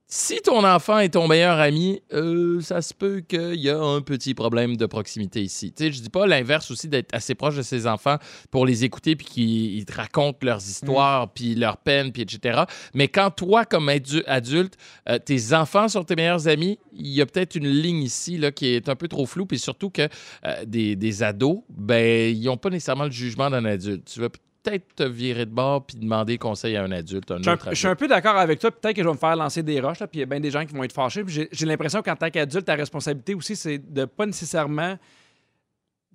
si 0.06 0.40
ton 0.42 0.64
enfant 0.64 0.98
est 0.98 1.08
ton 1.08 1.26
meilleur 1.26 1.58
ami, 1.58 2.00
euh, 2.12 2.60
ça 2.60 2.82
se 2.82 2.92
peut 2.94 3.20
qu'il 3.26 3.54
y 3.60 3.70
a 3.70 3.80
un 3.80 4.00
petit 4.02 4.34
problème 4.34 4.76
de 4.76 4.86
proximité 4.86 5.42
ici. 5.42 5.72
Tu 5.72 5.84
sais, 5.84 5.92
je 5.92 6.02
dis 6.02 6.10
pas 6.10 6.26
l'inverse 6.26 6.70
aussi 6.70 6.88
d'être 6.88 7.12
assez 7.14 7.34
proche 7.34 7.56
de 7.56 7.62
ses 7.62 7.86
enfants 7.86 8.18
pour 8.50 8.66
les 8.66 8.84
écouter 8.84 9.16
puis 9.16 9.26
qu'ils 9.26 9.74
ils 9.76 9.86
te 9.86 9.94
racontent 9.94 10.38
leurs 10.42 10.60
histoires 10.60 11.32
puis 11.32 11.54
leurs 11.54 11.78
peines 11.78 12.12
puis 12.12 12.22
etc. 12.22 12.64
Mais 12.92 13.08
quand 13.08 13.30
toi 13.30 13.64
comme 13.64 13.88
adu- 13.88 14.22
adulte, 14.26 14.74
euh, 15.08 15.18
tes 15.18 15.52
enfants 15.54 15.88
sont 15.88 16.04
tes 16.04 16.16
meilleurs 16.16 16.48
amis, 16.48 16.78
il 16.92 17.08
y 17.08 17.20
a 17.20 17.26
peut-être 17.26 17.56
une 17.56 17.68
ligne 17.68 18.02
ici 18.02 18.36
là 18.36 18.52
qui 18.52 18.66
est 18.66 18.88
un 18.88 18.96
peu 18.96 19.08
trop 19.08 19.26
floue 19.26 19.46
puis 19.46 19.58
surtout 19.58 19.90
que 19.90 20.02
euh, 20.44 20.64
des, 20.66 20.96
des 20.96 21.22
ados, 21.22 21.60
ben 21.70 22.30
ils 22.32 22.44
n'ont 22.44 22.58
pas 22.58 22.70
nécessairement 22.70 23.04
le 23.04 23.10
jugement 23.10 23.48
d'un 23.50 23.64
adulte. 23.64 24.04
Tu 24.12 24.20
vas 24.20 24.28
peut-être 24.64 24.94
te 24.96 25.02
virer 25.04 25.44
de 25.46 25.50
bord 25.50 25.84
puis 25.86 25.96
demander 25.96 26.38
conseil 26.38 26.76
à 26.76 26.82
un 26.82 26.90
adulte, 26.90 27.30
un 27.30 27.36
Je 27.36 27.42
suis 27.42 27.50
un- 27.50 27.54
autre 27.54 27.68
je 27.70 27.74
suis 27.76 27.86
un 27.86 27.94
peu 27.94 28.08
d'accord 28.08 28.36
avec 28.36 28.58
toi. 28.58 28.70
Peut-être 28.70 28.96
que 28.96 29.02
je 29.02 29.06
vais 29.06 29.12
me 29.14 29.18
faire 29.18 29.36
lancer 29.36 29.62
des 29.62 29.80
roches, 29.80 29.98
puis 29.98 30.08
il 30.14 30.20
y 30.20 30.22
a 30.22 30.26
bien 30.26 30.40
des 30.40 30.50
gens 30.50 30.64
qui 30.66 30.74
vont 30.74 30.82
être 30.84 30.92
fâchés. 30.94 31.22
J'ai 31.28 31.66
l'impression 31.66 32.02
qu'en 32.02 32.16
tant 32.16 32.30
qu'adulte, 32.30 32.64
ta 32.64 32.74
responsabilité 32.74 33.34
aussi, 33.34 33.54
c'est 33.54 33.78
de 33.78 34.04
pas 34.06 34.26
nécessairement 34.26 34.98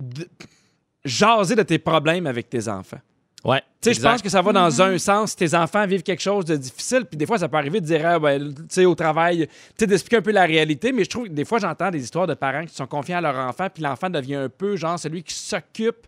de- 0.00 0.26
jaser 1.04 1.54
de 1.54 1.62
tes 1.62 1.78
problèmes 1.78 2.26
avec 2.26 2.50
tes 2.50 2.68
enfants. 2.68 3.00
Ouais. 3.42 3.62
Tu 3.80 3.88
sais, 3.88 3.94
je 3.94 4.02
pense 4.02 4.20
que 4.20 4.28
ça 4.28 4.42
va 4.42 4.52
dans 4.52 4.82
un 4.82 4.98
sens. 4.98 5.34
Tes 5.34 5.54
enfants 5.54 5.86
vivent 5.86 6.02
quelque 6.02 6.20
chose 6.20 6.44
de 6.44 6.56
difficile, 6.56 7.06
puis 7.06 7.16
des 7.16 7.24
fois, 7.24 7.38
ça 7.38 7.48
peut 7.48 7.56
arriver 7.56 7.80
de 7.80 7.86
dire, 7.86 8.02
ah, 8.04 8.18
ben, 8.18 8.52
tu 8.52 8.62
sais, 8.68 8.84
au 8.84 8.94
travail, 8.94 9.46
tu 9.46 9.54
sais, 9.78 9.86
d'expliquer 9.86 10.16
un 10.18 10.22
peu 10.22 10.30
la 10.32 10.44
réalité. 10.44 10.92
Mais 10.92 11.04
je 11.04 11.08
trouve 11.08 11.24
que 11.28 11.32
des 11.32 11.46
fois, 11.46 11.58
j'entends 11.58 11.90
des 11.90 12.02
histoires 12.02 12.26
de 12.26 12.34
parents 12.34 12.66
qui 12.66 12.74
sont 12.74 12.86
confiants 12.86 13.16
à 13.16 13.20
leur 13.22 13.36
enfant, 13.36 13.68
puis 13.72 13.82
l'enfant 13.82 14.10
devient 14.10 14.34
un 14.34 14.48
peu, 14.50 14.76
genre, 14.76 14.98
celui 14.98 15.22
qui 15.22 15.32
s'occupe 15.34 16.06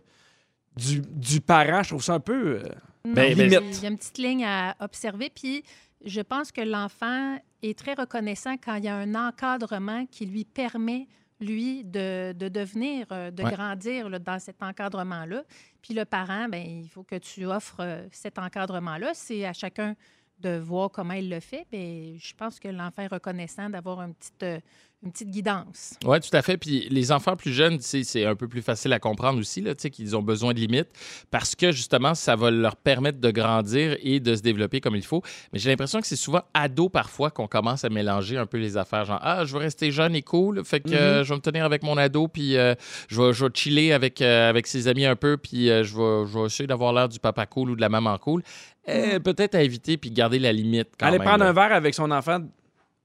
du, 0.75 1.01
du 1.01 1.41
parent. 1.41 1.83
Je 1.83 1.89
trouve 1.89 2.03
ça 2.03 2.13
un 2.15 2.19
peu. 2.19 2.57
euh, 2.59 2.63
Non, 3.05 3.13
Ben, 3.13 3.35
ben, 3.35 3.47
il 3.47 3.51
y 3.53 3.55
a- 3.85 3.89
une 3.89 3.97
petite 3.97 4.17
ligne 4.17 4.45
à 4.45 4.75
observer. 4.79 5.29
Puis 5.33 5.63
je 6.05 6.21
pense 6.21 6.51
que 6.51 6.61
l'enfant 6.61 7.37
est 7.61 7.77
très 7.77 7.93
reconnaissant 7.93 8.55
quand 8.57 8.75
il 8.75 8.85
y 8.85 8.87
a 8.87 8.95
un 8.95 9.15
encadrement 9.15 10.05
qui 10.07 10.25
lui 10.25 10.45
permet, 10.45 11.07
lui, 11.39 11.83
de, 11.83 12.33
de 12.33 12.47
devenir, 12.47 13.05
euh, 13.11 13.29
de 13.31 13.43
Ouais. 13.43 13.51
grandir 13.51 14.09
là, 14.09 14.19
dans 14.19 14.39
cet 14.39 14.61
encadrement-là. 14.63 15.43
Puis 15.81 15.93
le 15.93 16.05
parent, 16.05 16.47
ben, 16.49 16.63
il 16.65 16.87
faut 16.89 17.03
que 17.03 17.15
tu 17.17 17.45
offres 17.45 17.81
euh, 17.81 18.07
cet 18.11 18.39
encadrement-là. 18.39 19.11
C'est 19.13 19.43
à 19.45 19.51
chacun 19.53 19.95
de 20.39 20.57
voir 20.57 20.89
comment 20.91 21.13
il 21.13 21.29
le 21.29 21.39
fait. 21.39 21.65
Mais 21.71 22.17
je 22.17 22.33
pense 22.35 22.59
que 22.59 22.67
l'enfant 22.69 23.01
est 23.03 23.07
reconnaissant 23.07 23.69
d'avoir 23.69 24.01
une 24.01 24.13
petite, 24.13 24.63
une 25.03 25.11
petite 25.11 25.29
guidance. 25.29 25.95
Oui, 26.05 26.19
tout 26.19 26.35
à 26.35 26.41
fait. 26.41 26.57
Puis 26.57 26.87
les 26.89 27.11
enfants 27.11 27.35
plus 27.35 27.51
jeunes, 27.51 27.79
c'est 27.81 28.25
un 28.25 28.35
peu 28.35 28.47
plus 28.47 28.61
facile 28.61 28.93
à 28.93 28.99
comprendre 28.99 29.39
aussi, 29.39 29.61
là, 29.61 29.75
tu 29.75 29.81
sais, 29.81 29.89
qu'ils 29.89 30.15
ont 30.15 30.21
besoin 30.21 30.53
de 30.53 30.59
limites 30.59 30.89
parce 31.31 31.55
que 31.55 31.71
justement, 31.71 32.15
ça 32.15 32.35
va 32.35 32.51
leur 32.51 32.75
permettre 32.75 33.19
de 33.19 33.31
grandir 33.31 33.97
et 34.01 34.19
de 34.19 34.35
se 34.35 34.41
développer 34.41 34.79
comme 34.81 34.95
il 34.95 35.05
faut. 35.05 35.21
Mais 35.51 35.59
j'ai 35.59 35.69
l'impression 35.69 35.99
que 36.01 36.07
c'est 36.07 36.15
souvent 36.15 36.41
ado 36.53 36.89
parfois 36.89 37.31
qu'on 37.31 37.47
commence 37.47 37.83
à 37.83 37.89
mélanger 37.89 38.37
un 38.37 38.45
peu 38.45 38.57
les 38.57 38.77
affaires. 38.77 39.05
Genre, 39.05 39.19
ah, 39.21 39.43
je 39.45 39.53
veux 39.53 39.59
rester 39.59 39.91
jeune 39.91 40.15
et 40.15 40.21
cool, 40.21 40.63
fait 40.63 40.79
que 40.79 40.91
euh, 40.93 41.23
je 41.23 41.29
vais 41.29 41.35
me 41.35 41.41
tenir 41.41 41.65
avec 41.65 41.83
mon 41.83 41.97
ado, 41.97 42.27
puis 42.27 42.55
euh, 42.57 42.73
je, 43.09 43.21
vais, 43.21 43.33
je 43.33 43.45
vais 43.45 43.51
chiller 43.53 43.93
avec, 43.93 44.21
euh, 44.21 44.49
avec 44.49 44.67
ses 44.67 44.87
amis 44.87 45.05
un 45.05 45.15
peu, 45.15 45.37
puis 45.37 45.69
euh, 45.69 45.83
je, 45.83 45.95
vais, 45.95 46.25
je 46.31 46.39
vais 46.39 46.45
essayer 46.45 46.67
d'avoir 46.67 46.93
l'air 46.93 47.09
du 47.09 47.19
papa 47.19 47.45
cool 47.45 47.71
ou 47.71 47.75
de 47.75 47.81
la 47.81 47.89
maman 47.89 48.17
cool. 48.17 48.41
Eh, 48.87 49.19
Peut-être 49.19 49.55
à 49.55 49.63
éviter 49.63 49.97
puis 49.97 50.11
garder 50.11 50.39
la 50.39 50.51
limite 50.53 50.89
quand 50.99 51.07
Aller 51.07 51.17
même. 51.19 51.27
prendre 51.27 51.43
là. 51.43 51.49
un 51.49 51.53
verre 51.53 51.73
avec 51.73 51.93
son 51.93 52.09
enfant, 52.11 52.39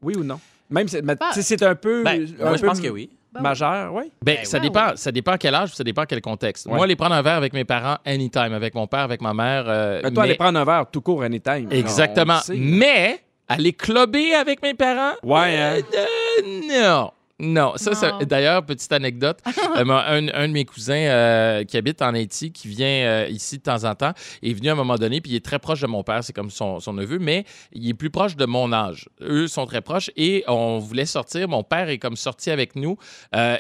oui 0.03 0.15
ou 0.17 0.25
non? 0.25 0.41
Même 0.71 0.89
si 0.89 1.43
c'est 1.43 1.63
un 1.63 1.75
peu. 1.75 2.03
Ben, 2.03 2.27
un 2.41 2.45
moi, 2.45 2.57
je 2.57 2.61
peu 2.61 2.67
pense 2.69 2.81
que 2.81 2.89
oui. 2.89 3.11
Majeur, 3.41 3.95
oui. 3.95 4.11
Ben, 4.23 4.37
Ben 4.37 4.45
ça, 4.45 4.57
oui. 4.59 4.63
dépend, 4.65 4.97
ça 4.97 5.13
dépend 5.13 5.33
à 5.33 5.39
quel 5.39 5.55
âge, 5.55 5.73
ça 5.75 5.85
dépend 5.85 6.03
à 6.03 6.07
quel 6.07 6.21
contexte. 6.21 6.67
Ouais. 6.67 6.75
Moi, 6.75 6.85
aller 6.85 6.97
prendre 6.97 7.15
un 7.15 7.23
verre 7.23 7.37
avec 7.37 7.53
mes 7.53 7.65
parents, 7.65 7.99
anytime, 8.05 8.53
avec 8.53 8.75
mon 8.75 8.87
père, 8.89 9.01
avec 9.01 9.21
ma 9.21 9.33
mère. 9.33 9.65
euh, 9.69 10.01
Mais 10.03 10.11
toi, 10.11 10.23
mais- 10.25 10.31
aller 10.31 10.39
prendre 10.39 10.59
un 10.59 10.65
verre 10.65 10.87
tout 10.91 11.01
court 11.03 11.23
anytime. 11.23 11.69
Exactement. 11.71 12.39
Mais 12.57 13.21
aller 13.47 13.73
clubber 13.75 14.35
avec 14.35 14.61
mes 14.63 14.75
parents, 14.75 15.15
Ouais, 15.23 15.57
hein? 15.57 15.77
euh, 15.95 16.83
non. 16.83 17.11
Non, 17.41 17.75
ça, 17.77 17.95
ça- 17.95 18.19
d'ailleurs, 18.25 18.65
petite 18.67 18.91
anecdote, 18.91 19.39
euh, 19.77 19.85
un, 19.85 20.27
un 20.29 20.49
de 20.49 20.53
mes 20.53 20.65
cousins 20.65 20.95
euh, 20.95 21.63
qui 21.65 21.77
habite 21.77 22.03
en 22.03 22.13
Haïti, 22.15 22.51
qui 22.51 22.67
vient 22.67 22.87
euh, 22.89 23.27
ici 23.31 23.59
de 23.59 23.63
temps 23.63 23.85
en 23.85 23.95
temps, 23.95 24.13
est 24.43 24.53
venu 24.53 24.69
à 24.69 24.73
un 24.73 24.75
moment 24.75 24.97
donné, 24.97 25.21
puis 25.21 25.33
il 25.33 25.37
est 25.37 25.45
très 25.45 25.61
proche 25.61 25.81
de 25.81 25.87
mon 25.87 26.03
père, 26.03 26.25
c'est 26.25 26.33
comme 26.33 26.51
son, 26.51 26.81
son 26.81 26.93
neveu, 26.95 27.19
mais 27.21 27.45
il 27.73 27.89
est 27.89 27.95
plus 27.95 28.11
proche 28.11 28.35
de 28.35 28.45
mon 28.45 28.73
âge. 28.73 29.09
Eux 29.21 29.47
sont 29.47 29.67
très 29.67 29.83
proches 29.83 30.11
et 30.17 30.43
on 30.49 30.79
voulait 30.79 31.07
sortir. 31.07 31.49
Mon 31.49 31.63
père 31.63 31.89
est 31.89 31.99
comme 31.99 32.17
sorti 32.17 32.51
avec 32.51 32.75
nous 32.75 32.97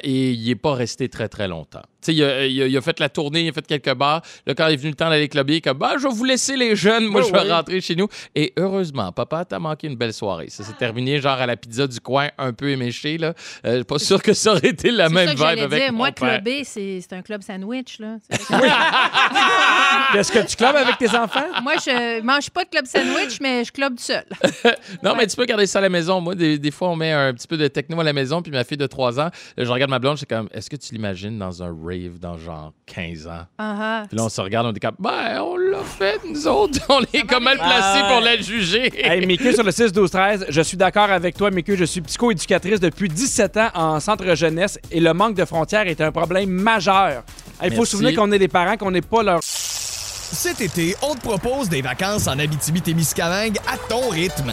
et 0.02 0.30
il 0.32 0.46
n'est 0.48 0.54
pas 0.56 0.74
resté 0.74 1.08
très, 1.08 1.28
très 1.28 1.46
longtemps. 1.46 1.82
Tu 2.00 2.12
sais, 2.12 2.14
il 2.14 2.22
a, 2.24 2.46
il 2.46 2.62
a- 2.62 2.66
il 2.68 2.76
a 2.76 2.80
fait 2.80 2.98
la 3.00 3.08
tournée, 3.08 3.40
il 3.42 3.48
a 3.48 3.52
fait 3.52 3.66
quelques 3.66 3.92
bars. 3.94 4.22
Là, 4.46 4.54
quand 4.54 4.68
il 4.68 4.74
est 4.74 4.76
venu 4.76 4.90
le 4.90 4.94
temps 4.96 5.10
d'aller 5.10 5.28
clubber, 5.28 5.54
il 5.54 5.56
est 5.56 5.60
comme, 5.60 5.78
bah, 5.78 5.94
je 5.98 6.04
vais 6.06 6.14
vous 6.14 6.24
laisser 6.24 6.56
les 6.56 6.76
jeunes, 6.76 7.06
moi, 7.06 7.22
Ouais, 7.22 7.26
je 7.28 7.32
vais 7.32 7.52
rentrer 7.52 7.80
chez 7.80 7.96
nous. 7.96 8.06
Et 8.36 8.52
heureusement, 8.56 9.10
papa, 9.10 9.44
t'as 9.44 9.58
manqué 9.58 9.88
une 9.88 9.96
belle 9.96 10.12
soirée. 10.12 10.46
Ça 10.48 10.62
s'est 10.62 10.74
terminé 10.74 11.20
genre 11.20 11.38
à 11.38 11.46
la 11.46 11.56
pizza 11.56 11.86
du 11.88 12.00
coin, 12.00 12.28
un 12.38 12.52
peu 12.52 12.68
éméché, 12.70 13.18
là. 13.18 13.34
Euh, 13.66 13.82
pas 13.82 13.98
sûr 13.98 14.22
que 14.22 14.32
ça 14.32 14.52
aurait 14.52 14.68
été 14.68 14.90
la 14.92 15.08
C'est 15.08 15.14
même 15.14 15.28
ça 15.28 15.34
que 15.34 15.38
vibe 15.56 15.64
avec 15.64 15.82
dire. 15.82 15.92
mon 15.92 15.98
Moi, 15.98 16.12
clubber, 16.12 16.62
c'est 16.64 17.00
c'est 17.00 17.14
un 17.14 17.22
club 17.22 17.42
sandwich. 17.42 17.98
Là. 17.98 18.16
C'est- 18.30 20.18
Est-ce 20.18 20.32
que 20.32 20.46
tu 20.46 20.56
clubes 20.56 20.76
avec 20.76 20.98
tes 20.98 21.08
enfants? 21.10 21.44
Moi, 21.62 21.74
je 21.84 22.20
mange 22.22 22.50
pas 22.50 22.64
de 22.64 22.70
club 22.70 22.86
sandwich, 22.86 23.38
mais 23.40 23.64
je 23.64 23.72
club 23.72 23.98
seul. 23.98 24.24
Non, 25.02 25.14
mais 25.16 25.26
tu 25.26 25.36
peux 25.36 25.44
garder 25.44 25.66
ça 25.66 25.78
à 25.78 25.82
la 25.82 25.88
maison. 25.88 26.20
Moi, 26.20 26.34
des, 26.34 26.58
des 26.58 26.70
fois, 26.70 26.88
on 26.88 26.96
met 26.96 27.12
un 27.12 27.32
petit 27.34 27.46
peu 27.46 27.56
de 27.56 27.68
techno 27.68 27.98
à 28.00 28.04
la 28.04 28.12
maison, 28.12 28.42
puis 28.42 28.50
ma 28.52 28.64
fille 28.64 28.76
de 28.76 28.86
3 28.86 29.20
ans, 29.20 29.30
je 29.56 29.64
regarde 29.70 29.90
ma 29.90 29.98
blonde, 29.98 30.14
je 30.14 30.18
suis 30.18 30.26
comme, 30.26 30.48
est-ce 30.52 30.70
que 30.70 30.76
tu 30.76 30.92
l'imagines 30.94 31.38
dans 31.38 31.62
un 31.62 31.70
rave 31.88 32.18
dans 32.20 32.36
genre 32.36 32.72
15 32.86 33.26
ans? 33.26 33.46
Ah. 33.58 34.04
Puis 34.08 34.16
là, 34.16 34.24
on 34.24 34.28
se 34.28 34.40
regarde, 34.40 34.66
on 34.66 34.72
est 34.72 34.80
comme, 34.80 34.96
ben, 34.98 35.40
on 35.40 35.56
l'a 35.56 35.82
fait, 35.82 36.20
nous 36.28 36.46
autres. 36.46 36.78
On 36.90 37.02
est 37.12 37.26
comme 37.26 37.44
mal 37.44 37.56
placés 37.56 38.00
Ah, 38.02 38.08
pour 38.12 38.20
la 38.20 38.36
juger. 38.36 38.90
Hey, 39.04 39.24
Mickey, 39.26 39.52
sur 39.54 39.64
le 39.64 39.70
6-12-13, 39.70 40.46
je 40.48 40.60
suis 40.60 40.76
d'accord 40.76 41.10
avec 41.10 41.36
toi, 41.36 41.50
Mickey. 41.50 41.76
Je 41.76 41.84
suis 41.84 42.00
psycho-éducatrice 42.00 42.80
depuis 42.80 43.08
17 43.08 43.56
ans 43.56 43.68
en 43.74 44.00
centre 44.00 44.34
jeunesse 44.34 44.78
et 44.90 45.00
le 45.00 45.12
manque 45.14 45.34
de 45.34 45.44
frontières 45.44 45.86
est 45.86 46.00
un 46.00 46.12
problème 46.12 46.50
majeur. 46.50 47.22
Il 47.64 47.72
faut 47.74 47.84
se 47.84 47.92
souvenir 47.92 48.14
qu'on 48.14 48.30
est 48.32 48.38
des 48.38 48.48
parents, 48.48 48.76
qu'on 48.76 48.90
n'est 48.90 49.00
pas 49.02 49.22
leur. 49.22 49.40
Cet 49.42 50.60
été, 50.60 50.94
on 51.02 51.14
te 51.14 51.20
propose 51.20 51.68
des 51.68 51.80
vacances 51.82 52.26
en 52.28 52.38
Abitibi-Témiscamingue 52.38 53.58
à 53.66 53.76
ton 53.88 54.08
rythme. 54.10 54.52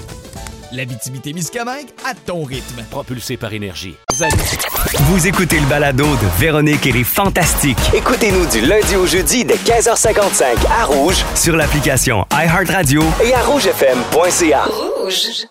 L'Abitibi-Témiscamingue 0.73 1.87
à 2.05 2.13
ton 2.13 2.43
rythme. 2.43 2.83
Propulsé 2.89 3.35
par 3.35 3.53
énergie. 3.53 3.95
Vous 5.01 5.27
écoutez 5.27 5.59
le 5.59 5.65
balado 5.65 6.05
de 6.05 6.39
Véronique 6.39 6.85
et 6.85 6.93
les 6.93 7.03
Fantastiques. 7.03 7.77
Écoutez-nous 7.93 8.45
du 8.47 8.61
lundi 8.61 8.95
au 8.95 9.05
jeudi 9.05 9.43
dès 9.43 9.55
15h55 9.55 10.43
à 10.69 10.85
Rouge 10.85 11.25
sur 11.35 11.57
l'application 11.57 12.25
iHeartRadio 12.31 13.03
et 13.23 13.33
à 13.33 13.41
rougefm.ca. 13.43 14.63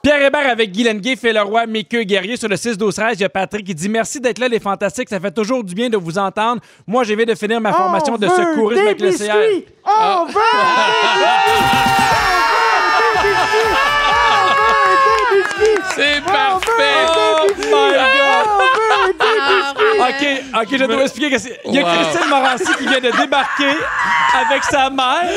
Pierre 0.02 0.22
Hébert 0.22 0.50
avec 0.50 0.72
Guy 0.72 0.84
Lenguet, 0.84 1.16
fait 1.16 1.34
le 1.34 1.42
roi, 1.42 1.66
Mickey 1.66 2.06
Guerrier 2.06 2.38
sur 2.38 2.48
le 2.48 2.56
6-12-13. 2.56 3.10
Il 3.14 3.20
y 3.20 3.24
a 3.24 3.28
Patrick 3.28 3.66
qui 3.66 3.74
dit 3.74 3.90
Merci 3.90 4.20
d'être 4.20 4.38
là, 4.38 4.48
les 4.48 4.60
fantastiques. 4.60 5.10
Ça 5.10 5.20
fait 5.20 5.32
toujours 5.32 5.62
du 5.62 5.74
bien 5.74 5.90
de 5.90 5.98
vous 5.98 6.18
entendre. 6.18 6.62
Moi, 6.86 7.04
je 7.04 7.12
viens 7.12 7.26
de 7.26 7.34
finir 7.34 7.60
ma 7.60 7.72
formation 7.72 8.16
de 8.16 8.26
secourisme 8.26 8.86
avec 8.86 9.00
le 9.00 9.12
CR. 9.12 9.34
On 9.84 10.26
veut 10.26 10.40
C'est 15.94 16.20
parfait! 16.24 17.06
Oh 17.08 17.46
my 17.58 17.92
God! 17.92 18.46
OK, 20.00 20.62
OK, 20.62 20.68
je 20.78 20.84
dois 20.84 21.02
expliquer 21.02 21.30
que 21.30 21.38
c'est. 21.38 21.60
Il 21.66 21.74
y 21.74 21.78
a 21.78 21.82
Wow. 21.82 21.88
Christine 21.94 22.28
Morancy 22.28 22.74
qui 22.78 22.86
vient 22.86 23.00
de 23.00 23.10
débarquer 23.16 23.76
avec 24.34 24.64
sa 24.64 24.88
mère 24.90 25.28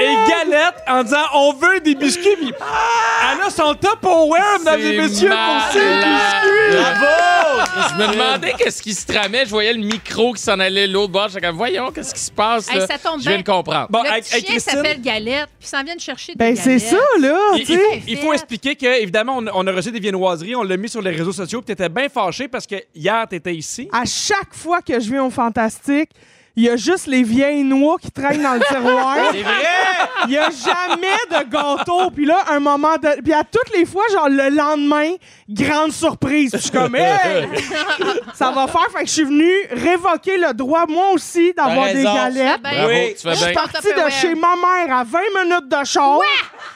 et 0.00 0.16
Galette 0.28 0.76
en 0.88 1.02
disant 1.02 1.24
On 1.34 1.52
veut 1.54 1.80
des 1.80 1.94
biscuits. 1.94 2.36
Puis 2.36 2.52
elle 2.56 3.46
a 3.46 3.50
son 3.50 3.74
top 3.74 4.04
aware, 4.04 4.58
mesdames 4.60 4.80
et 4.80 4.98
messieurs, 5.00 5.30
pour 5.30 5.72
ses 5.72 5.80
biscuits. 5.80 6.76
Bravo! 7.00 7.65
Je 7.76 7.94
me 8.06 8.12
demandais 8.12 8.54
qu'est-ce 8.58 8.82
qui 8.82 8.94
se 8.94 9.06
tramait. 9.06 9.44
Je 9.44 9.50
voyais 9.50 9.72
le 9.72 9.80
micro 9.84 10.32
qui 10.32 10.42
s'en 10.42 10.58
allait 10.58 10.86
l'autre 10.86 11.12
bord. 11.12 11.28
J'étais 11.28 11.46
comme, 11.46 11.56
voyons, 11.56 11.90
qu'est-ce 11.92 12.14
qui 12.14 12.20
se 12.20 12.30
passe? 12.30 12.68
Hey, 12.70 12.78
là? 12.78 12.86
ça 12.86 12.98
tombe 12.98 13.18
Je 13.18 13.28
viens 13.28 13.32
bien. 13.32 13.38
de 13.42 13.46
comprendre. 13.46 13.88
Bon, 13.90 14.02
Le 14.02 14.20
petit 14.20 14.44
chien 14.46 14.58
s'appelle 14.58 15.00
Galette, 15.00 15.48
puis 15.58 15.68
ça 15.68 15.82
vient 15.82 15.94
de 15.94 16.00
chercher 16.00 16.32
des 16.32 16.38
Ben, 16.38 16.56
c'est 16.56 16.78
ça, 16.78 16.96
là, 17.20 17.38
Il, 17.56 17.64
tu 17.66 17.72
il- 17.72 17.78
sais. 17.78 18.02
il 18.08 18.16
faut 18.18 18.32
expliquer 18.32 18.74
que, 18.76 19.00
évidemment, 19.00 19.38
on, 19.38 19.46
on 19.52 19.66
a 19.66 19.72
reçu 19.72 19.90
des 19.92 20.00
viennoiseries, 20.00 20.56
on 20.56 20.62
l'a 20.62 20.76
mis 20.76 20.88
sur 20.88 21.02
les 21.02 21.10
réseaux 21.10 21.32
sociaux, 21.32 21.60
puis 21.62 21.74
t'étais 21.74 21.88
bien 21.88 22.08
fâché 22.08 22.48
parce 22.48 22.66
que 22.66 22.76
hier, 22.94 23.26
t'étais 23.28 23.54
ici. 23.54 23.88
À 23.92 24.04
chaque 24.04 24.52
fois 24.54 24.80
que 24.82 24.98
je 24.98 25.10
viens 25.10 25.24
au 25.24 25.30
Fantastique, 25.30 26.10
il 26.56 26.64
y 26.64 26.70
a 26.70 26.76
juste 26.76 27.06
les 27.06 27.22
vieilles 27.22 27.62
noix 27.62 27.96
qui 28.00 28.10
traînent 28.10 28.42
dans 28.42 28.54
le 28.54 28.60
tiroir. 28.60 29.16
C'est 29.30 29.42
vrai! 29.42 30.08
Il 30.26 30.32
y 30.32 30.38
a 30.38 30.48
jamais 30.50 31.16
de 31.30 31.50
gâteau. 31.50 32.10
Puis 32.10 32.24
là, 32.24 32.38
un 32.50 32.58
moment 32.60 32.96
de... 32.96 33.20
Puis 33.22 33.32
à 33.34 33.44
toutes 33.44 33.76
les 33.76 33.84
fois, 33.84 34.02
genre 34.10 34.28
le 34.30 34.48
lendemain, 34.48 35.10
grande 35.48 35.92
surprise. 35.92 36.50
Puis 36.52 36.58
je 36.60 36.64
suis 36.68 36.70
comme, 36.72 36.96
hey! 36.96 37.46
ça 38.34 38.50
va 38.50 38.66
faire. 38.66 38.86
Fait 38.90 39.00
que 39.02 39.06
je 39.06 39.12
suis 39.12 39.24
venu 39.24 39.50
révoquer 39.70 40.38
le 40.38 40.54
droit, 40.54 40.86
moi 40.88 41.10
aussi, 41.12 41.52
d'avoir 41.52 41.86
des 41.92 42.02
galettes. 42.02 42.62
Bravo, 42.62 42.88
Oui. 42.88 43.14
tu 43.14 43.22
fais 43.28 43.30
Je 43.30 43.36
suis 43.36 43.52
bien. 43.52 43.54
partie 43.54 43.88
de 43.92 44.10
chez 44.10 44.34
ma 44.34 44.54
mère 44.56 44.96
à 44.96 45.04
20 45.04 45.18
minutes 45.44 45.68
de 45.68 45.84
char. 45.84 46.18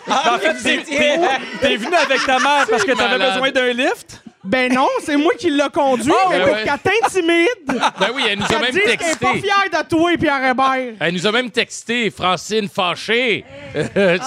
en 0.09 0.39
fait, 0.39 0.55
t'es- 0.63 1.77
venu 1.77 1.95
avec 1.95 2.27
ta 2.27 2.39
mère 2.39 2.67
parce 2.69 2.85
que 2.85 2.93
t'avais 2.93 3.19
besoin 3.19 3.51
d'un 3.51 3.73
lift? 3.73 4.23
Ben 4.43 4.73
non, 4.73 4.89
c'est 5.05 5.19
moi 5.19 5.33
qui 5.39 5.51
l'ai 5.51 5.69
conduit, 5.73 6.11
mais 6.31 6.39
ben 6.39 6.45
pour 6.47 6.55
ouais. 6.55 6.65
qu'elle 6.65 6.79
t'intimide, 6.79 7.83
Ben 8.01 8.09
oui, 8.15 8.23
elle 8.27 8.39
nous 8.39 8.45
a 8.47 8.59
même 8.59 8.71
dise 8.71 8.81
qu'elle 8.81 8.91
est 8.93 8.97
texté. 8.97 9.27
pas 9.27 9.35
fière 9.35 9.83
de 9.83 9.89
toi, 9.89 10.11
Pierre 10.19 10.45
Hébert. 10.45 10.95
Elle 10.99 11.13
nous 11.15 11.27
a 11.27 11.33
même 11.33 11.51
texté, 11.51 12.11
Francine 12.11 12.67
fâchée. 12.69 13.45
c'est 13.75 13.93
clair, 13.93 14.19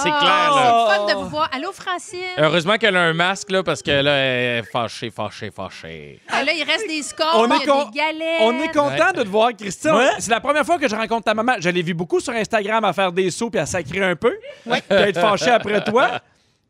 là. 0.54 0.86
C'est 0.88 0.96
fun 0.96 1.06
de 1.06 1.14
vous 1.24 1.28
voir. 1.30 1.50
Allô, 1.52 1.72
Francine? 1.72 2.20
Heureusement 2.38 2.76
qu'elle 2.76 2.96
a 2.96 3.00
un 3.02 3.12
masque, 3.12 3.50
là, 3.50 3.64
parce 3.64 3.82
que 3.82 3.90
là, 3.90 4.12
elle 4.14 4.58
est 4.60 4.70
fâchée, 4.70 5.10
fâchée, 5.10 5.50
fâchée. 5.50 6.20
Ben 6.30 6.44
là, 6.44 6.52
il 6.52 6.62
reste 6.62 6.86
des 6.86 7.02
scores, 7.02 7.34
On 7.36 7.50
est 7.50 7.56
il 7.56 7.66
y 7.66 7.70
a 7.70 7.72
con- 7.72 7.90
des 7.90 7.98
galettes. 7.98 8.40
On 8.42 8.60
est 8.62 8.72
content 8.72 9.12
de 9.16 9.22
te 9.24 9.28
voir, 9.28 9.50
Christian. 9.58 9.96
Ouais. 9.96 10.10
C'est 10.20 10.30
la 10.30 10.40
première 10.40 10.64
fois 10.64 10.78
que 10.78 10.86
je 10.88 10.94
rencontre 10.94 11.24
ta 11.24 11.34
maman. 11.34 11.54
Je 11.58 11.68
l'ai 11.70 11.82
vu 11.82 11.92
beaucoup 11.94 12.20
sur 12.20 12.32
Instagram 12.34 12.84
à 12.84 12.92
faire 12.92 13.10
des 13.10 13.32
sauts 13.32 13.50
puis 13.50 13.58
à 13.60 13.66
sacrer 13.66 14.04
un 14.04 14.14
peu. 14.14 14.32
Puis 14.62 14.72
à 14.90 15.08
être 15.08 15.20
fâchée 15.20 15.50
après 15.50 15.82
toi. 15.82 16.20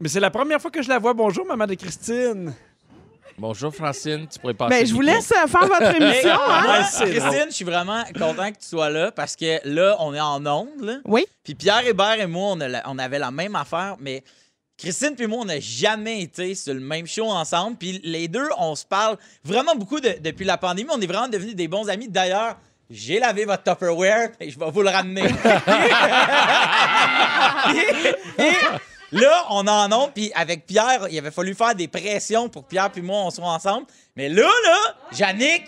Mais 0.00 0.08
c'est 0.08 0.20
la 0.20 0.30
première 0.30 0.60
fois 0.62 0.70
que 0.70 0.80
je 0.82 0.88
la 0.88 0.98
vois. 0.98 1.12
Bonjour, 1.12 1.44
maman 1.46 1.66
de 1.66 1.74
Christine. 1.74 2.54
Bonjour, 3.36 3.74
Francine. 3.74 4.28
Tu 4.32 4.38
pourrais 4.38 4.54
passer. 4.54 4.70
Ben, 4.70 4.86
je 4.86 4.94
vous 4.94 5.00
micro? 5.00 5.16
laisse 5.16 5.32
euh, 5.32 5.46
faire 5.48 5.66
votre 5.66 5.96
émission, 6.00 6.38
hein? 6.48 6.82
Christine, 7.00 7.46
je 7.48 7.54
suis 7.54 7.64
vraiment 7.64 8.04
content 8.16 8.52
que 8.52 8.58
tu 8.58 8.68
sois 8.68 8.90
là 8.90 9.10
parce 9.10 9.34
que 9.34 9.58
là, 9.68 9.96
on 9.98 10.14
est 10.14 10.20
en 10.20 10.44
onde. 10.46 10.68
Là. 10.80 10.98
Oui. 11.04 11.26
Puis 11.42 11.54
Pierre 11.56 11.84
Hébert 11.86 12.20
et 12.20 12.26
moi, 12.26 12.50
on, 12.52 12.60
a 12.60 12.68
la- 12.68 12.82
on 12.86 12.96
avait 12.98 13.18
la 13.18 13.32
même 13.32 13.56
affaire, 13.56 13.96
mais 13.98 14.22
Christine 14.78 15.16
puis 15.16 15.26
moi, 15.26 15.40
on 15.42 15.46
n'a 15.46 15.58
jamais 15.60 16.22
été 16.22 16.54
sur 16.54 16.74
le 16.74 16.80
même 16.80 17.06
show 17.08 17.28
ensemble. 17.28 17.76
Puis 17.76 18.00
les 18.04 18.28
deux, 18.28 18.48
on 18.58 18.76
se 18.76 18.84
parle 18.84 19.16
vraiment 19.44 19.74
beaucoup 19.74 19.98
de- 20.00 20.16
depuis 20.20 20.44
la 20.44 20.56
pandémie. 20.56 20.88
On 20.92 21.00
est 21.00 21.06
vraiment 21.06 21.28
devenus 21.28 21.56
des 21.56 21.66
bons 21.66 21.88
amis. 21.88 22.08
D'ailleurs, 22.08 22.56
j'ai 22.88 23.18
lavé 23.18 23.46
votre 23.46 23.64
Tupperware 23.64 24.28
et 24.38 24.48
je 24.50 24.58
vais 24.58 24.70
vous 24.70 24.82
le 24.82 24.90
ramener. 24.90 25.22
et, 28.38 28.42
et 28.42 28.52
là, 29.20 29.44
on 29.50 29.66
en 29.66 29.92
onde, 29.92 30.12
puis 30.14 30.30
avec 30.34 30.66
Pierre, 30.66 31.06
il 31.10 31.18
avait 31.18 31.30
fallu 31.30 31.54
faire 31.54 31.74
des 31.74 31.88
pressions 31.88 32.48
pour 32.48 32.64
que 32.64 32.68
Pierre 32.68 32.90
puis 32.90 33.02
moi, 33.02 33.18
on 33.24 33.30
soit 33.30 33.44
ensemble. 33.46 33.86
Mais 34.16 34.28
là, 34.28 34.42
là, 34.42 34.78
Yannick, 35.16 35.64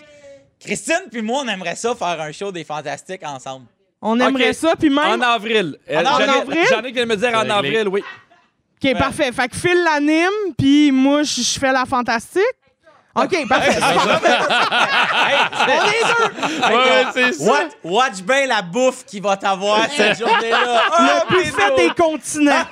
Christine 0.59 1.03
puis 1.11 1.21
moi, 1.21 1.43
on 1.45 1.47
aimerait 1.47 1.75
ça 1.75 1.95
faire 1.95 2.19
un 2.21 2.31
show 2.31 2.51
des 2.51 2.63
Fantastiques 2.63 3.23
ensemble. 3.23 3.65
On 4.01 4.19
aimerait 4.19 4.49
Ok. 4.49 4.55
ça, 4.55 4.75
puis 4.77 4.89
même... 4.89 5.21
En 5.21 5.21
avril. 5.21 5.77
Euh, 5.89 6.03
En 6.03 6.15
avril? 6.15 6.65
Viennent 6.93 7.07
me 7.07 7.15
dire 7.15 7.33
en 7.33 7.49
avril, 7.49 7.87
oui. 7.87 8.03
OK, 8.83 8.93
parfait. 8.97 9.31
Fait 9.31 9.47
que 9.47 9.55
Phil 9.55 9.83
l'anime, 9.83 10.53
puis 10.57 10.91
moi, 10.91 11.23
je 11.23 11.41
je 11.41 11.59
fais 11.59 11.71
la 11.71 11.85
fantastique. 11.85 12.43
OK, 13.23 13.47
parfait. 13.49 13.77
On 13.81 13.89
est 13.89 14.19
deux! 16.07 16.67
Ouais, 16.67 16.75
ouais, 16.75 17.05
c'est 17.13 17.33
ça. 17.33 17.51
Watch, 17.51 17.71
watch 17.83 18.21
bien 18.21 18.45
la 18.47 18.61
bouffe 18.61 19.03
qui 19.05 19.19
va 19.19 19.35
t'avoir 19.37 19.81
cette 19.95 20.19
journée-là. 20.19 20.81
Le 20.99 21.35
buffet 21.35 21.75
des 21.77 21.89
continents. 21.95 22.63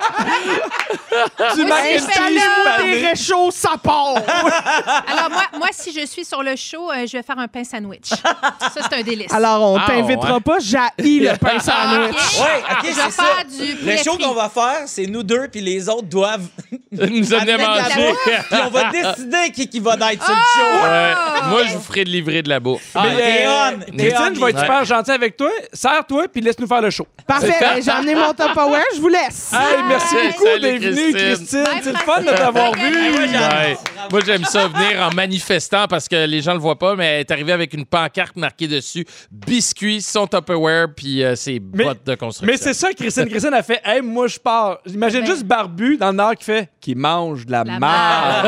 Du 1.54 1.64
mac 1.64 1.78
and 1.80 1.84
cheese 1.86 2.06
Installez-moi 2.08 2.76
pané. 2.76 3.00
des 3.00 3.06
réchauds, 3.08 3.50
ça 3.50 3.70
part. 3.82 4.14
Alors, 5.06 5.30
moi, 5.30 5.42
moi, 5.58 5.68
si 5.72 5.92
je 5.92 6.06
suis 6.06 6.24
sur 6.24 6.42
le 6.42 6.54
show, 6.56 6.90
euh, 6.90 7.06
je 7.06 7.16
vais 7.16 7.22
faire 7.22 7.38
un 7.38 7.48
pain 7.48 7.64
sandwich. 7.64 8.08
Ça, 8.10 8.70
c'est 8.88 8.94
un 8.98 9.02
délice. 9.02 9.32
Alors, 9.32 9.62
on 9.72 9.78
Ah, 9.78 9.84
t'invitera 9.86 10.34
ouais. 10.34 10.40
pas. 10.40 10.56
J'ai 10.60 10.78
le 11.20 11.36
pain 11.38 11.58
sandwich. 11.58 12.40
Ouais, 12.40 12.62
ok, 12.70 12.78
je 12.82 12.86
vais 12.86 12.92
c'est 12.92 13.10
ça. 13.10 13.22
faire 13.24 13.44
du 13.44 13.72
Le 13.72 13.76
poulet 13.78 13.96
show 13.98 14.14
frit. 14.14 14.24
qu'on 14.24 14.34
va 14.34 14.48
faire, 14.48 14.82
c'est 14.86 15.06
nous 15.06 15.22
deux, 15.22 15.48
puis 15.48 15.60
les 15.60 15.88
autres 15.88 16.08
doivent 16.08 16.46
Nous 16.92 17.34
amener 17.34 17.52
à 17.52 17.54
amener 17.54 17.56
de 17.56 17.60
la 17.60 17.82
manger. 17.82 18.06
bouffe, 18.08 18.46
puis 18.50 18.58
on 18.66 18.70
va 18.70 18.84
décider 18.90 19.50
qui, 19.54 19.68
qui 19.68 19.80
va 19.80 19.94
être 20.12 20.24
sur 20.24 20.35
le 20.36 20.62
show. 20.62 20.84
Ouais. 20.84 21.50
Moi, 21.50 21.62
je 21.64 21.72
vous 21.74 21.80
ferai 21.82 22.04
de 22.04 22.10
livrer 22.10 22.42
de 22.42 22.48
la 22.48 22.60
bouffe. 22.60 22.82
Ah, 22.94 23.04
Mais, 23.16 23.46
euh, 23.46 23.70
Christine, 23.96 24.28
on. 24.30 24.34
je 24.34 24.40
vais 24.40 24.50
être 24.50 24.58
super 24.60 24.84
gentil 24.84 25.10
avec 25.12 25.36
toi. 25.36 25.50
Serre-toi, 25.72 26.24
puis 26.32 26.40
laisse-nous 26.40 26.66
faire 26.66 26.80
le 26.82 26.90
show. 26.90 27.06
Parfait. 27.26 27.54
ben, 27.60 27.82
J'ai 27.82 27.90
amené 27.90 28.14
mon 28.14 28.32
Tupperware. 28.32 28.82
Je 28.94 29.00
vous 29.00 29.08
laisse. 29.08 29.52
Hey, 29.52 29.82
merci 29.88 30.14
beaucoup 30.32 30.60
d'être 30.60 30.82
venue, 30.82 31.12
Christine. 31.12 31.64
C'est 31.82 31.92
le 31.92 31.98
fun 31.98 32.20
de 32.20 32.28
t'avoir 32.30 32.72
vu. 32.74 33.10
Moi, 33.12 33.26
j'adore. 33.30 33.58
Ouais. 33.58 33.76
Moi, 34.10 34.20
j'aime 34.24 34.44
ça 34.44 34.68
venir 34.68 35.02
en 35.10 35.14
manifestant 35.14 35.86
parce 35.88 36.08
que 36.08 36.26
les 36.26 36.40
gens 36.40 36.52
le 36.52 36.58
voient 36.60 36.78
pas, 36.78 36.94
mais 36.96 37.06
elle 37.06 37.20
est 37.20 37.30
arrivée 37.30 37.52
avec 37.52 37.74
une 37.74 37.84
pancarte 37.86 38.36
marquée 38.36 38.68
dessus 38.68 39.04
biscuits, 39.30 40.02
son 40.02 40.26
Tupperware, 40.26 40.88
puis 40.96 41.22
euh, 41.22 41.34
ses 41.36 41.60
Mais- 41.74 41.84
bottes 41.84 42.04
de 42.04 42.14
construction. 42.14 42.46
Mais 42.52 42.56
c'est 42.56 42.74
ça, 42.74 42.92
Christine. 42.92 43.26
Christine 43.28 43.54
a 43.54 43.62
fait 43.62 43.80
Hey, 43.84 44.00
moi, 44.02 44.26
je 44.26 44.38
pars. 44.38 44.78
J'imagine 44.86 45.20
Ben. 45.20 45.26
juste 45.26 45.44
Barbu 45.44 45.96
dans 45.96 46.08
le 46.08 46.14
Nord 46.16 46.34
qui 46.36 46.44
fait 46.44 46.68
Qui 46.80 46.94
mange 46.94 47.46
de 47.46 47.52
la, 47.52 47.64
La 47.64 47.78
marde. 47.78 48.46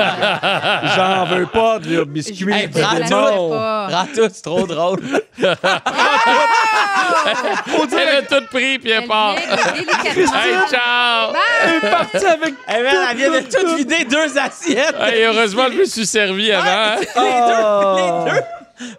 J'en 0.97 1.25
veux 1.27 1.47
pas 1.47 1.78
de 1.79 2.05
biscuits. 2.05 2.53
Hey, 2.53 2.69
de 2.69 2.81
prends 2.81 2.97
tout. 2.97 3.49
Prends 3.89 4.07
c'est 4.33 4.43
trop 4.43 4.67
drôle. 4.67 5.01
Elle 7.93 8.09
a 8.19 8.23
tout 8.23 8.47
pris, 8.51 8.79
puis 8.79 8.91
elle 8.91 9.03
Elle 9.03 9.07
part. 9.07 9.35
Hey, 10.05 10.55
ciao! 10.71 11.33
Elle 11.65 11.75
est 11.77 11.91
partie 11.91 12.27
avec. 12.27 12.55
Hey, 12.67 12.83
man, 12.83 12.95
elle 13.11 13.17
vient 13.17 13.31
de 13.31 13.41
tout 13.47 13.77
vider 13.77 14.05
deux 14.05 14.39
assiettes. 14.39 14.95
Hey, 15.01 15.23
heureusement, 15.25 15.65
je 15.73 15.79
me 15.79 15.85
suis 15.85 16.07
servi 16.07 16.53
avant. 16.53 16.67
hein. 16.69 16.97
Oh. 17.17 18.25
Les 18.27 18.33
deux. 18.33 18.41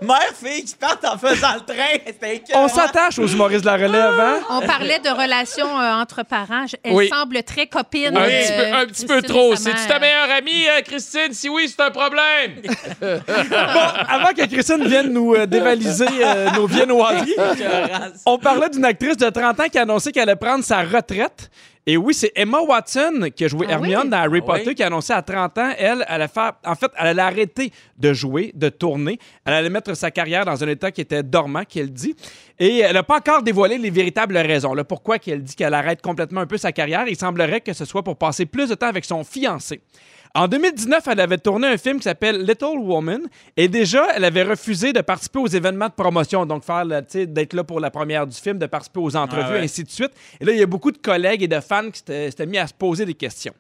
Mère, 0.02 0.34
fille 0.36 0.64
qui 0.66 0.76
partent 0.76 1.06
en 1.06 1.18
faisant 1.18 1.56
le 1.56 1.62
train. 1.62 2.36
On 2.56 2.68
s'attache 2.68 3.20
aux 3.20 3.28
humoristes 3.28 3.62
de 3.62 3.66
la 3.68 3.76
relève, 3.78 4.20
hein? 4.20 4.40
On 4.50 4.62
parlait 4.62 5.00
de 5.00 5.10
relations 5.10 5.80
euh, 5.80 5.94
entre 5.94 6.24
parents. 6.24 6.66
Elle 6.84 6.94
Oui. 6.94 7.10
semble 7.10 7.42
très 7.44 7.68
copine. 7.68 8.16
Un, 8.18 8.22
euh, 8.22 8.28
petit 8.42 8.54
peu, 8.54 8.76
un 8.76 8.86
petit 8.86 9.06
peu 9.06 9.14
Christine 9.22 9.36
trop. 9.36 9.56
C'est-tu 9.56 9.88
ta 9.88 10.00
meilleure 10.00 10.30
amie, 10.38 10.68
euh, 10.68 10.82
Christine? 10.82 11.34
Si 11.34 11.50
oui, 11.50 11.68
c'est 11.74 11.82
un 11.84 11.92
problème. 11.92 12.62
Bon, 13.02 13.82
avant 14.08 14.34
que 14.34 14.46
Christine 14.46 14.86
vienne 14.88 15.12
nous 15.14 15.34
euh, 15.36 15.46
dévaliser 15.46 16.06
euh, 16.24 16.50
nos 16.52 16.68
viennoiseries, 16.68 17.36
on 18.26 18.38
parlait 18.38 18.70
d'une 18.70 18.86
actrice 18.86 19.18
de 19.18 19.30
30 19.30 19.60
ans 19.60 19.68
qui 19.72 19.78
a 19.78 19.82
annoncé 19.84 20.12
qu'elle 20.12 20.24
allait 20.30 20.36
prendre 20.36 20.64
sa 20.64 20.82
retraite. 20.82 21.50
Et 21.92 21.98
oui, 21.98 22.14
c'est 22.14 22.32
Emma 22.36 22.60
Watson 22.62 23.30
qui 23.36 23.46
a 23.46 23.48
joué 23.48 23.66
Ah 23.68 23.72
Hermione 23.72 24.04
oui? 24.04 24.10
dans 24.12 24.18
Harry 24.18 24.40
Ah 24.44 24.46
Potter 24.46 24.64
oui? 24.68 24.76
qui 24.76 24.84
a 24.84 24.86
annoncé 24.86 25.12
à 25.12 25.24
30 25.24 25.58
ans, 25.58 25.72
elle, 25.76 25.88
elle 25.98 26.06
allait 26.08 26.28
faire. 26.28 26.54
En 26.64 26.76
fait, 26.76 26.92
elle 26.96 27.08
allait 27.08 27.22
arrêter 27.24 27.72
de 27.98 28.14
jouer, 28.14 28.52
de 28.54 28.70
tourner. 28.70 29.18
Elle 29.44 29.54
allait 29.54 29.72
mettre 29.72 29.96
sa 29.96 30.12
carrière 30.12 30.46
dans 30.46 30.64
un 30.64 30.68
état 30.68 30.92
qui 30.92 31.02
était 31.02 31.24
dormant, 31.24 31.64
qu'elle 31.68 31.92
dit. 31.92 32.16
Et 32.60 32.78
elle 32.78 32.94
n'a 32.94 33.02
pas 33.02 33.18
encore 33.18 33.42
dévoilé 33.42 33.80
les 33.80 33.90
véritables 33.90 34.38
raisons. 34.38 34.76
Là, 34.76 34.84
pourquoi 34.84 35.18
qu'elle 35.18 35.42
dit 35.42 35.56
qu'elle 35.56 35.74
arrête 35.74 36.00
complètement 36.04 36.42
un 36.42 36.46
peu 36.46 36.58
sa 36.58 36.72
carrière. 36.72 37.06
Il 37.08 37.16
semblerait 37.16 37.62
que 37.62 37.74
ce 37.74 37.86
soit 37.86 38.04
pour 38.04 38.18
passer 38.18 38.46
plus 38.46 38.70
de 38.70 38.76
temps 38.76 38.86
avec 38.86 39.04
son 39.04 39.24
fiancé. 39.24 39.82
En 40.36 40.48
2019, 40.48 41.08
elle 41.08 41.20
avait 41.22 41.40
tourné 41.40 41.68
un 41.68 41.78
film 41.78 41.98
qui 41.98 42.04
s'appelle 42.04 42.44
Little 42.46 42.78
Woman 42.78 43.22
et 43.58 43.68
déjà, 43.68 44.08
elle 44.16 44.24
avait 44.26 44.44
refusé 44.44 44.94
de 44.94 45.02
participer 45.02 45.40
aux 45.40 45.48
événements 45.48 45.88
de 45.88 45.94
promotion, 45.94 46.46
donc 46.46 46.64
faire 46.64 46.86
d'être 46.86 47.54
là 47.54 47.64
pour 47.64 47.80
la 47.80 47.90
première 47.90 48.28
du 48.28 48.36
film, 48.38 48.60
de 48.60 48.68
participer 48.68 49.00
aux 49.00 49.16
entrevues, 49.16 49.44
Ah 49.48 49.52
ouais. 49.54 49.60
ainsi 49.62 49.84
de 49.84 49.90
suite. 49.90 50.12
Et 50.40 50.46
là, 50.46 50.52
il 50.52 50.60
y 50.60 50.64
a 50.64 50.68
beaucoup 50.68 50.92
de 50.92 51.00
collègues 51.00 51.42
et 51.42 51.48
de 51.48 51.60
fans 51.60 51.90
qui 51.90 52.00
s'étaient 52.06 52.46
mis 52.46 52.60
à 52.60 52.68
se 52.68 52.74
poser 52.76 53.06
des 53.06 53.16
questions. 53.16 53.54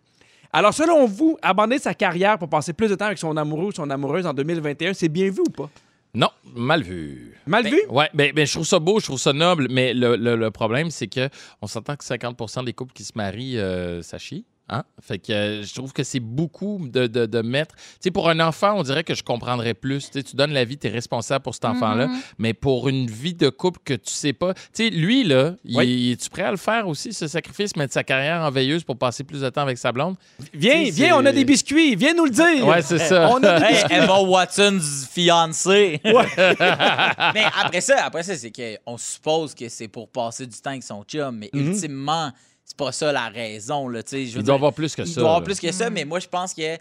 Alors, 0.53 0.73
selon 0.73 1.05
vous, 1.05 1.37
abandonner 1.41 1.79
sa 1.79 1.93
carrière 1.95 2.37
pour 2.37 2.49
passer 2.49 2.73
plus 2.73 2.89
de 2.89 2.95
temps 2.95 3.05
avec 3.05 3.17
son 3.17 3.35
amoureux 3.37 3.67
ou 3.67 3.71
son 3.71 3.89
amoureuse 3.89 4.25
en 4.27 4.33
2021, 4.33 4.93
c'est 4.93 5.09
bien 5.09 5.29
vu 5.29 5.41
ou 5.41 5.51
pas? 5.51 5.69
Non, 6.13 6.29
mal 6.55 6.81
vu. 6.83 7.35
Mal 7.45 7.63
Ben, 7.63 7.69
vu? 7.71 7.81
Ouais, 7.89 8.09
ben, 8.15 8.31
ben, 8.33 8.45
je 8.47 8.53
trouve 8.53 8.65
ça 8.65 8.79
beau, 8.79 8.99
je 8.99 9.05
trouve 9.05 9.19
ça 9.19 9.33
noble, 9.33 9.67
mais 9.69 9.93
le, 9.93 10.15
le- 10.15 10.35
le 10.35 10.51
problème, 10.51 10.89
c'est 10.91 11.07
que 11.07 11.29
on 11.61 11.67
s'entend 11.67 11.95
que 11.95 12.03
50% 12.03 12.65
des 12.65 12.73
couples 12.73 12.93
qui 12.93 13.03
se 13.03 13.13
marient, 13.15 13.59
euh, 13.59 14.01
ça 14.01 14.17
chie. 14.17 14.43
Hein? 14.69 14.83
Fait 15.01 15.17
que 15.19 15.31
euh, 15.33 15.63
je 15.63 15.73
trouve 15.73 15.93
que 15.93 16.03
c'est 16.03 16.19
beaucoup 16.19 16.79
de, 16.87 17.07
de, 17.07 17.25
de 17.25 17.41
mettre. 17.41 17.75
Tu 17.75 17.81
sais, 18.01 18.11
pour 18.11 18.29
un 18.29 18.39
enfant, 18.39 18.75
on 18.77 18.83
dirait 18.83 19.03
que 19.03 19.15
je 19.15 19.23
comprendrais 19.23 19.73
plus. 19.73 20.11
Tu 20.11 20.23
tu 20.23 20.35
donnes 20.35 20.51
la 20.53 20.63
vie, 20.63 20.77
tu 20.77 20.87
es 20.87 20.89
responsable 20.89 21.43
pour 21.43 21.53
cet 21.55 21.65
enfant-là. 21.65 22.07
Mais 22.37 22.53
pour 22.53 22.87
une 22.89 23.07
vie 23.07 23.33
de 23.33 23.49
couple 23.49 23.79
que 23.83 23.93
tu 23.95 24.11
sais 24.13 24.33
pas. 24.33 24.53
Tu 24.53 24.61
sais, 24.73 24.89
lui, 24.89 25.23
là, 25.23 25.53
il- 25.65 26.11
es-tu 26.11 26.29
prêt 26.29 26.43
à 26.43 26.51
le 26.51 26.57
faire 26.57 26.87
aussi, 26.87 27.13
ce 27.13 27.27
sacrifice, 27.27 27.75
mettre 27.75 27.93
sa 27.93 28.03
carrière 28.03 28.41
en 28.41 28.51
veilleuse 28.51 28.83
pour 28.83 28.97
passer 28.97 29.23
plus 29.23 29.41
de 29.41 29.49
temps 29.49 29.61
avec 29.61 29.77
sa 29.77 29.91
blonde? 29.91 30.15
Viens, 30.53 30.89
viens, 30.91 31.17
on 31.17 31.25
a 31.25 31.31
des 31.31 31.45
biscuits, 31.45 31.95
viens 31.95 32.13
nous 32.13 32.25
le 32.25 32.31
dire. 32.31 32.65
Ouais, 32.67 32.81
c'est 32.81 32.99
ça. 32.99 33.29
On 33.31 33.41
a 33.43 33.59
des 33.59 33.65
Hey. 33.65 33.83
Emma 33.89 34.19
Watson's 34.21 35.07
fiancée. 35.11 35.99
mais 36.03 37.45
après 37.61 37.81
ça, 37.81 38.03
après 38.05 38.23
ça, 38.23 38.35
c'est 38.35 38.51
qu'on 38.51 38.97
suppose 38.97 39.53
que 39.53 39.69
c'est 39.69 39.87
pour 39.87 40.07
passer 40.09 40.45
du 40.45 40.57
temps 40.59 40.71
avec 40.71 40.83
son 40.83 41.03
chum, 41.03 41.35
mais 41.37 41.49
Mhm. 41.53 41.67
ultimement, 41.71 42.31
c'est 42.69 42.77
pas 42.77 42.91
ça 42.91 43.11
la 43.11 43.29
raison. 43.29 43.87
Là, 43.89 44.01
je 44.09 44.17
Il 44.17 44.31
dire, 44.31 44.43
doit 44.43 44.55
avoir 44.55 44.73
plus 44.73 44.95
que 44.95 45.01
il 45.01 45.07
ça. 45.07 45.21
doit 45.21 45.29
avoir 45.29 45.39
là. 45.41 45.45
plus 45.45 45.59
que 45.59 45.71
ça, 45.71 45.89
mais 45.89 46.05
moi, 46.05 46.19
je 46.19 46.27
pense 46.27 46.53
que, 46.53 46.77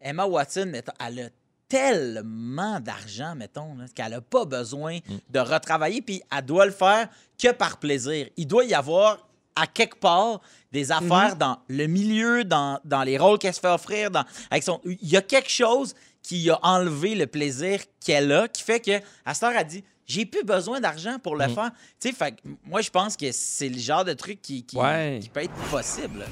Emma 0.00 0.26
Watson, 0.26 0.72
elle 1.00 1.20
a 1.20 1.28
tellement 1.68 2.80
d'argent, 2.80 3.34
mettons, 3.36 3.76
qu'elle 3.94 4.10
n'a 4.10 4.20
pas 4.20 4.44
besoin 4.44 4.96
Mm. 4.98 5.14
de 5.30 5.38
retravailler, 5.40 6.02
puis 6.02 6.22
elle 6.36 6.44
doit 6.44 6.66
le 6.66 6.72
faire 6.72 7.08
que 7.40 7.52
par 7.52 7.78
plaisir. 7.78 8.26
Il 8.36 8.46
doit 8.46 8.64
y 8.64 8.74
avoir, 8.74 9.26
à 9.54 9.66
quelque 9.66 9.96
part, 9.98 10.40
des 10.72 10.90
affaires 10.92 11.34
Mm-hmm. 11.34 11.38
dans 11.38 11.58
le 11.68 11.86
milieu, 11.86 12.44
dans, 12.44 12.78
dans 12.84 13.02
les 13.02 13.16
rôles 13.18 13.38
qu'elle 13.38 13.54
se 13.54 13.60
fait 13.60 13.68
offrir. 13.68 14.10
Dans, 14.10 14.24
avec 14.50 14.62
son, 14.62 14.80
il 14.84 15.08
y 15.08 15.16
a 15.16 15.22
quelque 15.22 15.50
chose 15.50 15.94
qui 16.22 16.50
a 16.50 16.58
enlevé 16.62 17.14
le 17.14 17.26
plaisir 17.26 17.80
qu'elle 18.04 18.32
a, 18.32 18.48
qui 18.48 18.62
fait 18.62 18.80
que, 18.80 19.00
à 19.24 19.32
cette 19.34 19.44
heure, 19.44 19.52
elle 19.56 19.66
dit 19.66 19.84
j'ai 20.06 20.24
plus 20.24 20.44
besoin 20.44 20.80
d'argent 20.80 21.18
pour 21.22 21.36
Mm. 21.36 21.42
le 21.42 21.48
faire. 21.48 21.70
Tu 22.00 22.08
sais, 22.08 22.14
fait 22.14 22.32
que 22.32 22.36
moi, 22.64 22.80
je 22.80 22.90
pense 22.90 23.16
que 23.16 23.26
c'est 23.32 23.68
le 23.68 23.78
genre 23.78 24.04
de 24.04 24.12
truc 24.12 24.40
qui, 24.40 24.64
qui, 24.64 24.76
Ouais. 24.76 25.18
qui 25.22 25.28
peut 25.28 25.40
être 25.42 25.52
possible. 25.70 26.24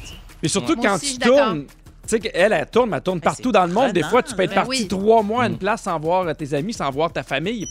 Mais 0.43 0.49
surtout 0.49 0.77
quand 0.77 0.95
aussi, 0.97 1.18
tu 1.18 1.27
tournes. 1.29 1.66
Tu 1.66 2.11
sais 2.11 2.20
qu'elle, 2.20 2.53
elle 2.53 2.66
tourne, 2.70 2.91
mais 2.91 2.99
elle 2.99 3.03
tourne 3.03 3.20
partout 3.20 3.43
c'est 3.47 3.53
dans 3.53 3.64
le 3.66 3.72
monde. 3.72 3.93
Des 3.93 4.03
fois, 4.03 4.22
tu 4.22 4.35
peux 4.35 4.43
être 4.43 4.51
là. 4.55 4.62
parti 4.62 4.83
Oui. 4.83 4.89
trois 4.89 5.22
mois 5.22 5.45
à 5.45 5.47
une 5.49 5.57
place 5.59 5.83
sans 5.83 5.99
voir 5.99 6.37
tes 6.37 6.53
amis, 6.55 6.75
sans 6.75 6.91
voir 6.91 7.11
ta 7.12 7.22
famille. 7.22 7.66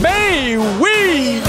Ben 0.00 0.58
oui! 0.80 1.40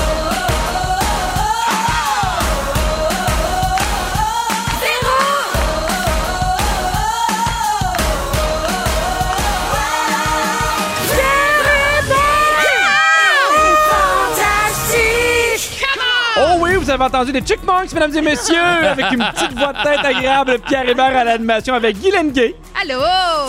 Avez 16.97 17.15
entendu 17.15 17.31
les 17.31 17.41
Chickmunks, 17.41 17.93
mesdames 17.93 18.15
et 18.15 18.21
messieurs, 18.21 18.55
avec 18.83 19.11
une 19.11 19.23
petite 19.33 19.53
voix 19.57 19.71
de 19.73 19.83
tête 19.83 20.03
agréable, 20.03 20.57
Pierre 20.67 20.89
Hébert 20.89 21.15
à 21.15 21.23
l'animation 21.23 21.73
avec 21.75 21.99
Guylaine 21.99 22.31
Gay, 22.31 22.55
Allô? 22.81 22.99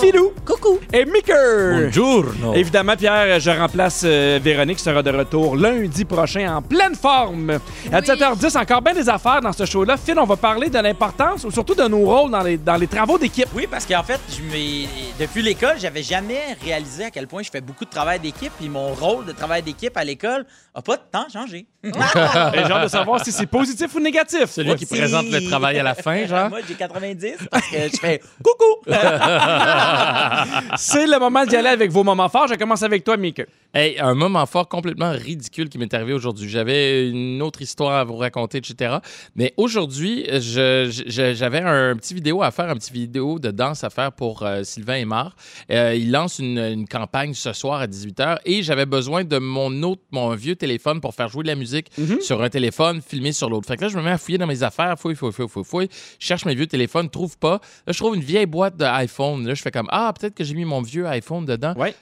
Filou, 0.00 0.32
coucou, 0.44 0.78
et 0.92 1.04
Micker. 1.04 1.78
Buongiorno. 1.90 2.54
Évidemment, 2.54 2.94
Pierre, 2.96 3.40
je 3.40 3.50
remplace 3.50 4.02
euh, 4.04 4.38
Véronique 4.42 4.76
qui 4.78 4.82
sera 4.84 5.02
de 5.02 5.10
retour 5.10 5.56
lundi 5.56 6.04
prochain 6.04 6.56
en 6.56 6.62
pleine 6.62 6.94
forme. 6.94 7.50
À 7.92 7.98
Oui. 8.00 8.06
7h10, 8.06 8.58
encore 8.58 8.82
bien 8.82 8.94
des 8.94 9.08
affaires 9.08 9.40
dans 9.40 9.52
ce 9.52 9.64
show-là. 9.64 9.96
Phil, 9.96 10.18
on 10.18 10.24
va 10.24 10.36
parler 10.36 10.68
de 10.68 10.78
l'importance 10.78 11.44
ou 11.44 11.50
surtout 11.50 11.74
de 11.74 11.84
nos 11.88 12.04
rôles 12.04 12.30
dans 12.30 12.42
les, 12.42 12.56
dans 12.58 12.76
les 12.76 12.86
travaux 12.86 13.18
d'équipe. 13.18 13.48
Oui, 13.54 13.66
parce 13.70 13.86
qu'en 13.86 14.02
fait, 14.02 14.20
je 14.30 14.42
m'ai- 14.42 14.88
depuis 15.18 15.42
l'école, 15.42 15.76
j'avais 15.78 16.02
jamais 16.02 16.40
réalisé 16.64 17.04
à 17.06 17.10
quel 17.10 17.26
point 17.26 17.42
je 17.42 17.50
fais 17.50 17.60
beaucoup 17.60 17.84
de 17.84 17.90
travail 17.90 18.18
d'équipe, 18.20 18.52
puis 18.58 18.68
mon 18.68 18.88
rôle 18.94 19.24
de 19.24 19.32
travail 19.32 19.62
d'équipe 19.62 19.96
à 19.96 20.04
l'école 20.04 20.44
a 20.74 20.82
pas 20.82 20.96
tant 20.96 21.26
changé. 21.32 21.66
Et 21.84 21.90
j'ai 21.92 22.72
hâte 22.72 22.84
de 22.84 22.88
savoir 22.88 23.24
si 23.24 23.32
c'est 23.38 23.46
positif 23.46 23.94
ou 23.94 24.00
négatif? 24.00 24.46
Celui 24.46 24.74
qui 24.74 24.86
présente 24.86 25.30
le 25.30 25.48
travail 25.48 25.78
à 25.78 25.82
la 25.82 25.94
fin, 25.94 26.26
genre? 26.26 26.50
Moi, 26.50 26.60
j'ai 26.66 26.74
90 26.74 27.34
parce 27.50 27.66
que 27.68 27.76
je 27.76 27.96
fais 27.96 28.20
coucou. 28.42 28.82
C'est 30.76 31.06
le 31.06 31.18
moment 31.18 31.44
d'y 31.44 31.56
aller 31.56 31.68
avec 31.68 31.90
vos 31.90 32.04
moments 32.04 32.28
forts. 32.28 32.48
Je 32.48 32.54
commence 32.54 32.82
avec 32.82 33.04
toi, 33.04 33.16
Mika. 33.16 33.44
Hey, 33.74 33.98
un 33.98 34.14
moment 34.14 34.46
fort 34.46 34.66
complètement 34.68 35.12
ridicule 35.12 35.68
qui 35.68 35.78
m'est 35.78 35.92
arrivé 35.92 36.14
aujourd'hui. 36.14 36.48
J'avais 36.48 37.08
une 37.10 37.42
autre 37.42 37.60
histoire 37.60 37.96
à 37.96 38.04
vous 38.04 38.16
raconter, 38.16 38.58
etc. 38.58 38.96
Mais 39.36 39.52
aujourd'hui, 39.56 40.26
j'avais 40.40 41.60
un 41.60 41.96
petit 41.96 42.14
vidéo 42.14 42.42
à 42.42 42.50
faire, 42.50 42.70
un 42.70 42.76
petit 42.76 42.92
vidéo 42.92 43.38
de 43.38 43.50
danse 43.50 43.84
à 43.84 43.90
faire 43.90 44.12
pour 44.12 44.42
euh, 44.42 44.62
Sylvain 44.64 44.94
Aymar. 44.94 45.36
Euh, 45.70 45.94
il 45.94 46.10
lance 46.10 46.38
une, 46.38 46.58
une 46.58 46.88
campagne 46.88 47.34
ce 47.34 47.52
soir 47.52 47.80
à 47.80 47.86
18h 47.86 48.38
et 48.46 48.62
j'avais 48.62 48.86
besoin 48.86 49.24
de 49.24 49.38
mon 49.38 49.82
autre, 49.82 50.02
mon 50.12 50.34
vieux 50.34 50.56
téléphone 50.56 51.00
pour 51.00 51.14
faire 51.14 51.28
jouer 51.28 51.42
de 51.42 51.48
la 51.48 51.54
musique 51.54 51.90
sur 52.22 52.42
un 52.42 52.48
téléphone, 52.48 53.02
filmer 53.18 53.32
sur 53.32 53.50
l'autre. 53.50 53.66
Fait 53.66 53.76
que 53.76 53.82
là, 53.82 53.88
je 53.88 53.96
me 53.96 54.02
mets 54.02 54.10
à 54.12 54.18
fouiller 54.18 54.38
dans 54.38 54.46
mes 54.46 54.62
affaires, 54.62 54.98
fouille, 54.98 55.16
fouille, 55.16 55.32
fouille, 55.32 55.48
fouille, 55.48 55.64
fouille. 55.64 55.88
Je 56.18 56.26
cherche 56.26 56.44
mes 56.44 56.54
vieux 56.54 56.66
téléphones, 56.66 57.10
trouve 57.10 57.36
pas. 57.38 57.60
Là, 57.86 57.92
je 57.92 57.98
trouve 57.98 58.14
une 58.16 58.22
vieille 58.22 58.46
boîte 58.46 58.76
d'iPhone. 58.76 59.46
Là, 59.46 59.54
je 59.54 59.62
fais 59.62 59.70
comme, 59.70 59.88
ah, 59.90 60.12
peut-être 60.18 60.34
que 60.34 60.44
j'ai 60.44 60.54
mis 60.54 60.64
mon 60.64 60.80
vieux 60.82 61.06
iPhone 61.06 61.44
dedans. 61.44 61.74
Ouais. 61.76 61.94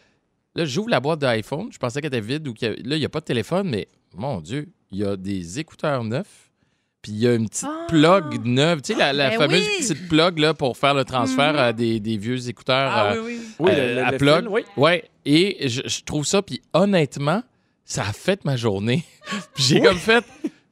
Là, 0.55 0.65
j'ouvre 0.65 0.89
la 0.91 1.01
boîte 1.01 1.21
d'iPhone. 1.21 1.69
Je 1.73 1.79
pensais 1.79 2.01
qu'elle 2.01 2.15
était 2.15 2.21
vide 2.21 2.47
ou 2.49 2.55
qu'il 2.55 2.69
y 2.69 2.71
a- 2.71 2.75
là, 2.75 2.97
il 2.97 2.99
n'y 2.99 3.05
a 3.05 3.09
pas 3.09 3.21
de 3.21 3.25
téléphone, 3.27 3.69
mais 3.71 3.89
mon 4.15 4.41
Dieu, 4.41 4.69
il 4.91 4.99
y 4.99 5.05
a 5.05 5.17
des 5.17 5.59
écouteurs 5.59 6.05
neufs. 6.05 6.51
Puis 7.03 7.13
il 7.13 7.19
y 7.19 7.27
a 7.29 7.35
une 7.35 7.49
petite 7.49 7.67
Ah! 7.69 7.87
plug 7.89 8.45
neuve. 8.45 8.83
Tu 8.83 8.93
sais, 8.93 8.99
la, 8.99 9.13
la 9.13 9.31
Ben 9.31 9.39
fameuse 9.39 9.61
oui. 9.65 9.69
Mhm. 9.81 9.87
petite 9.89 10.09
plug 10.09 10.39
là, 10.39 10.55
pour 10.55 10.77
faire 10.77 10.93
le 10.95 11.05
transfert 11.05 11.57
à 11.59 11.73
des, 11.73 12.01
des 12.01 12.17
vieux 12.17 12.49
écouteurs. 12.49 12.91
Ah 12.93 13.13
euh, 13.13 13.23
oui, 13.25 13.39
oui. 13.39 13.47
Oui, 13.61 13.71
euh, 13.75 13.89
le- 13.89 13.95
le- 14.01 14.05
à 14.07 14.11
le 14.11 14.17
plug. 14.19 14.39
fil, 14.41 14.49
oui. 14.49 14.63
Ouais. 14.77 15.05
Et 15.25 15.69
je, 15.69 15.83
je 15.87 16.01
trouve 16.03 16.27
ça, 16.27 16.43
puis 16.43 16.61
honnêtement, 16.73 17.43
ça 17.85 18.03
a 18.03 18.13
fait 18.13 18.45
ma 18.45 18.57
journée. 18.57 19.05
J'ai 19.57 19.81
comme 19.81 19.99
fait. 19.99 20.25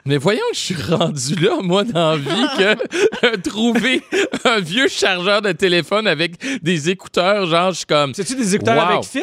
Mais 0.06 0.18
voyons 0.18 0.42
que 0.52 0.56
je 0.56 0.60
suis 0.60 0.74
rendu 0.82 1.34
là, 1.36 1.60
moi, 1.62 1.82
dans 1.82 2.10
la 2.12 2.16
vie, 2.18 2.46
que 2.58 3.36
trouver 3.48 4.02
un 4.44 4.60
vieux 4.60 4.88
chargeur 4.88 5.40
de 5.40 5.52
téléphone 5.52 6.06
avec 6.06 6.32
des 6.62 6.90
écouteurs, 6.90 7.46
genre, 7.46 7.70
je 7.70 7.78
suis 7.78 7.86
comme. 7.86 8.12
C'est-tu 8.12 8.34
des 8.36 8.54
écouteurs 8.54 8.76
Wow. 8.76 8.92
avec 8.98 9.04
fil? 9.04 9.22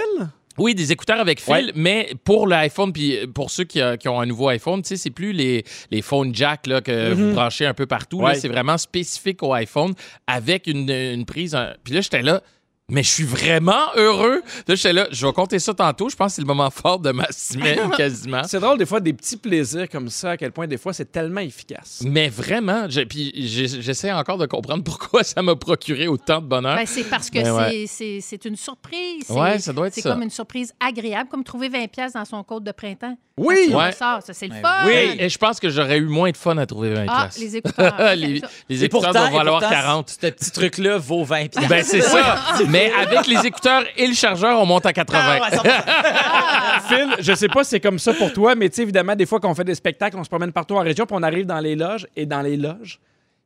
Oui, 0.58 0.74
des 0.74 0.92
écouteurs 0.92 1.20
avec 1.20 1.40
fil, 1.40 1.54
Ouais. 1.54 1.72
mais 1.76 2.10
pour 2.24 2.48
l'iPhone, 2.48 2.92
puis 2.92 3.16
pour 3.34 3.52
ceux 3.52 3.64
qui, 3.64 3.80
euh, 3.80 3.96
qui 3.96 4.08
ont 4.10 4.20
un 4.20 4.26
nouveau 4.26 4.48
iPhone, 4.50 4.82
tu 4.82 4.90
sais, 4.90 4.98
c'est 4.98 5.12
plus 5.12 5.34
les, 5.34 5.64
les 5.92 6.02
phones 6.02 6.34
jack 6.34 6.66
là, 6.66 6.82
que 6.82 7.14
vous 7.14 7.34
branchez 7.34 7.68
un 7.68 7.74
peu 7.76 7.86
partout. 7.86 8.22
Ouais. 8.22 8.34
C'est 8.36 8.48
vraiment 8.50 8.78
spécifique 8.80 9.44
au 9.44 9.54
iPhone 9.54 9.94
avec 10.26 10.66
une, 10.66 10.90
une 10.90 11.26
prise. 11.26 11.56
Puis 11.84 11.94
là, 11.94 12.02
j'étais 12.02 12.22
là. 12.24 12.42
Mais 12.90 13.04
je 13.04 13.10
suis 13.10 13.24
vraiment 13.24 13.86
heureux. 13.96 14.42
Là, 14.68 14.76
j'étais 14.76 14.92
là, 14.92 15.08
je 15.12 15.26
vais 15.26 15.32
compter 15.32 15.60
ça 15.60 15.74
tantôt. 15.74 16.10
Je 16.10 16.16
pense 16.18 16.32
que 16.34 16.36
c'est 16.36 16.42
le 16.42 16.48
moment 16.48 16.70
fort 16.70 17.00
de 17.00 17.12
ma 17.12 17.26
semaine, 17.32 17.90
quasiment. 17.98 18.44
C'est 18.44 18.60
drôle, 18.60 18.78
des 18.78 18.86
fois, 18.86 19.00
des 19.00 19.14
petits 19.14 19.38
plaisirs 19.38 19.88
comme 19.90 20.10
ça, 20.10 20.32
à 20.32 20.38
quel 20.38 20.52
point, 20.52 20.68
des 20.68 20.78
fois, 20.78 20.92
c'est 20.92 21.10
tellement 21.10 21.40
efficace. 21.40 22.04
Mais 22.06 22.28
vraiment, 22.28 22.88
j'ai- 22.90 23.06
puis 23.06 23.32
j'essaie 23.36 24.12
encore 24.12 24.38
de 24.38 24.46
comprendre 24.46 24.84
pourquoi 24.84 25.24
ça 25.24 25.42
m'a 25.42 25.56
procuré 25.56 26.08
autant 26.10 26.42
de 26.42 26.48
bonheur. 26.48 26.76
Ben, 26.76 26.86
c'est 26.86 27.06
parce 27.06 27.30
que 27.30 27.40
Ben 27.42 27.56
ouais. 27.56 27.70
c'est- 27.88 27.88
c'est 27.88 28.20
c'est 28.22 28.46
une 28.46 28.58
surprise. 28.58 29.24
C'est- 29.26 29.34
Ouais, 29.34 29.60
ça 29.60 29.72
doit 29.72 29.88
être 29.88 29.94
C'est 29.94 30.02
comme 30.02 30.24
une 30.24 30.30
surprise 30.30 30.74
agréable, 30.80 31.30
comme 31.30 31.46
trouver 31.46 31.70
20$ 31.70 31.88
piastres 31.88 32.20
dans 32.20 32.26
son 32.26 32.44
code 32.44 32.66
de 32.66 32.72
printemps. 32.74 33.18
Oui! 33.46 33.56
Quand 33.66 33.70
tu 33.72 33.76
Ouais. 33.76 33.86
ressors, 33.88 34.22
ça, 34.24 34.34
c'est 34.34 34.48
le 34.48 34.54
Ouais, 34.54 34.62
fun. 34.62 34.86
oui, 34.86 35.16
et 35.20 35.30
je 35.30 35.38
pense 35.38 35.60
que 35.60 35.70
j'aurais 35.70 35.98
eu 35.98 36.06
moins 36.06 36.32
de 36.32 36.38
fun 36.38 36.58
à 36.58 36.66
trouver 36.66 36.94
20 36.94 37.06
Ah, 37.08 37.22
piastres. 37.24 37.42
les 37.42 37.58
écouteurs. 37.58 37.96
les, 38.16 38.84
écouteurs 38.84 39.12
pourtant, 39.12 39.28
et 39.30 39.38
valoir 39.38 39.60
pourtant, 39.60 39.76
40. 39.76 40.10
Ce 40.10 40.28
petit 40.28 40.52
truc-là 40.52 40.98
vaut 40.98 41.24
20 41.24 41.50
piastres. 41.50 41.70
Ben, 41.70 41.84
c'est 41.84 42.02
ça. 42.02 42.36
Mais 42.68 42.92
avec 42.94 43.28
les 43.28 43.46
écouteurs 43.46 43.84
et 43.98 44.08
le 44.08 44.14
chargeur, 44.14 44.60
on 44.60 44.66
monte 44.66 44.86
à 44.86 44.94
80. 44.94 45.20
Ah, 45.24 45.40
ouais, 45.42 45.58
100%. 45.58 46.88
Phil, 46.88 47.08
je 47.20 47.34
sais 47.34 47.48
pas 47.48 47.64
si 47.64 47.72
c'est 47.72 47.80
comme 47.80 48.00
ça 48.00 48.14
pour 48.14 48.32
toi, 48.34 48.56
mais 48.56 48.70
tu 48.70 48.76
sais, 48.78 48.82
évidemment, 48.84 49.16
des 49.16 49.26
fois 49.26 49.40
qu'on 49.40 49.56
fait 49.56 49.64
des 49.64 49.76
spectacles, 49.76 50.18
on 50.18 50.24
se 50.24 50.30
promène 50.30 50.52
partout 50.52 50.76
en 50.76 50.82
région, 50.82 51.06
puis 51.06 51.16
on 51.20 51.24
arrive 51.24 51.46
dans 51.46 51.60
les 51.60 51.76
loges, 51.76 52.08
et 52.16 52.26
dans 52.26 52.42
les 52.42 52.58
loges, 52.58 53.00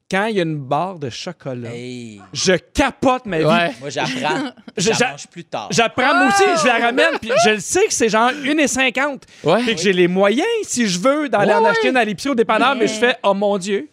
quand 0.09 0.25
il 0.27 0.35
y 0.35 0.39
a 0.39 0.43
une 0.43 0.57
barre 0.57 0.99
de 0.99 1.09
chocolat, 1.09 1.69
Hey, 1.73 2.21
je 2.31 2.53
capote 2.53 3.25
ma 3.25 3.39
vie. 3.39 3.45
Ouais. 3.45 3.71
moi, 3.79 3.89
j'apprends. 3.89 4.51
Je- 4.77 4.83
Je 4.91 4.93
j'a- 4.93 5.11
mange 5.11 5.27
plus 5.27 5.43
tard. 5.45 5.67
J'apprends 5.71 6.13
moi 6.15 6.27
aussi, 6.27 6.43
je 6.61 6.67
la 6.67 6.77
ramène, 6.77 7.17
puis 7.19 7.31
je 7.43 7.49
le 7.51 7.59
sais 7.59 7.85
que 7.87 7.93
c'est 7.93 8.09
genre 8.09 8.29
1,50. 8.43 9.23
Ouais. 9.43 9.63
Puis 9.63 9.75
que 9.75 9.81
j'ai 9.81 9.93
les 9.93 10.07
moyens, 10.07 10.45
si 10.63 10.87
je 10.87 10.99
veux, 10.99 11.27
d'aller 11.29 11.53
en 11.53 11.65
acheter 11.65 11.89
une 11.89 11.97
à 11.97 12.05
l'épicerie 12.05 12.31
au 12.31 12.35
dépanneur, 12.35 12.75
mais 12.75 12.87
je 12.87 12.93
fais, 12.93 13.15
oh 13.23 13.33
mon 13.33 13.57
Dieu, 13.57 13.89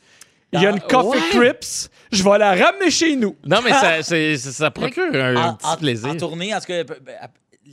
il 0.53 0.61
y 0.61 0.67
a 0.67 0.71
une 0.71 0.81
Ah, 0.85 0.87
Coffee 0.89 1.19
ouais. 1.39 1.51
Crips, 1.55 1.89
je 2.13 2.23
vais 2.23 2.39
la 2.39 2.51
ramener 2.51 2.91
chez 2.91 3.17
nous. 3.17 3.35
Non, 3.47 3.61
mais 3.65 3.71
ça, 3.73 4.03
c'est- 4.03 4.37
ça, 4.37 4.53
ça 4.53 4.71
procure 4.71 5.15
un, 5.15 5.35
en, 5.37 5.55
petit 5.55 5.67
en- 5.67 5.77
plaisir. 5.79 6.09
en 6.11 6.17
tournée, 6.17 6.55
en 6.55 6.59
tout 6.61 6.67
cas, 6.67 6.83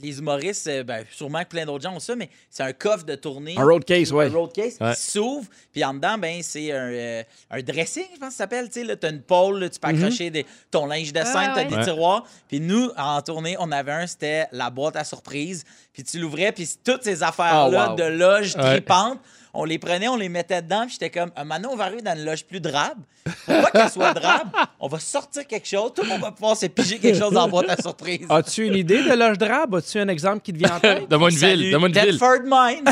les 0.02 0.18
humoristes, 0.18 0.66
euh, 0.68 0.82
ben, 0.84 1.04
sûrement 1.10 1.42
que 1.42 1.48
plein 1.48 1.64
d'autres 1.66 1.82
gens 1.82 1.94
ont 1.94 2.00
ça, 2.00 2.14
mais 2.14 2.30
c'est 2.48 2.62
un 2.62 2.72
coffre 2.72 3.04
de 3.04 3.14
tournée. 3.16 3.54
Un 3.58 3.64
road 3.64 3.84
case, 3.84 4.12
ouais. 4.12 4.26
Un 4.26 4.32
road 4.32 4.52
case 4.52 4.76
Ouais. 4.80 4.94
qui 4.94 5.00
s'ouvre, 5.00 5.46
puis 5.72 5.84
en 5.84 5.94
dedans, 5.94 6.16
ben, 6.16 6.40
c'est 6.42 6.70
un, 6.72 6.76
euh, 6.90 7.22
un 7.50 7.60
dressing, 7.62 8.04
je 8.14 8.18
pense 8.18 8.28
que 8.28 8.34
ça 8.34 8.38
s'appelle. 8.44 8.66
Tu 8.68 8.80
sais, 8.80 8.84
là, 8.84 8.96
t'as 8.96 9.10
une 9.10 9.22
pôle, 9.22 9.58
là, 9.60 9.68
tu 9.68 9.80
peux 9.80 9.88
accrocher 9.88 10.30
des- 10.30 10.46
ton 10.70 10.86
linge 10.86 11.12
de 11.12 11.18
scène, 11.24 11.36
ouais, 11.36 11.64
t'as 11.64 11.68
ouais. 11.70 11.76
des 11.78 11.84
tiroirs. 11.84 12.24
Puis 12.48 12.60
nous, 12.60 12.90
en 12.96 13.20
tournée, 13.22 13.56
on 13.58 13.70
avait 13.72 13.92
un, 13.92 14.06
c'était 14.06 14.46
la 14.52 14.70
boîte 14.70 14.96
à 14.96 15.04
surprise. 15.04 15.64
Puis 15.92 16.04
tu 16.04 16.18
l'ouvrais, 16.20 16.52
puis 16.52 16.68
toutes 16.84 17.02
ces 17.02 17.22
affaires-là 17.22 17.86
Oh, 17.88 17.90
wow. 17.90 17.96
de 17.96 18.04
loge 18.04 18.54
Ouais. 18.56 18.62
tripantes, 18.76 19.18
on 19.54 19.64
les 19.64 19.78
prenait, 19.78 20.08
on 20.08 20.16
les 20.16 20.28
mettait 20.28 20.62
dedans, 20.62 20.82
puis 20.86 20.96
j'étais 21.00 21.10
comme, 21.10 21.30
maintenant, 21.44 21.70
on 21.72 21.76
va 21.76 21.84
arriver 21.84 22.02
dans 22.02 22.16
une 22.16 22.24
loge 22.24 22.44
plus 22.44 22.60
drabe. 22.60 22.98
Pour 23.44 23.60
pas 23.60 23.70
qu'elle 23.70 23.90
soit 23.90 24.14
drabe, 24.14 24.48
on 24.78 24.88
va 24.88 24.98
sortir 24.98 25.46
quelque 25.46 25.68
chose, 25.68 25.92
tout 25.94 26.02
le 26.02 26.08
monde 26.08 26.20
va 26.22 26.32
pouvoir 26.32 26.56
se 26.56 26.66
piger 26.66 26.98
quelque 26.98 27.18
chose 27.18 27.32
dans 27.32 27.42
la 27.42 27.46
boîte 27.48 27.68
à 27.68 27.76
surprise. 27.80 28.26
As-tu 28.30 28.66
une 28.66 28.74
idée 28.76 29.02
de 29.02 29.12
loge 29.12 29.36
drabe? 29.38 29.74
As-tu 29.74 29.98
un 29.98 30.08
exemple 30.08 30.40
qui 30.40 30.52
te 30.52 30.58
vient 30.58 30.76
en 30.76 30.80
tête? 30.80 31.08
Donne-moi 31.08 31.30
une 31.30 31.36
Salut, 31.36 31.62
ville. 31.62 31.70
Donne-moi 31.72 31.88
une 31.90 31.94
ville. 31.94 32.12
Bedford 32.12 32.40
Mine. 32.44 32.84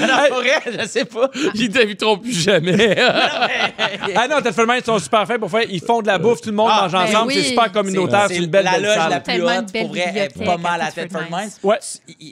non, 0.00 0.28
pour 0.28 0.36
vrai, 0.38 0.60
je 0.66 0.86
sais 0.86 1.04
pas. 1.04 1.30
Ils 1.54 1.70
t'inviteront 1.70 2.18
plus 2.18 2.32
jamais. 2.32 2.96
Ah 4.16 4.26
non, 4.28 4.40
Telford 4.40 4.66
ils 4.76 4.84
sont 4.84 4.98
super 4.98 5.26
faits 5.26 5.38
pour 5.38 5.50
faire. 5.50 5.64
Ils 5.68 5.80
font 5.80 6.00
de 6.02 6.06
la 6.06 6.18
bouffe, 6.18 6.40
tout 6.40 6.50
le 6.50 6.56
monde 6.56 6.70
Ah, 6.72 6.82
mange 6.82 6.92
ben 6.92 7.02
ensemble, 7.02 7.28
oui. 7.28 7.34
c'est 7.34 7.48
super 7.50 7.70
communautaire, 7.72 8.26
c'est 8.28 8.36
une 8.36 8.46
belle, 8.46 8.64
la 8.64 8.72
belle 8.72 8.82
loge 8.82 8.94
salle. 8.94 9.10
la 9.10 9.20
plus 9.20 9.42
haute, 9.42 9.72
pour 9.72 9.88
vrai, 9.88 10.12
est 10.16 10.44
pas 10.44 10.56
mal 10.56 10.80
à 10.80 10.90
Thetford 10.90 11.24
Mines. 11.30 11.50
Ouais. 11.62 11.78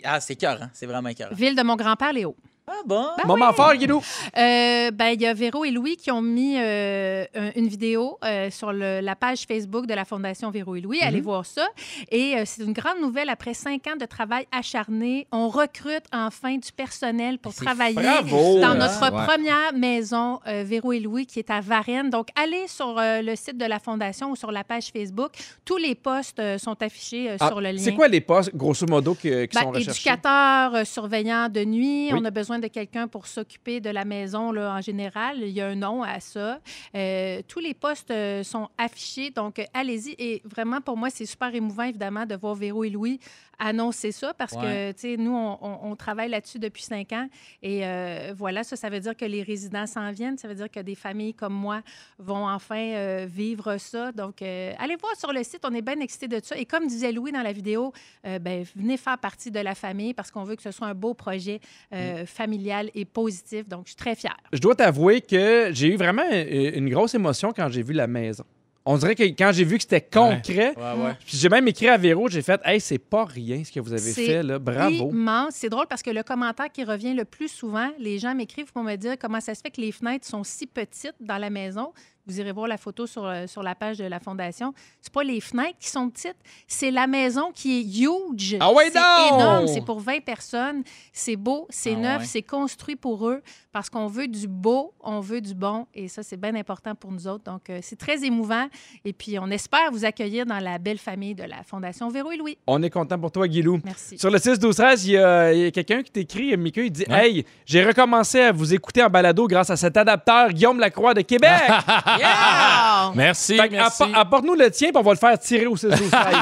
Ah, 0.05 0.21
c'est 0.21 0.37
cœur, 0.37 0.59
hein? 0.63 0.71
C'est 0.73 0.87
vraiment 0.87 1.13
cœur. 1.13 1.16
Ville 1.33 1.57
de 1.57 1.63
mon 1.63 1.77
grand-père, 1.77 2.13
Léo. 2.13 2.37
Ah 2.69 2.83
bon? 2.85 3.07
Moment 3.27 3.53
fort, 3.53 3.77
Guido. 3.77 4.03
Euh, 4.37 4.91
ben, 4.91 5.11
il 5.11 5.21
y 5.23 5.27
a 5.27 5.33
Véro 5.35 5.65
et 5.65 5.71
Louis 5.71 5.97
qui 5.97 6.11
ont 6.11 6.21
mis 6.21 6.57
euh, 6.59 7.25
un- 7.37 7.53
une 7.55 7.69
vidéo 7.69 8.19
euh, 8.25 8.51
sur 8.51 8.73
le- 8.73 8.99
la 9.01 9.15
page 9.15 9.45
Facebook 9.47 9.87
de 9.87 9.95
la 9.95 10.05
Fondation 10.05 10.51
Véro 10.51 10.75
et 10.75 10.81
Louis. 10.81 10.99
Mhm. 11.01 11.07
Allez 11.07 11.21
voir 11.21 11.47
ça. 11.47 11.65
Et 12.11 12.35
euh, 12.37 12.43
c'est 12.45 12.65
une 12.65 12.73
grande 12.73 12.99
nouvelle. 13.01 13.29
Après 13.29 13.55
cinq 13.55 13.87
ans 13.87 13.95
de 13.95 14.05
travail 14.05 14.47
acharné, 14.51 15.29
on 15.31 15.49
recrute 15.49 16.03
enfin 16.13 16.57
du 16.57 16.73
personnel 16.73 17.39
pour 17.39 17.55
travailler 17.55 17.95
bravo. 17.95 18.59
dans 18.59 18.73
Ouais. 18.73 18.79
notre 18.79 19.01
Ouais. 19.15 19.25
première 19.27 19.73
maison 19.73 20.41
euh, 20.49 20.65
Véro 20.67 20.93
et 20.93 20.99
Louis 20.99 21.25
qui 21.27 21.39
est 21.39 21.51
à 21.51 21.61
Varennes. 21.61 22.11
Donc, 22.11 22.31
allez 22.35 22.67
sur 22.67 22.99
euh, 22.99 23.23
le 23.23 23.37
site 23.37 23.59
de 23.59 23.65
la 23.65 23.79
Fondation 23.79 24.33
ou 24.33 24.35
sur 24.37 24.51
la 24.51 24.65
page 24.65 24.89
Facebook. 24.93 25.31
Tous 25.65 25.77
les 25.77 25.95
postes 25.95 26.41
euh, 26.41 26.59
sont 26.59 26.83
affichés 26.83 27.31
euh, 27.31 27.37
Ah, 27.39 27.47
sur 27.47 27.61
le 27.61 27.71
lien. 27.71 27.79
C'est 27.79 27.95
quoi 27.95 28.09
les 28.09 28.21
postes, 28.21 28.53
grosso 28.57 28.87
modo, 28.89 29.15
qui, 29.15 29.29
qui 29.29 29.55
Ben, 29.55 29.61
sont 29.63 29.71
recherchés? 29.71 29.91
éducateur, 30.01 30.75
euh, 30.75 30.85
surveillant 30.85 31.49
de 31.49 31.65
nuit. 31.65 32.09
Oui. 32.11 32.19
On 32.21 32.25
a 32.25 32.31
besoin 32.33 32.56
de 32.59 32.69
quelqu'un 32.69 33.09
pour 33.09 33.27
s'occuper 33.27 33.81
de 33.81 33.91
la 33.91 34.05
maison 34.05 34.53
là, 34.53 34.75
en 34.75 34.81
général. 34.81 35.39
Il 35.41 35.51
y 35.51 35.61
a 35.61 35.69
un 35.69 35.75
nom 35.75 36.03
à 36.03 36.21
ça. 36.21 36.61
Euh, 36.95 37.41
tous 37.47 37.61
les 37.61 37.75
postes 37.75 38.11
euh, 38.11 38.43
sont 38.43 38.69
affichés, 38.79 39.31
donc 39.31 39.59
euh, 39.59 39.65
allez-y. 39.75 40.15
Et 40.19 40.43
vraiment, 40.45 40.81
pour 40.81 40.97
moi, 40.97 41.11
c'est 41.11 41.27
super 41.27 41.55
émouvant, 41.55 41.85
évidemment, 41.85 42.27
de 42.27 42.35
voir 42.35 42.55
Véro 42.55 42.85
et 42.85 42.91
Louis 42.91 43.21
annoncer 43.59 44.13
ça 44.13 44.35
parce 44.35 44.53
que, 44.55 44.59
Ouais. 44.61 44.95
tu 44.95 45.01
sais, 45.01 45.17
nous, 45.17 45.35
on, 45.35 45.59
on- 45.63 45.79
on 45.93 45.97
travaille 45.97 46.29
là-dessus 46.29 46.59
depuis 46.59 46.83
cinq 46.83 47.13
ans. 47.13 47.29
Et 47.63 47.87
euh, 47.87 48.33
voilà, 48.37 48.65
ça, 48.65 48.77
ça 48.77 48.89
veut 48.91 49.01
dire 49.01 49.17
que 49.17 49.25
les 49.25 49.43
résidents 49.43 49.87
s'en 49.87 50.11
viennent. 50.13 50.39
Ça 50.39 50.49
veut 50.49 50.55
dire 50.55 50.71
que 50.71 50.81
des 50.81 50.95
familles 50.95 51.35
comme 51.35 51.55
moi 51.55 51.81
vont 52.19 52.49
enfin 52.49 52.77
euh, 52.95 53.27
vivre 53.29 53.77
ça. 53.79 54.13
Donc, 54.13 54.43
euh, 54.43 54.73
allez 54.79 54.97
voir 54.97 55.15
sur 55.17 55.33
le 55.33 55.43
site. 55.43 55.61
On 55.65 55.75
est 55.75 55.83
bien 55.83 55.99
excités 56.01 56.29
de 56.29 56.41
ça. 56.43 56.57
Et 56.57 56.65
comme 56.67 56.87
disait 56.87 57.13
Louis 57.13 57.33
dans 57.33 57.43
la 57.43 57.53
vidéo, 57.53 57.93
ben, 58.25 58.65
venez 58.75 58.97
faire 58.97 59.19
partie 59.19 59.51
de 59.51 59.61
la 59.61 59.75
famille 59.75 60.15
parce 60.15 60.31
qu'on 60.31 60.45
veut 60.45 60.57
que 60.57 60.63
ce 60.63 60.71
soit 60.71 60.87
un 60.89 60.95
beau 60.95 61.15
projet 61.15 61.61
Mm. 61.93 62.27
familial 62.27 62.91
et 62.95 63.05
positif. 63.05 63.69
Donc, 63.69 63.83
je 63.85 63.91
suis 63.91 63.97
très 63.97 64.15
fière. 64.15 64.37
Je 64.53 64.61
dois 64.61 64.75
t'avouer 64.75 65.21
que 65.21 65.71
j'ai 65.73 65.89
eu 65.89 65.97
vraiment 65.97 66.23
une 66.31 66.89
grosse 66.91 67.15
émotion 67.15 67.53
quand 67.55 67.69
j'ai 67.71 67.83
vu 67.83 67.93
la 67.93 68.07
maison. 68.07 68.45
On 68.87 68.97
dirait 68.97 69.15
que 69.17 69.25
quand 69.25 69.51
j'ai 69.53 69.65
vu 69.65 69.77
que 69.77 69.83
c'était 69.83 70.01
concret, 70.01 70.73
Ouais, 70.77 71.05
ouais. 71.05 71.13
puis 71.27 71.37
j'ai 71.37 71.49
même 71.49 71.67
écrit 71.69 71.89
à 71.89 71.97
Véro, 71.97 72.29
j'ai 72.29 72.41
fait 72.43 72.61
Hey, 72.65 72.81
c'est 72.81 72.99
pas 72.99 73.25
rien 73.25 73.63
ce 73.65 73.73
que 73.73 73.81
vous 73.81 73.93
avez 73.93 74.13
fait, 74.13 74.43
là. 74.45 74.59
Bravo. 74.61 75.11
Immense. 75.11 75.55
C'est 75.57 75.69
drôle 75.69 75.87
parce 75.89 76.03
que 76.03 76.11
le 76.11 76.23
commentaire 76.23 76.71
qui 76.73 76.85
revient 76.85 77.13
le 77.13 77.25
plus 77.25 77.49
souvent, 77.49 77.91
les 77.99 78.19
gens 78.21 78.35
m'écrivent 78.35 78.73
pour 78.73 78.85
me 78.85 78.95
dire 78.97 79.17
comment 79.21 79.41
ça 79.41 79.55
se 79.57 79.61
fait 79.61 79.71
que 79.71 79.81
les 79.81 79.91
fenêtres 79.93 80.27
sont 80.27 80.45
si 80.45 80.67
petites 80.67 81.15
dans 81.21 81.39
la 81.39 81.51
maison. 81.51 81.93
Vous 82.27 82.41
irez 82.41 82.53
voir 82.53 82.67
la 82.67 82.77
photo 82.77 83.07
sur, 83.07 83.25
euh, 83.25 83.47
sur 83.47 83.63
la 83.63 83.75
page 83.75 83.99
de 83.99 84.05
la 84.05 84.19
Fondation. 84.21 84.73
C'est 85.01 85.13
pas 85.13 85.23
les 85.23 85.41
fenêtres 85.41 85.79
qui 85.79 85.89
sont 85.89 86.09
petites, 86.11 86.37
c'est 86.67 86.91
la 86.91 87.07
maison 87.07 87.51
qui 87.55 87.79
est 87.81 88.05
huge. 88.05 88.57
Ah 88.61 88.73
ouais, 88.73 88.91
c'est 88.91 88.99
énorme. 89.35 89.67
C'est 89.69 89.85
pour 89.85 90.01
20 90.01 90.21
personnes. 90.25 90.83
C'est 91.13 91.37
beau, 91.37 91.67
c'est 91.71 91.95
Ah 91.95 92.01
neuf, 92.01 92.21
ouais. 92.23 92.27
c'est 92.27 92.43
construit 92.43 92.97
pour 92.97 93.29
eux 93.29 93.43
parce 93.73 93.91
qu'on 93.91 94.07
veut 94.07 94.27
du 94.27 94.49
beau, 94.49 94.95
on 95.01 95.21
veut 95.21 95.41
du 95.41 95.55
bon. 95.55 95.87
Et 95.95 96.09
ça, 96.09 96.23
c'est 96.23 96.37
bien 96.39 96.55
important 96.55 96.95
pour 96.95 97.13
nous 97.13 97.29
autres. 97.29 97.45
Donc, 97.45 97.69
euh, 97.71 97.79
c'est 97.83 97.97
très 97.99 98.25
émouvant. 98.25 98.67
Et 99.05 99.13
puis, 99.13 99.39
on 99.39 99.49
espère 99.51 99.91
vous 99.93 100.05
accueillir 100.05 100.47
dans 100.47 100.59
la 100.59 100.79
belle 100.79 100.99
famille 100.99 101.35
de 101.35 101.45
la 101.45 101.63
Fondation 101.63 102.09
Véro 102.09 102.33
et 102.33 102.37
Louis. 102.37 102.57
On 102.67 102.83
est 102.83 102.91
content 102.91 103.19
pour 103.19 103.31
toi, 103.31 103.47
Guilou. 103.47 103.81
Merci. 103.85 104.19
Sur 104.19 104.31
le 104.31 104.39
6 104.39 104.59
12 104.59 104.75
13 104.75 105.05
il 105.07 105.13
y 105.13 105.19
a, 105.19 105.53
il 105.53 105.61
y 105.61 105.67
a 105.67 105.71
quelqu'un 105.71 106.03
qui 106.03 106.11
t'écrit, 106.11 106.57
Mika, 106.57 106.83
il 106.83 106.91
dit 106.91 107.05
Ouais. 107.09 107.31
Hey, 107.31 107.45
j'ai 107.67 107.85
recommencé 107.85 108.41
à 108.41 108.53
vous 108.53 108.73
écouter 108.75 109.03
en 109.03 109.11
balado 109.11 109.47
grâce 109.47 109.71
à 109.71 109.77
cet 109.77 109.97
adapteur 109.97 110.49
Guillaume 110.53 110.81
Lacroix 110.81 111.13
de 111.15 111.21
Québec. 111.21 111.51
Yeah! 112.19 113.13
Merci, 113.15 113.57
Fait 113.57 113.69
que 113.69 113.73
merci. 113.75 114.03
appo- 114.03 114.15
Apporte-nous 114.15 114.55
le 114.55 114.71
tien, 114.71 114.89
puis 114.89 114.97
on 114.99 115.03
va 115.03 115.13
le 115.13 115.19
faire 115.19 115.39
tirer 115.39 115.67
au 115.67 115.77
6 115.77 115.87
12 115.89 116.11
13 116.11 116.37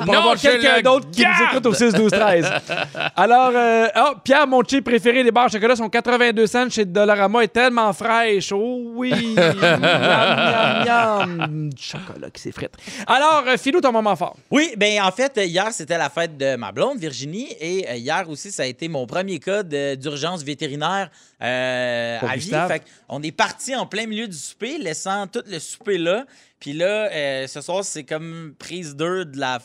On 0.00 0.04
va 0.04 0.12
Non, 0.12 0.18
avoir 0.18 0.36
je 0.36 0.42
quelqu'un 0.42 0.76
le 0.76 0.82
d'autre 0.82 1.10
qui 1.10 1.20
nous 1.20 1.26
garde. 1.28 1.42
écoute 1.52 1.66
au 1.66 1.74
6 1.74 1.92
12 1.92 2.10
13 2.10 2.50
Alors, 3.16 3.50
euh, 3.54 3.86
oh, 3.96 4.14
Pierre, 4.24 4.46
mon 4.46 4.62
chip 4.62 4.84
préféré, 4.84 5.22
les 5.22 5.30
barres 5.30 5.46
de 5.46 5.52
chocolat 5.52 5.76
sont 5.76 5.88
82 5.88 6.46
cents 6.46 6.70
chez 6.70 6.84
Dollarama 6.84 7.42
est 7.44 7.48
tellement 7.48 7.92
fraîche. 7.92 8.52
Oh 8.52 8.80
oui! 8.94 9.12
miam, 9.36 9.80
miam, 9.80 11.36
miam. 11.38 11.70
Du 11.70 11.82
Chocolat 11.82 12.30
qui 12.32 12.40
s'effrite. 12.42 12.72
Alors, 13.06 13.44
euh, 13.46 13.56
Philou, 13.56 13.80
ton 13.80 13.92
moment 13.92 14.16
fort. 14.16 14.36
Oui, 14.50 14.72
ben 14.76 15.02
en 15.02 15.10
fait, 15.10 15.32
hier, 15.44 15.68
c'était 15.72 15.98
la 15.98 16.10
fête 16.10 16.36
de 16.36 16.56
ma 16.56 16.72
blonde, 16.72 16.98
Virginie, 16.98 17.48
et 17.60 17.86
euh, 17.88 17.94
hier 17.96 18.24
aussi, 18.28 18.50
ça 18.50 18.62
a 18.62 18.66
été 18.66 18.88
mon 18.88 19.06
premier 19.06 19.38
cas 19.38 19.62
de- 19.62 19.94
d'urgence 19.94 20.42
vétérinaire 20.42 21.10
euh, 21.42 22.18
Pour 22.18 22.30
à 22.30 22.34
vie. 22.34 22.40
Gustave. 22.40 22.68
Fait 22.68 22.82
on 23.08 23.22
est 23.22 23.32
parti 23.32 23.74
en 23.76 23.86
plein 23.86 24.06
milieu 24.06 24.26
du 24.26 24.36
souper, 24.36 24.78
laissant 24.78 25.26
tout 25.26 25.42
le 25.46 25.58
souper 25.58 25.98
là. 25.98 26.26
Puis 26.60 26.72
là, 26.72 27.10
euh, 27.12 27.46
ce 27.46 27.60
soir, 27.60 27.84
c'est 27.84 28.04
comme 28.04 28.54
prise 28.58 28.96
2 28.96 29.24
de 29.26 29.38
la 29.38 29.60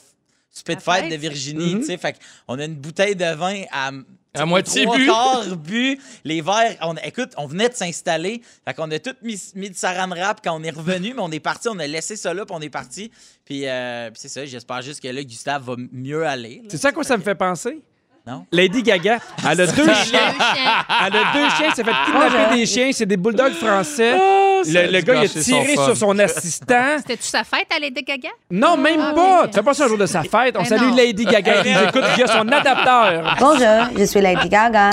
souper 0.51 0.75
de 0.75 0.81
La 0.85 0.93
fête 0.93 1.11
de 1.11 1.15
Virginie, 1.15 1.79
tu 1.79 1.85
sais. 1.85 1.97
Fait 1.97 2.15
on 2.47 2.59
a 2.59 2.65
une 2.65 2.75
bouteille 2.75 3.15
de 3.15 3.33
vin 3.33 3.63
à... 3.71 3.91
À 4.35 4.47
moitié 4.47 4.85
trois 4.85 4.97
bu. 4.97 5.05
quarts 5.05 5.55
bu. 5.57 5.99
Les 6.23 6.41
verres, 6.41 6.75
on, 6.81 6.95
écoute, 6.95 7.33
on 7.37 7.45
venait 7.45 7.69
de 7.69 7.75
s'installer. 7.75 8.41
Fait 8.65 8.73
qu'on 8.73 8.89
a 8.89 8.97
tout 8.97 9.13
mis, 9.21 9.39
mis 9.53 9.69
du 9.69 9.77
saran 9.77 10.09
wrap 10.09 10.41
quand 10.43 10.59
on 10.59 10.63
est 10.63 10.71
revenu, 10.71 11.13
mais 11.13 11.21
on 11.21 11.31
est 11.31 11.39
parti, 11.39 11.69
on 11.69 11.77
a 11.77 11.85
laissé 11.85 12.15
ça 12.15 12.33
là, 12.33 12.43
puis 12.43 12.55
on 12.57 12.61
est 12.61 12.71
parti. 12.71 13.11
Puis, 13.45 13.67
euh, 13.67 14.09
puis 14.09 14.19
c'est 14.19 14.29
ça, 14.29 14.43
j'espère 14.43 14.81
juste 14.81 15.03
que 15.03 15.07
là, 15.07 15.23
Gustave 15.23 15.63
va 15.63 15.75
mieux 15.91 16.25
aller. 16.25 16.63
C'est 16.67 16.77
ça 16.77 16.87
à 16.87 16.91
quoi 16.91 17.03
ça 17.03 17.15
me 17.15 17.21
fait 17.21 17.35
penser? 17.35 17.83
Non? 18.25 18.45
Lady 18.53 18.81
Gaga, 18.83 19.17
elle 19.51 19.59
a 19.59 19.67
deux 19.67 19.83
chiens. 19.95 20.19
Elle 21.05 21.15
a 21.17 21.33
deux 21.33 21.49
chiens, 21.57 21.69
ça 21.75 21.83
fait 21.83 21.91
kidnapper 22.05 22.55
des 22.55 22.65
chiens, 22.65 22.89
c'est 22.93 23.05
des 23.05 23.17
bulldogs 23.17 23.51
français. 23.55 24.13
le 24.65 24.91
le 24.93 25.01
gars, 25.01 25.15
il 25.15 25.25
a 25.25 25.27
son 25.27 25.39
tiré 25.41 25.73
sur 25.75 25.97
son 25.97 26.17
assistant. 26.19 26.95
C'était-tu 26.99 27.27
sa 27.27 27.43
fête 27.43 27.67
à 27.75 27.79
Lady 27.81 28.01
Gaga? 28.01 28.29
Non, 28.49 28.77
même 28.77 29.01
Ah, 29.09 29.13
pas. 29.13 29.47
Tu 29.49 29.55
fais 29.55 29.61
pas 29.61 29.73
ça 29.73 29.83
un 29.83 29.87
jour 29.89 29.97
de 29.97 30.05
sa 30.05 30.21
fête. 30.23 30.55
On 30.57 30.59
Ben 30.61 30.65
salue 30.65 30.87
non. 30.91 30.95
Lady 30.95 31.25
Gaga 31.25 31.63
qui 31.63 31.71
nous 31.73 31.83
écoute 31.83 32.03
via 32.15 32.27
son 32.27 32.47
adapteur. 32.47 33.35
Bonjour, 33.41 33.89
je 33.99 34.05
suis 34.05 34.21
Lady 34.21 34.47
Gaga. 34.47 34.91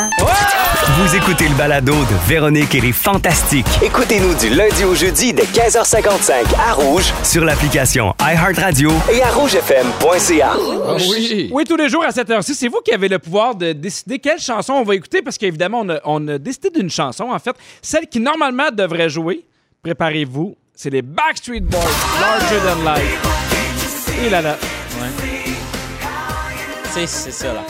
Vous 0.98 1.14
écoutez 1.14 1.46
le 1.48 1.54
balado 1.54 1.92
de 1.94 2.28
Véronique 2.28 2.74
et 2.74 2.80
les 2.80 2.92
Fantastiques. 2.92 3.66
Écoutez-nous 3.80 4.34
du 4.34 4.50
lundi 4.50 4.82
au 4.84 4.96
jeudi 4.96 5.32
dès 5.32 5.44
15h55 5.44 6.32
à 6.68 6.72
Rouge 6.72 7.12
sur 7.22 7.44
l'application 7.44 8.12
iHeartRadio 8.20 8.90
et 9.12 9.22
à 9.22 9.28
rougefm.ca. 9.28 10.50
Ah 10.52 10.94
oui. 11.08 11.48
Oui, 11.52 11.64
tous 11.64 11.76
les 11.76 11.88
jours 11.88 12.04
à 12.04 12.10
cette 12.10 12.28
heure-ci, 12.28 12.56
c'est 12.56 12.66
vous 12.66 12.80
qui 12.84 12.92
avez 12.92 13.06
le 13.08 13.19
pouvoir 13.20 13.54
de 13.54 13.72
décider 13.72 14.18
quelle 14.18 14.40
chanson 14.40 14.74
on 14.74 14.82
va 14.82 14.94
écouter 14.94 15.22
parce 15.22 15.38
qu'évidemment, 15.38 15.80
on 15.80 15.88
a, 15.90 16.00
on 16.04 16.26
a 16.28 16.38
décidé 16.38 16.70
d'une 16.70 16.90
chanson, 16.90 17.24
en 17.30 17.38
fait, 17.38 17.54
celle 17.82 18.06
qui 18.06 18.20
normalement 18.20 18.70
devrait 18.72 19.08
jouer. 19.08 19.44
Préparez-vous, 19.82 20.56
c'est 20.74 20.90
les 20.90 21.02
Backstreet 21.02 21.60
Boys, 21.60 21.80
Larger 22.20 22.56
Than 22.66 22.94
Life. 22.94 24.26
Et 24.26 24.30
là 24.30 24.42
là. 24.42 24.56
C'est 26.92 27.06
c'est 27.06 27.30
ça, 27.30 27.52
là. 27.52 27.64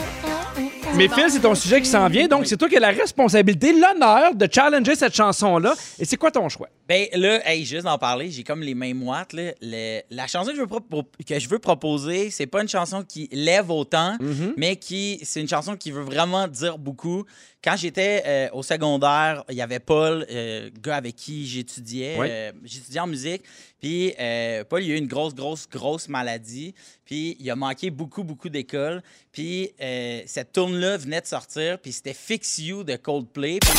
Mais 0.97 1.07
Phil, 1.07 1.25
c'est 1.29 1.39
ton 1.39 1.55
sujet 1.55 1.81
qui 1.81 1.87
s'en 1.89 2.07
vient, 2.09 2.27
donc 2.27 2.45
c'est 2.45 2.57
toi 2.57 2.67
qui 2.69 2.75
as 2.77 2.79
la 2.79 2.89
responsabilité, 2.89 3.73
l'honneur 3.73 4.35
de 4.35 4.47
challenger 4.51 4.95
cette 4.95 5.15
chanson-là. 5.15 5.73
Et 5.97 6.05
c'est 6.05 6.17
quoi 6.17 6.29
ton 6.31 6.47
choix? 6.49 6.67
Ben 6.87 7.07
là, 7.13 7.39
hey, 7.49 7.65
juste 7.65 7.85
d'en 7.85 7.97
parler, 7.97 8.29
j'ai 8.29 8.43
comme 8.43 8.61
les 8.61 8.75
mêmes 8.75 8.97
moites. 8.97 9.33
Là. 9.33 9.53
Le- 9.61 10.01
la 10.11 10.27
chanson 10.27 10.51
que 10.51 10.57
je 10.57 10.61
veux, 10.61 10.67
pro- 10.67 10.81
que 11.27 11.39
je 11.39 11.49
veux 11.49 11.59
proposer, 11.59 12.29
c'est 12.29 12.45
pas 12.45 12.61
une 12.61 12.67
chanson 12.67 13.03
qui 13.07 13.29
lève 13.31 13.71
autant, 13.71 14.17
mais 14.57 14.75
qui 14.75 15.19
c'est 15.23 15.41
une 15.41 15.47
chanson 15.47 15.75
qui 15.75 15.91
veut 15.91 16.03
vraiment 16.03 16.47
dire 16.47 16.77
beaucoup. 16.77 17.23
Quand 17.63 17.75
j'étais 17.77 18.23
euh, 18.25 18.47
au 18.53 18.63
secondaire, 18.63 19.43
il 19.49 19.55
y 19.55 19.61
avait 19.61 19.79
Paul, 19.79 20.25
euh, 20.31 20.69
gars 20.83 20.95
avec 20.97 21.15
qui 21.15 21.47
j'étudiais. 21.47 22.17
Ouais. 22.17 22.27
euh, 22.29 22.51
j'étudiais 22.63 22.99
en 22.99 23.07
musique. 23.07 23.43
Puis 23.81 24.13
euh, 24.19 24.63
Paul, 24.63 24.83
il 24.83 24.91
a 24.91 24.95
eu 24.95 24.97
une 24.99 25.07
grosse, 25.07 25.33
grosse, 25.35 25.67
grosse 25.67 26.07
maladie. 26.07 26.73
Puis 27.03 27.35
il 27.39 27.49
a 27.49 27.55
manqué 27.55 27.89
beaucoup, 27.89 28.23
beaucoup 28.23 28.49
d'écoles. 28.49 29.01
Puis 29.31 29.71
euh, 29.81 30.21
cette 30.27 30.53
tourne-là 30.53 30.97
venait 30.97 31.21
de 31.21 31.25
sortir. 31.25 31.79
Puis 31.79 31.91
c'était 31.91 32.13
Fix 32.13 32.59
You 32.59 32.83
de 32.83 32.95
Coldplay. 32.95 33.59
Puis 33.59 33.69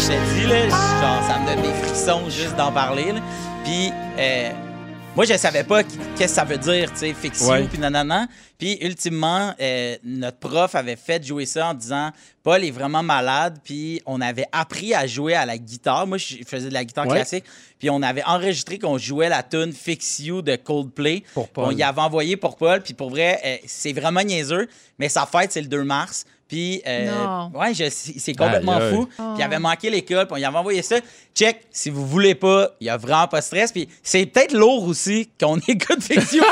je 0.00 0.08
te 0.08 0.34
dis, 0.34 0.46
là, 0.46 0.68
genre, 0.68 1.22
ça 1.26 1.38
me 1.38 1.46
donne 1.46 1.62
des 1.62 1.72
frissons 1.72 2.28
juste 2.28 2.56
d'en 2.56 2.72
parler. 2.72 3.14
Puis, 3.64 3.90
euh, 4.18 4.50
moi, 5.16 5.24
je 5.24 5.34
savais 5.36 5.62
pas 5.62 5.82
qu'est-ce 5.84 6.18
que 6.18 6.26
ça 6.28 6.44
veut 6.44 6.58
dire, 6.58 6.90
tu 6.92 6.98
sais, 6.98 7.14
fiction, 7.14 7.48
Ouais. 7.48 7.64
puis 7.68 7.78
nanana. 7.78 8.26
Puis, 8.58 8.78
ultimement, 8.80 9.54
euh, 9.60 9.96
notre 10.02 10.38
prof 10.38 10.74
avait 10.74 10.96
fait 10.96 11.24
jouer 11.24 11.46
ça 11.46 11.68
en 11.68 11.74
disant 11.74 12.10
Paul 12.42 12.64
est 12.64 12.70
vraiment 12.72 13.02
malade, 13.02 13.58
puis 13.62 14.00
on 14.06 14.20
avait 14.20 14.46
appris 14.52 14.92
à 14.94 15.06
jouer 15.06 15.34
à 15.34 15.46
la 15.46 15.56
guitare. 15.56 16.06
Moi, 16.06 16.18
je 16.18 16.36
faisais 16.46 16.68
de 16.68 16.74
la 16.74 16.84
guitare 16.84 17.06
Ouais. 17.06 17.14
classique, 17.16 17.44
puis 17.78 17.90
on 17.90 18.02
avait 18.02 18.24
enregistré 18.24 18.78
qu'on 18.78 18.98
jouait 18.98 19.28
la 19.28 19.42
tune 19.44 19.72
Fix 19.72 20.18
You 20.20 20.42
de 20.42 20.56
Coldplay. 20.56 21.22
Pour 21.32 21.48
Paul. 21.48 21.64
On 21.66 21.70
y 21.76 21.82
avait 21.82 22.00
envoyé 22.00 22.36
pour 22.36 22.56
Paul, 22.56 22.80
puis 22.82 22.94
pour 22.94 23.10
vrai, 23.10 23.40
euh, 23.44 23.56
c'est 23.66 23.92
vraiment 23.92 24.22
niaiseux, 24.22 24.68
mais 24.98 25.08
sa 25.08 25.26
fête, 25.26 25.52
c'est 25.52 25.62
le 25.62 25.68
2 25.68 25.84
mars. 25.84 26.24
Puis, 26.46 26.82
euh, 26.86 27.10
ouais, 27.54 27.72
je- 27.74 27.88
c'est 27.90 28.34
complètement 28.34 28.78
fou. 28.90 29.06
Puis 29.06 29.24
il 29.38 29.42
avait 29.42 29.58
manqué 29.58 29.88
l'école, 29.90 30.26
puis 30.26 30.34
on 30.34 30.36
y 30.36 30.44
avait 30.44 30.56
envoyé 30.58 30.82
ça. 30.82 30.96
Check, 31.34 31.62
si 31.72 31.88
vous 31.90 32.06
voulez 32.06 32.34
pas, 32.34 32.68
il 32.80 32.86
y 32.86 32.90
a 32.90 32.96
vraiment 32.96 33.26
pas 33.26 33.40
de 33.40 33.44
stress. 33.44 33.72
Puis 33.72 33.88
c'est 34.02 34.26
peut-être 34.26 34.52
lourd 34.52 34.84
aussi 34.86 35.28
qu'on 35.40 35.56
écoute 35.68 36.02
Fiction. 36.02 36.44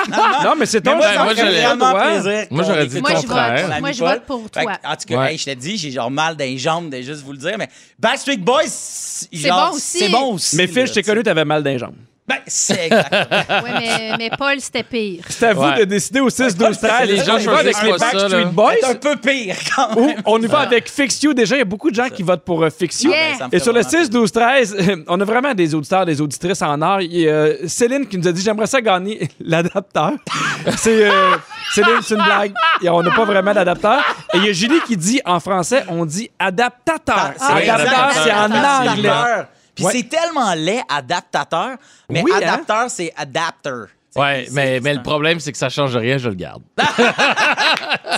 Non, 0.45 0.55
mais 0.59 0.67
c'est 0.67 0.81
ton 0.81 0.97
moi, 0.97 1.07
Ben, 1.07 2.47
moi, 2.51 2.65
j'aurais 2.65 2.87
dit 2.87 3.01
Moi, 3.01 3.11
contraire. 3.15 3.81
Moi, 3.81 3.93
je 3.93 3.99
vote 4.15 4.23
pour 4.27 4.43
Fait 4.53 4.63
toi. 4.63 4.73
en 4.85 4.97
tout 4.97 5.05
cas, 5.07 5.19
Ouais. 5.19 5.33
hey, 5.33 5.39
je 5.39 5.45
te 5.45 5.51
dis, 5.55 5.77
j'ai 5.77 5.91
genre 5.91 6.11
mal 6.11 6.37
dans 6.37 6.45
les 6.45 6.59
jambes 6.59 6.89
de 6.91 7.01
juste 7.03 7.23
vous 7.23 7.33
le 7.33 7.39
dire, 7.39 7.57
mais 7.59 7.69
Backstreet 7.99 8.39
Boys, 8.39 8.63
c'est 8.67 9.49
bon 9.49 9.71
aussi. 9.75 9.99
C'est 9.99 10.09
bon 10.09 10.33
aussi. 10.35 10.57
Mais 10.57 10.67
Phil, 10.67 10.87
je 10.87 10.93
t'ai 10.95 11.03
connu, 11.03 11.23
t'avais 11.23 11.45
mal 11.45 11.63
dans 11.63 11.71
les 11.71 11.79
jambes. 11.79 11.95
Ben, 12.27 12.37
c'est 12.47 12.87
exactement. 12.87 13.63
Oui, 13.65 13.71
mais, 13.81 14.13
mais 14.17 14.31
Paul, 14.39 14.55
c'était 14.61 14.85
pire. 14.85 15.25
C'est 15.29 15.47
à 15.49 15.55
vous 15.55 15.63
Ouais. 15.63 15.81
de 15.81 15.85
décider 15.85 16.21
au 16.21 16.31
6 16.31 16.57
12 16.57 16.79
13 16.79 17.09
les 17.09 17.17
gens 17.25 17.35
on 17.35 17.39
y 17.39 17.45
va 17.47 17.59
avec 17.59 17.83
les 17.83 17.91
pas 17.91 17.99
ça, 17.99 18.11
Backstreet 18.13 18.29
là. 18.45 18.45
Boys 18.45 18.73
C'est 18.81 18.87
un 18.91 18.95
peu 18.95 19.17
pire 19.17 19.57
quand 19.75 19.97
ou 19.97 20.07
même. 20.07 20.23
on 20.25 20.41
y 20.41 20.47
va 20.47 20.61
avec 20.61 20.89
Fix 20.89 21.21
You. 21.25 21.35
Déjà, 21.35 21.57
il 21.57 21.59
y 21.59 21.63
a 21.63 21.65
beaucoup 21.65 21.91
de 21.91 21.97
gens 21.97 22.09
qui 22.09 22.23
votent 22.23 22.45
pour 22.45 22.63
euh, 22.63 22.71
Fix 22.71 23.03
You. 23.03 23.11
Yeah. 23.11 23.19
Ben, 23.33 23.39
ça 23.39 23.49
me 23.49 23.55
Et 23.57 23.59
sur 23.59 23.73
le 23.73 23.81
vraiment 23.81 24.05
6, 24.05 24.11
12, 24.11 24.33
13, 24.33 24.77
on 25.09 25.21
a 25.21 25.25
vraiment 25.25 25.53
des 25.53 25.75
auditeurs, 25.75 26.07
des 26.07 26.21
auditrices 26.21 26.63
en 26.63 26.81
or. 26.81 27.01
Il 27.01 27.13
y 27.13 27.29
a 27.29 27.33
euh, 27.33 27.57
Céline 27.67 28.07
qui 28.07 28.17
nous 28.19 28.29
a 28.29 28.33
dit 28.33 28.41
J'aimerais 28.43 28.69
ça 28.69 28.81
gagner 28.81 29.29
l'adapteur. 29.41 30.13
c'est 30.77 31.07
euh, 31.11 31.37
Céline, 31.75 32.03
c'est 32.03 32.15
une 32.15 32.23
blague. 32.25 32.55
Et 32.83 32.89
on 32.89 33.03
n'a 33.03 33.11
pas 33.11 33.25
vraiment 33.25 33.53
d'adapteur. 33.53 34.01
Et 34.33 34.39
il 34.39 34.45
y 34.45 34.49
a 34.49 34.53
Julie 34.53 34.81
qui 34.87 34.97
dit 34.97 35.21
en 35.25 35.41
français 35.41 35.85
on 35.89 36.07
dit 36.07 36.31
adaptateur. 36.39 37.33
Ah, 37.41 37.55
c'est 37.57 37.63
exact. 37.63 38.13
c'est 38.23 38.33
en 38.33 38.45
anglais. 38.45 39.09
Adaptateur. 39.09 39.47
Puis 39.83 39.87
Ouais. 39.87 39.93
c'est 39.93 40.09
tellement 40.09 40.55
laid, 40.55 40.83
adaptateur. 40.89 41.77
Mais 42.11 42.23
Oui, 42.23 42.31
hein? 42.45 42.87
c'est 42.89 43.13
adapter. 43.17 43.85
Ouais, 44.15 44.47
mais, 44.53 44.79
mais 44.81 44.93
le 44.93 45.03
problème, 45.03 45.41
c'est 45.41 45.53
que 45.53 45.57
ça 45.59 45.71
change 45.71 45.97
rien, 45.97 46.19
je 46.19 46.29
le 46.29 46.35
garde. 46.35 46.63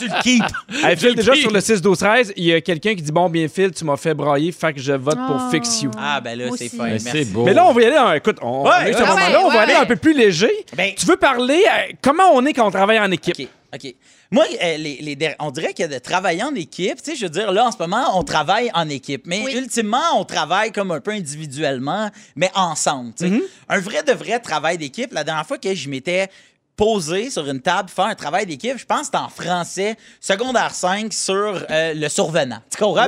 Tu 0.01 0.09
le 0.09 0.23
keep. 0.23 0.43
Hey, 0.85 0.97
Phil, 0.97 1.15
déjà 1.15 1.35
sur 1.35 1.53
le 1.53 1.61
6, 1.61 1.81
12, 1.81 1.99
13, 1.99 2.33
il 2.37 2.45
y 2.47 2.53
a 2.53 2.61
quelqu'un 2.61 2.95
qui 2.97 3.03
dit 3.03 3.13
Bon, 3.13 3.29
bien, 3.29 3.47
Phil, 3.49 3.71
tu 3.73 3.85
m'as 3.85 3.97
fait 3.97 4.13
brailler, 4.15 4.51
fait 4.51 4.73
que 4.73 4.81
je 4.81 4.93
vote 4.93 5.15
pour 5.27 5.37
Oh. 5.47 5.51
Fix 5.51 5.83
You. 5.83 5.91
Ah, 5.97 6.21
ben 6.21 6.37
là, 6.39 6.47
c'est 6.57 6.69
fin. 6.69 6.85
Mais 6.85 6.91
Merci. 6.91 7.11
c'est 7.13 7.25
beau. 7.27 7.45
Mais 7.45 7.55
là, 7.55 7.65
on 7.67 7.73
va 7.73 7.81
y 7.83 7.85
aller. 7.87 7.99
en- 7.99 8.13
écoute, 8.13 8.39
on, 8.43 8.65
ouais, 8.65 8.93
on 8.97 9.49
va 9.49 9.49
ouais, 9.49 9.59
aller 9.59 9.75
un 9.75 9.87
peu 9.87 9.97
plus 9.97 10.15
léger. 10.15 10.51
Ben- 10.77 10.93
tu 10.97 11.07
veux 11.07 11.17
parler 11.17 11.63
euh, 11.65 11.93
comment 12.03 12.25
on 12.33 12.45
est 12.45 12.53
quand 12.53 12.67
on 12.67 12.71
travaille 12.73 12.99
en 12.99 13.11
équipe? 13.13 13.49
OK. 13.75 13.95
Moi, 14.31 14.45
euh, 14.63 14.77
les, 14.77 14.99
les 15.01 15.35
on 15.41 15.51
dirait 15.51 15.75
que 15.75 15.87
de 15.87 15.99
travailler 15.99 16.43
en 16.43 16.55
équipe, 16.55 17.03
tu 17.03 17.11
sais, 17.11 17.17
je 17.17 17.25
veux 17.25 17.31
dire, 17.31 17.51
là, 17.53 17.67
en 17.67 17.73
ce 17.73 17.79
moment, 17.79 18.17
on 18.19 18.23
travaille 18.23 18.71
en 18.75 18.89
équipe. 18.89 19.27
Mais 19.27 19.43
Oui. 19.45 19.55
ultimement, 19.57 20.19
on 20.19 20.25
travaille 20.25 20.71
comme 20.73 20.91
un 20.91 21.01
peu 21.01 21.11
individuellement, 21.13 22.11
mais 22.37 22.51
ensemble, 22.55 23.13
tu 23.19 23.25
sais. 23.25 23.31
Mm-hmm. 23.31 23.43
Un 23.71 23.81
vrai 23.81 24.03
de 24.03 24.13
vrai 24.13 24.39
travail 24.39 24.79
d'équipe, 24.79 25.13
la 25.13 25.25
dernière 25.25 25.47
fois 25.47 25.59
que 25.59 25.75
je 25.75 25.89
m'étais 25.89 26.29
posé 26.77 27.31
sur 27.31 27.49
une 27.49 27.61
table 27.61 27.89
faire 27.89 28.07
un 28.07 28.15
travail 28.17 28.47
d'équipe, 28.47 28.77
je 28.77 28.85
pense 28.85 29.01
que 29.01 29.07
c'était 29.07 29.19
en 29.19 29.29
français, 29.29 29.97
secondaire 30.21 30.75
5, 30.75 31.13
sur 31.13 31.65
euh, 31.71 31.95
le 31.95 32.09
survenant. 32.09 32.59
Tu 32.71 32.79
comprends? 32.83 33.07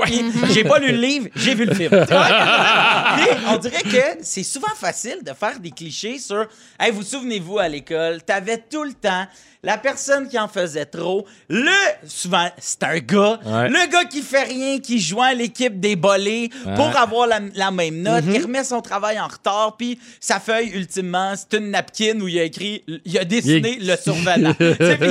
J'ai 0.50 0.62
pas 0.62 0.78
lu 0.78 0.92
le 0.92 0.98
livre, 0.98 1.28
j'ai 1.34 1.54
vu 1.54 1.64
le 1.64 1.74
film. 1.74 1.90
On 3.48 3.56
dirait 3.56 3.82
que 3.82 4.18
c'est 4.22 4.44
souvent 4.44 4.74
facile 4.76 5.18
de 5.22 5.32
faire 5.32 5.58
des 5.58 5.70
clichés 5.70 6.18
sur 6.18 6.46
Hey, 6.78 6.92
vous 6.92 7.02
souvenez-vous 7.02 7.58
à 7.58 7.68
l'école, 7.68 8.22
t'avais 8.22 8.58
tout 8.58 8.84
le 8.84 8.94
temps 8.94 9.26
la 9.66 9.76
personne 9.78 10.28
qui 10.28 10.38
en 10.38 10.48
faisait 10.48 10.86
trop, 10.86 11.26
le 11.50 11.70
souvent 12.06 12.48
c'est 12.58 12.82
un 12.84 12.98
gars, 12.98 13.38
Ouais. 13.44 13.68
le 13.68 13.90
gars 13.90 14.04
qui 14.04 14.22
fait 14.22 14.44
rien, 14.44 14.78
qui 14.78 14.98
joint 15.00 15.34
l'équipe 15.34 15.78
des 15.80 15.96
bolés 15.96 16.50
pour 16.76 16.96
avoir 16.96 17.26
la, 17.26 17.40
la 17.54 17.70
même 17.70 18.00
note, 18.00 18.24
Mm-hmm. 18.24 18.32
qui 18.32 18.38
remet 18.42 18.64
son 18.64 18.80
travail 18.80 19.20
en 19.20 19.26
retard, 19.26 19.76
puis 19.76 19.98
sa 20.20 20.40
feuille 20.40 20.68
ultimement, 20.70 21.34
c'est 21.36 21.58
une 21.58 21.70
napkin 21.70 22.18
où 22.20 22.28
il 22.28 22.38
a 22.38 22.44
écrit, 22.44 22.82
il 23.04 23.18
a 23.18 23.24
dessiné 23.24 23.76
le 23.80 23.94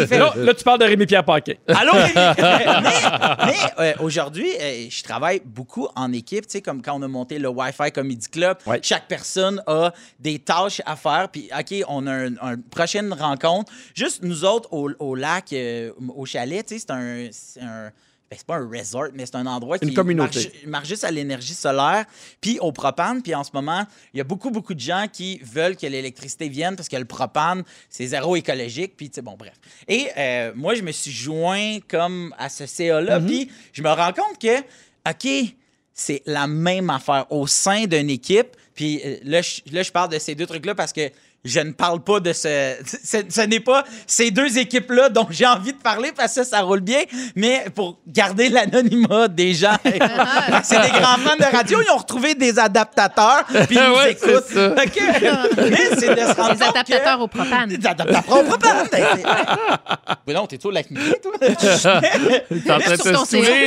il 0.01 0.07
fait, 0.07 0.17
Là, 0.17 0.33
là, 0.37 0.53
tu 0.53 0.63
parles 0.63 0.79
de 0.79 0.85
Rémi-Pierre 0.85 1.23
Paquet. 1.25 1.59
Allô, 1.67 1.91
Rémi? 1.93 2.13
mais 2.83 3.45
mais, 3.45 3.53
euh, 3.79 3.93
aujourd'hui, 3.99 4.47
euh, 4.61 4.85
je 4.89 5.03
travaille 5.03 5.41
beaucoup 5.43 5.87
en 5.95 6.11
équipe, 6.13 6.47
tu 6.47 6.53
sais, 6.53 6.61
comme 6.61 6.81
quand 6.81 6.97
on 6.97 7.01
a 7.03 7.07
monté 7.07 7.37
le 7.39 7.49
Wi-Fi 7.49 7.91
Comedy 7.91 8.27
Club. 8.29 8.57
Ouais. 8.65 8.79
Chaque 8.81 9.07
personne 9.07 9.61
a 9.67 9.91
des 10.19 10.39
tâches 10.39 10.81
à 10.85 10.95
faire. 10.95 11.27
Puis, 11.31 11.49
OK, 11.57 11.83
on 11.89 12.07
a 12.07 12.11
un- 12.13 12.25
une 12.27 12.63
prochaine 12.71 13.11
rencontre. 13.13 13.71
Juste 13.93 14.23
nous 14.23 14.44
autres, 14.45 14.69
au, 14.71 14.89
au 14.99 15.15
lac, 15.15 15.51
euh, 15.53 15.91
au 16.15 16.25
chalet, 16.25 16.65
c'est 16.67 16.89
un. 16.91 17.27
c'est 17.31 17.61
un- 17.61 17.91
ben, 18.27 18.37
c'est 18.39 18.47
pas 18.47 18.55
un 18.55 18.67
resort, 18.67 19.09
mais 19.13 19.27
c'est 19.27 19.35
un 19.35 19.45
endroit 19.45 19.77
Une 19.83 19.89
qui 19.89 19.93
communauté. 19.93 20.39
marche, 20.39 20.65
marche 20.65 20.87
juste 20.87 21.03
à 21.03 21.11
l'énergie 21.11 21.53
solaire, 21.53 22.05
puis 22.41 22.57
au 22.59 22.71
propane. 22.71 23.21
Puis 23.21 23.35
en 23.35 23.43
ce 23.43 23.51
moment, 23.53 23.85
il 24.15 24.17
y 24.17 24.21
a 24.21 24.23
beaucoup, 24.23 24.49
beaucoup 24.49 24.73
de 24.73 24.79
gens 24.79 25.05
qui 25.13 25.37
veulent 25.43 25.75
que 25.77 25.85
l'électricité 25.85 26.49
vienne 26.49 26.75
parce 26.75 26.89
que 26.89 26.95
le 26.97 27.05
propane, 27.05 27.63
c'est 27.87 28.07
zéro 28.07 28.35
écologique. 28.35 28.97
Puis, 28.97 29.11
tu 29.11 29.15
sais, 29.15 29.21
bon, 29.21 29.35
bref. 29.37 29.53
Et 29.87 30.07
euh, 30.17 30.53
moi, 30.55 30.73
je 30.73 30.81
me 30.81 30.91
suis 30.91 31.11
joint 31.11 31.77
comme 31.87 32.33
à 32.39 32.49
ce 32.49 32.65
CA-là, 32.65 33.19
Mhm. 33.19 33.27
puis 33.27 33.51
je 33.73 33.83
me 33.83 33.89
rends 33.89 34.11
compte 34.13 34.39
que, 34.41 34.57
OK, 35.07 35.55
c'est 35.93 36.23
la 36.25 36.47
même 36.47 36.89
affaire 36.89 37.27
au 37.31 37.45
sein 37.45 37.85
d'une 37.85 38.09
équipe. 38.09 38.57
Puis 38.73 39.01
euh, 39.05 39.17
là, 39.23 39.43
je, 39.43 39.61
là, 39.71 39.83
je 39.83 39.91
parle 39.91 40.09
de 40.09 40.17
ces 40.17 40.33
deux 40.33 40.47
trucs-là 40.47 40.73
parce 40.73 40.93
que 40.93 41.11
je 41.45 41.59
ne 41.61 41.71
parle 41.71 42.01
pas 42.03 42.19
de 42.19 42.33
ce. 42.33 42.73
Ce, 43.03 43.17
ce 43.29 43.41
n'est 43.41 43.59
pas 43.61 43.85
ces 44.07 44.31
deux 44.31 44.57
équipes-là 44.57 45.09
dont 45.09 45.27
j'ai 45.29 45.45
envie 45.45 45.71
de 45.73 45.77
parler 45.77 46.11
parce 46.11 46.35
que 46.35 46.43
ça 46.43 46.61
roule 46.61 46.81
bien, 46.81 47.03
mais 47.35 47.65
pour 47.73 47.99
garder 48.07 48.49
l'anonymat 48.49 49.27
des 49.27 49.53
gens. 49.53 49.77
c'est 49.83 50.81
des 50.81 50.89
grands 50.89 51.17
fans 51.19 51.37
de 51.39 51.55
radio, 51.55 51.79
ils 51.87 51.91
ont 51.91 51.97
retrouvé 51.97 52.35
des 52.35 52.57
adaptateurs, 52.59 53.45
puis 53.45 53.77
ils 53.77 53.79
nous 53.87 53.95
Ouais, 53.95 54.17
c'est 54.19 54.29
écoutent. 54.31 54.43
ça. 54.45 54.73
Mais 55.57 55.95
c'est 55.97 56.13
de 56.15 56.19
se 56.19 56.35
rendre 56.41 56.55
compte 56.55 56.61
adaptateurs 56.63 57.17
que- 57.17 57.23
au 57.23 57.27
propane. 57.27 57.69
Des 57.69 57.87
adaptateurs 57.87 58.39
au 58.39 58.43
propane. 58.43 58.87
Mais 60.27 60.33
non, 60.33 60.47
t'es 60.47 60.57
trop 60.57 60.71
lac 60.71 60.87
toi? 61.21 61.33
T'es 61.39 62.71
en 62.71 62.79
train 62.79 62.91
de 62.91 62.95
te 62.97 63.03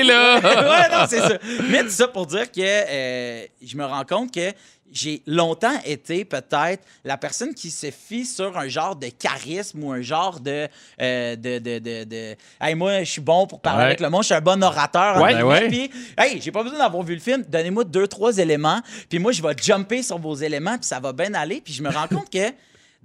là. 0.05 0.39
ouais, 0.41 0.89
non, 0.97 1.07
c'est 1.09 1.20
ça. 1.20 1.39
Mais 1.68 1.83
tout 1.85 1.91
ça 1.91 2.09
pour 2.09 2.26
dire 2.26 2.51
que 2.51 2.61
euh, 2.61 3.45
je 3.64 3.76
me 3.76 3.85
rends 3.85 4.05
compte 4.05 4.33
que 4.35 4.51
j'ai 4.93 5.22
longtemps 5.26 5.78
été 5.84 6.24
peut-être 6.24 6.84
la 7.05 7.16
personne 7.16 7.55
qui 7.55 7.70
se 7.70 7.91
fie 7.91 8.24
sur 8.26 8.57
un 8.59 8.68
genre 8.68 8.97
de 8.97 9.09
charisme 9.09 9.82
ou 9.84 9.93
un 9.93 10.01
genre 10.03 10.41
de. 10.41 10.68
euh, 11.01 11.36
de, 11.36 11.59
de, 11.59 11.78
de, 11.78 12.05
de- 12.05 12.36
Hey, 12.61 12.74
moi, 12.74 13.05
je 13.05 13.11
suis 13.11 13.20
bon 13.20 13.47
pour 13.47 13.61
parler 13.61 13.78
Ouais. 13.80 13.84
avec 13.86 14.01
le 14.01 14.11
monde, 14.11 14.22
je 14.22 14.26
suis 14.26 14.34
un 14.34 14.41
bon 14.41 14.62
orateur. 14.62 15.20
Ouais, 15.22 15.43
ouais. 15.43 15.68
Puis, 15.68 15.91
hey, 16.16 16.41
j'ai 16.41 16.51
pas 16.53 16.62
besoin 16.62 16.78
d'avoir 16.78 17.03
vu 17.03 17.14
le 17.14 17.20
film. 17.20 17.45
Donnez-moi 17.49 17.84
deux, 17.84 18.07
trois 18.09 18.36
éléments. 18.39 18.80
Puis 19.09 19.18
moi, 19.18 19.32
je 19.32 19.43
vais 19.43 19.55
jumper 19.62 20.03
sur 20.03 20.18
vos 20.18 20.34
éléments, 20.34 20.76
puis 20.78 20.86
ça 20.86 21.01
va 21.01 21.12
bien 21.12 21.32
aller. 21.34 21.61
Puis 21.61 21.72
je 21.74 21.82
me 21.82 21.91
rends 21.91 22.09
compte 22.09 22.30
que 22.30 22.53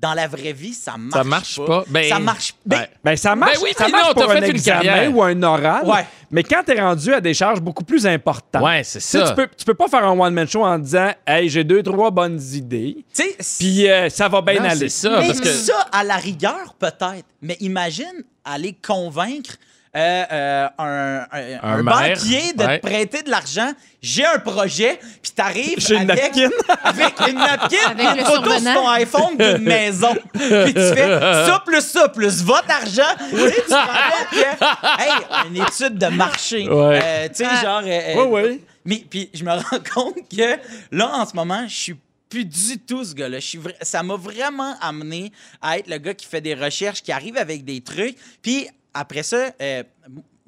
dans 0.04 0.14
la 0.14 0.28
vraie 0.28 0.51
vie, 0.51 0.74
ça 0.74 0.97
marche, 0.97 1.26
marche 1.26 1.60
pas. 1.66 1.86
Ben, 1.88 2.10
ça 2.10 2.20
marche. 2.20 2.54
Ben, 2.66 2.80
ouais. 2.80 2.89
Ben, 3.06 3.16
ça 3.16 3.36
marche, 3.38 3.54
Ben 3.54 3.60
oui, 3.64 3.70
ça 3.78 3.86
mais 3.86 3.91
marche 3.91 4.08
non, 4.10 4.14
pour 4.14 4.26
t'as 4.26 4.32
un 4.32 4.41
fait 4.41 4.49
une 4.49 4.56
examen 4.56 5.08
ou 5.12 5.24
un 5.24 5.43
oral. 5.43 5.86
Ouais. 5.88 6.06
Mais 6.30 6.43
quand 6.43 6.62
t'es 6.66 6.78
rendu 6.82 7.14
à 7.14 7.22
des 7.22 7.34
charges 7.34 7.62
beaucoup 7.62 7.86
plus 7.86 8.06
importantes, 8.06 8.62
Ouais, 8.62 8.84
c'est 8.84 8.99
ça. 8.99 9.30
tu 9.30 9.34
peux, 9.34 9.47
tu 9.56 9.64
peux 9.64 9.76
pas 9.76 9.88
faire 9.88 10.04
un 10.06 10.20
one-man 10.20 10.45
show 10.45 10.66
en 10.66 10.78
disant 10.78 11.12
«Hey, 11.26 11.47
j'ai 11.47 11.64
deux, 11.64 11.82
trois 11.82 12.12
bonnes 12.12 12.41
idées, 12.54 12.97
tu 13.16 13.24
sais, 13.24 13.38
puis 13.60 13.89
euh, 13.89 14.10
ça 14.10 14.28
va 14.28 14.41
bien 14.41 14.60
Non, 14.60 14.66
aller. 14.70 14.89
c'est» 14.89 14.89
ça. 15.08 15.20
Mais 15.22 15.28
Parce 15.28 15.39
que... 15.39 15.47
ça, 15.49 15.88
à 15.93 16.04
la 16.04 16.18
rigueur, 16.18 16.74
peut-être. 16.78 17.26
Mais 17.41 17.56
imagine 17.62 18.12
aller 18.43 18.76
convaincre 18.86 19.56
euh, 19.96 20.24
euh, 20.32 20.68
un, 20.80 21.20
un- 21.32 21.60
Un 21.62 21.74
un 21.80 21.84
maire, 21.84 22.16
banquier 22.18 22.54
de 22.54 22.64
ouais. 22.64 22.80
te 22.80 22.88
prêter 22.88 23.22
de 23.22 23.30
l'argent. 23.30 23.72
J'ai 24.02 24.26
un 24.26 24.39
projet, 24.39 25.00
puis 25.22 25.32
t'arrives 25.32 25.76
J'ai 25.78 25.96
une 25.96 26.10
avec, 26.10 26.36
napkin. 26.36 26.50
avec 26.84 27.14
une 27.30 27.36
napkin, 27.36 27.78
Avec 27.91 28.20
une 28.20 28.26
photo 28.26 28.52
sur 28.60 28.74
ton 28.74 28.89
iPhone 28.89 29.38
d'une 29.38 29.58
maison. 29.64 30.14
puis 30.34 30.74
tu 30.74 30.74
fais 30.74 31.20
ça 31.20 31.64
plus 31.66 31.82
ça 31.82 32.10
plus 32.10 32.44
votre 32.44 32.72
argent. 32.72 33.16
Tu 33.30 33.36
te 33.36 33.74
rends 33.74 33.86
compte 33.86 34.30
que, 34.32 35.04
hey, 35.04 35.48
une 35.50 35.58
étude 35.64 35.98
de 35.98 36.08
marché. 36.08 36.68
Ouais. 36.68 37.00
Euh, 37.04 37.28
tu 37.30 37.36
sais, 37.36 37.46
Ah. 37.50 37.62
genre... 37.62 37.82
euh, 37.86 38.16
Ouais, 38.16 38.26
ouais. 38.44 38.60
mais 38.86 39.06
puis 39.10 39.30
je 39.34 39.44
me 39.44 39.52
rends 39.52 39.80
compte 39.94 40.16
que 40.30 40.58
là, 40.91 41.10
en 41.14 41.26
ce 41.26 41.36
moment, 41.36 41.66
je 41.68 41.76
suis 41.76 41.96
plus 42.30 42.46
du 42.46 42.80
tout 42.80 43.06
ce 43.06 43.14
gars-là. 43.14 43.39
Je 43.39 43.46
suis 43.46 43.60
vra- 43.60 43.74
Ça 43.84 44.02
m'a 44.02 44.16
vraiment 44.16 44.76
amené 44.82 45.32
à 45.62 45.78
être 45.78 45.88
le 45.88 45.98
gars 46.00 46.16
qui 46.16 46.26
fait 46.26 46.41
des 46.41 46.56
recherches, 46.56 47.04
qui 47.04 47.12
arrive 47.12 47.38
avec 47.38 47.64
des 47.64 47.80
trucs. 47.82 48.18
Puis 48.41 48.68
après 48.94 49.24
ça, 49.24 49.52
euh, 49.62 49.84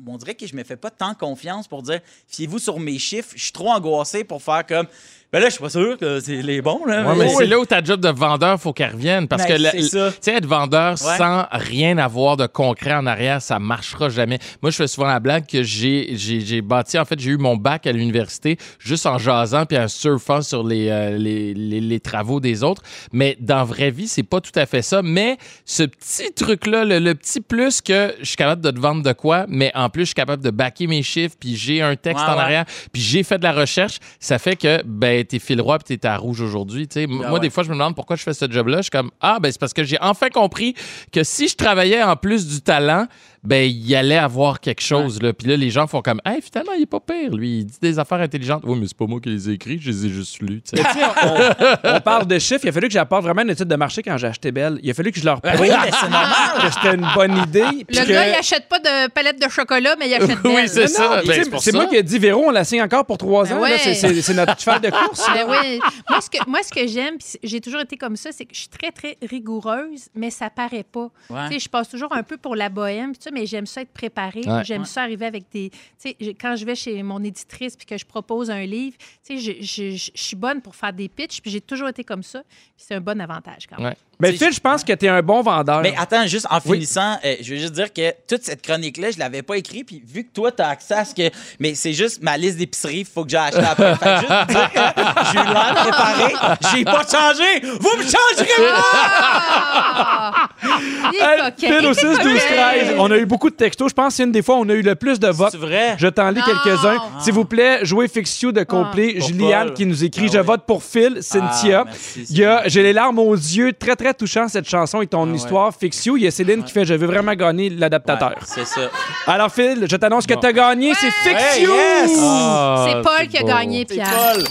on 0.06 0.18
dirait 0.18 0.36
que 0.36 0.46
je 0.46 0.56
me 0.56 0.64
fais 0.64 0.76
pas 0.76 0.92
tant 0.92 1.14
confiance 1.14 1.68
pour 1.68 1.82
dire 1.82 2.02
fiez-vous 2.28 2.60
sur 2.60 2.80
mes 2.80 3.00
chiffres. 3.00 3.32
Je 3.36 3.44
suis 3.44 3.52
trop 3.52 3.72
angoissé 3.72 4.24
pour 4.24 4.42
faire 4.42 4.66
comme 4.66 4.88
ben 5.34 5.40
là, 5.40 5.46
je 5.48 5.52
suis 5.54 5.62
pas 5.62 5.70
sûr 5.70 5.98
que 5.98 6.20
c'est 6.20 6.42
les 6.42 6.62
bons. 6.62 6.86
Là, 6.86 7.04
Ouais, 7.08 7.16
mais 7.18 7.30
c'est 7.30 7.46
là 7.46 7.60
où 7.60 7.66
ta 7.66 7.84
job 7.84 8.00
de 8.00 8.10
vendeur, 8.10 8.60
faut 8.60 8.72
qu'elle 8.74 8.92
revienne. 8.94 9.28
Parce 9.28 9.46
Ben, 9.46 9.58
que, 9.58 9.78
tu 9.78 9.88
sais, 10.22 10.34
être 10.34 10.46
vendeur 10.46 10.92
Ouais. 10.92 11.18
sans 11.18 11.46
rien 11.52 11.98
avoir 11.98 12.38
de 12.38 12.48
concret 12.48 12.94
en 12.94 13.06
arrière, 13.06 13.42
ça 13.42 13.60
marchera 13.60 14.10
jamais. 14.10 14.40
Moi, 14.62 14.72
je 14.72 14.78
fais 14.78 14.88
souvent 14.88 15.08
la 15.08 15.20
blague 15.20 15.46
que 15.46 15.62
j'ai, 15.64 16.62
bâti, 16.62 16.98
en 16.98 17.06
fait, 17.06 17.20
j'ai 17.20 17.32
eu 17.32 17.38
mon 17.38 17.58
bac 17.58 17.86
à 17.88 17.92
l'université 17.92 18.58
juste 18.80 19.06
en 19.06 19.18
jasant 19.18 19.66
puis 19.66 19.78
en 19.78 19.88
surfant 19.88 20.42
sur 20.42 20.64
les, 20.64 20.90
euh, 20.90 21.18
les, 21.18 21.54
les, 21.54 21.82
les 21.82 22.00
travaux 22.00 22.40
des 22.40 22.64
autres. 22.64 22.82
Mais 23.12 23.38
dans 23.40 23.58
la 23.58 23.64
vraie 23.64 23.92
vie, 23.92 24.08
c'est 24.08 24.24
pas 24.24 24.40
tout 24.42 24.58
à 24.58 24.66
fait 24.66 24.82
ça. 24.82 25.02
Mais 25.02 25.38
ce 25.66 25.84
petit 25.84 26.32
truc-là, 26.34 26.86
le, 26.86 27.00
le 27.00 27.14
petit 27.16 27.42
plus 27.42 27.82
que 27.82 28.14
je 28.20 28.26
suis 28.26 28.38
capable 28.38 28.62
de 28.62 28.72
te 28.72 28.80
vendre 28.80 29.04
de 29.04 29.12
quoi, 29.12 29.46
mais 29.50 29.72
en 29.76 29.90
plus, 29.90 30.02
je 30.04 30.08
suis 30.08 30.16
capable 30.16 30.44
de 30.44 30.50
backer 30.52 30.88
mes 30.88 31.04
chiffres, 31.04 31.36
puis 31.40 31.56
j'ai 31.56 31.82
un 31.82 31.96
texte 31.96 32.24
Ouais, 32.26 32.32
en 32.34 32.38
arrière, 32.38 32.66
puis 32.94 33.02
j'ai 33.02 33.24
fait 33.24 33.38
de 33.38 33.44
la 33.44 33.52
recherche, 33.52 34.00
ça 34.20 34.40
fait 34.40 34.56
que, 34.56 34.82
ben, 34.86 35.15
t'es 35.24 35.40
fil 35.40 35.62
roi 35.62 35.80
puis 35.80 35.98
t'es 35.98 36.08
à 36.08 36.18
rouge 36.18 36.42
aujourd'hui. 36.42 36.88
Ah 36.96 37.00
Moi, 37.08 37.32
ouais. 37.32 37.40
des 37.40 37.50
fois, 37.50 37.64
je 37.64 37.70
me 37.70 37.74
demande 37.74 37.96
pourquoi 37.96 38.16
je 38.16 38.24
fais 38.24 38.34
ce 38.34 38.50
job-là. 38.50 38.78
Je 38.78 38.84
suis 38.84 38.92
comme, 38.92 39.12
ah, 39.22 39.40
ben, 39.40 39.52
c'est 39.52 39.60
parce 39.60 39.74
que 39.74 39.84
j'ai 39.84 39.98
enfin 40.02 40.30
compris 40.30 40.76
que 41.12 41.24
si 41.24 41.48
je 41.48 41.56
travaillais 41.56 42.04
en 42.04 42.16
plus 42.16 42.48
du 42.48 42.62
talent, 42.62 43.08
ben, 43.46 43.70
il 43.70 43.96
allait 43.96 44.18
avoir 44.18 44.60
quelque 44.60 44.82
chose, 44.82 45.22
là. 45.22 45.34
Puis 45.34 45.48
là, 45.48 45.56
les 45.58 45.70
gens 45.70 45.88
font 45.88 46.02
comme, 46.02 46.20
hey, 46.26 46.42
finalement, 46.42 46.74
il 46.74 46.84
est 46.84 46.86
pas 46.86 47.00
pire, 47.00 47.32
lui. 47.36 47.60
Il 47.60 47.66
dit 47.66 47.78
des 47.82 48.00
affaires 48.00 48.20
intelligentes. 48.20 48.64
Oui, 48.66 48.78
mais 48.80 48.88
c'est 48.88 48.98
pas 48.98 49.06
moi 49.06 49.20
qui 49.20 49.30
les 49.30 49.50
ai 49.50 49.54
écrits, 49.54 49.80
je 49.80 49.90
les 49.92 50.06
ai 50.06 50.10
juste 50.10 50.36
tu 50.40 50.60
sais. 50.66 50.78
Sais, 50.78 50.84
on, 51.24 51.96
on 51.96 52.00
parle 52.02 52.26
de 52.28 52.40
chiffres. 52.40 52.62
Il 52.64 52.70
a 52.70 52.72
fallu 52.72 52.88
que 52.88 52.94
j'apporte 52.94 53.24
vraiment 53.24 53.42
une 53.44 53.50
étude 53.52 53.68
de 53.68 53.76
marché 53.76 54.02
quand 54.04 54.18
j'ai 54.18 54.28
acheté 54.28 54.52
Belle. 54.52 54.80
Il 54.84 54.90
a 54.90 54.94
fallu 54.94 55.12
que 55.12 55.20
je 55.20 55.26
leur 55.26 55.40
prouve 55.42 55.60
Oui, 55.62 55.70
mais 55.70 55.92
c'est 55.92 56.10
normal. 56.10 56.62
que 56.62 56.70
c'était 56.74 56.96
une 56.96 57.08
bonne 57.16 57.38
idée. 57.38 57.64
Le 57.90 58.04
que- 58.06 58.10
gars, 58.12 58.28
il 58.30 58.34
achète 58.34 58.68
pas 58.68 58.80
de 58.80 59.10
palette 59.10 59.42
de 59.42 59.50
chocolat, 59.50 59.96
mais 60.00 60.08
il 60.10 60.14
achète 60.16 60.40
Oui, 60.44 60.56
d'elle. 60.56 60.70
c'est 60.70 60.88
ça. 60.88 61.04
non, 61.04 61.22
Ben, 61.28 61.44
c'est 61.44 61.50
pour 61.50 61.62
c'est 61.62 61.72
ça. 61.72 61.78
moi 61.78 61.86
qui 61.88 61.96
ai 61.96 62.04
dit 62.04 62.20
Véro, 62.20 62.44
on 62.48 62.52
la 62.52 62.64
signe 62.64 62.82
encore 62.82 63.06
pour 63.06 63.18
trois 63.18 63.44
Ben 63.46 63.58
ans. 63.58 63.62
ouais. 63.62 63.78
C'est- 63.78 63.94
C'est 63.94 64.22
c'est 64.22 64.34
notre 64.34 64.60
cheval 64.60 64.82
de 64.82 64.90
course. 65.06 65.26
Ben 65.34 65.46
oui. 65.50 65.80
moi, 66.10 66.22
ce 66.22 66.30
que, 66.30 66.50
moi, 66.50 66.60
ce 66.64 66.72
que 66.72 66.88
j'aime, 66.88 67.18
puis 67.18 67.28
j'ai 67.44 67.62
toujours 67.62 67.82
été 67.82 67.98
comme 67.98 68.16
ça, 68.16 68.30
c'est 68.32 68.46
que 68.46 68.54
je 68.54 68.60
suis 68.60 68.70
très, 68.70 68.92
très 68.92 69.18
rigoureuse, 69.28 70.08
mais 70.16 70.30
ça 70.30 70.50
paraît 70.50 70.84
pas. 70.90 71.10
Ouais. 71.30 71.48
Tu 71.48 71.54
sais, 71.54 71.60
Je 71.60 71.70
passe 71.70 71.90
toujours 71.90 72.14
un 72.16 72.24
peu 72.24 72.38
pour 72.38 72.56
la 72.56 72.70
bohème, 72.70 73.14
mais 73.36 73.46
j'aime 73.46 73.66
ça 73.68 73.82
être 73.82 73.92
préparée. 73.92 74.42
Ouais. 74.48 74.64
J'aime 74.64 74.86
ça 74.86 75.04
arriver 75.04 75.26
avec 75.28 75.44
des. 75.52 75.70
Tu 75.70 75.78
sais, 75.98 76.16
quand 76.40 76.56
je 76.56 76.66
vais 76.66 76.74
chez 76.76 77.04
mon 77.04 77.24
éditrice 77.24 77.76
puis 77.76 77.86
que 77.86 77.98
je 77.98 78.06
propose 78.06 78.50
un 78.50 78.66
livre, 78.66 78.98
tu 79.24 79.38
sais, 79.38 79.38
je, 79.38 79.64
je- 79.64 79.96
je- 79.96 80.12
je 80.16 80.22
suis 80.24 80.36
bonne 80.36 80.62
pour 80.62 80.76
faire 80.76 80.94
des 80.94 81.10
pitchs, 81.10 81.42
puis 81.42 81.52
j'ai 81.52 81.62
toujours 81.62 81.90
été 81.90 82.04
comme 82.04 82.24
ça. 82.24 82.42
Puis 82.50 82.86
c'est 82.88 82.96
un 82.96 83.02
bon 83.02 83.20
avantage 83.22 83.68
quand 83.68 83.78
même. 83.78 83.88
Ouais. 83.88 83.98
Mais 84.20 84.32
Phil, 84.34 84.52
je 84.54 84.60
pense 84.60 84.84
que 84.84 84.94
tu 84.94 85.06
es 85.06 85.10
un 85.10 85.22
bon 85.22 85.42
vendeur. 85.42 85.82
Mais 85.82 85.94
attends, 85.98 86.26
juste 86.28 86.48
en 86.50 86.58
Oui. 86.66 86.74
finissant, 86.78 87.18
euh, 87.26 87.36
je 87.42 87.54
veux 87.54 87.60
juste 87.60 87.74
dire 87.74 87.92
que 87.94 88.12
toute 88.28 88.44
cette 88.44 88.62
chronique-là, 88.62 89.12
je 89.12 89.20
l'avais 89.20 89.42
pas 89.42 89.58
écrite, 89.58 89.86
puis 89.88 90.02
vu 90.08 90.24
que 90.24 90.30
toi, 90.34 90.52
tu 90.52 90.62
as 90.62 90.70
accès 90.70 90.94
à 90.94 91.06
ce 91.06 91.14
que. 91.14 91.30
Mais 91.60 91.76
c'est 91.76 91.94
juste 91.94 92.22
ma 92.24 92.38
liste 92.38 92.58
d'épicerie, 92.58 93.00
il 93.00 93.06
faut 93.06 93.24
que 93.24 93.30
j'ai 93.32 93.38
acheté 93.38 93.60
après. 93.60 93.96
Fait 93.96 94.18
juste 94.18 94.28
dire 94.50 94.72
que 94.72 94.80
j'ai 95.34 95.40
eu 95.40 95.54
l'air 95.54 95.74
préparé, 95.76 96.34
j'ai 96.72 96.86
pas 96.86 97.04
changé. 97.10 97.62
Vous 97.80 97.98
me 97.98 98.04
changerez 98.04 98.74
Ah! 98.76 100.50
Coquin. 101.46 101.78
Phil 101.78 101.86
au 101.88 101.94
6, 101.94 102.02
12, 102.02 102.18
13. 102.24 102.96
On 102.98 103.12
a 103.12 103.18
eu 103.18 103.26
beaucoup 103.26 103.50
de 103.50 103.56
textos. 103.56 103.90
Je 103.90 103.94
pense 103.94 104.08
que 104.10 104.14
c'est 104.18 104.24
une 104.24 104.32
des 104.32 104.42
fois 104.42 104.56
où 104.56 104.60
on 104.66 104.70
a 104.70 104.74
eu 104.74 104.82
le 104.82 104.96
plus 104.96 105.20
de 105.20 105.28
votes. 105.28 105.52
C'est 105.52 105.58
vrai? 105.58 105.96
Je 105.98 106.08
t'en 106.08 106.30
lis 106.30 106.42
quelques-uns. 106.44 106.98
S'il 107.20 107.34
vous 107.34 107.46
plaît, 107.46 107.80
jouez 107.84 108.08
Fixio 108.08 108.52
de 108.52 108.64
complet. 108.64 109.16
Pour 109.20 109.28
Juliane 109.28 109.74
qui 109.74 109.86
nous 109.86 110.04
écrit 110.04 110.26
Ah 110.30 110.34
Je 110.34 110.40
vote 110.40 110.64
pour 110.66 110.84
Phil, 110.84 111.20
Cynthia. 111.22 111.86
Ah, 111.88 111.92
Il 112.30 112.38
y 112.38 112.46
a 112.46 112.64
J'ai 112.68 112.84
les 112.84 112.94
larmes 112.94 113.20
aux 113.20 113.34
yeux. 113.36 113.74
Très, 113.74 113.96
très 113.96 114.05
touchant 114.14 114.48
cette 114.48 114.68
chanson 114.70 115.02
et 115.02 115.08
ton 115.08 115.24
Ah 115.24 115.30
ouais. 115.30 115.36
histoire. 115.36 115.74
Fixio. 115.76 116.18
Il 116.18 116.24
y 116.24 116.28
a 116.28 116.32
Céline 116.32 116.64
qui 116.64 116.72
fait 116.72 116.86
Je 116.86 116.94
veux 116.94 117.08
vraiment 117.08 117.34
gagner 117.34 117.70
l'adaptateur. 117.70 118.30
Ouais, 118.32 118.36
c'est 118.46 118.66
ça. 118.66 118.90
Alors, 119.28 119.52
Phil, 119.52 119.86
je 119.90 119.96
t'annonce 119.96 120.26
que 120.28 120.34
tu 120.34 120.46
as 120.46 120.54
gagné. 120.54 120.94
C'est. 120.94 121.08
Hey, 121.30 121.62
yes! 121.64 122.20
Ah, 122.22 122.88
C'est 122.90 123.02
Paul 123.02 123.28
qui 123.28 123.38
a 123.38 123.42
beau. 123.42 123.48
gagné, 123.48 123.86
C'est 123.88 123.96
Pierre. 123.96 124.10
Paul. 124.34 124.44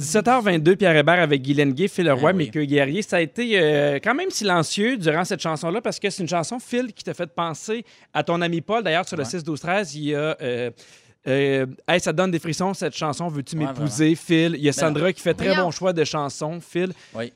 17h22, 0.00 0.76
Pierre 0.76 0.96
Hébert 0.96 1.20
avec 1.20 1.42
Guy 1.42 1.54
Lenguet, 1.54 1.88
Phil 1.88 2.04
Leroy, 2.06 2.30
Ah 2.30 2.32
oui. 2.36 2.44
Mickey 2.46 2.66
Guerrier. 2.66 3.02
Ça 3.02 3.16
a 3.16 3.20
été 3.20 3.52
euh, 3.54 3.98
quand 4.02 4.14
même 4.14 4.30
silencieux 4.30 4.96
durant 4.96 5.24
cette 5.24 5.40
chanson-là 5.40 5.80
parce 5.80 5.98
que 5.98 6.10
c'est 6.10 6.22
une 6.22 6.28
chanson, 6.28 6.58
Phil, 6.58 6.92
qui 6.92 7.04
t'a 7.04 7.14
fait 7.14 7.26
penser 7.32 7.84
à 8.12 8.22
ton 8.22 8.40
ami 8.40 8.60
Paul. 8.60 8.82
D'ailleurs, 8.82 9.06
sur 9.06 9.16
le 9.16 9.24
6-12-13, 9.24 9.92
il 9.94 10.04
y 10.04 10.14
a. 10.14 10.36
euh, 10.42 10.70
euh, 11.28 11.66
Hey, 11.86 12.00
ça 12.00 12.12
donne 12.12 12.30
des 12.32 12.38
frissons, 12.40 12.74
cette 12.74 12.96
chanson. 12.96 13.28
Veux-tu 13.28 13.56
Ouais, 13.56 13.64
m'épouser, 13.66 14.14
Phil? 14.16 14.54
Il 14.56 14.62
y 14.64 14.68
a 14.68 14.72
Ben 14.72 14.78
Sandra 14.80 15.12
qui 15.12 15.22
fait 15.22 15.34
très 15.34 15.54
bon 15.54 15.70
choix 15.70 15.92
de 15.92 16.04
chanson, 16.04 16.58
Phil. 16.60 16.92
Oui. 17.14 17.32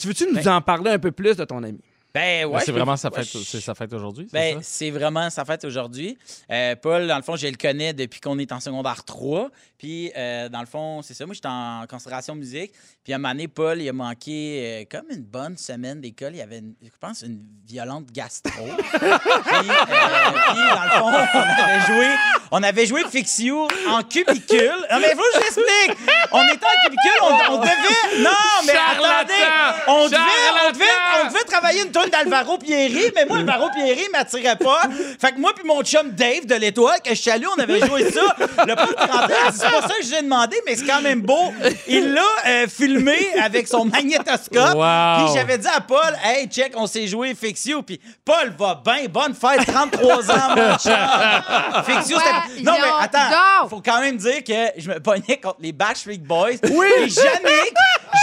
Tu 0.00 0.06
veux-tu 0.08 0.26
nous 0.26 0.34
Ben- 0.42 0.48
en 0.56 0.60
parler 0.62 0.90
un 0.92 0.98
peu 0.98 1.12
plus 1.12 1.36
de 1.36 1.44
ton 1.44 1.62
ami? 1.62 1.78
Ben 2.12 2.44
ouais. 2.46 2.58
Mais 2.58 2.64
c'est 2.64 2.72
vraiment 2.72 2.96
sa 2.96 3.08
ouais, 3.08 3.22
fête, 3.22 3.28
je- 3.40 3.58
sa 3.60 3.72
fête 3.72 3.92
aujourd'hui, 3.92 4.26
c'est 4.28 4.36
Ben, 4.36 4.58
c'est 4.62 4.90
vraiment 4.90 5.30
sa 5.30 5.44
fête 5.44 5.64
aujourd'hui. 5.64 6.18
Euh, 6.50 6.74
Paul, 6.74 7.06
dans 7.06 7.14
le 7.16 7.22
fond, 7.22 7.36
je 7.36 7.46
le 7.46 7.54
connais 7.56 7.92
depuis 7.92 8.18
qu'on 8.20 8.36
est 8.40 8.50
en 8.50 8.58
secondaire 8.58 9.04
3. 9.04 9.48
Puis, 9.78 10.10
euh, 10.16 10.48
dans 10.48 10.58
le 10.58 10.66
fond, 10.66 11.02
c'est 11.02 11.14
ça. 11.14 11.24
Moi, 11.24 11.34
j'étais 11.36 11.46
en 11.46 11.84
considération 11.88 12.34
musique. 12.34 12.72
Puis, 13.04 13.12
à 13.12 13.16
un 13.16 13.18
moment 13.20 13.32
donné, 13.32 13.46
Paul, 13.46 13.80
il 13.80 13.88
a 13.88 13.92
manqué 13.92 14.60
euh, 14.60 14.84
comme 14.90 15.08
une 15.16 15.22
bonne 15.22 15.56
semaine 15.56 16.00
d'école. 16.00 16.32
Il 16.32 16.38
y 16.38 16.42
avait, 16.42 16.58
une- 16.58 16.74
je 16.82 16.88
pense, 17.00 17.22
une 17.22 17.44
violente 17.64 18.06
gastro. 18.10 18.50
puis, 18.58 18.68
euh, 19.06 19.16
puis, 19.38 20.60
dans 20.74 20.84
le 20.84 20.90
fond, 20.98 21.12
on 21.34 21.62
avait 21.62 21.86
joué, 21.86 22.06
on 22.50 22.62
avait 22.64 22.86
joué 22.86 23.02
Fixio 23.08 23.68
en 23.88 24.02
cubicule. 24.02 24.74
Non, 24.90 24.98
mais 24.98 25.10
faut 25.14 25.22
que 25.22 25.34
je 25.36 25.40
l'explique. 25.42 25.98
On 26.32 26.42
était 26.48 26.66
en 26.66 26.84
cubicule, 26.86 27.20
on, 27.22 27.54
on 27.54 27.58
devait. 27.60 28.22
Non, 28.24 28.30
mais 30.10 30.39
travaillé 31.70 31.86
une 31.86 31.92
tonne 31.92 32.10
d'Alvaro 32.10 32.58
Pierri, 32.58 33.12
mais 33.14 33.24
moi, 33.26 33.38
Alvaro 33.38 33.68
Pierri 33.70 34.02
m'attirait 34.12 34.56
pas. 34.56 34.82
Fait 35.20 35.32
que 35.32 35.40
moi 35.40 35.52
puis 35.54 35.64
mon 35.66 35.82
chum 35.82 36.10
Dave 36.10 36.46
de 36.46 36.54
l'Étoile, 36.54 37.00
que 37.02 37.14
je 37.14 37.20
salue, 37.20 37.44
on 37.56 37.60
avait 37.60 37.80
joué 37.86 38.10
ça. 38.10 38.22
Le 38.66 38.74
pauvre 38.74 38.94
c'est 39.52 39.70
pas 39.70 39.82
ça 39.82 39.94
que 40.00 40.04
je 40.04 40.14
ai 40.14 40.22
demandé, 40.22 40.56
mais 40.66 40.76
c'est 40.76 40.86
quand 40.86 41.02
même 41.02 41.20
beau. 41.20 41.52
Il 41.86 42.12
l'a 42.12 42.22
euh, 42.46 42.66
filmé 42.68 43.16
avec 43.42 43.68
son 43.68 43.84
magnétoscope. 43.84 44.74
Wow. 44.74 45.24
Puis 45.24 45.34
j'avais 45.34 45.58
dit 45.58 45.68
à 45.68 45.80
Paul, 45.80 46.16
hey, 46.24 46.46
check, 46.48 46.72
on 46.76 46.86
s'est 46.86 47.06
joué 47.06 47.34
Fixio. 47.34 47.82
Puis 47.82 48.00
Paul 48.24 48.52
va 48.58 48.80
bien, 48.84 49.06
bonne 49.08 49.34
fête, 49.34 49.66
33 49.66 50.30
ans, 50.30 50.56
mon 50.56 50.76
chum. 50.76 50.92
Fixio, 51.84 52.18
c'était. 52.18 52.62
Non, 52.62 52.72
mais 52.80 52.88
attends, 53.00 53.68
faut 53.68 53.82
quand 53.84 54.00
même 54.00 54.16
dire 54.16 54.42
que 54.44 54.80
je 54.80 54.88
me 54.88 55.00
pognais 55.00 55.38
contre 55.40 55.58
les 55.60 55.72
Backstreet 55.72 56.18
Boys. 56.18 56.56
Oui. 56.70 56.86
Et 56.96 57.00
Yannick, 57.00 57.74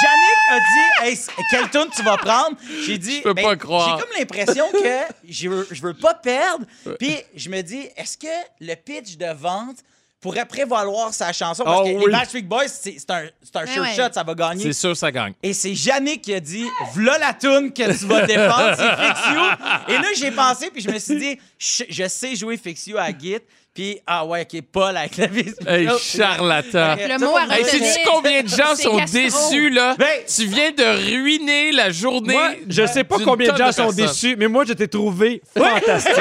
Yannick 0.04 0.40
a 0.52 0.60
dit, 0.60 1.10
hey, 1.10 1.18
quelle 1.50 1.70
tune 1.70 1.90
tu 1.96 2.04
vas 2.04 2.18
prendre? 2.18 2.58
J'ai 2.86 2.98
dit, 2.98 3.22
ben, 3.42 3.50
pas 3.50 3.56
croire. 3.56 3.98
J'ai 3.98 4.04
comme 4.06 4.18
l'impression 4.18 4.66
que 4.72 5.14
je 5.30 5.50
veux, 5.50 5.68
je 5.72 5.82
veux 5.82 5.94
pas 5.94 6.14
perdre. 6.14 6.66
Puis 7.00 7.16
je 7.36 7.50
me 7.50 7.62
dis, 7.62 7.88
est-ce 7.96 8.18
que 8.18 8.28
le 8.60 8.76
pitch 8.76 9.18
de 9.18 9.32
vente 9.34 9.78
pourrait 10.20 10.46
prévaloir 10.46 11.14
sa 11.14 11.32
chanson? 11.32 11.64
Parce 11.64 11.82
Oh 11.82 11.84
que 11.86 11.90
oui. 11.96 12.04
les 12.08 12.12
Backstreet 12.12 12.42
Boys, 12.42 12.68
c'est 12.68 12.98
c'est 12.98 13.12
un, 13.12 13.28
c'est 13.44 13.56
un 13.56 13.66
Ben 13.66 13.72
sure 13.74 13.82
ouais. 13.84 13.96
shot, 13.96 14.14
ça 14.14 14.24
va 14.24 14.34
gagner. 14.34 14.64
C'est 14.64 14.74
sûr, 14.74 14.98
ça 14.98 15.12
gagne. 15.12 15.34
Et 15.44 15.54
c'est 15.54 15.72
Yannick 15.72 16.22
qui 16.24 16.34
a 16.34 16.40
dit 16.40 16.66
V'là 16.96 17.18
la 17.20 17.34
toune 17.34 17.72
que 17.72 17.84
tu 17.98 18.06
vas 18.06 18.26
défendre, 18.26 18.76
c'est 18.76 19.06
Fixio. 19.06 19.42
Et 19.90 19.98
là, 20.02 20.08
j'ai 20.18 20.32
pensé, 20.32 20.70
puis 20.72 20.82
je 20.82 20.90
me 20.90 20.98
suis 21.00 21.18
dit 21.18 21.40
Je, 21.58 21.84
je 21.90 22.08
sais 22.08 22.36
jouer 22.36 22.58
Fixio 22.58 22.98
à 22.98 23.10
Git. 23.18 23.38
Puis, 23.78 24.00
ah 24.08 24.26
ouais, 24.26 24.42
OK, 24.42 24.60
Paul 24.72 24.98
avec 24.98 25.18
la 25.18 25.28
vis. 25.28 25.54
Hey, 25.68 25.88
charlatan. 26.00 26.96
Le 26.98 27.20
mot 27.20 27.38
à 27.38 27.46
me 27.46 27.52
Hey, 27.54 27.64
sais-tu 27.64 28.00
combien 28.12 28.42
de 28.42 28.48
gens 28.48 28.76
sont 28.76 28.98
gastro. 28.98 29.20
déçus, 29.52 29.70
là? 29.70 29.94
Ben- 30.00 30.08
tu 30.26 30.48
viens 30.48 30.72
de 30.72 31.12
ruiner 31.14 31.72
la 31.74 31.92
journée. 31.92 32.34
Moi, 32.34 32.50
je 32.68 32.88
sais 32.88 33.04
pas 33.04 33.18
combien 33.24 33.54
de 33.54 33.58
gens 33.60 33.72
sont 33.72 33.92
déçus, 33.92 34.36
mais 34.36 34.48
moi, 34.48 34.66
je 34.68 34.74
t'ai 34.74 34.88
trouvé 34.88 35.44
fantastique. 35.56 36.12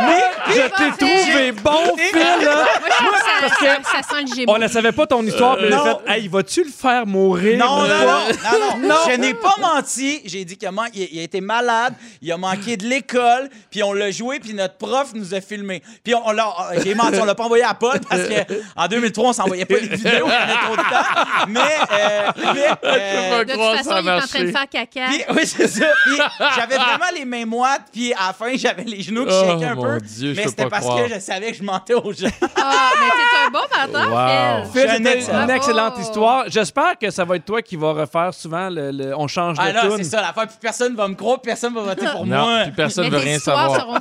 mais 0.00 0.20
je 0.48 0.62
t'ai 0.62 0.96
trouvé 0.98 1.52
bon, 1.52 1.96
Phil, 1.96 2.18
là. 2.44 2.66
Moi, 2.80 2.88
je 2.88 2.96
trouve 2.96 3.12
que 3.12 3.18
ça, 3.20 3.30
parce 3.40 3.56
que 3.58 3.64
ça, 3.66 3.78
ça 3.84 4.02
sent 4.16 4.22
le 4.28 4.34
gémeau. 4.34 4.52
On 4.54 4.58
ne 4.58 4.66
savait 4.66 4.90
pas 4.90 5.06
ton 5.06 5.22
histoire, 5.24 5.56
mais 5.60 5.70
non. 5.70 6.00
fait, 6.04 6.12
hey, 6.18 6.26
vas-tu 6.26 6.64
le 6.64 6.70
faire 6.70 7.06
mourir? 7.06 7.56
Non, 7.56 7.82
non, 7.82 7.86
non, 7.86 8.78
non, 8.80 8.88
non, 8.88 8.94
Je 9.08 9.16
n'ai 9.16 9.34
pas 9.34 9.54
menti. 9.60 10.22
J'ai 10.24 10.44
dit 10.44 10.56
qu'il 10.56 10.68
a 10.68 11.22
été 11.22 11.40
malade, 11.40 11.94
il 12.20 12.32
a 12.32 12.36
manqué 12.36 12.76
de 12.76 12.84
l'école, 12.84 13.48
puis 13.70 13.84
on 13.84 13.92
l'a 13.92 14.10
joué, 14.10 14.40
puis 14.40 14.54
notre 14.54 14.76
prof 14.76 15.12
nous 15.14 15.34
a 15.34 15.40
filmé. 15.40 15.80
Puis 16.02 16.16
on, 16.16 16.32
l'a, 16.32 16.52
j'ai 16.82 16.94
menti, 16.94 17.18
on 17.20 17.24
l'a 17.24 17.34
pas 17.34 17.44
envoyé 17.44 17.64
à 17.64 17.74
Paul 17.74 17.98
parce 18.08 18.22
qu'en 18.22 18.86
2003, 18.88 19.28
on 19.28 19.32
s'envoyait 19.32 19.64
pas 19.64 19.74
les 19.74 19.88
vidéos, 19.96 20.26
il 20.26 20.30
y 20.30 20.34
avait 20.34 20.52
trop 20.64 20.76
de 20.76 20.80
temps. 20.82 21.46
Mais, 21.48 21.60
euh, 21.60 22.30
mais, 22.54 22.66
euh, 22.84 23.44
de 23.44 23.52
toute 23.52 23.60
façon, 23.60 24.00
il 24.02 24.08
est 24.08 24.12
en 24.12 24.20
train 24.20 24.44
de 24.44 24.50
faire 24.50 24.68
caca. 24.70 25.06
Puis, 25.08 25.24
oui, 25.36 25.46
c'est 25.46 25.68
ça. 25.68 25.86
Puis, 26.06 26.18
j'avais 26.56 26.76
vraiment 26.76 27.10
les 27.14 27.24
mains 27.24 27.46
moites, 27.46 27.82
puis 27.92 28.12
à 28.14 28.28
la 28.28 28.32
fin, 28.32 28.52
j'avais 28.56 28.84
les 28.84 29.02
genoux 29.02 29.24
qui 29.26 29.32
Oh, 29.34 29.44
shakaient 29.52 29.64
un 29.66 29.74
mon 29.74 29.82
peu. 29.82 30.00
Dieu, 30.00 30.34
mais 30.36 30.44
c'était 30.48 30.64
pas 30.64 30.70
parce 30.70 30.84
croire. 30.84 31.04
que 31.06 31.14
je 31.14 31.20
savais 31.20 31.52
que 31.52 31.58
je 31.58 31.62
mentais 31.62 31.94
aux 31.94 32.12
gens. 32.12 32.28
Ah, 32.56 32.90
mais 33.00 33.06
t'es 33.08 33.46
un 33.46 33.50
bon 33.50 33.92
menteur, 33.98 34.12
Wow. 34.14 34.72
Phil. 34.72 34.80
Phil, 34.82 34.90
c'était 34.90 35.32
une 35.32 35.50
excellente 35.50 35.98
histoire. 35.98 36.44
J'espère 36.48 36.98
que 37.00 37.10
ça 37.10 37.24
va 37.24 37.36
être 37.36 37.44
toi 37.44 37.62
qui 37.62 37.76
va 37.76 37.92
refaire 37.92 38.32
souvent 38.34 38.68
le, 38.70 38.90
le- 38.90 39.16
on 39.16 39.26
change 39.28 39.56
Ah 39.58 39.68
de 39.70 39.74
là, 39.74 39.80
tune. 39.82 39.96
c'est 39.98 40.04
ça 40.04 40.20
l'affaire. 40.20 40.46
Puis 40.46 40.56
personne 40.60 40.94
va 40.94 41.08
me 41.08 41.14
croire, 41.14 41.40
personne 41.40 41.74
va 41.74 41.82
voter 41.82 42.06
pour 42.06 42.26
Non, 42.26 42.44
moi. 42.46 42.60
puis 42.64 42.72
personne 42.72 43.06
ne 43.06 43.10
veut 43.10 43.18
rien 43.18 43.38
savoir. 43.38 43.74
seront. 43.76 43.94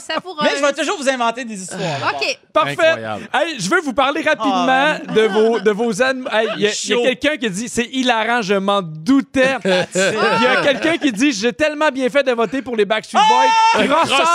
Mais 0.43 0.51
je 0.57 0.61
vais 0.66 0.74
toujours 0.74 0.97
vous 0.97 1.09
inventer 1.09 1.45
des 1.45 1.61
histoires. 1.61 1.80
d'abord. 1.82 2.22
OK. 2.22 2.39
Parfait. 2.53 3.01
Hey, 3.33 3.59
je 3.59 3.67
veux 3.69 3.81
vous 3.81 3.93
parler 3.93 4.21
rapidement 4.21 4.67
Ah, 4.69 4.97
de 5.13 5.21
vos 5.21 5.59
de 5.59 5.71
vos 5.71 6.01
animaux. 6.01 6.29
Hey, 6.33 6.47
Il 6.57 6.61
y 6.61 6.67
a, 6.67 6.71
il 6.71 7.01
quelqu'un 7.03 7.37
qui 7.37 7.49
dit 7.49 7.67
c'est 7.67 7.89
hilarant, 7.91 8.41
je 8.41 8.53
m'en 8.53 8.81
doutais. 8.81 9.55
Il 9.95 10.43
y 10.43 10.47
a 10.47 10.61
quelqu'un 10.63 10.97
qui 10.97 11.11
dit 11.11 11.31
j'ai 11.31 11.51
tellement 11.53 11.89
bien 11.89 12.09
fait 12.09 12.23
de 12.23 12.31
voter 12.31 12.61
pour 12.61 12.75
les 12.75 12.85
Backstreet 12.85 13.19
Boys. 13.27 13.85
Grosseur! 13.87 14.27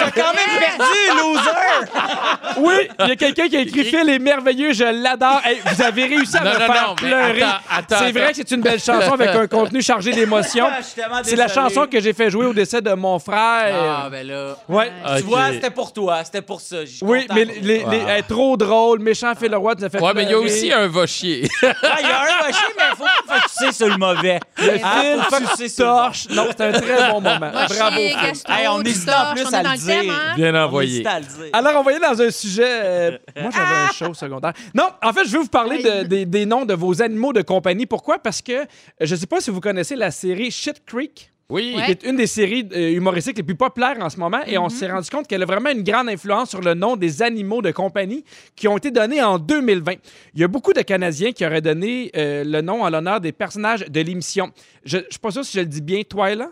T'as 0.00 0.10
quand 0.10 0.32
même 0.34 0.58
perdu, 0.58 1.18
loser! 1.18 2.58
Oui, 2.58 2.88
il 3.00 3.08
y 3.08 3.12
a 3.12 3.16
quelqu'un 3.16 3.48
qui 3.48 3.56
a 3.56 3.60
écrit 3.60 3.84
Phil 3.84 4.08
est 4.08 4.18
merveilleux, 4.18 4.72
je 4.72 4.84
l'adore. 4.84 5.40
Hey, 5.44 5.58
vous 5.64 5.82
avez 5.82 6.04
réussi 6.06 6.36
à 6.36 6.40
Non, 6.40 6.50
me 6.50 6.58
non, 6.58 6.60
faire 6.72 6.88
non, 6.88 6.94
pleurer. 6.94 7.44
c'est 7.88 8.12
vrai 8.12 8.28
que 8.30 8.36
c'est 8.36 8.50
une 8.52 8.62
belle 8.62 8.80
chanson 8.80 9.12
avec 9.12 9.28
un 9.28 9.46
contenu 9.46 9.82
chargé 9.82 10.12
d'émotions. 10.12 10.68
Ah, 10.70 11.20
C'est 11.22 11.36
la 11.36 11.48
chanson 11.48 11.86
que 11.90 12.00
j'ai 12.00 12.12
fait 12.12 12.30
jouer 12.30 12.46
au 12.46 12.54
décès 12.54 12.80
de 12.80 12.92
mon 12.94 13.18
frère. 13.18 13.74
Ah, 14.04 14.08
ben 14.10 14.26
là. 14.26 14.56
Ouais. 14.68 14.90
Tu 15.18 15.22
vois, 15.24 15.52
c'était 15.52 15.70
pour 15.70 15.92
toi, 15.92 16.24
c'était 16.24 16.42
pour 16.42 16.60
ça. 16.60 16.76
Oui, 17.02 17.26
mais 17.34 17.44
les, 17.66 17.82
toi. 17.82 17.90
les- 17.92 17.98
elle 17.98 18.18
est 18.18 18.22
trop 18.22 18.56
drôle, 18.56 19.00
méchant 19.00 19.34
Phil 19.34 19.50
Leroy, 19.50 19.74
tu 19.74 19.80
nous 19.82 19.86
as 19.86 19.90
fait 19.90 20.00
Ouais, 20.00 20.12
mais 20.14 20.22
il 20.22 20.30
y 20.30 20.32
a 20.34 20.36
pleurer. 20.38 20.44
aussi 20.46 20.72
un 20.72 20.86
va 20.88 21.06
chier. 21.06 21.48
Ah, 21.62 21.96
il 22.00 22.06
y 22.08 22.10
a 22.10 22.20
un 22.22 22.46
rocher, 22.46 22.58
mais 22.76 22.84
il 22.92 22.96
faut 22.96 23.04
pas 23.26 23.40
focuser 23.40 23.72
sur 23.72 23.88
le 23.88 23.96
mauvais. 23.96 24.40
Le 24.58 24.72
Ah, 24.82 25.00
Phil 25.02 25.20
faut 25.22 25.30
focuser 25.36 25.56
fait 25.64 25.68
sur 25.68 25.84
le 25.86 25.90
bon. 25.90 25.96
torche. 25.98 26.28
Non, 26.30 26.46
c'est 26.56 26.60
un 26.64 26.72
très 26.72 27.10
bon 27.10 27.20
moment. 27.20 27.38
Bravo, 27.50 27.96
Phil. 27.96 28.32
Hey, 28.48 28.68
on 28.68 28.82
tu 28.82 28.88
hésite 28.90 29.08
en 29.10 29.32
plus 29.34 29.44
on 29.46 29.52
à 29.52 29.60
est 29.60 29.62
dans 29.62 29.72
le 29.72 29.76
dire. 29.78 30.12
hein? 30.12 30.34
Bien 30.36 30.54
On 30.54 30.64
envoyé. 30.66 30.90
hésite 30.92 31.06
à 31.06 31.18
le 31.20 31.26
dire. 31.26 31.50
Alors, 31.52 31.72
on 31.76 31.82
va 31.82 31.92
y 31.92 31.94
aller 31.96 32.04
dans 32.06 32.22
un 32.22 32.30
sujet. 32.30 32.64
euh, 32.66 33.18
moi, 33.40 33.50
j'avais 33.52 33.74
un 33.88 33.92
show 33.92 34.14
secondaire. 34.14 34.52
Non, 34.74 34.88
en 35.02 35.12
fait, 35.12 35.24
je 35.26 35.32
veux 35.32 35.42
vous 35.42 35.48
parler 35.48 35.82
de- 35.82 36.02
des, 36.06 36.24
des 36.26 36.46
noms 36.46 36.64
de 36.64 36.74
vos 36.74 37.02
animaux 37.02 37.32
de 37.32 37.42
compagnie. 37.42 37.86
Pourquoi? 37.86 38.18
Parce 38.18 38.40
que 38.42 38.52
euh, 38.52 38.64
je 39.00 39.14
ne 39.14 39.20
sais 39.20 39.26
pas 39.26 39.40
si 39.40 39.50
vous 39.50 39.60
connaissez 39.60 39.96
la 39.96 40.10
série 40.10 40.50
Shit 40.50 40.84
Creek. 40.86 41.30
Oui. 41.48 41.74
Ouais. 41.76 41.84
qui 41.84 41.90
est 41.92 42.02
une 42.10 42.16
des 42.16 42.26
séries 42.26 42.68
euh, 42.74 42.90
humoristiques 42.90 43.36
les 43.36 43.42
plus 43.44 43.54
populaires 43.54 43.96
en 44.00 44.10
ce 44.10 44.18
moment. 44.18 44.40
Et 44.46 44.58
on 44.58 44.68
s'est 44.68 44.90
rendu 44.90 45.08
compte 45.08 45.28
qu'elle 45.28 45.42
a 45.42 45.46
vraiment 45.46 45.70
une 45.70 45.84
grande 45.84 46.08
influence 46.08 46.50
sur 46.50 46.60
le 46.60 46.74
nom 46.74 46.96
des 46.96 47.22
animaux 47.22 47.62
de 47.62 47.70
compagnie 47.70 48.24
qui 48.56 48.66
ont 48.66 48.76
été 48.76 48.90
donnés 48.90 49.22
en 49.22 49.38
2020. 49.38 49.92
Il 50.34 50.40
y 50.40 50.44
a 50.44 50.48
beaucoup 50.48 50.72
de 50.72 50.80
Canadiens 50.82 51.30
qui 51.30 51.46
auraient 51.46 51.60
donné 51.60 52.10
euh, 52.16 52.42
le 52.44 52.60
nom 52.62 52.82
en 52.82 52.90
l'honneur 52.90 53.20
des 53.20 53.30
personnages 53.32 53.84
de 53.88 54.00
l'émission. 54.00 54.50
Je 54.84 54.98
ne 54.98 55.02
suis 55.08 55.20
pas 55.20 55.30
sûr 55.30 55.44
si 55.44 55.56
je 55.56 55.60
le 55.60 55.66
dis 55.66 55.82
bien, 55.82 56.02
Twyla? 56.02 56.50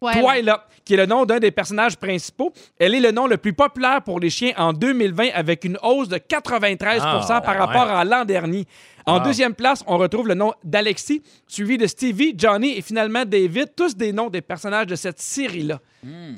Twyla, 0.00 0.66
qui 0.84 0.94
est 0.94 0.98
le 0.98 1.06
nom 1.06 1.24
d'un 1.24 1.38
des 1.38 1.50
personnages 1.50 1.96
principaux. 1.96 2.52
Elle 2.78 2.94
est 2.94 3.00
le 3.00 3.12
nom 3.12 3.26
le 3.26 3.38
plus 3.38 3.54
populaire 3.54 4.02
pour 4.02 4.20
les 4.20 4.28
chiens 4.30 4.52
en 4.56 4.72
2020 4.72 5.28
avec 5.34 5.64
une 5.64 5.78
hausse 5.82 6.08
de 6.08 6.18
93 6.18 7.00
Ah, 7.02 7.40
par 7.40 7.54
ouais. 7.54 7.58
rapport 7.60 7.90
à 7.90 8.04
l'an 8.04 8.24
dernier. 8.24 8.66
En 9.08 9.18
Wow. 9.18 9.24
deuxième 9.24 9.54
place, 9.54 9.84
on 9.86 9.98
retrouve 9.98 10.26
le 10.26 10.34
nom 10.34 10.52
d'Alexis, 10.64 11.22
suivi 11.46 11.78
de 11.78 11.86
Stevie, 11.86 12.34
Johnny 12.36 12.76
et 12.76 12.82
finalement 12.82 13.24
David, 13.24 13.72
tous 13.76 13.96
des 13.96 14.12
noms 14.12 14.28
des 14.28 14.40
personnages 14.42 14.86
de 14.88 14.96
cette 14.96 15.20
série-là. 15.20 15.80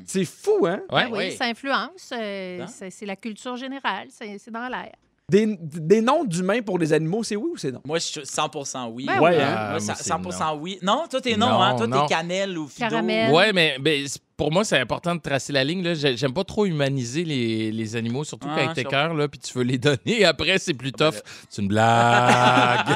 C'est 0.05 0.25
fou, 0.25 0.65
hein? 0.67 0.81
Ouais. 0.91 1.09
Ben 1.09 1.17
oui, 1.17 1.31
ça 1.31 1.45
influence. 1.45 2.11
euh, 2.13 2.61
Hein? 2.61 2.65
c'est 2.89 3.05
la 3.05 3.15
culture 3.15 3.55
générale. 3.57 4.07
C'est 4.11 4.51
dans 4.51 4.67
l'air. 4.67 4.91
Des, 5.29 5.45
des 5.59 6.01
noms 6.01 6.23
d'humains 6.23 6.61
pour 6.63 6.79
les 6.79 6.91
animaux, 6.91 7.23
c'est 7.23 7.35
oui 7.35 7.51
ou 7.53 7.57
c'est 7.57 7.71
non? 7.71 7.81
Moi, 7.85 7.99
je 7.99 8.03
suis 8.05 8.21
100% 8.21 8.89
oui. 8.91 9.05
Ben 9.05 9.19
Ouais, 9.19 9.29
oui. 9.37 9.41
hein? 9.43 9.55
Moi, 9.55 9.69
moi, 9.71 9.79
ça- 9.79 9.93
c'est 9.95 10.09
100% 10.11 10.57
oui. 10.59 10.79
Non, 10.81 11.03
toi, 11.07 11.21
t'es 11.21 11.37
non, 11.37 11.49
Non, 11.49 11.61
hein? 11.61 11.75
Toi, 11.75 11.87
t'es 12.07 12.13
cannelle 12.15 12.57
ou 12.57 12.67
fido. 12.67 12.89
Caramel. 12.89 13.31
Ouais, 13.31 13.53
mais 13.53 13.77
ben, 13.79 14.05
pour 14.39 14.51
moi, 14.53 14.63
c'est 14.63 14.79
important 14.79 15.13
de 15.15 15.19
tracer 15.19 15.51
la 15.51 15.65
ligne. 15.65 15.93
J'aime 15.93 16.33
pas 16.33 16.45
trop 16.45 16.65
humaniser 16.65 17.25
les, 17.25 17.71
les 17.73 17.95
animaux, 17.97 18.23
surtout 18.23 18.47
Ah, 18.49 18.55
quand 18.67 18.73
t'es 18.73 18.85
cœur, 18.85 19.13
là, 19.13 19.27
puis 19.27 19.37
tu 19.37 19.53
veux 19.57 19.65
les 19.65 19.77
donner. 19.77 20.23
Après, 20.23 20.57
c'est 20.57 20.73
plus 20.73 20.93
ben 20.93 21.11
tough. 21.11 21.19
C'est 21.49 21.61
une 21.61 21.67
blague. 21.67 22.87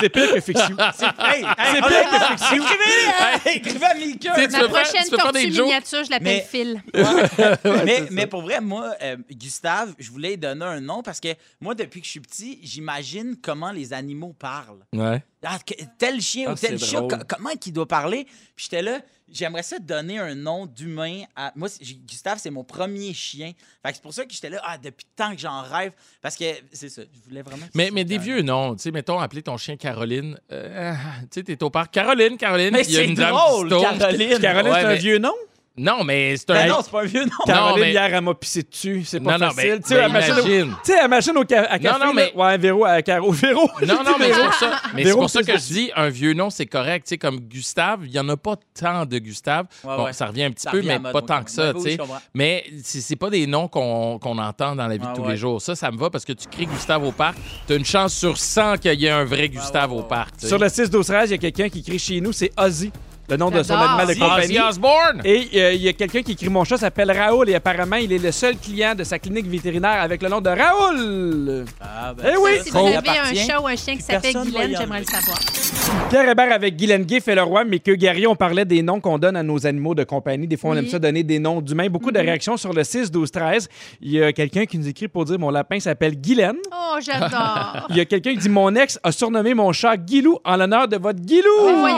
C'est 0.00 0.08
pire 0.08 0.34
que 0.34 0.40
fiction. 0.40 0.76
Hey, 1.20 1.42
hey, 1.42 1.46
C'est 1.56 1.84
honnêtement, 1.84 1.88
pire 1.88 2.10
que 2.10 2.26
fiction. 2.38 2.64
Écrivez, 2.64 3.56
écrivez 3.56 3.84
à 3.86 3.94
Milka. 3.94 4.32
Tu 4.34 4.50
faire- 4.50 4.68
prochaine 4.68 5.04
tu 5.04 5.10
tortue 5.16 5.46
miniature, 5.50 6.04
je 6.04 6.10
l'appelle 6.10 6.24
Mais- 6.24 6.46
Phil. 6.50 6.82
mais, 7.84 8.02
mais 8.10 8.26
pour 8.26 8.42
vrai, 8.42 8.60
moi, 8.60 8.92
euh, 9.02 9.16
Gustave, 9.30 9.94
je 9.98 10.10
voulais 10.10 10.30
lui 10.30 10.38
donner 10.38 10.64
un 10.64 10.80
nom 10.80 11.02
parce 11.02 11.20
que 11.20 11.28
moi, 11.60 11.74
depuis 11.74 12.00
que 12.00 12.06
je 12.06 12.10
suis 12.10 12.20
petit, 12.20 12.58
j'imagine 12.62 13.36
comment 13.40 13.70
les 13.70 13.92
animaux 13.92 14.34
parlent. 14.38 14.84
ouais. 14.94 15.22
Ah, 15.42 15.58
tel 15.98 16.20
chien 16.20 16.46
Ah, 16.48 16.52
ou 16.52 16.54
tel 16.54 16.78
co- 16.78 17.08
comment 17.26 17.50
il 17.64 17.72
doit 17.72 17.88
parler? 17.88 18.24
Puis 18.54 18.64
j'étais 18.70 18.82
là, 18.82 19.00
j'aimerais 19.32 19.62
ça 19.62 19.78
donner 19.78 20.18
un 20.18 20.34
nom 20.34 20.66
d'humain 20.66 21.22
à. 21.34 21.50
Moi, 21.56 21.68
Gustave, 22.06 22.38
c'est 22.38 22.50
mon 22.50 22.62
premier 22.62 23.14
chien. 23.14 23.52
Fait 23.82 23.88
que 23.90 23.94
c'est 23.96 24.02
pour 24.02 24.12
ça 24.12 24.24
que 24.26 24.32
j'étais 24.34 24.50
là, 24.50 24.60
ah, 24.64 24.76
depuis 24.76 25.06
tant 25.16 25.34
que 25.34 25.40
j'en 25.40 25.62
rêve. 25.62 25.92
Parce 26.20 26.36
que 26.36 26.44
c'est 26.72 26.90
ça, 26.90 27.02
je 27.02 27.28
voulais 27.28 27.40
vraiment. 27.42 27.64
Mais, 27.74 27.90
mais 27.90 28.04
des 28.04 28.16
un- 28.16 28.18
vieux 28.18 28.42
noms. 28.42 28.74
Tu 28.76 28.82
sais, 28.82 28.90
mettons, 28.90 29.18
appeler 29.18 29.42
ton 29.42 29.56
chien 29.56 29.76
Caroline. 29.76 30.38
Euh, 30.52 30.92
tu 31.30 31.40
sais, 31.40 31.42
t'es 31.42 31.62
au 31.62 31.70
parc. 31.70 31.90
Caroline, 31.94 32.36
Caroline. 32.36 32.70
Mais 32.72 32.82
il 32.82 32.90
y 32.92 32.96
a 32.96 33.00
c'est 33.00 33.06
une 33.08 33.14
dame 33.14 33.30
drôle. 33.34 33.70
Caroline. 33.70 34.38
Caroline, 34.38 34.72
Ouais, 34.72 34.80
c'est 34.80 34.86
un 34.86 34.88
mais- 34.90 34.96
vieux 34.98 35.18
nom? 35.18 35.32
Non, 35.82 36.04
mais 36.04 36.36
c'est 36.36 36.46
Ben 36.48 36.56
un. 36.56 36.66
non, 36.68 36.76
c'est 36.82 36.90
pas 36.90 37.02
un 37.02 37.06
vieux 37.06 37.24
nom. 37.24 37.30
Caroline, 37.46 37.80
mais- 37.84 37.90
hier, 37.92 38.14
elle 38.14 38.20
m'a 38.20 38.34
pissé 38.34 38.62
dessus. 38.62 39.02
C'est 39.06 39.18
pas 39.20 39.38
Non, 39.38 39.46
non, 39.46 39.52
facile. 39.52 39.80
tu 39.82 39.94
sais, 39.94 40.06
imagine. 40.06 40.76
tu 40.84 40.92
sais, 40.92 40.96
la 41.00 41.08
machine 41.08 41.36
au 41.38 41.44
ca- 41.48 41.62
à 41.70 41.78
café. 41.78 41.98
non, 41.98 42.06
là. 42.06 42.12
mais- 42.14 42.32
Ouais, 42.34 42.58
Véro, 42.58 42.84
à 42.84 43.00
Caro. 43.02 43.30
Véro. 43.32 43.68
Non, 43.86 44.02
non, 44.04 44.12
mais 44.18 44.32
c'est 44.32 44.44
pour 44.44 44.54
ça. 44.54 44.72
Mais 44.94 45.02
c'est 45.02 45.08
Véro, 45.08 45.20
pour 45.20 45.30
ça 45.30 45.42
que 45.42 45.52
je 45.52 45.72
dis 45.72 45.90
un 45.96 46.08
vieux 46.10 46.34
nom, 46.34 46.50
c'est 46.50 46.66
correct. 46.66 47.06
Tu 47.06 47.10
sais, 47.10 47.18
comme 47.18 47.40
Gustave, 47.40 48.00
il 48.04 48.10
n'y 48.10 48.18
en 48.18 48.28
a 48.28 48.36
pas 48.36 48.56
tant 48.78 49.06
de 49.06 49.18
Gustave. 49.18 49.66
Ouais, 49.82 49.96
bon, 49.96 50.04
ouais. 50.04 50.12
ça 50.12 50.26
revient 50.26 50.44
un 50.44 50.50
petit 50.50 50.62
Ça 50.64 50.70
peu, 50.70 50.82
mais 50.82 50.98
mode, 50.98 51.12
pas 51.12 51.22
tant 51.22 51.42
que 51.42 51.50
ça. 51.50 51.72
Ben 51.72 51.82
tu 51.82 51.90
sais. 51.90 51.98
Mais 52.34 52.64
c'est 52.82 53.16
pas 53.16 53.30
des 53.30 53.46
noms 53.46 53.68
qu'on 53.68 54.18
entend 54.22 54.76
dans 54.76 54.86
la 54.86 54.96
vie 54.96 55.04
Ah, 55.06 55.12
de 55.12 55.16
tous 55.16 55.22
ouais. 55.22 55.30
les 55.32 55.36
jours. 55.38 55.62
Ça, 55.62 55.74
ça 55.74 55.90
me 55.90 55.96
va 55.98 56.10
parce 56.10 56.24
que 56.26 56.32
tu 56.34 56.46
cries 56.48 56.66
Gustave 56.66 57.02
au 57.04 57.12
parc. 57.12 57.36
Tu 57.66 57.72
as 57.72 57.76
une 57.76 57.84
chance 57.86 58.12
sur 58.14 58.36
100 58.36 58.76
qu'il 58.78 59.00
y 59.00 59.06
ait 59.06 59.10
un 59.10 59.24
vrai 59.24 59.48
Gustave 59.48 59.92
au 59.92 60.02
parc. 60.02 60.34
Sur 60.38 60.58
le 60.58 60.68
6 60.68 60.90
12 60.90 61.06
13 61.06 61.30
il 61.30 61.32
y 61.32 61.34
a 61.34 61.38
quelqu'un 61.38 61.68
qui 61.70 61.82
crie 61.82 61.98
chez 61.98 62.20
nous, 62.20 62.32
c'est 62.32 62.52
Ozzy. 62.58 62.92
Le 63.30 63.36
nom 63.36 63.50
de 63.50 63.62
son 63.62 63.74
animal 63.74 64.06
de 64.08 64.14
compagnie. 64.18 64.58
Osbourne! 64.60 65.20
Et 65.24 65.48
euh, 65.54 65.72
il 65.72 65.82
y 65.82 65.88
a 65.88 65.92
quelqu'un 65.92 66.22
qui 66.22 66.32
écrit 66.32 66.48
Mon 66.48 66.64
chat 66.64 66.76
s'appelle 66.78 67.10
Raoul 67.12 67.48
et 67.50 67.54
apparemment, 67.54 67.96
il 67.96 68.12
est 68.12 68.18
le 68.18 68.32
seul 68.32 68.56
client 68.56 68.94
de 68.94 69.04
sa 69.04 69.18
clinique 69.18 69.46
vétérinaire 69.46 70.00
avec 70.00 70.22
le 70.22 70.28
nom 70.28 70.40
de 70.40 70.50
Raoul. 70.50 71.64
Ah, 71.80 72.12
Eh 72.24 72.36
oui! 72.36 72.50
Si 72.64 72.70
vous 72.70 72.78
avez 72.78 72.96
un 73.08 73.34
chat 73.34 73.60
ou 73.60 73.66
un 73.66 73.76
chien 73.76 73.96
qui 73.96 74.02
s'appelle 74.02 74.34
Guylaine, 74.44 74.74
j'aimerais 74.78 75.00
le 75.00 75.06
savoir. 75.06 75.38
Pierre 76.08 76.28
Hébert 76.28 76.52
avec 76.52 76.76
Guylaine 76.76 77.04
Gay 77.04 77.20
fait 77.20 77.34
le 77.34 77.42
roi, 77.42 77.64
mais 77.64 77.78
que 77.78 77.92
Gary, 77.92 78.26
on 78.26 78.34
parlait 78.36 78.64
des 78.64 78.82
noms 78.82 79.00
qu'on 79.00 79.18
donne 79.18 79.36
à 79.36 79.42
nos 79.42 79.66
animaux 79.66 79.94
de 79.94 80.04
compagnie. 80.04 80.46
Des 80.46 80.56
fois, 80.56 80.70
on 80.70 80.72
Oui. 80.74 80.78
aime 80.80 80.88
ça 80.88 80.98
donner 80.98 81.22
des 81.22 81.38
noms 81.38 81.60
d'humains. 81.60 81.88
Beaucoup 81.88 82.10
de 82.10 82.18
réactions 82.18 82.56
sur 82.56 82.72
le 82.72 82.82
6, 82.84 83.10
12, 83.10 83.30
13. 83.30 83.68
Il 84.00 84.12
y 84.12 84.22
a 84.22 84.32
quelqu'un 84.32 84.66
qui 84.66 84.78
nous 84.78 84.88
écrit 84.88 85.08
pour 85.08 85.24
dire 85.24 85.38
Mon 85.38 85.50
lapin 85.50 85.78
s'appelle 85.80 86.16
Guylaine. 86.20 86.56
Oh, 86.72 86.96
j'adore. 87.00 87.86
Il 87.90 87.96
y 87.96 88.00
a 88.00 88.04
quelqu'un 88.04 88.32
qui 88.32 88.38
dit 88.38 88.48
Mon 88.48 88.74
ex 88.74 88.98
a 89.02 89.12
surnommé 89.12 89.54
mon 89.54 89.72
chat 89.72 89.96
Guilou 89.96 90.38
en 90.44 90.56
l'honneur 90.56 90.88
de 90.88 90.96
votre 90.96 91.20
Guilou. 91.20 91.48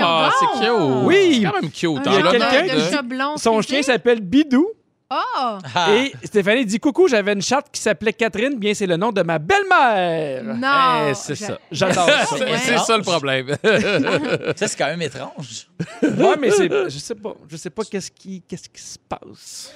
Ah, 0.03 0.31
donc. 0.31 0.33
c'est 0.61 0.61
cute! 0.67 0.73
Oui. 1.05 1.22
C'est 1.31 1.43
quand 1.43 1.61
même 1.61 1.71
cute. 1.71 2.07
Il 2.07 2.13
y 2.13 2.17
a 2.17 2.31
quelqu'un. 2.31 3.37
Son 3.37 3.61
chien 3.63 3.83
s'appelle 3.83 4.21
Bidou. 4.21 4.67
Oh! 5.15 5.59
Ah. 5.75 5.93
Et 5.95 6.13
Stéphanie 6.25 6.65
dit 6.65 6.79
Coucou, 6.81 7.07
j'avais 7.07 7.35
une 7.35 7.43
chatte 7.43 7.67
qui 7.71 7.79
s'appelait 7.83 8.15
Catherine. 8.15 8.59
Bien, 8.59 8.73
c'est 8.73 8.87
le 8.87 8.97
nom 8.97 9.13
de 9.13 9.21
ma 9.23 9.39
belle-mère. 9.39 10.43
Non! 10.43 11.11
Eh, 11.11 11.15
c'est 11.15 11.35
ça. 11.35 11.59
J'adore 11.71 12.07
ça. 12.09 12.37
C'est 12.59 12.79
ça 12.79 12.97
le 12.97 13.03
problème. 13.03 13.55
Ça, 14.57 14.69
c'est 14.69 14.77
quand 14.79 14.87
même 14.87 15.03
étrange. 15.03 15.69
Ouais, 16.03 16.37
mais 16.41 16.51
c'est. 16.51 16.69
Je 16.89 16.99
sais 16.99 17.15
pas. 17.15 17.35
Je 17.47 17.57
sais 17.57 17.69
pas 17.71 17.83
qu'est-ce 17.85 18.11
qui, 18.11 18.43
qu'est-ce 18.49 18.69
qui 18.71 18.81
se 18.81 18.99
passe. 19.07 19.75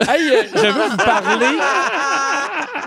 Hey, 0.00 0.28
euh, 0.30 0.42
je 0.54 0.60
veux 0.60 0.88
vous 0.88 0.96
parler. 0.96 1.58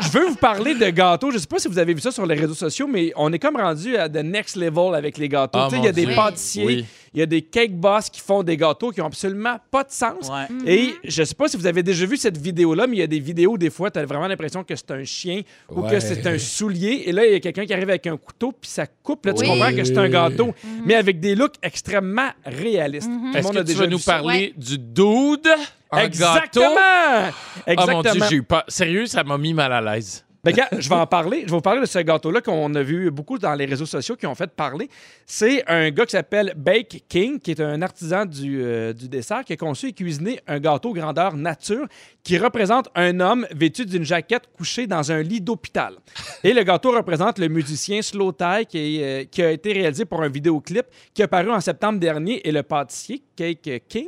Je 0.01 0.09
veux 0.09 0.25
vous 0.27 0.35
parler 0.35 0.75
de 0.75 0.89
gâteaux. 0.89 1.31
Je 1.31 1.37
sais 1.37 1.47
pas 1.47 1.59
si 1.59 1.67
vous 1.67 1.77
avez 1.79 1.93
vu 1.93 2.01
ça 2.01 2.11
sur 2.11 2.25
les 2.25 2.35
réseaux 2.35 2.53
sociaux, 2.53 2.87
mais 2.87 3.11
on 3.15 3.31
est 3.31 3.39
comme 3.39 3.55
rendu 3.57 3.95
à 3.97 4.09
the 4.09 4.23
next 4.23 4.55
level 4.55 4.95
avec 4.95 5.17
les 5.17 5.29
gâteaux. 5.29 5.59
Ah, 5.59 5.67
Tu 5.69 5.75
sais, 5.75 5.77
mon 5.77 5.83
il 5.83 5.85
y 5.85 5.89
a 5.89 5.91
des 5.91 6.15
pâtissiers, 6.15 6.65
Oui. 6.65 6.85
Il 7.15 7.19
y 7.19 7.21
a 7.21 7.25
des 7.25 7.41
cake 7.41 7.73
boss 7.75 8.09
qui 8.09 8.19
font 8.19 8.43
des 8.43 8.57
gâteaux 8.57 8.91
qui 8.91 9.01
ont 9.01 9.05
absolument 9.05 9.55
pas 9.71 9.83
de 9.83 9.91
sens. 9.91 10.29
Ouais. 10.29 10.47
Et 10.67 10.93
je 11.03 11.23
sais 11.23 11.33
pas 11.33 11.47
si 11.47 11.55
vous 11.57 11.65
avez 11.65 11.81
déjà 11.81 12.05
vu 12.05 12.17
cette 12.17 12.37
vidéo-là, 12.37 12.87
mais 12.87 12.97
il 12.97 12.99
y 12.99 13.03
a 13.03 13.07
des 13.07 13.19
vidéos, 13.21 13.57
des 13.57 13.69
fois, 13.69 13.89
tu 13.89 13.97
as 13.99 14.05
vraiment 14.05 14.27
l'impression 14.27 14.63
que 14.65 14.75
c'est 14.75 14.91
un 14.91 15.03
chien 15.05 15.41
ou 15.69 15.81
que 15.83 15.99
c'est 16.01 16.27
un 16.27 16.37
soulier. 16.37 17.03
Et 17.05 17.11
là, 17.13 17.25
il 17.25 17.31
y 17.31 17.35
a 17.35 17.39
quelqu'un 17.39 17.65
qui 17.65 17.73
arrive 17.73 17.89
avec 17.89 18.05
un 18.07 18.17
couteau, 18.17 18.51
puis 18.51 18.69
ça 18.69 18.85
coupe. 18.85 19.25
Là, 19.25 19.33
tu 19.33 19.41
Oui. 19.43 19.47
comprends 19.47 19.73
que 19.73 19.83
c'est 19.83 19.97
un 19.97 20.09
gâteau, 20.09 20.53
mais 20.85 20.95
avec 20.95 21.19
des 21.21 21.35
looks 21.35 21.55
extrêmement 21.63 22.29
réalistes. 22.45 23.09
Le 23.09 23.37
Est-ce 23.39 23.49
que 23.49 23.57
a 23.57 23.59
tu 23.61 23.65
déjà 23.67 23.79
vas 23.79 23.85
vu 23.85 23.91
nous 23.93 23.99
parler 23.99 24.53
du 24.57 24.77
dude 24.77 25.47
en 25.91 25.97
Exactement! 25.99 26.75
gâteau? 26.75 27.35
Exactement. 27.67 27.99
Oh 27.99 28.03
mon 28.03 28.11
Dieu, 28.11 28.21
j'ai 28.29 28.35
eu 28.35 28.43
peur. 28.43 28.63
Sérieux, 28.67 29.05
ça 29.05 29.23
m'a 29.23 29.37
mis 29.37 29.53
mal 29.53 29.71
à 29.71 29.79
l'aise. 29.79 30.24
Ben, 30.45 30.53
je 30.77 30.87
vais 30.87 30.95
en 30.95 31.07
parler. 31.07 31.39
Je 31.39 31.45
vais 31.45 31.55
vous 31.55 31.61
parler 31.61 31.81
de 31.81 31.87
ce 31.87 31.97
gâteau-là 31.97 32.39
qu'on 32.39 32.75
a 32.75 32.83
vu 32.83 33.09
beaucoup 33.09 33.39
dans 33.39 33.55
les 33.55 33.65
réseaux 33.65 33.87
sociaux 33.87 34.15
qui 34.15 34.27
ont 34.27 34.35
fait 34.35 34.51
parler. 34.51 34.89
C'est 35.25 35.67
un 35.67 35.89
gars 35.89 36.05
qui 36.05 36.11
s'appelle 36.11 36.53
Bake 36.55 37.03
King, 37.09 37.39
qui 37.39 37.49
est 37.49 37.59
un 37.59 37.81
artisan 37.81 38.25
du, 38.25 38.61
euh, 38.61 38.93
du 38.93 39.09
dessert, 39.09 39.43
qui 39.43 39.53
a 39.53 39.57
conçu 39.57 39.87
et 39.87 39.93
cuisiné 39.93 40.39
un 40.45 40.59
gâteau 40.59 40.93
grandeur 40.93 41.35
nature 41.35 41.87
qui 42.23 42.37
représente 42.37 42.89
un 42.93 43.19
homme 43.21 43.47
vêtu 43.55 43.87
d'une 43.87 44.03
jaquette 44.03 44.43
couché 44.55 44.85
dans 44.85 45.11
un 45.11 45.23
lit 45.23 45.41
d'hôpital. 45.41 45.95
Et 46.43 46.53
le 46.53 46.61
gâteau 46.61 46.91
représente 46.91 47.39
le 47.39 47.47
musicien 47.47 48.03
Slow 48.03 48.31
Tie 48.31 48.67
qui, 48.69 49.01
euh, 49.01 49.23
qui 49.23 49.41
a 49.41 49.49
été 49.49 49.73
réalisé 49.73 50.05
pour 50.05 50.21
un 50.21 50.29
vidéoclip 50.29 50.85
qui 51.15 51.23
a 51.23 51.27
paru 51.27 51.49
en 51.49 51.59
septembre 51.59 51.99
dernier 51.99 52.47
et 52.47 52.51
le 52.51 52.61
pâtissier 52.61 53.23
Cake 53.35 53.83
King 53.87 54.07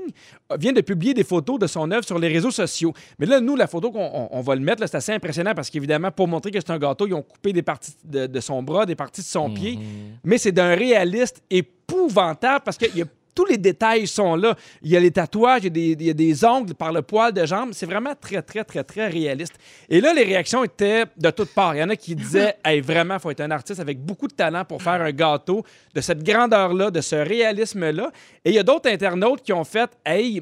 vient 0.60 0.74
de 0.74 0.82
publier 0.82 1.14
des 1.14 1.24
photos 1.24 1.60
de 1.60 1.68
son 1.68 1.90
œuvre 1.92 2.06
sur 2.06 2.18
les 2.20 2.28
réseaux 2.28 2.52
sociaux. 2.52 2.94
Mais 3.20 3.26
là, 3.26 3.40
nous, 3.40 3.56
la 3.56 3.68
photo 3.68 3.92
qu'on 3.92 4.00
on- 4.14 4.30
on 4.32 4.42
va 4.42 4.56
le 4.56 4.62
mettre, 4.62 4.86
c'est 4.88 4.96
assez 4.98 5.12
impressionnant 5.12 5.54
parce 5.56 5.70
qu'évidemment, 5.70 6.12
pour 6.12 6.28
montrer 6.28 6.52
que 6.52 6.60
c'est 6.60 6.72
un 6.72 6.80
gâteau, 6.80 7.06
ils 7.08 7.14
ont 7.14 7.22
coupé 7.22 7.54
des 7.54 7.62
parties 7.62 7.94
de, 8.04 8.28
de 8.28 8.40
son 8.40 8.64
bras, 8.64 8.86
des 8.86 8.96
parties 8.96 9.22
de 9.22 9.26
son 9.28 9.50
pied. 9.50 9.78
Mais 10.24 10.38
c'est 10.38 10.52
d'un 10.52 10.76
réaliste 10.76 11.42
épouvantable 11.50 12.64
parce 12.66 12.78
que 12.78 12.86
il 12.86 12.98
y 13.00 13.02
a- 13.02 13.06
tous 13.38 13.46
les 13.46 13.58
détails 13.58 14.08
sont 14.08 14.36
là. 14.36 14.56
Il 14.82 14.90
y 14.90 14.98
a 14.98 15.00
les 15.00 15.12
tatouages, 15.12 15.62
il 15.62 15.66
y 15.66 15.68
a 15.68 15.70
des, 15.70 15.92
il 15.92 16.08
y 16.08 16.10
a 16.10 16.14
des 16.14 16.44
ongles 16.44 16.74
par 16.74 16.92
le 16.92 17.04
poil 17.04 17.32
de 17.32 17.46
jambe. 17.46 17.70
C'est 17.74 17.86
vraiment 17.86 18.16
très, 18.20 18.42
très, 18.42 18.64
très, 18.64 18.84
très 18.84 19.08
réaliste. 19.08 19.54
Et 19.88 20.02
là, 20.02 20.12
les 20.12 20.24
réactions 20.24 20.64
étaient 20.64 21.06
de 21.16 21.30
toutes 21.30 21.54
parts. 21.54 21.76
Il 21.76 21.80
y 21.80 21.84
en 21.84 21.90
a 21.90 21.96
qui 21.96 22.16
disaient 22.16 22.56
Hey, 22.66 22.82
vraiment, 22.82 23.14
il 23.14 23.20
faut 23.20 23.30
être 23.30 23.42
un 23.42 23.52
artiste 23.52 23.80
avec 23.80 24.04
beaucoup 24.04 24.28
de 24.28 24.34
talent 24.34 24.66
pour 24.66 24.82
faire 24.82 25.00
un 25.04 25.12
gâteau 25.12 25.64
de 25.94 26.02
cette 26.02 26.24
grandeur-là, 26.24 26.90
de 26.90 27.00
ce 27.00 27.16
réalisme-là. 27.16 28.12
Et 28.44 28.50
il 28.50 28.56
y 28.56 28.60
a 28.60 28.64
d'autres 28.64 28.90
internautes 28.90 29.44
qui 29.44 29.54
ont 29.54 29.64
fait 29.64 29.92
Hey, 30.04 30.42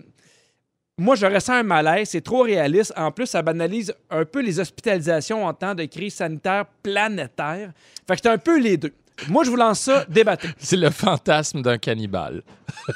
moi, 0.98 1.16
je 1.16 1.26
ressens 1.26 1.56
un 1.56 1.64
malaise, 1.64 2.08
c'est 2.12 2.22
trop 2.22 2.44
réaliste. 2.44 2.94
En 2.96 3.12
plus, 3.12 3.26
ça 3.26 3.42
banalise 3.42 3.94
un 4.10 4.24
peu 4.24 4.42
les 4.42 4.58
hospitalisations 4.58 5.46
en 5.46 5.54
temps 5.54 5.76
de 5.76 5.84
crise 5.84 6.14
sanitaire 6.14 6.66
planétaire. 6.82 7.74
Fait 8.08 8.16
que 8.16 8.22
c'est 8.24 8.30
un 8.30 8.38
peu 8.38 8.58
les 8.58 8.78
deux. 8.78 8.94
Moi, 9.30 9.44
je 9.44 9.50
vous 9.50 9.56
lance 9.56 9.80
ça, 9.80 10.06
débattez. 10.10 10.50
C'est 10.58 10.76
le 10.78 10.90
fantasme 10.90 11.62
d'un 11.62 11.78
cannibale. 11.78 12.44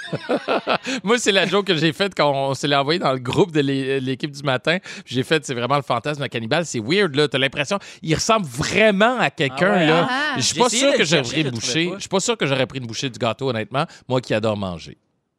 Moi, 1.04 1.18
c'est 1.18 1.32
la 1.32 1.46
joke 1.46 1.68
que 1.68 1.76
j'ai 1.76 1.94
faite 1.94 2.14
quand 2.16 2.32
on 2.32 2.54
se 2.54 2.68
l'a 2.68 2.82
envoyé 2.82 3.00
dans 3.00 3.14
le 3.14 3.20
groupe 3.20 3.52
de 3.52 3.60
l'é- 3.62 4.00
l'équipe 4.00 4.32
du 4.32 4.44
matin. 4.44 4.78
J'ai 5.06 5.24
fait, 5.24 5.46
c'est 5.46 5.54
vraiment 5.54 5.76
le 5.78 5.82
fantasme 5.82 6.22
d'un 6.22 6.28
cannibale. 6.28 6.66
C'est 6.66 6.80
weird, 6.80 7.16
là. 7.16 7.28
T'as 7.28 7.38
l'impression, 7.38 7.80
il 8.02 8.14
ressemble 8.16 8.46
vraiment 8.46 9.18
à 9.20 9.30
quelqu'un, 9.30 9.72
Ah 9.72 9.78
ouais, 9.78 9.88
là. 9.88 10.08
ah. 10.10 10.34
Je 10.38 10.42
suis 10.42 10.60
pas 10.60 10.70
sûr 10.70 10.94
que 10.94 11.04
j'aurais 11.06 11.44
bouché. 11.46 11.92
Je 11.96 12.00
suis 12.00 12.10
pas 12.10 12.20
sûr 12.20 12.38
que 12.38 12.46
j'aurais 12.46 12.66
pris 12.68 12.80
une 12.80 12.88
bouchée 12.88 13.10
du 13.10 13.18
gâteau, 13.20 13.50
honnêtement. 13.50 13.86
Moi 14.08 14.22
qui 14.22 14.34
adore 14.34 14.58
manger. 14.58 14.98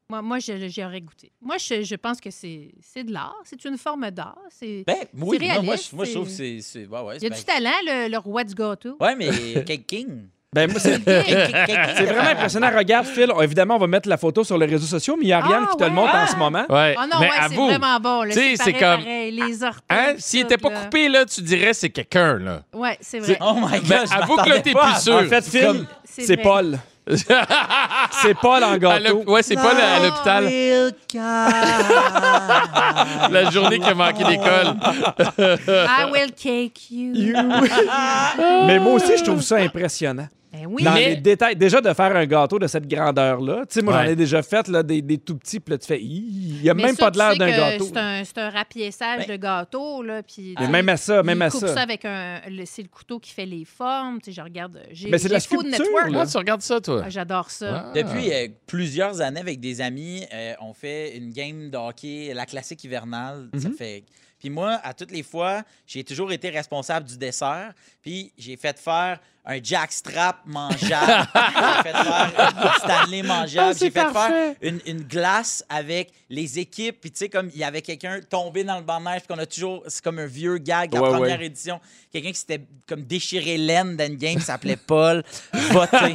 Moi, 0.09 0.22
moi 0.22 0.39
je- 0.41 0.68
j'aurais 0.68 1.01
goûté. 1.01 1.31
Moi, 1.41 1.57
je, 1.59 1.83
je 1.83 1.95
pense 1.95 2.20
que 2.20 2.31
c'est 2.31 2.72
c'est 2.83 3.05
de 3.05 3.12
l'art. 3.12 3.37
C'est 3.45 3.64
une 3.64 3.78
forme 3.78 4.11
d'art. 4.11 4.39
C'est- 4.51 4.83
Ben, 4.87 4.97
oui, 5.14 5.39
moi, 5.62 5.76
je- 5.76 5.95
moi, 5.95 6.05
je 6.05 6.12
trouve 6.12 6.24
que 6.26 6.31
c'est- 6.61 6.87
Ouais, 6.87 7.01
ouais, 7.03 7.16
Il 7.18 7.22
y 7.22 7.26
a 7.26 7.31
du 7.31 7.45
talent, 7.45 7.70
le, 7.87 8.11
le 8.11 8.18
roi 8.18 8.43
du 8.43 8.55
gâteau. 8.55 8.97
Ouais, 9.01 9.14
mais 9.14 9.28
Cake 9.64 9.87
King. 9.87 10.26
Ben, 10.53 10.69
moi, 10.69 10.81
c'est 10.83 10.99
vraiment 10.99 12.29
impressionnant. 12.29 12.71
Regarde, 12.77 13.07
Phil, 13.07 13.31
évidemment, 13.41 13.77
on 13.77 13.79
va 13.79 13.87
mettre 13.87 14.09
la 14.09 14.17
photo 14.17 14.43
sur 14.43 14.59
les 14.59 14.67
réseaux 14.67 14.87
sociaux, 14.87 15.15
mais 15.17 15.27
il 15.27 15.29
y 15.29 15.33
a 15.33 15.39
Ariane 15.39 15.63
Ah, 15.65 15.71
qui 15.71 15.77
te 15.77 15.85
le 15.85 15.91
ouais. 15.91 15.95
montre 15.95 16.13
en 16.13 16.27
ce 16.27 16.35
moment. 16.35 16.65
Ouais. 16.69 16.97
Oh 16.99 17.03
non, 17.03 17.21
Mais 17.21 17.27
ouais, 17.27 17.33
c'est 17.49 17.55
vraiment 17.55 18.01
bon. 18.01 18.23
là. 18.25 18.31
tu 18.35 18.41
sais, 18.41 18.55
C'est 18.57 18.73
comme- 18.73 18.99
pareil, 19.05 19.31
les 19.31 19.63
orteils. 19.63 19.81
Hein? 19.91 20.07
tout 20.15 20.19
S'il 20.19 20.41
était 20.41 20.59
pas 20.59 20.71
là. 20.71 20.81
coupé, 20.81 21.09
là, 21.09 21.25
tu 21.25 21.41
dirais 21.43 21.73
c'est 21.73 21.91
quelqu'un, 21.91 22.39
là. 22.41 22.63
Ouais, 22.73 22.99
c'est 23.01 23.21
vrai. 23.21 23.39
Oh 23.41 23.55
my 23.55 23.79
god. 23.79 23.83
Mais 23.91 24.07
je 24.07 24.13
avoue 24.13 24.35
que 24.35 24.39
là, 24.41 24.45
m'attendais 24.57 24.63
t'es 24.63 24.73
pas 24.73 24.81
plus 24.87 24.97
à- 24.97 24.99
sûr. 24.99 25.15
En 25.15 25.23
fait, 25.29 25.45
Phil, 25.49 25.87
C'est 26.05 26.23
c'est 26.23 26.35
vrai. 26.35 26.43
Paul. 26.43 26.79
c'est 28.23 28.35
Paul 28.41 28.65
en 28.65 28.73
À 28.73 28.79
gâteau. 28.79 29.05
l'hôp- 29.09 29.29
ouais, 29.29 29.43
c'est 29.45 29.55
pas 29.55 29.73
le- 29.73 29.81
à 29.83 30.01
l'hôpital. 30.01 30.45
La 33.31 33.51
journée 33.53 33.79
qu'il 33.79 33.89
a 33.89 33.95
manqué 33.95 34.25
d'école. 34.25 34.75
I 35.69 36.11
will 36.13 36.33
cake 36.33 36.91
you. 36.91 37.15
Mais 38.67 38.81
moi 38.81 38.95
aussi, 38.95 39.17
je 39.17 39.23
trouve 39.23 39.43
ça 39.43 39.57
impressionnant. 39.59 40.27
Ben 40.53 40.67
oui. 40.67 40.83
Dans 40.83 40.95
Mais- 40.95 41.11
les 41.11 41.17
détails. 41.17 41.55
Déjà, 41.55 41.81
de 41.81 41.93
faire 41.95 42.17
un 42.17 42.27
gâteau 42.27 42.59
de 42.59 42.67
cette 42.67 42.89
grandeur-là. 42.89 43.67
Tu 43.67 43.75
sais, 43.75 43.83
moi, 43.83 43.93
j'en 43.93 44.11
ai 44.11 44.17
déjà 44.17 44.43
fait 44.43 44.67
là, 44.69 44.83
des, 44.83 45.01
des 45.01 45.19
tout 45.19 45.37
petits, 45.37 45.61
puis 45.61 45.73
là, 45.73 45.79
tu 45.79 45.87
fais, 45.87 46.01
il 46.03 46.61
n'y 46.63 46.69
a 46.69 46.75
Mais 46.75 46.85
même 46.85 46.97
ça, 46.97 47.05
pas 47.05 47.11
de 47.13 47.19
l'air 47.19 47.37
d'un 47.37 47.51
gâteau. 47.51 47.85
C'est 47.87 47.97
un, 47.97 48.25
c'est 48.25 48.39
un 48.39 48.51
rapiessage 48.51 49.27
de 49.29 49.37
gâteau, 49.37 50.03
là. 50.03 50.23
Puis, 50.23 50.55
même 50.71 50.89
à 50.89 50.97
ça, 50.97 51.23
même 51.23 51.41
à 51.43 51.51
ça. 51.51 51.69
ça 51.69 51.81
avec 51.83 52.05
un. 52.05 52.41
C'est 52.65 52.83
le 52.83 52.89
couteau 52.89 53.19
qui 53.21 53.31
fait 53.33 53.47
les 53.47 53.65
formes. 53.65 54.21
Tu 54.21 54.33
sais, 54.33 54.37
je 54.37 54.43
regarde. 54.43 54.81
J'ai 54.91 55.09
Mais 55.09 55.19
c'est 55.19 55.29
de 55.29 55.35
la 55.35 55.41
Food 55.41 55.61
sculpture, 55.61 55.85
Network. 55.85 56.07
là. 56.07 56.11
Moi, 56.13 56.27
tu 56.27 56.37
regardes 56.37 56.63
ça, 56.63 56.81
toi? 56.81 57.03
Ah, 57.07 57.11
J'adore 57.11 57.51
ça. 57.51 57.85
Ah. 57.89 57.93
Depuis 57.95 58.33
euh, 58.33 58.49
plusieurs 58.67 59.21
années, 59.21 59.41
avec 59.41 59.61
des 59.61 59.81
amis, 59.81 60.25
euh, 60.35 60.55
on 60.61 60.73
fait 60.75 61.17
une 61.17 61.31
game 61.33 61.71
de 61.71 61.77
hockey, 61.77 62.33
la 62.35 62.47
classique 62.47 62.83
hivernale. 62.85 63.49
Ça 63.59 63.69
Mhm. 63.69 63.75
fait. 63.75 64.05
Puis 64.39 64.49
moi, 64.49 64.81
à 64.83 64.95
toutes 64.95 65.11
les 65.11 65.23
fois, 65.23 65.63
j'ai 65.87 66.03
toujours 66.03 66.33
été 66.33 66.49
responsable 66.49 67.07
du 67.07 67.19
dessert. 67.19 67.73
Puis 68.03 68.33
j'ai 68.39 68.57
fait 68.57 68.79
faire 68.79 69.21
un 69.45 69.59
jackstrap 69.62 70.38
mangeable. 70.45 71.28
j'ai 71.34 71.82
fait 71.82 71.93
faire 71.93 72.30
une 72.62 72.70
Stanley 72.78 73.22
mangeable. 73.22 73.68
Ah, 73.70 73.72
c'est 73.74 73.78
j'ai 73.86 73.91
fait 73.91 74.12
parfait. 74.12 74.28
faire 74.32 74.55
une, 74.62 74.80
une 74.86 75.03
glace 75.03 75.64
avec 75.68 76.12
les 76.28 76.59
équipes. 76.59 77.01
Puis 77.01 77.11
tu 77.11 77.18
sais, 77.18 77.28
comme 77.28 77.51
il 77.53 77.59
y 77.59 77.64
avait 77.64 77.82
quelqu'un 77.82 78.20
tombé 78.28 78.64
dans 78.64 78.76
le 78.76 78.82
banc 78.82 79.01
de 79.01 79.07
neige, 79.07 79.22
puis 79.26 79.34
qu'on 79.34 79.41
a 79.41 79.47
toujours. 79.47 79.82
C'est 79.88 80.03
comme 80.05 80.18
un 80.18 80.26
vieux 80.26 80.59
gag 80.59 80.91
de 80.91 80.97
la 80.97 81.03
Ouais, 81.03 81.11
première 81.11 81.38
ouais. 81.38 81.47
édition. 81.47 81.80
Quelqu'un 82.12 82.30
qui 82.32 82.38
s'était 82.38 82.61
comme 82.86 83.03
déchiré 83.03 83.57
l'aine 83.57 83.97
d'une 83.97 84.16
game, 84.16 84.36
qui 84.36 84.43
s'appelait 84.45 84.76
Paul. 84.76 85.22
Voté. 85.53 86.14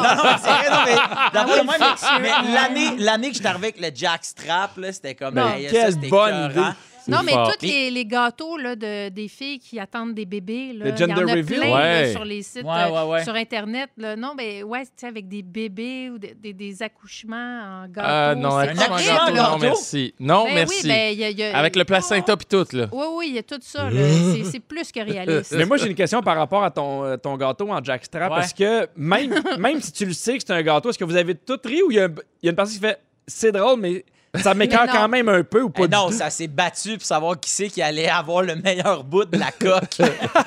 Non, 0.00 0.14
non, 0.16 0.22
c'est 0.42 0.48
vrai, 0.50 0.70
non, 0.70 0.78
mais, 0.86 0.94
d'après 1.32 1.60
oui, 1.60 1.64
moi, 1.66 1.74
mais- 1.78 2.20
mais 2.20 2.52
l'année, 2.52 2.96
l'année 2.98 3.28
que 3.30 3.34
j'étais 3.36 3.48
arrivé 3.48 3.68
avec 3.68 3.80
le 3.80 3.90
jack 3.94 4.24
strap, 4.24 4.76
là, 4.78 4.92
c'était 4.92 5.14
comme. 5.14 5.34
Ben, 5.34 5.48
hey, 5.56 5.64
ça, 5.66 5.70
quelle 5.72 5.92
c'était 5.92 6.08
bonne 6.08 6.50
écœurant. 6.50 6.68
idée. 6.70 6.76
Non, 7.10 7.18
mais 7.24 7.32
tous 7.32 7.66
les, 7.66 7.90
les 7.90 8.04
gâteaux 8.06 8.56
là, 8.56 8.76
de, 8.76 9.08
des 9.08 9.28
filles 9.28 9.58
qui 9.58 9.78
attendent 9.78 10.14
des 10.14 10.24
bébés, 10.26 10.72
là, 10.72 10.84
Le 10.86 10.90
il 10.92 11.00
y 11.00 11.04
en 11.04 11.08
gender 11.16 11.30
a 11.32 11.34
reveal. 11.34 11.44
plein 11.60 11.70
là, 11.70 12.00
Ouais. 12.00 12.12
sur 12.12 12.24
les 12.24 12.42
sites, 12.42 12.64
Ouais, 12.64 12.70
euh, 12.70 12.90
ouais, 13.04 13.10
ouais. 13.12 13.24
sur 13.24 13.34
Internet. 13.34 13.90
Là. 13.96 14.16
Non, 14.16 14.34
mais 14.36 14.62
ouais, 14.62 14.84
tu 14.84 14.90
sais, 14.96 15.06
avec 15.06 15.28
des 15.28 15.42
bébés 15.42 16.10
ou 16.10 16.18
des, 16.18 16.34
des- 16.34 16.52
des 16.52 16.82
accouchements 16.82 17.82
en 17.84 17.88
gâteau. 17.88 18.08
Ah 18.10 18.34
non, 18.34 18.56
accouchement 18.56 18.92
horrible. 18.94 19.08
gâteau, 19.08 19.34
gâteau? 19.34 19.50
non, 19.52 19.58
merci. 19.58 20.14
Non, 20.20 20.44
Ben 20.44 20.54
merci. 20.54 20.80
Oui, 20.84 20.88
ben, 20.88 21.12
il 21.12 21.18
y 21.18 21.24
a- 21.24 21.30
il 21.30 21.38
y 21.38 21.42
a- 21.44 21.56
Avec 21.58 21.76
le 21.76 21.84
placenta 21.84 22.36
puis 22.36 22.46
tout, 22.46 22.66
là. 22.76 22.86
Oui, 22.92 23.04
oui, 23.16 23.26
il 23.30 23.34
y 23.34 23.38
a 23.38 23.42
tout 23.42 23.58
ça. 23.60 23.88
C'est- 24.44 24.60
plus 24.60 24.92
que 24.92 25.00
réaliste. 25.00 25.54
Mais 25.56 25.64
moi, 25.64 25.76
j'ai 25.76 25.86
une 25.88 25.94
question 25.94 26.22
par 26.22 26.36
rapport 26.36 26.62
à 26.62 26.70
ton, 26.70 27.04
euh, 27.04 27.16
ton 27.16 27.36
gâteau 27.36 27.68
en 27.70 27.82
jackstrap. 27.82 28.30
Ouais. 28.30 28.36
Parce 28.38 28.52
que 28.52 28.88
même, 28.96 29.34
même 29.58 29.80
si 29.80 29.92
tu 29.92 30.04
le 30.06 30.12
sais 30.12 30.36
que 30.38 30.44
c'est 30.46 30.52
un 30.52 30.62
gâteau, 30.62 30.90
est-ce 30.90 30.98
que 30.98 31.04
vous 31.04 31.16
avez 31.16 31.34
tout 31.34 31.58
ri 31.64 31.82
ou 31.82 31.90
il 31.90 31.96
y 31.96 32.00
a, 32.00 32.06
il 32.42 32.46
y 32.46 32.48
a 32.48 32.50
une 32.50 32.56
personne 32.56 32.74
qui 32.74 32.80
fait 32.80 32.98
c'est 33.26 33.52
drôle, 33.52 33.78
mais 33.80 34.04
Ça 34.40 34.54
m'écœure 34.54 34.86
quand 34.86 35.08
même 35.08 35.28
un 35.28 35.42
peu 35.42 35.62
ou 35.62 35.70
pas 35.70 35.82
Eh 35.84 35.88
du 35.88 35.94
non, 35.96 36.06
tout? 36.06 36.12
ça 36.12 36.30
s'est 36.30 36.46
battu 36.46 36.96
pour 36.98 37.04
savoir 37.04 37.38
qui 37.40 37.50
c'est 37.50 37.66
qui 37.68 37.82
allait 37.82 38.08
avoir 38.08 38.42
le 38.42 38.54
meilleur 38.54 39.02
bout 39.02 39.24
de 39.24 39.36
la 39.36 39.50
coque 39.60 39.96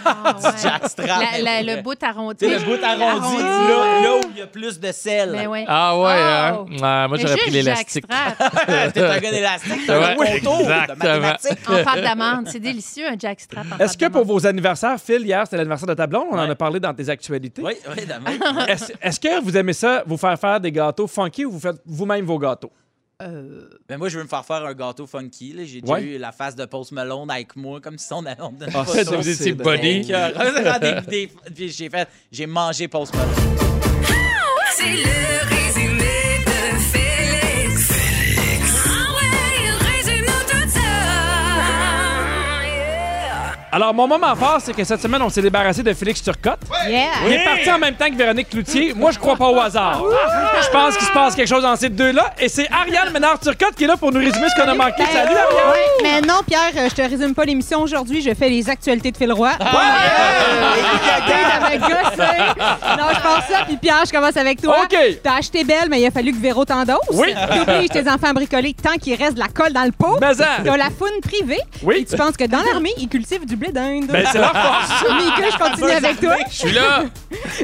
Ah, 0.05 0.35
ouais. 0.41 0.51
du 0.51 0.57
jackstrap. 0.61 1.21
La- 1.41 1.61
la- 1.61 1.75
le 1.75 1.81
bout 1.81 1.97
arrondi. 2.03 2.47
Le 2.47 2.59
bout 2.59 2.81
arrondi, 2.81 3.37
là, 3.43 4.01
là 4.01 4.15
où 4.15 4.21
il 4.33 4.39
y 4.39 4.41
a 4.41 4.47
plus 4.47 4.79
de 4.79 4.91
sel. 4.93 5.31
Ben 5.33 5.47
ouais. 5.47 5.65
Ah 5.67 5.99
ouais, 5.99 6.11
hein? 6.13 6.57
Oh. 6.59 6.65
Ah, 6.81 7.07
moi, 7.09 7.17
Mais 7.17 7.23
j'aurais 7.23 7.35
pris 7.37 7.51
l'élastique. 7.51 8.05
T'es 8.07 9.01
un 9.01 9.19
gars 9.19 9.31
d'élastique, 9.31 9.81
t'as 9.85 10.11
un 10.11 10.15
contour 10.15 10.57
de 10.59 10.63
mathématiques. 10.95 11.69
en 11.69 11.83
pâte 11.83 12.01
d'amande. 12.01 12.47
C'est 12.49 12.59
délicieux, 12.61 13.07
un 13.07 13.17
jackstrap 13.19 13.65
en 13.73 13.83
Est-ce 13.83 13.97
que 13.97 14.05
pour 14.07 14.23
vos 14.23 14.47
anniversaires, 14.47 14.95
Phil, 14.97 15.23
hier, 15.25 15.41
c'était 15.43 15.57
l'anniversaire 15.57 15.87
de 15.89 15.93
ta 15.93 16.07
blonde, 16.07 16.27
on 16.31 16.37
en 16.39 16.49
a 16.49 16.55
parlé 16.55 16.79
dans 16.79 16.93
tes 16.93 17.09
actualités. 17.09 17.61
Oui, 17.61 17.73
oui, 17.89 18.03
est-ce 19.01 19.19
que 19.19 19.41
vous 19.43 19.57
aimez 19.57 19.73
ça, 19.73 20.03
vous 20.07 20.17
faire 20.17 20.39
faire 20.39 20.59
des 20.61 20.71
gâteaux 20.71 21.07
funky 21.07 21.43
ou 21.45 21.51
vous 21.51 21.59
faites 21.59 21.77
vous-même 21.85 22.23
vos 22.25 22.39
gâteaux? 22.39 22.71
Ben 23.87 23.97
moi, 23.97 24.09
je 24.09 24.17
veux 24.17 24.23
me 24.23 24.27
faire 24.29 24.45
faire 24.45 24.63
un 24.65 24.73
gâteau 24.73 25.05
funky. 25.07 25.53
là. 25.53 25.63
J'ai 25.65 25.81
déjà 25.81 25.93
Ouais. 25.93 26.01
eu 26.03 26.17
la 26.17 26.31
face 26.31 26.55
de 26.55 26.65
Post 26.65 26.91
Malone 26.91 27.29
avec 27.31 27.55
moi, 27.55 27.79
comme 27.81 27.97
si 27.97 28.11
on 28.13 28.25
avait 28.25 28.35
Ah, 28.73 28.85
ça. 28.85 29.03
Vous 29.15 29.29
étiez 29.29 29.53
des- 31.09 31.29
Puis 31.55 31.69
j'ai 31.69 31.89
fait, 31.89 32.07
j'ai 32.31 32.45
mangé 32.45 32.87
Post 32.87 33.13
Malone. 33.15 33.33
C'est 34.75 34.89
le 34.89 35.55
résumé 35.55 36.39
de 36.45 36.77
Félix. 36.91 37.87
Félix. 37.91 38.83
Ah 38.87 39.13
ouais, 39.15 39.37
il 39.65 39.73
résume 39.87 40.25
tout 40.25 40.69
ça. 40.69 40.79
Yeah. 42.65 43.55
Alors, 43.71 43.93
mon 43.93 44.07
moment 44.07 44.35
fort, 44.35 44.59
c'est 44.61 44.73
que 44.73 44.83
cette 44.83 45.01
semaine, 45.01 45.21
on 45.21 45.29
s'est 45.29 45.41
débarrassé 45.41 45.83
de 45.83 45.93
Félix 45.93 46.21
Turcotte. 46.23 46.59
Yeah! 46.87 47.09
Il 47.27 47.33
est 47.33 47.43
parti 47.43 47.71
en 47.71 47.79
même 47.79 47.95
temps 47.95 48.09
que 48.09 48.15
Véronique 48.15 48.49
Cloutier. 48.49 48.93
Moi, 48.93 49.11
je 49.11 49.19
crois 49.19 49.35
pas 49.35 49.49
au 49.49 49.59
hasard. 49.59 50.03
Je 50.65 50.69
pense 50.71 50.97
qu'il 50.97 51.05
se 51.07 51.11
passe 51.11 51.35
quelque 51.35 51.47
chose 51.47 51.63
dans 51.63 51.75
ces 51.75 51.89
deux-là. 51.89 52.33
Et 52.39 52.47
c'est 52.49 52.67
Ariane 52.71 53.11
Ménard-Turcotte 53.13 53.75
qui 53.75 53.83
est 53.83 53.87
là 53.87 53.97
pour 53.97 54.11
nous 54.11 54.19
résumer 54.19 54.47
ce 54.55 54.61
qu'on 54.61 54.67
a 54.69 54.73
manqué. 54.73 55.03
Salut, 55.11 55.35
Ariane! 55.35 55.71
Ouais, 55.71 56.03
mais 56.03 56.21
non, 56.21 56.39
Pierre, 56.47 56.71
euh, 56.77 56.89
je 56.89 56.95
te 56.95 57.01
résume 57.01 57.33
pas 57.35 57.43
l'émission 57.45 57.81
aujourd'hui. 57.81 58.21
Je 58.21 58.33
fais 58.33 58.49
les 58.49 58.69
actualités 58.69 59.11
de 59.11 59.17
Phil 59.17 59.31
Roy. 59.31 59.51
J'avais 61.27 61.77
gossé. 61.77 62.31
Non, 62.97 63.05
je 63.13 63.21
pense 63.21 63.45
ça. 63.49 63.65
Puis 63.67 63.77
Pierre, 63.77 64.03
je 64.05 64.11
commence 64.11 64.37
avec 64.37 64.61
toi. 64.61 64.81
OK. 64.83 64.97
T'as 65.23 65.37
acheté 65.37 65.63
belle, 65.63 65.87
mais 65.89 66.01
il 66.01 66.05
a 66.07 66.11
fallu 66.11 66.31
que 66.31 66.41
Véro 66.41 66.65
t'endosse. 66.65 66.97
Oui. 67.13 67.33
T'obliges 67.33 67.89
tes 67.89 68.09
enfants 68.09 68.27
à 68.29 68.33
bricoler 68.33 68.73
tant 68.73 68.95
qu'il 68.95 69.15
reste 69.15 69.35
de 69.35 69.39
la 69.39 69.47
colle 69.47 69.73
dans 69.73 69.83
le 69.83 69.91
pot. 69.91 70.17
Mais 70.21 70.33
ça. 70.33 70.57
T'as 70.63 70.77
la 70.77 70.89
foune 70.89 71.19
privée. 71.21 71.59
Oui. 71.83 71.97
Et 71.99 72.05
tu 72.05 72.15
penses 72.15 72.37
que 72.37 72.45
dans 72.45 72.61
l'armée, 72.63 72.93
ils 72.97 73.07
cultivent 73.07 73.45
du 73.45 73.55
blé 73.55 73.71
d'Inde. 73.71 74.07
Ben, 74.07 74.25
c'est 74.31 74.39
leur 74.39 74.51
force. 74.53 75.03
Mika, 75.15 75.49
je 75.51 75.57
continue 75.57 75.91
avec 75.91 76.19
toi. 76.19 76.35
Je 76.49 76.55
suis 76.55 76.71
là! 76.71 77.03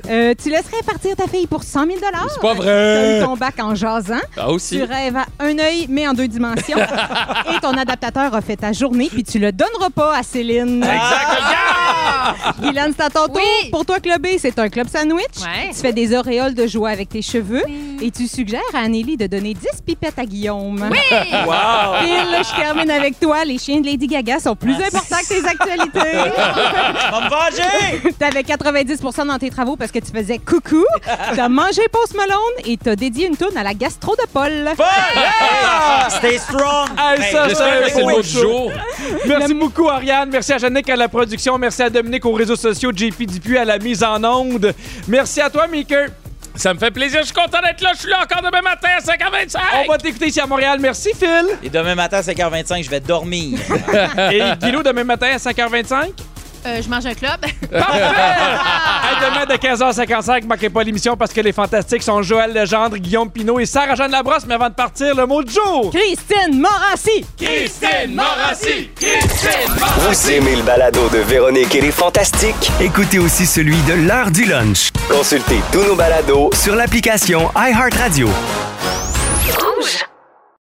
Euh, 0.10 0.34
tu 0.42 0.50
laisserais 0.50 0.82
partir 0.86 1.16
ta 1.16 1.28
fille 1.28 1.48
pour 1.48 1.64
100 1.64 1.86
000 1.86 1.98
C'est 2.30 2.42
pas 2.42 2.54
T'as 2.96 3.06
eu 3.06 3.18
vrai! 3.18 3.26
ton 3.26 3.36
bac 3.36 3.56
en 3.60 3.76
jasant. 3.76 4.16
Ah, 4.38 4.50
aussi. 4.50 4.78
Tu 4.78 4.84
rêves 4.84 5.18
à 5.18 5.26
un 5.40 5.58
œil, 5.60 5.86
mais 5.90 6.08
en 6.08 6.14
deux 6.14 6.28
dimensions. 6.28 6.78
Et 7.56 7.60
ton 7.62 7.72
adaptateur 7.78 8.34
a 8.34 8.42
fait 8.42 8.58
ta 8.58 8.72
journée, 8.74 9.10
puis 9.12 9.24
tu 9.24 9.40
le 9.40 9.52
donneras 9.52 9.90
pas 9.90 10.16
à 10.18 10.24
Céline. 10.24 10.86
Guylaine, 12.62 12.94
c'est 12.98 13.04
à 13.04 13.10
ton 13.10 13.26
tour. 13.28 13.36
Oui. 13.38 13.70
Pour 13.72 13.86
toi, 13.86 14.00
Clubé, 14.00 14.38
c'est 14.38 14.58
un 14.60 14.70
club 14.70 14.88
sandwich. 14.88 15.26
Ouais. 15.42 15.70
Tu 15.74 15.80
fais 15.80 15.94
des 15.94 16.16
auréoles 16.16 16.54
de 16.54 16.68
joie 16.68 16.90
avec 16.90 17.10
tes 17.10 17.22
cheveux. 17.22 17.64
Et 18.02 18.12
tu 18.12 18.28
suggères 18.28 18.62
à 18.74 18.80
Anneli 18.80 19.18
de 19.18 19.28
donner 19.28 19.54
10 19.54 19.82
pipettes 19.86 20.18
à 20.20 20.26
Guillaume. 20.26 20.88
Oui! 20.92 20.98
Wow! 21.50 22.02
Phil, 22.02 22.44
je 22.44 22.56
termine 22.62 22.92
avec 22.92 23.20
toi. 23.20 23.44
Les 23.46 23.58
chiens 23.58 23.80
de 23.80 23.86
Lady 23.86 24.08
Gaga 24.08 24.40
sont 24.40 24.56
plus 24.56 24.76
importants 24.76 25.18
que 25.22 25.28
tes 25.42 25.48
actualités. 25.48 26.00
Va 27.12 27.22
me 27.22 27.30
venger! 27.30 28.14
T'avais 28.20 28.42
90% 28.42 29.28
dans 29.28 29.38
tes 29.40 29.50
travaux 29.50 29.76
parce 29.76 29.92
que 29.92 30.00
tu 30.00 30.12
faisais 30.12 30.38
coucou. 30.38 30.84
T'as 31.36 31.50
mangé 31.50 31.82
Post 31.92 32.16
Malone 32.16 32.38
et 32.70 32.78
t'as 32.78 32.96
dédié 32.96 33.28
une 33.28 33.36
tourne 33.36 33.58
à 33.58 33.64
la 33.64 33.74
gastro 33.74 34.16
de 34.16 34.28
Paul. 34.32 34.70
Paul! 34.78 34.86
Yeah! 35.16 36.10
Stay 36.10 36.38
strong! 36.38 36.90
Hey, 36.98 37.32
ça, 37.32 37.48
c'est 37.50 38.00
le 38.00 38.06
mot 38.06 38.22
du 38.22 38.28
jour. 38.28 38.72
Merci 39.28 39.54
beaucoup, 39.56 39.90
Ariane. 39.90 40.30
Merci 40.32 40.54
à 40.54 40.60
Jannick 40.60 40.88
à 40.90 40.96
la 40.96 41.08
production. 41.08 41.58
Merci 41.58 41.82
à 41.82 41.90
Dominique 41.90 42.26
aux 42.26 42.34
réseaux 42.34 42.56
sociaux, 42.56 42.92
JP 42.96 43.24
Dupuis 43.24 43.58
à 43.58 43.66
la 43.66 43.80
mise 43.80 44.04
en 44.04 44.24
onde. 44.24 44.74
Merci 45.08 45.42
à 45.42 45.50
toi, 45.50 45.68
Mika. 45.68 46.06
Ça 46.56 46.74
me 46.74 46.80
fait 46.80 46.92
plaisir. 46.92 47.22
Je 47.22 47.26
suis 47.26 47.34
content 47.34 47.60
d'être 47.62 47.82
là. 47.82 47.92
Je 47.96 48.02
suis 48.02 48.10
là 48.10 48.20
encore 48.22 48.42
demain 48.44 48.62
matin 48.62 48.90
à 48.98 49.02
5h25. 49.02 49.58
On 49.86 49.92
va 49.92 49.98
t'écouter 49.98 50.28
ici 50.28 50.40
à 50.40 50.46
Montréal. 50.46 50.78
Merci, 50.80 51.10
Phil. 51.18 51.46
Et 51.64 51.70
demain 51.70 51.96
matin 51.96 52.18
à 52.18 52.22
5h25, 52.22 52.84
je 52.84 52.90
vais 52.90 53.00
dormir. 53.00 53.58
Et 54.32 54.42
Guilou, 54.62 54.84
demain 54.84 55.06
matin 55.06 55.28
à 55.34 55.38
5h25. 55.38 56.12
Euh, 56.66 56.82
je 56.82 56.90
mange 56.90 57.06
un 57.06 57.14
club. 57.14 57.40
Parfait! 57.72 58.00
Hey, 58.02 59.16
demain 59.22 59.46
de 59.46 59.54
15h55, 59.54 60.46
manquez 60.46 60.70
pas 60.70 60.84
l'émission 60.84 61.16
parce 61.16 61.32
que 61.32 61.42
les 61.42 61.52
fantastiques 61.54 62.04
sont 62.04 62.22
Joël 62.22 62.54
Legendre, 62.54 62.98
Guillaume 62.98 63.30
Pinot 63.32 63.60
et 63.60 63.66
Sarah-Jeanne 63.66 64.12
Labrosse. 64.12 64.46
Mais 64.48 64.56
avant 64.56 64.70
de 64.70 64.74
partir, 64.74 65.16
le 65.16 65.26
mot 65.26 65.44
du 65.44 65.54
jour. 65.54 65.92
Christine 65.94 66.60
Morassi. 66.60 67.26
Christine 67.38 68.16
Morassi! 68.16 68.90
Christine 68.96 69.74
Vous 69.98 70.32
aimez 70.32 70.56
le 70.58 70.64
balado 70.64 71.08
de 71.10 71.20
Véronique 71.20 71.74
et 71.76 71.82
les 71.82 71.92
Fantastiques? 71.92 72.72
Écoutez 72.82 73.20
aussi 73.20 73.46
celui 73.46 73.78
de 73.84 73.94
l'heure 73.94 74.32
du 74.32 74.46
lunch. 74.46 74.90
Consultez 75.10 75.62
tous 75.72 75.84
nos 75.84 75.96
balados 75.96 76.50
sur 76.54 76.76
l'application 76.76 77.50
iHeartRadio. 77.56 78.28
Rouge. 78.28 80.06